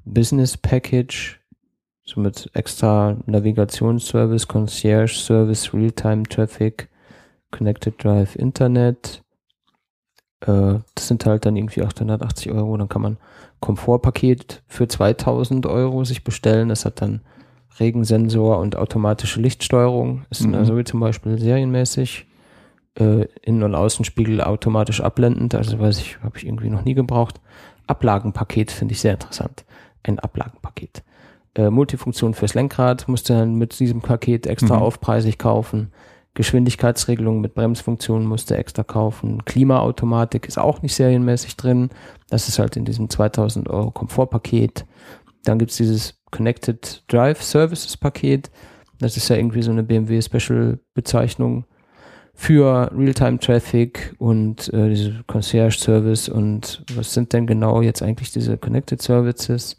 Business 0.05 0.57
Package, 0.57 1.41
so 2.05 2.21
mit 2.21 2.51
extra 2.53 3.17
Navigationsservice, 3.27 4.47
Concierge 4.47 5.15
Service, 5.15 5.73
Realtime 5.73 6.25
Traffic, 6.25 6.89
Connected 7.51 8.03
Drive 8.03 8.37
Internet. 8.37 9.23
Äh, 10.41 10.81
das 10.95 11.09
sind 11.09 11.25
halt 11.25 11.47
dann 11.47 11.57
irgendwie 11.57 11.83
880 11.83 12.53
Euro. 12.53 12.77
Dann 12.77 12.89
kann 12.89 13.03
man 13.03 13.17
Komfortpaket 13.65 14.62
für 14.67 14.87
2000 14.89 15.65
Euro 15.65 16.05
sich 16.05 16.23
bestellen. 16.23 16.69
Das 16.69 16.85
hat 16.85 17.01
dann 17.01 17.23
Regensensor 17.81 18.59
und 18.59 18.77
automatische 18.77 19.41
Lichtsteuerung. 19.41 20.27
Ist 20.29 20.43
in 20.43 20.51
Mhm. 20.51 20.65
Zoe 20.67 20.85
zum 20.85 21.01
Beispiel 21.01 21.39
serienmäßig 21.39 22.27
äh, 23.01 23.27
Innen- 23.43 23.62
und 23.62 23.75
Außenspiegel 23.75 24.43
automatisch 24.43 25.01
abblendend. 25.01 25.55
Also 25.55 25.81
weiß 25.81 25.99
ich, 25.99 26.19
habe 26.23 26.37
ich 26.37 26.47
irgendwie 26.47 26.69
noch 26.69 26.85
nie 26.85 26.93
gebraucht. 26.95 27.41
Ablagenpaket 27.87 28.71
finde 28.71 28.93
ich 28.93 29.01
sehr 29.01 29.15
interessant. 29.15 29.65
Ein 30.03 30.19
Ablagenpaket. 30.19 31.03
Äh, 31.57 31.71
Multifunktion 31.71 32.35
fürs 32.35 32.55
Lenkrad 32.55 33.09
musste 33.09 33.33
dann 33.33 33.55
mit 33.55 33.81
diesem 33.81 34.01
Paket 34.03 34.47
extra 34.47 34.77
Mhm. 34.77 34.83
aufpreisig 34.83 35.39
kaufen. 35.39 35.91
Geschwindigkeitsregelung 36.35 37.41
mit 37.41 37.55
Bremsfunktion 37.55 38.26
musste 38.26 38.57
extra 38.57 38.82
kaufen. 38.82 39.45
Klimaautomatik 39.45 40.47
ist 40.47 40.59
auch 40.59 40.82
nicht 40.82 40.95
serienmäßig 40.95 41.57
drin. 41.57 41.91
Das 42.28 42.49
ist 42.49 42.59
halt 42.59 42.76
in 42.76 42.85
diesem 42.85 43.09
2000 43.09 43.70
Euro 43.70 43.93
Komfortpaket. 43.93 44.85
Dann 45.45 45.59
gibt's 45.59 45.76
dieses 45.76 46.20
Connected 46.30 47.05
Drive 47.09 47.43
Services 47.43 47.97
Paket. 47.97 48.51
Das 48.99 49.16
ist 49.16 49.28
ja 49.28 49.37
irgendwie 49.37 49.62
so 49.62 49.70
eine 49.70 49.85
BMW 49.85 50.20
Special 50.20 50.80
Bezeichnung 50.95 51.64
für 52.35 52.91
Realtime 52.93 53.39
Traffic 53.39 54.14
und 54.18 54.72
äh, 54.72 54.89
diese 54.89 55.22
Concierge 55.28 55.78
Service 55.78 56.28
und 56.28 56.85
was 56.95 57.14
sind 57.14 57.32
denn 57.32 57.47
genau 57.47 57.80
jetzt 57.80 58.03
eigentlich 58.03 58.32
diese 58.32 58.59
Connected 58.59 59.01
Services? 59.01 59.76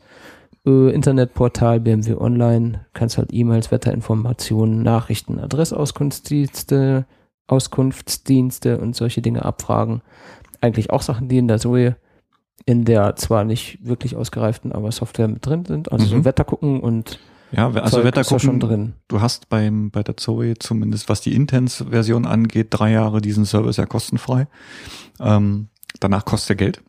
Äh, 0.65 0.89
Internetportal 0.91 1.79
BMW 1.79 2.15
Online, 2.15 2.85
kannst 2.93 3.17
halt 3.17 3.29
E-Mails, 3.31 3.71
Wetterinformationen, 3.71 4.81
Nachrichten, 4.83 5.39
Adressauskunftsdienste, 5.39 7.05
Auskunftsdienste 7.47 8.79
und 8.79 8.95
solche 8.95 9.21
Dinge 9.21 9.45
abfragen. 9.45 10.01
Eigentlich 10.61 10.89
auch 10.89 11.01
Sachen, 11.01 11.27
die 11.27 11.37
in 11.37 11.47
der 11.47 11.59
Zoe 11.59 11.95
in 12.65 12.85
der 12.85 13.15
zwar 13.15 13.43
nicht 13.43 13.85
wirklich 13.85 14.15
ausgereiften, 14.15 14.71
aber 14.71 14.91
Software 14.91 15.27
mit 15.27 15.45
drin 15.45 15.65
sind. 15.65 15.91
Also 15.91 16.05
so 16.05 16.15
Mhm. 16.17 16.25
Wetter 16.25 16.43
gucken 16.43 16.79
und 16.79 17.19
Ja, 17.51 17.67
also 17.69 17.97
Zeug 17.97 18.05
Wetter 18.05 18.23
gucken, 18.23 18.39
schon 18.39 18.59
drin. 18.59 18.93
Du 19.07 19.21
hast 19.21 19.49
beim, 19.49 19.91
bei 19.91 20.01
der 20.01 20.17
Zoe 20.17 20.55
zumindest, 20.57 21.07
was 21.09 21.21
die 21.21 21.35
Intense-Version 21.35 22.25
angeht, 22.25 22.67
drei 22.71 22.91
Jahre 22.91 23.21
diesen 23.21 23.45
Service 23.45 23.77
ja 23.77 23.85
kostenfrei. 23.85 24.47
Ähm, 25.19 25.67
danach 25.99 26.25
kostet 26.25 26.51
er 26.51 26.55
Geld. 26.55 26.83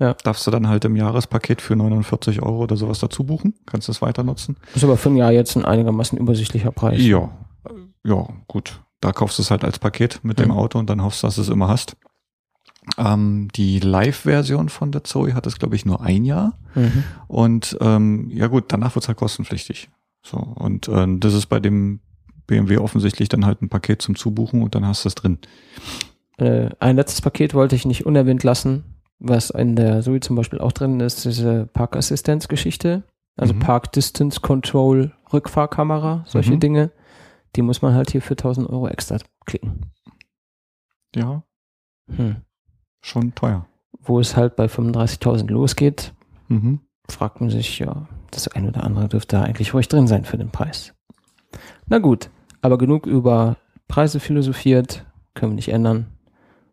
Ja. 0.00 0.14
Darfst 0.24 0.46
du 0.46 0.50
dann 0.50 0.66
halt 0.68 0.84
im 0.86 0.96
Jahrespaket 0.96 1.60
für 1.60 1.76
49 1.76 2.42
Euro 2.42 2.62
oder 2.62 2.76
sowas 2.76 2.98
dazu 2.98 3.22
buchen. 3.22 3.54
Kannst 3.66 3.86
du 3.86 3.92
es 3.92 4.02
weiter 4.02 4.24
nutzen. 4.24 4.56
Ist 4.74 4.82
aber 4.82 4.96
für 4.96 5.10
ein 5.10 5.16
Jahr 5.16 5.30
jetzt 5.30 5.56
ein 5.56 5.64
einigermaßen 5.64 6.18
übersichtlicher 6.18 6.72
Preis. 6.72 7.00
Ja. 7.02 7.30
Ja, 8.02 8.26
gut. 8.48 8.80
Da 9.02 9.12
kaufst 9.12 9.38
du 9.38 9.42
es 9.42 9.50
halt 9.50 9.62
als 9.62 9.78
Paket 9.78 10.20
mit 10.24 10.38
dem 10.38 10.48
Mhm. 10.48 10.56
Auto 10.56 10.78
und 10.78 10.88
dann 10.90 11.02
hoffst, 11.02 11.22
dass 11.22 11.36
du 11.36 11.42
es 11.42 11.48
immer 11.50 11.68
hast. 11.68 11.96
Ähm, 12.98 13.48
die 13.54 13.78
Live-Version 13.78 14.68
von 14.70 14.90
der 14.90 15.04
Zoe 15.04 15.34
hat 15.34 15.46
es, 15.46 15.58
glaube 15.58 15.76
ich, 15.76 15.84
nur 15.84 16.00
ein 16.00 16.24
Jahr. 16.24 16.58
Mhm. 16.74 17.04
Und 17.28 17.76
ähm, 17.80 18.30
ja 18.30 18.46
gut, 18.46 18.64
danach 18.68 18.94
wird's 18.96 19.08
halt 19.08 19.18
kostenpflichtig. 19.18 19.90
So, 20.22 20.36
und 20.38 20.88
ähm, 20.88 21.20
das 21.20 21.34
ist 21.34 21.46
bei 21.46 21.60
dem 21.60 22.00
BMW 22.46 22.78
offensichtlich 22.78 23.28
dann 23.28 23.46
halt 23.46 23.62
ein 23.62 23.68
Paket 23.68 24.02
zum 24.02 24.16
Zubuchen 24.16 24.62
und 24.62 24.74
dann 24.74 24.86
hast 24.86 25.04
du 25.04 25.08
es 25.08 25.14
drin. 25.14 25.38
Äh, 26.38 26.70
ein 26.78 26.96
letztes 26.96 27.20
Paket 27.20 27.54
wollte 27.54 27.76
ich 27.76 27.84
nicht 27.86 28.06
unerwähnt 28.06 28.42
lassen, 28.42 28.84
was 29.20 29.50
in 29.50 29.76
der 29.76 30.00
Zoe 30.02 30.20
zum 30.20 30.34
Beispiel 30.36 30.58
auch 30.60 30.72
drin 30.72 30.98
ist, 31.00 31.24
diese 31.24 31.66
Parkassistenzgeschichte. 31.66 33.02
Also 33.36 33.54
Mhm. 33.54 33.60
Park 33.60 33.92
Distance 33.92 34.40
Control, 34.40 35.12
Rückfahrkamera, 35.32 36.24
solche 36.26 36.52
Mhm. 36.54 36.60
Dinge. 36.60 36.90
Die 37.56 37.62
muss 37.62 37.82
man 37.82 37.94
halt 37.94 38.10
hier 38.10 38.22
für 38.22 38.36
1000 38.36 38.68
Euro 38.68 38.88
extra 38.88 39.18
klicken. 39.46 39.92
Ja, 41.14 41.42
Hm. 42.14 42.36
schon 43.02 43.34
teuer. 43.34 43.66
Wo 44.00 44.20
es 44.20 44.36
halt 44.36 44.56
bei 44.56 44.68
35.000 44.68 45.50
losgeht, 45.50 46.14
Mhm. 46.48 46.80
fragt 47.08 47.40
man 47.40 47.50
sich, 47.50 47.78
ja, 47.78 48.08
das 48.30 48.48
eine 48.48 48.68
oder 48.68 48.84
andere 48.84 49.08
dürfte 49.08 49.36
da 49.36 49.42
eigentlich 49.42 49.74
ruhig 49.74 49.88
drin 49.88 50.06
sein 50.06 50.24
für 50.24 50.38
den 50.38 50.50
Preis. 50.50 50.94
Na 51.86 51.98
gut, 51.98 52.30
aber 52.62 52.78
genug 52.78 53.06
über 53.06 53.56
Preise 53.88 54.20
philosophiert, 54.20 55.04
können 55.34 55.52
wir 55.52 55.56
nicht 55.56 55.70
ändern, 55.72 56.06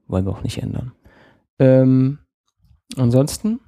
wollen 0.07 0.25
wir 0.25 0.31
auch 0.31 0.43
nicht 0.43 0.61
ändern. 0.61 0.91
Ähm, 1.59 2.19
ansonsten, 2.95 3.59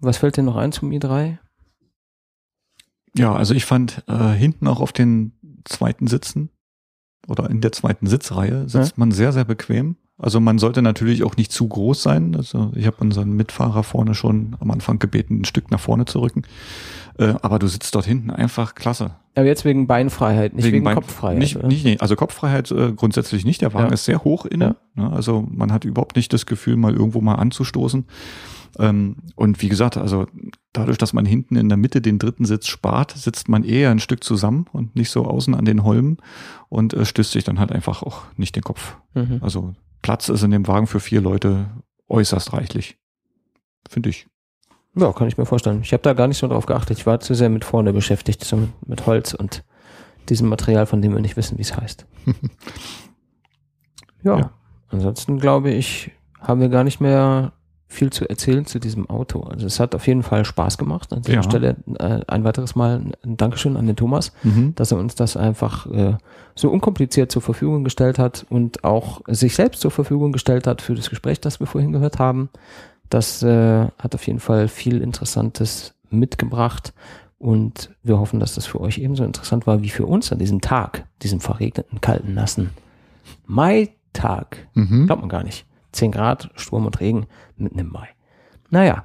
was 0.00 0.18
fällt 0.18 0.36
dir 0.36 0.42
noch 0.42 0.56
ein 0.56 0.72
zum 0.72 0.90
i3? 0.90 1.38
Ja, 3.16 3.34
also 3.34 3.54
ich 3.54 3.64
fand 3.64 4.04
äh, 4.06 4.32
hinten 4.32 4.66
auch 4.68 4.80
auf 4.80 4.92
den 4.92 5.32
zweiten 5.64 6.06
Sitzen 6.06 6.50
oder 7.26 7.50
in 7.50 7.60
der 7.60 7.72
zweiten 7.72 8.06
Sitzreihe 8.06 8.68
sitzt 8.68 8.98
man 8.98 9.10
sehr, 9.10 9.32
sehr 9.32 9.44
bequem. 9.44 9.96
Also 10.20 10.40
man 10.40 10.58
sollte 10.58 10.82
natürlich 10.82 11.22
auch 11.22 11.36
nicht 11.36 11.52
zu 11.52 11.68
groß 11.68 12.02
sein. 12.02 12.34
Also 12.34 12.72
ich 12.74 12.86
habe 12.86 12.96
unseren 12.98 13.32
Mitfahrer 13.34 13.82
vorne 13.84 14.14
schon 14.14 14.56
am 14.60 14.70
Anfang 14.72 14.98
gebeten, 14.98 15.40
ein 15.40 15.44
Stück 15.44 15.70
nach 15.70 15.78
vorne 15.80 16.06
zu 16.06 16.20
rücken. 16.20 16.42
Äh, 17.18 17.34
aber 17.42 17.58
du 17.60 17.66
sitzt 17.68 17.94
dort 17.94 18.04
hinten 18.04 18.30
einfach 18.30 18.74
klasse. 18.74 19.12
Aber 19.36 19.46
jetzt 19.46 19.64
wegen 19.64 19.86
Beinfreiheit, 19.86 20.54
nicht 20.54 20.64
wegen, 20.64 20.82
Bein- 20.84 20.96
Kopffreiheit. 20.96 21.38
Nicht, 21.38 21.62
nicht, 21.62 21.84
nee, 21.84 21.96
also 22.00 22.16
Kopffreiheit 22.16 22.70
äh, 22.72 22.92
grundsätzlich 22.92 23.44
nicht. 23.44 23.62
Der 23.62 23.74
Wagen 23.74 23.88
Ja. 23.88 23.94
ist 23.94 24.04
sehr 24.06 24.24
hoch 24.24 24.44
innen. 24.44 24.74
Ne? 24.94 25.10
Also 25.12 25.46
man 25.48 25.72
hat 25.72 25.84
überhaupt 25.84 26.16
nicht 26.16 26.32
das 26.32 26.46
Gefühl, 26.46 26.76
mal 26.76 26.92
irgendwo 26.94 27.20
mal 27.20 27.36
anzustoßen. 27.36 28.04
Ähm, 28.78 29.16
und 29.34 29.62
wie 29.62 29.68
gesagt, 29.68 29.96
also 29.96 30.26
dadurch, 30.72 30.98
dass 30.98 31.12
man 31.12 31.24
hinten 31.26 31.56
in 31.56 31.68
der 31.68 31.78
Mitte 31.78 32.00
den 32.00 32.18
dritten 32.18 32.44
Sitz 32.44 32.66
spart, 32.66 33.12
sitzt 33.12 33.48
man 33.48 33.64
eher 33.64 33.90
ein 33.90 33.98
Stück 34.00 34.22
zusammen 34.24 34.66
und 34.72 34.94
nicht 34.96 35.10
so 35.10 35.24
außen 35.24 35.54
an 35.54 35.64
den 35.64 35.84
Holmen 35.84 36.18
und 36.68 36.94
äh, 36.94 37.04
stößt 37.04 37.32
sich 37.32 37.44
dann 37.44 37.58
halt 37.58 37.72
einfach 37.72 38.02
auch 38.02 38.22
nicht 38.36 38.54
den 38.56 38.62
Kopf. 38.62 38.96
Mhm. 39.14 39.38
Also 39.40 39.74
Platz 40.02 40.28
ist 40.28 40.42
in 40.42 40.50
dem 40.50 40.66
Wagen 40.66 40.86
für 40.86 41.00
vier 41.00 41.20
Leute 41.20 41.66
äußerst 42.08 42.52
reichlich. 42.52 42.98
finde 43.88 44.10
ich. 44.10 44.26
Ja, 44.94 45.12
kann 45.12 45.28
ich 45.28 45.38
mir 45.38 45.46
vorstellen. 45.46 45.80
Ich 45.82 45.92
habe 45.92 46.02
da 46.02 46.12
gar 46.12 46.26
nicht 46.28 46.38
so 46.38 46.48
drauf 46.48 46.66
geachtet. 46.66 46.98
Ich 46.98 47.06
war 47.06 47.20
zu 47.20 47.34
sehr 47.34 47.48
mit 47.50 47.64
vorne 47.64 47.92
beschäftigt, 47.92 48.42
so 48.44 48.56
mit, 48.56 48.88
mit 48.88 49.06
Holz 49.06 49.32
und 49.34 49.64
diesem 50.28 50.48
Material, 50.48 50.86
von 50.86 51.00
dem 51.02 51.12
wir 51.14 51.20
nicht 51.20 51.36
wissen, 51.36 51.56
wie 51.58 51.62
es 51.62 51.76
heißt. 51.76 52.06
ja, 54.22 54.38
Ja. 54.38 54.50
ansonsten 54.88 55.38
glaube 55.38 55.70
ich, 55.70 56.10
haben 56.40 56.60
wir 56.60 56.68
gar 56.68 56.84
nicht 56.84 57.00
mehr 57.00 57.52
viel 57.90 58.10
zu 58.12 58.28
erzählen 58.28 58.66
zu 58.66 58.78
diesem 58.78 59.08
Auto. 59.08 59.40
Also 59.40 59.66
es 59.66 59.80
hat 59.80 59.94
auf 59.94 60.06
jeden 60.06 60.22
Fall 60.22 60.44
Spaß 60.44 60.76
gemacht. 60.76 61.10
An 61.12 61.22
dieser 61.22 61.36
Ja. 61.36 61.42
Stelle 61.42 61.76
äh, 61.98 62.20
ein 62.26 62.44
weiteres 62.44 62.76
Mal 62.76 63.02
ein 63.24 63.36
Dankeschön 63.38 63.76
an 63.78 63.86
den 63.86 63.96
Thomas, 63.96 64.32
Mhm. 64.42 64.74
dass 64.74 64.92
er 64.92 64.98
uns 64.98 65.14
das 65.14 65.36
einfach 65.38 65.86
äh, 65.90 66.16
so 66.54 66.68
unkompliziert 66.70 67.32
zur 67.32 67.40
Verfügung 67.40 67.84
gestellt 67.84 68.18
hat 68.18 68.44
und 68.50 68.84
auch 68.84 69.22
sich 69.26 69.54
selbst 69.54 69.80
zur 69.80 69.90
Verfügung 69.90 70.32
gestellt 70.32 70.66
hat 70.66 70.82
für 70.82 70.94
das 70.94 71.08
Gespräch, 71.08 71.40
das 71.40 71.60
wir 71.60 71.66
vorhin 71.66 71.92
gehört 71.92 72.18
haben. 72.18 72.50
Das 73.08 73.42
äh, 73.42 73.86
hat 73.98 74.14
auf 74.14 74.26
jeden 74.26 74.40
Fall 74.40 74.68
viel 74.68 75.00
Interessantes 75.00 75.94
mitgebracht 76.10 76.92
und 77.38 77.90
wir 78.02 78.18
hoffen, 78.18 78.38
dass 78.38 78.54
das 78.54 78.66
für 78.66 78.80
euch 78.82 78.98
ebenso 78.98 79.24
interessant 79.24 79.66
war 79.66 79.82
wie 79.82 79.88
für 79.88 80.04
uns 80.04 80.30
an 80.30 80.38
diesem 80.38 80.60
Tag, 80.60 81.06
diesem 81.22 81.40
verregneten, 81.40 82.00
kalten, 82.02 82.34
nassen 82.34 82.70
Mai-Tag. 83.46 84.68
Mhm. 84.74 85.06
Glaubt 85.06 85.22
man 85.22 85.28
gar 85.28 85.42
nicht. 85.44 85.64
10 85.92 86.12
Grad, 86.12 86.50
Sturm 86.54 86.86
und 86.86 87.00
Regen 87.00 87.26
mitten 87.56 87.78
im 87.78 87.90
Mai. 87.90 88.08
Naja, 88.70 89.04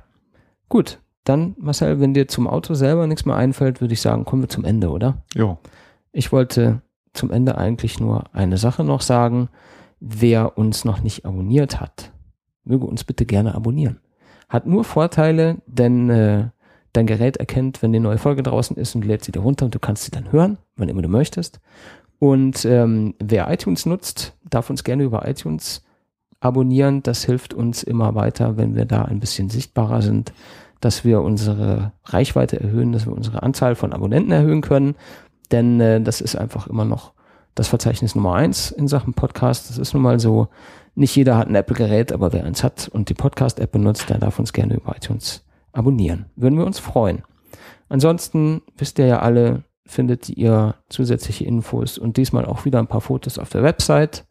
gut. 0.70 1.00
Dann, 1.24 1.56
Marcel, 1.58 2.02
wenn 2.02 2.14
dir 2.14 2.28
zum 2.28 2.48
Auto 2.48 2.74
selber 2.74 3.08
nichts 3.08 3.26
mehr 3.26 3.38
einfällt, 3.38 3.80
würde 3.80 3.94
ich 3.94 4.02
sagen, 4.02 4.26
kommen 4.26 4.42
wir 4.42 4.50
zum 4.50 4.66
Ende, 4.66 4.90
oder? 4.90 5.24
Ja. 5.34 5.58
Ich 6.12 6.34
wollte 6.34 6.82
zum 7.14 7.32
Ende 7.32 7.58
eigentlich 7.58 8.00
nur 8.00 8.26
eine 8.34 8.58
Sache 8.58 8.84
noch 8.84 9.02
sagen. 9.02 9.48
Wer 10.02 10.58
uns 10.58 10.84
noch 10.84 11.02
nicht 11.02 11.26
abonniert 11.26 11.80
hat, 11.80 12.12
möge 12.66 12.86
uns 12.86 13.06
bitte 13.06 13.26
gerne 13.26 13.56
abonnieren. 13.56 14.02
Hat 14.50 14.68
nur 14.68 14.84
Vorteile, 14.84 15.62
denn 15.66 16.10
äh, 16.10 16.50
dein 16.92 17.08
Gerät 17.08 17.38
erkennt, 17.38 17.82
wenn 17.82 17.94
die 17.94 18.00
neue 18.00 18.18
Folge 18.18 18.44
draußen 18.44 18.76
ist 18.76 18.94
und 18.96 19.06
lädt 19.06 19.24
sie 19.24 19.32
dir 19.32 19.40
runter 19.40 19.66
und 19.66 19.76
du 19.76 19.80
kannst 19.80 20.04
sie 20.04 20.12
dann 20.12 20.32
hören, 20.32 20.58
wann 20.76 20.90
immer 20.90 21.02
du 21.02 21.08
möchtest. 21.08 21.62
Und 22.20 22.66
ähm, 22.66 23.16
wer 23.24 23.50
iTunes 23.52 23.86
nutzt, 23.86 24.38
darf 24.50 24.70
uns 24.70 24.84
gerne 24.84 25.04
über 25.04 25.28
iTunes 25.28 25.84
abonnieren. 26.44 27.04
Das 27.04 27.24
hilft 27.24 27.54
uns 27.54 27.84
immer 27.84 28.16
weiter, 28.16 28.58
wenn 28.58 28.76
wir 28.76 28.86
da 28.86 29.04
ein 29.04 29.20
bisschen 29.20 29.50
sichtbarer 29.50 30.02
sind, 30.02 30.34
dass 30.82 31.06
wir 31.06 31.22
unsere 31.22 31.94
Reichweite 32.06 32.60
erhöhen, 32.60 32.92
dass 32.92 33.06
wir 33.06 33.14
unsere 33.14 33.44
Anzahl 33.44 33.76
von 33.76 33.94
Abonnenten 33.94 34.32
erhöhen 34.32 34.62
können. 34.62 34.96
Denn 35.52 35.80
äh, 35.80 36.02
das 36.02 36.22
ist 36.22 36.36
einfach 36.36 36.68
immer 36.68 36.86
noch 36.86 37.14
das 37.56 37.68
Verzeichnis 37.68 38.16
Nummer 38.16 38.36
eins 38.36 38.72
in 38.72 38.88
Sachen 38.88 39.14
Podcast. 39.14 39.70
Das 39.70 39.78
ist 39.78 39.94
nun 39.94 40.04
mal 40.04 40.20
so. 40.20 40.48
Nicht 40.96 41.16
jeder 41.16 41.38
hat 41.38 41.48
ein 41.48 41.56
Apple-Gerät, 41.56 42.12
aber 42.12 42.34
wer 42.34 42.46
eins 42.46 42.64
hat 42.64 42.88
und 42.88 43.10
die 43.10 43.16
Podcast-App 43.16 43.72
benutzt, 43.72 44.10
der 44.10 44.20
darf 44.20 44.38
uns 44.38 44.54
gerne 44.54 44.76
über 44.76 44.96
iTunes 44.96 45.44
abonnieren. 45.72 46.28
Würden 46.36 46.60
wir 46.60 46.68
uns 46.68 46.78
freuen. 46.78 47.24
Ansonsten 47.90 48.62
wisst 48.78 49.00
ihr 49.00 49.08
ja 49.08 49.20
alle, 49.20 49.64
findet 49.86 50.30
ihr 50.30 50.76
zusätzliche 50.90 51.46
Infos 51.46 51.98
und 51.98 52.18
diesmal 52.18 52.46
auch 52.46 52.66
wieder 52.66 52.80
ein 52.80 52.88
paar 52.88 53.02
Fotos 53.02 53.40
auf 53.40 53.50
der 53.50 53.64
Website. 53.64 54.26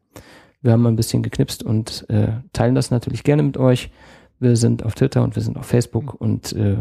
Wir 0.62 0.72
haben 0.72 0.86
ein 0.86 0.96
bisschen 0.96 1.22
geknipst 1.22 1.62
und 1.62 2.08
äh, 2.08 2.28
teilen 2.52 2.74
das 2.74 2.90
natürlich 2.90 3.24
gerne 3.24 3.42
mit 3.42 3.56
euch. 3.56 3.90
Wir 4.38 4.56
sind 4.56 4.84
auf 4.84 4.94
Twitter 4.94 5.22
und 5.22 5.36
wir 5.36 5.42
sind 5.42 5.58
auf 5.58 5.66
Facebook 5.66 6.14
und 6.14 6.52
äh, 6.52 6.78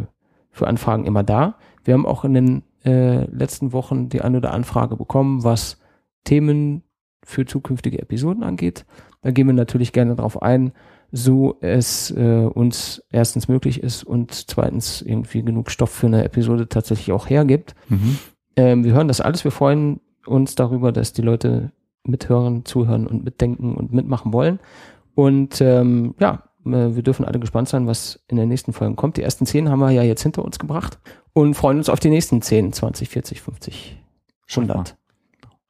für 0.52 0.68
Anfragen 0.68 1.06
immer 1.06 1.24
da. 1.24 1.56
Wir 1.84 1.94
haben 1.96 2.06
auch 2.06 2.24
in 2.24 2.34
den 2.34 2.64
äh, 2.86 3.26
letzten 3.26 3.74
Wochen 3.74 4.10
die 4.10 4.22
eine 4.22 4.38
oder 4.38 4.54
Anfrage 4.54 4.96
bekommen, 4.96 5.44
was 5.44 5.78
Themen 6.24 6.84
für 7.24 7.46
zukünftige 7.46 8.00
Episoden 8.00 8.44
angeht. 8.44 8.86
Da 9.22 9.32
gehen 9.32 9.48
wir 9.48 9.54
natürlich 9.54 9.94
gerne 9.94 10.16
drauf 10.16 10.42
ein, 10.42 10.74
so 11.12 11.58
es 11.62 12.12
äh, 12.12 12.46
uns 12.46 13.04
erstens 13.12 13.48
möglich 13.48 13.84
ist 13.84 14.04
und 14.04 14.34
zweitens 14.34 15.02
irgendwie 15.02 15.44
genug 15.44 15.70
Stoff 15.70 15.92
für 15.92 16.08
eine 16.08 16.24
Episode 16.24 16.70
tatsächlich 16.70 17.12
auch 17.12 17.30
hergibt. 17.30 17.76
Mhm. 17.90 18.18
Ähm, 18.56 18.84
wir 18.84 18.94
hören 18.94 19.08
das 19.08 19.22
alles. 19.22 19.44
Wir 19.44 19.52
freuen 19.52 20.00
uns 20.26 20.56
darüber, 20.56 20.92
dass 20.92 21.14
die 21.14 21.22
Leute 21.22 21.72
mithören, 22.04 22.66
zuhören 22.66 23.08
und 23.08 23.24
mitdenken 23.24 23.76
und 23.76 23.94
mitmachen 23.94 24.34
wollen. 24.34 24.60
Und 25.16 25.62
ähm, 25.62 26.16
ja, 26.20 26.44
äh, 26.66 26.96
wir 26.96 27.04
dürfen 27.04 27.26
alle 27.26 27.40
gespannt 27.40 27.70
sein, 27.70 27.88
was 27.88 28.24
in 28.28 28.38
den 28.38 28.50
nächsten 28.50 28.74
Folgen 28.74 28.96
kommt. 28.96 29.18
Die 29.18 29.24
ersten 29.24 29.46
zehn 29.46 29.70
haben 29.70 29.80
wir 29.80 29.92
ja 29.92 30.04
jetzt 30.04 30.24
hinter 30.24 30.44
uns 30.44 30.60
gebracht 30.60 31.00
und 31.34 31.54
freuen 31.54 31.78
uns 31.78 31.90
auf 31.90 32.00
die 32.00 32.10
nächsten 32.10 32.42
10, 32.42 32.74
20, 32.74 33.10
40, 33.10 33.42
50, 33.42 33.98
Schaffen 34.48 34.68
wir. 34.68 34.76
100. 34.76 34.98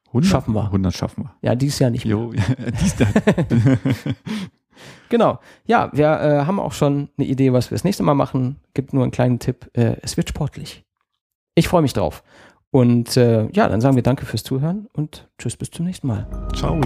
100 0.08 0.30
Schaffen 0.30 0.54
wir. 0.54 0.66
100 0.66 0.94
schaffen 0.94 1.24
wir. 1.24 1.36
Ja, 1.42 1.56
dieses 1.56 1.80
Jahr 1.80 1.90
nicht 1.90 2.06
mehr. 2.06 2.16
Jo, 2.16 2.34
dies. 2.82 2.96
Genau. 5.10 5.40
Ja, 5.66 5.90
wir 5.94 6.08
äh, 6.08 6.46
haben 6.46 6.60
auch 6.60 6.72
schon 6.72 7.10
eine 7.18 7.28
Idee, 7.28 7.54
was 7.54 7.70
wir 7.70 7.76
das 7.76 7.84
nächste 7.84 8.04
Mal 8.04 8.14
machen. 8.14 8.58
Gibt 8.74 8.94
nur 8.94 9.04
einen 9.04 9.12
kleinen 9.12 9.40
Tipp. 9.40 9.70
Äh, 9.74 9.98
es 10.02 10.18
wird 10.18 10.30
sportlich. 10.30 10.86
Ich 11.54 11.68
freue 11.68 11.82
mich 11.82 11.94
drauf. 11.94 12.24
Und 12.72 13.18
äh, 13.18 13.50
ja, 13.52 13.68
dann 13.68 13.82
sagen 13.82 13.96
wir 13.96 14.04
danke 14.04 14.26
fürs 14.26 14.44
Zuhören 14.44 14.88
und 14.94 15.28
tschüss 15.38 15.58
bis 15.58 15.72
zum 15.72 15.86
nächsten 15.86 16.08
Mal. 16.08 16.26
Ciao. 16.56 16.80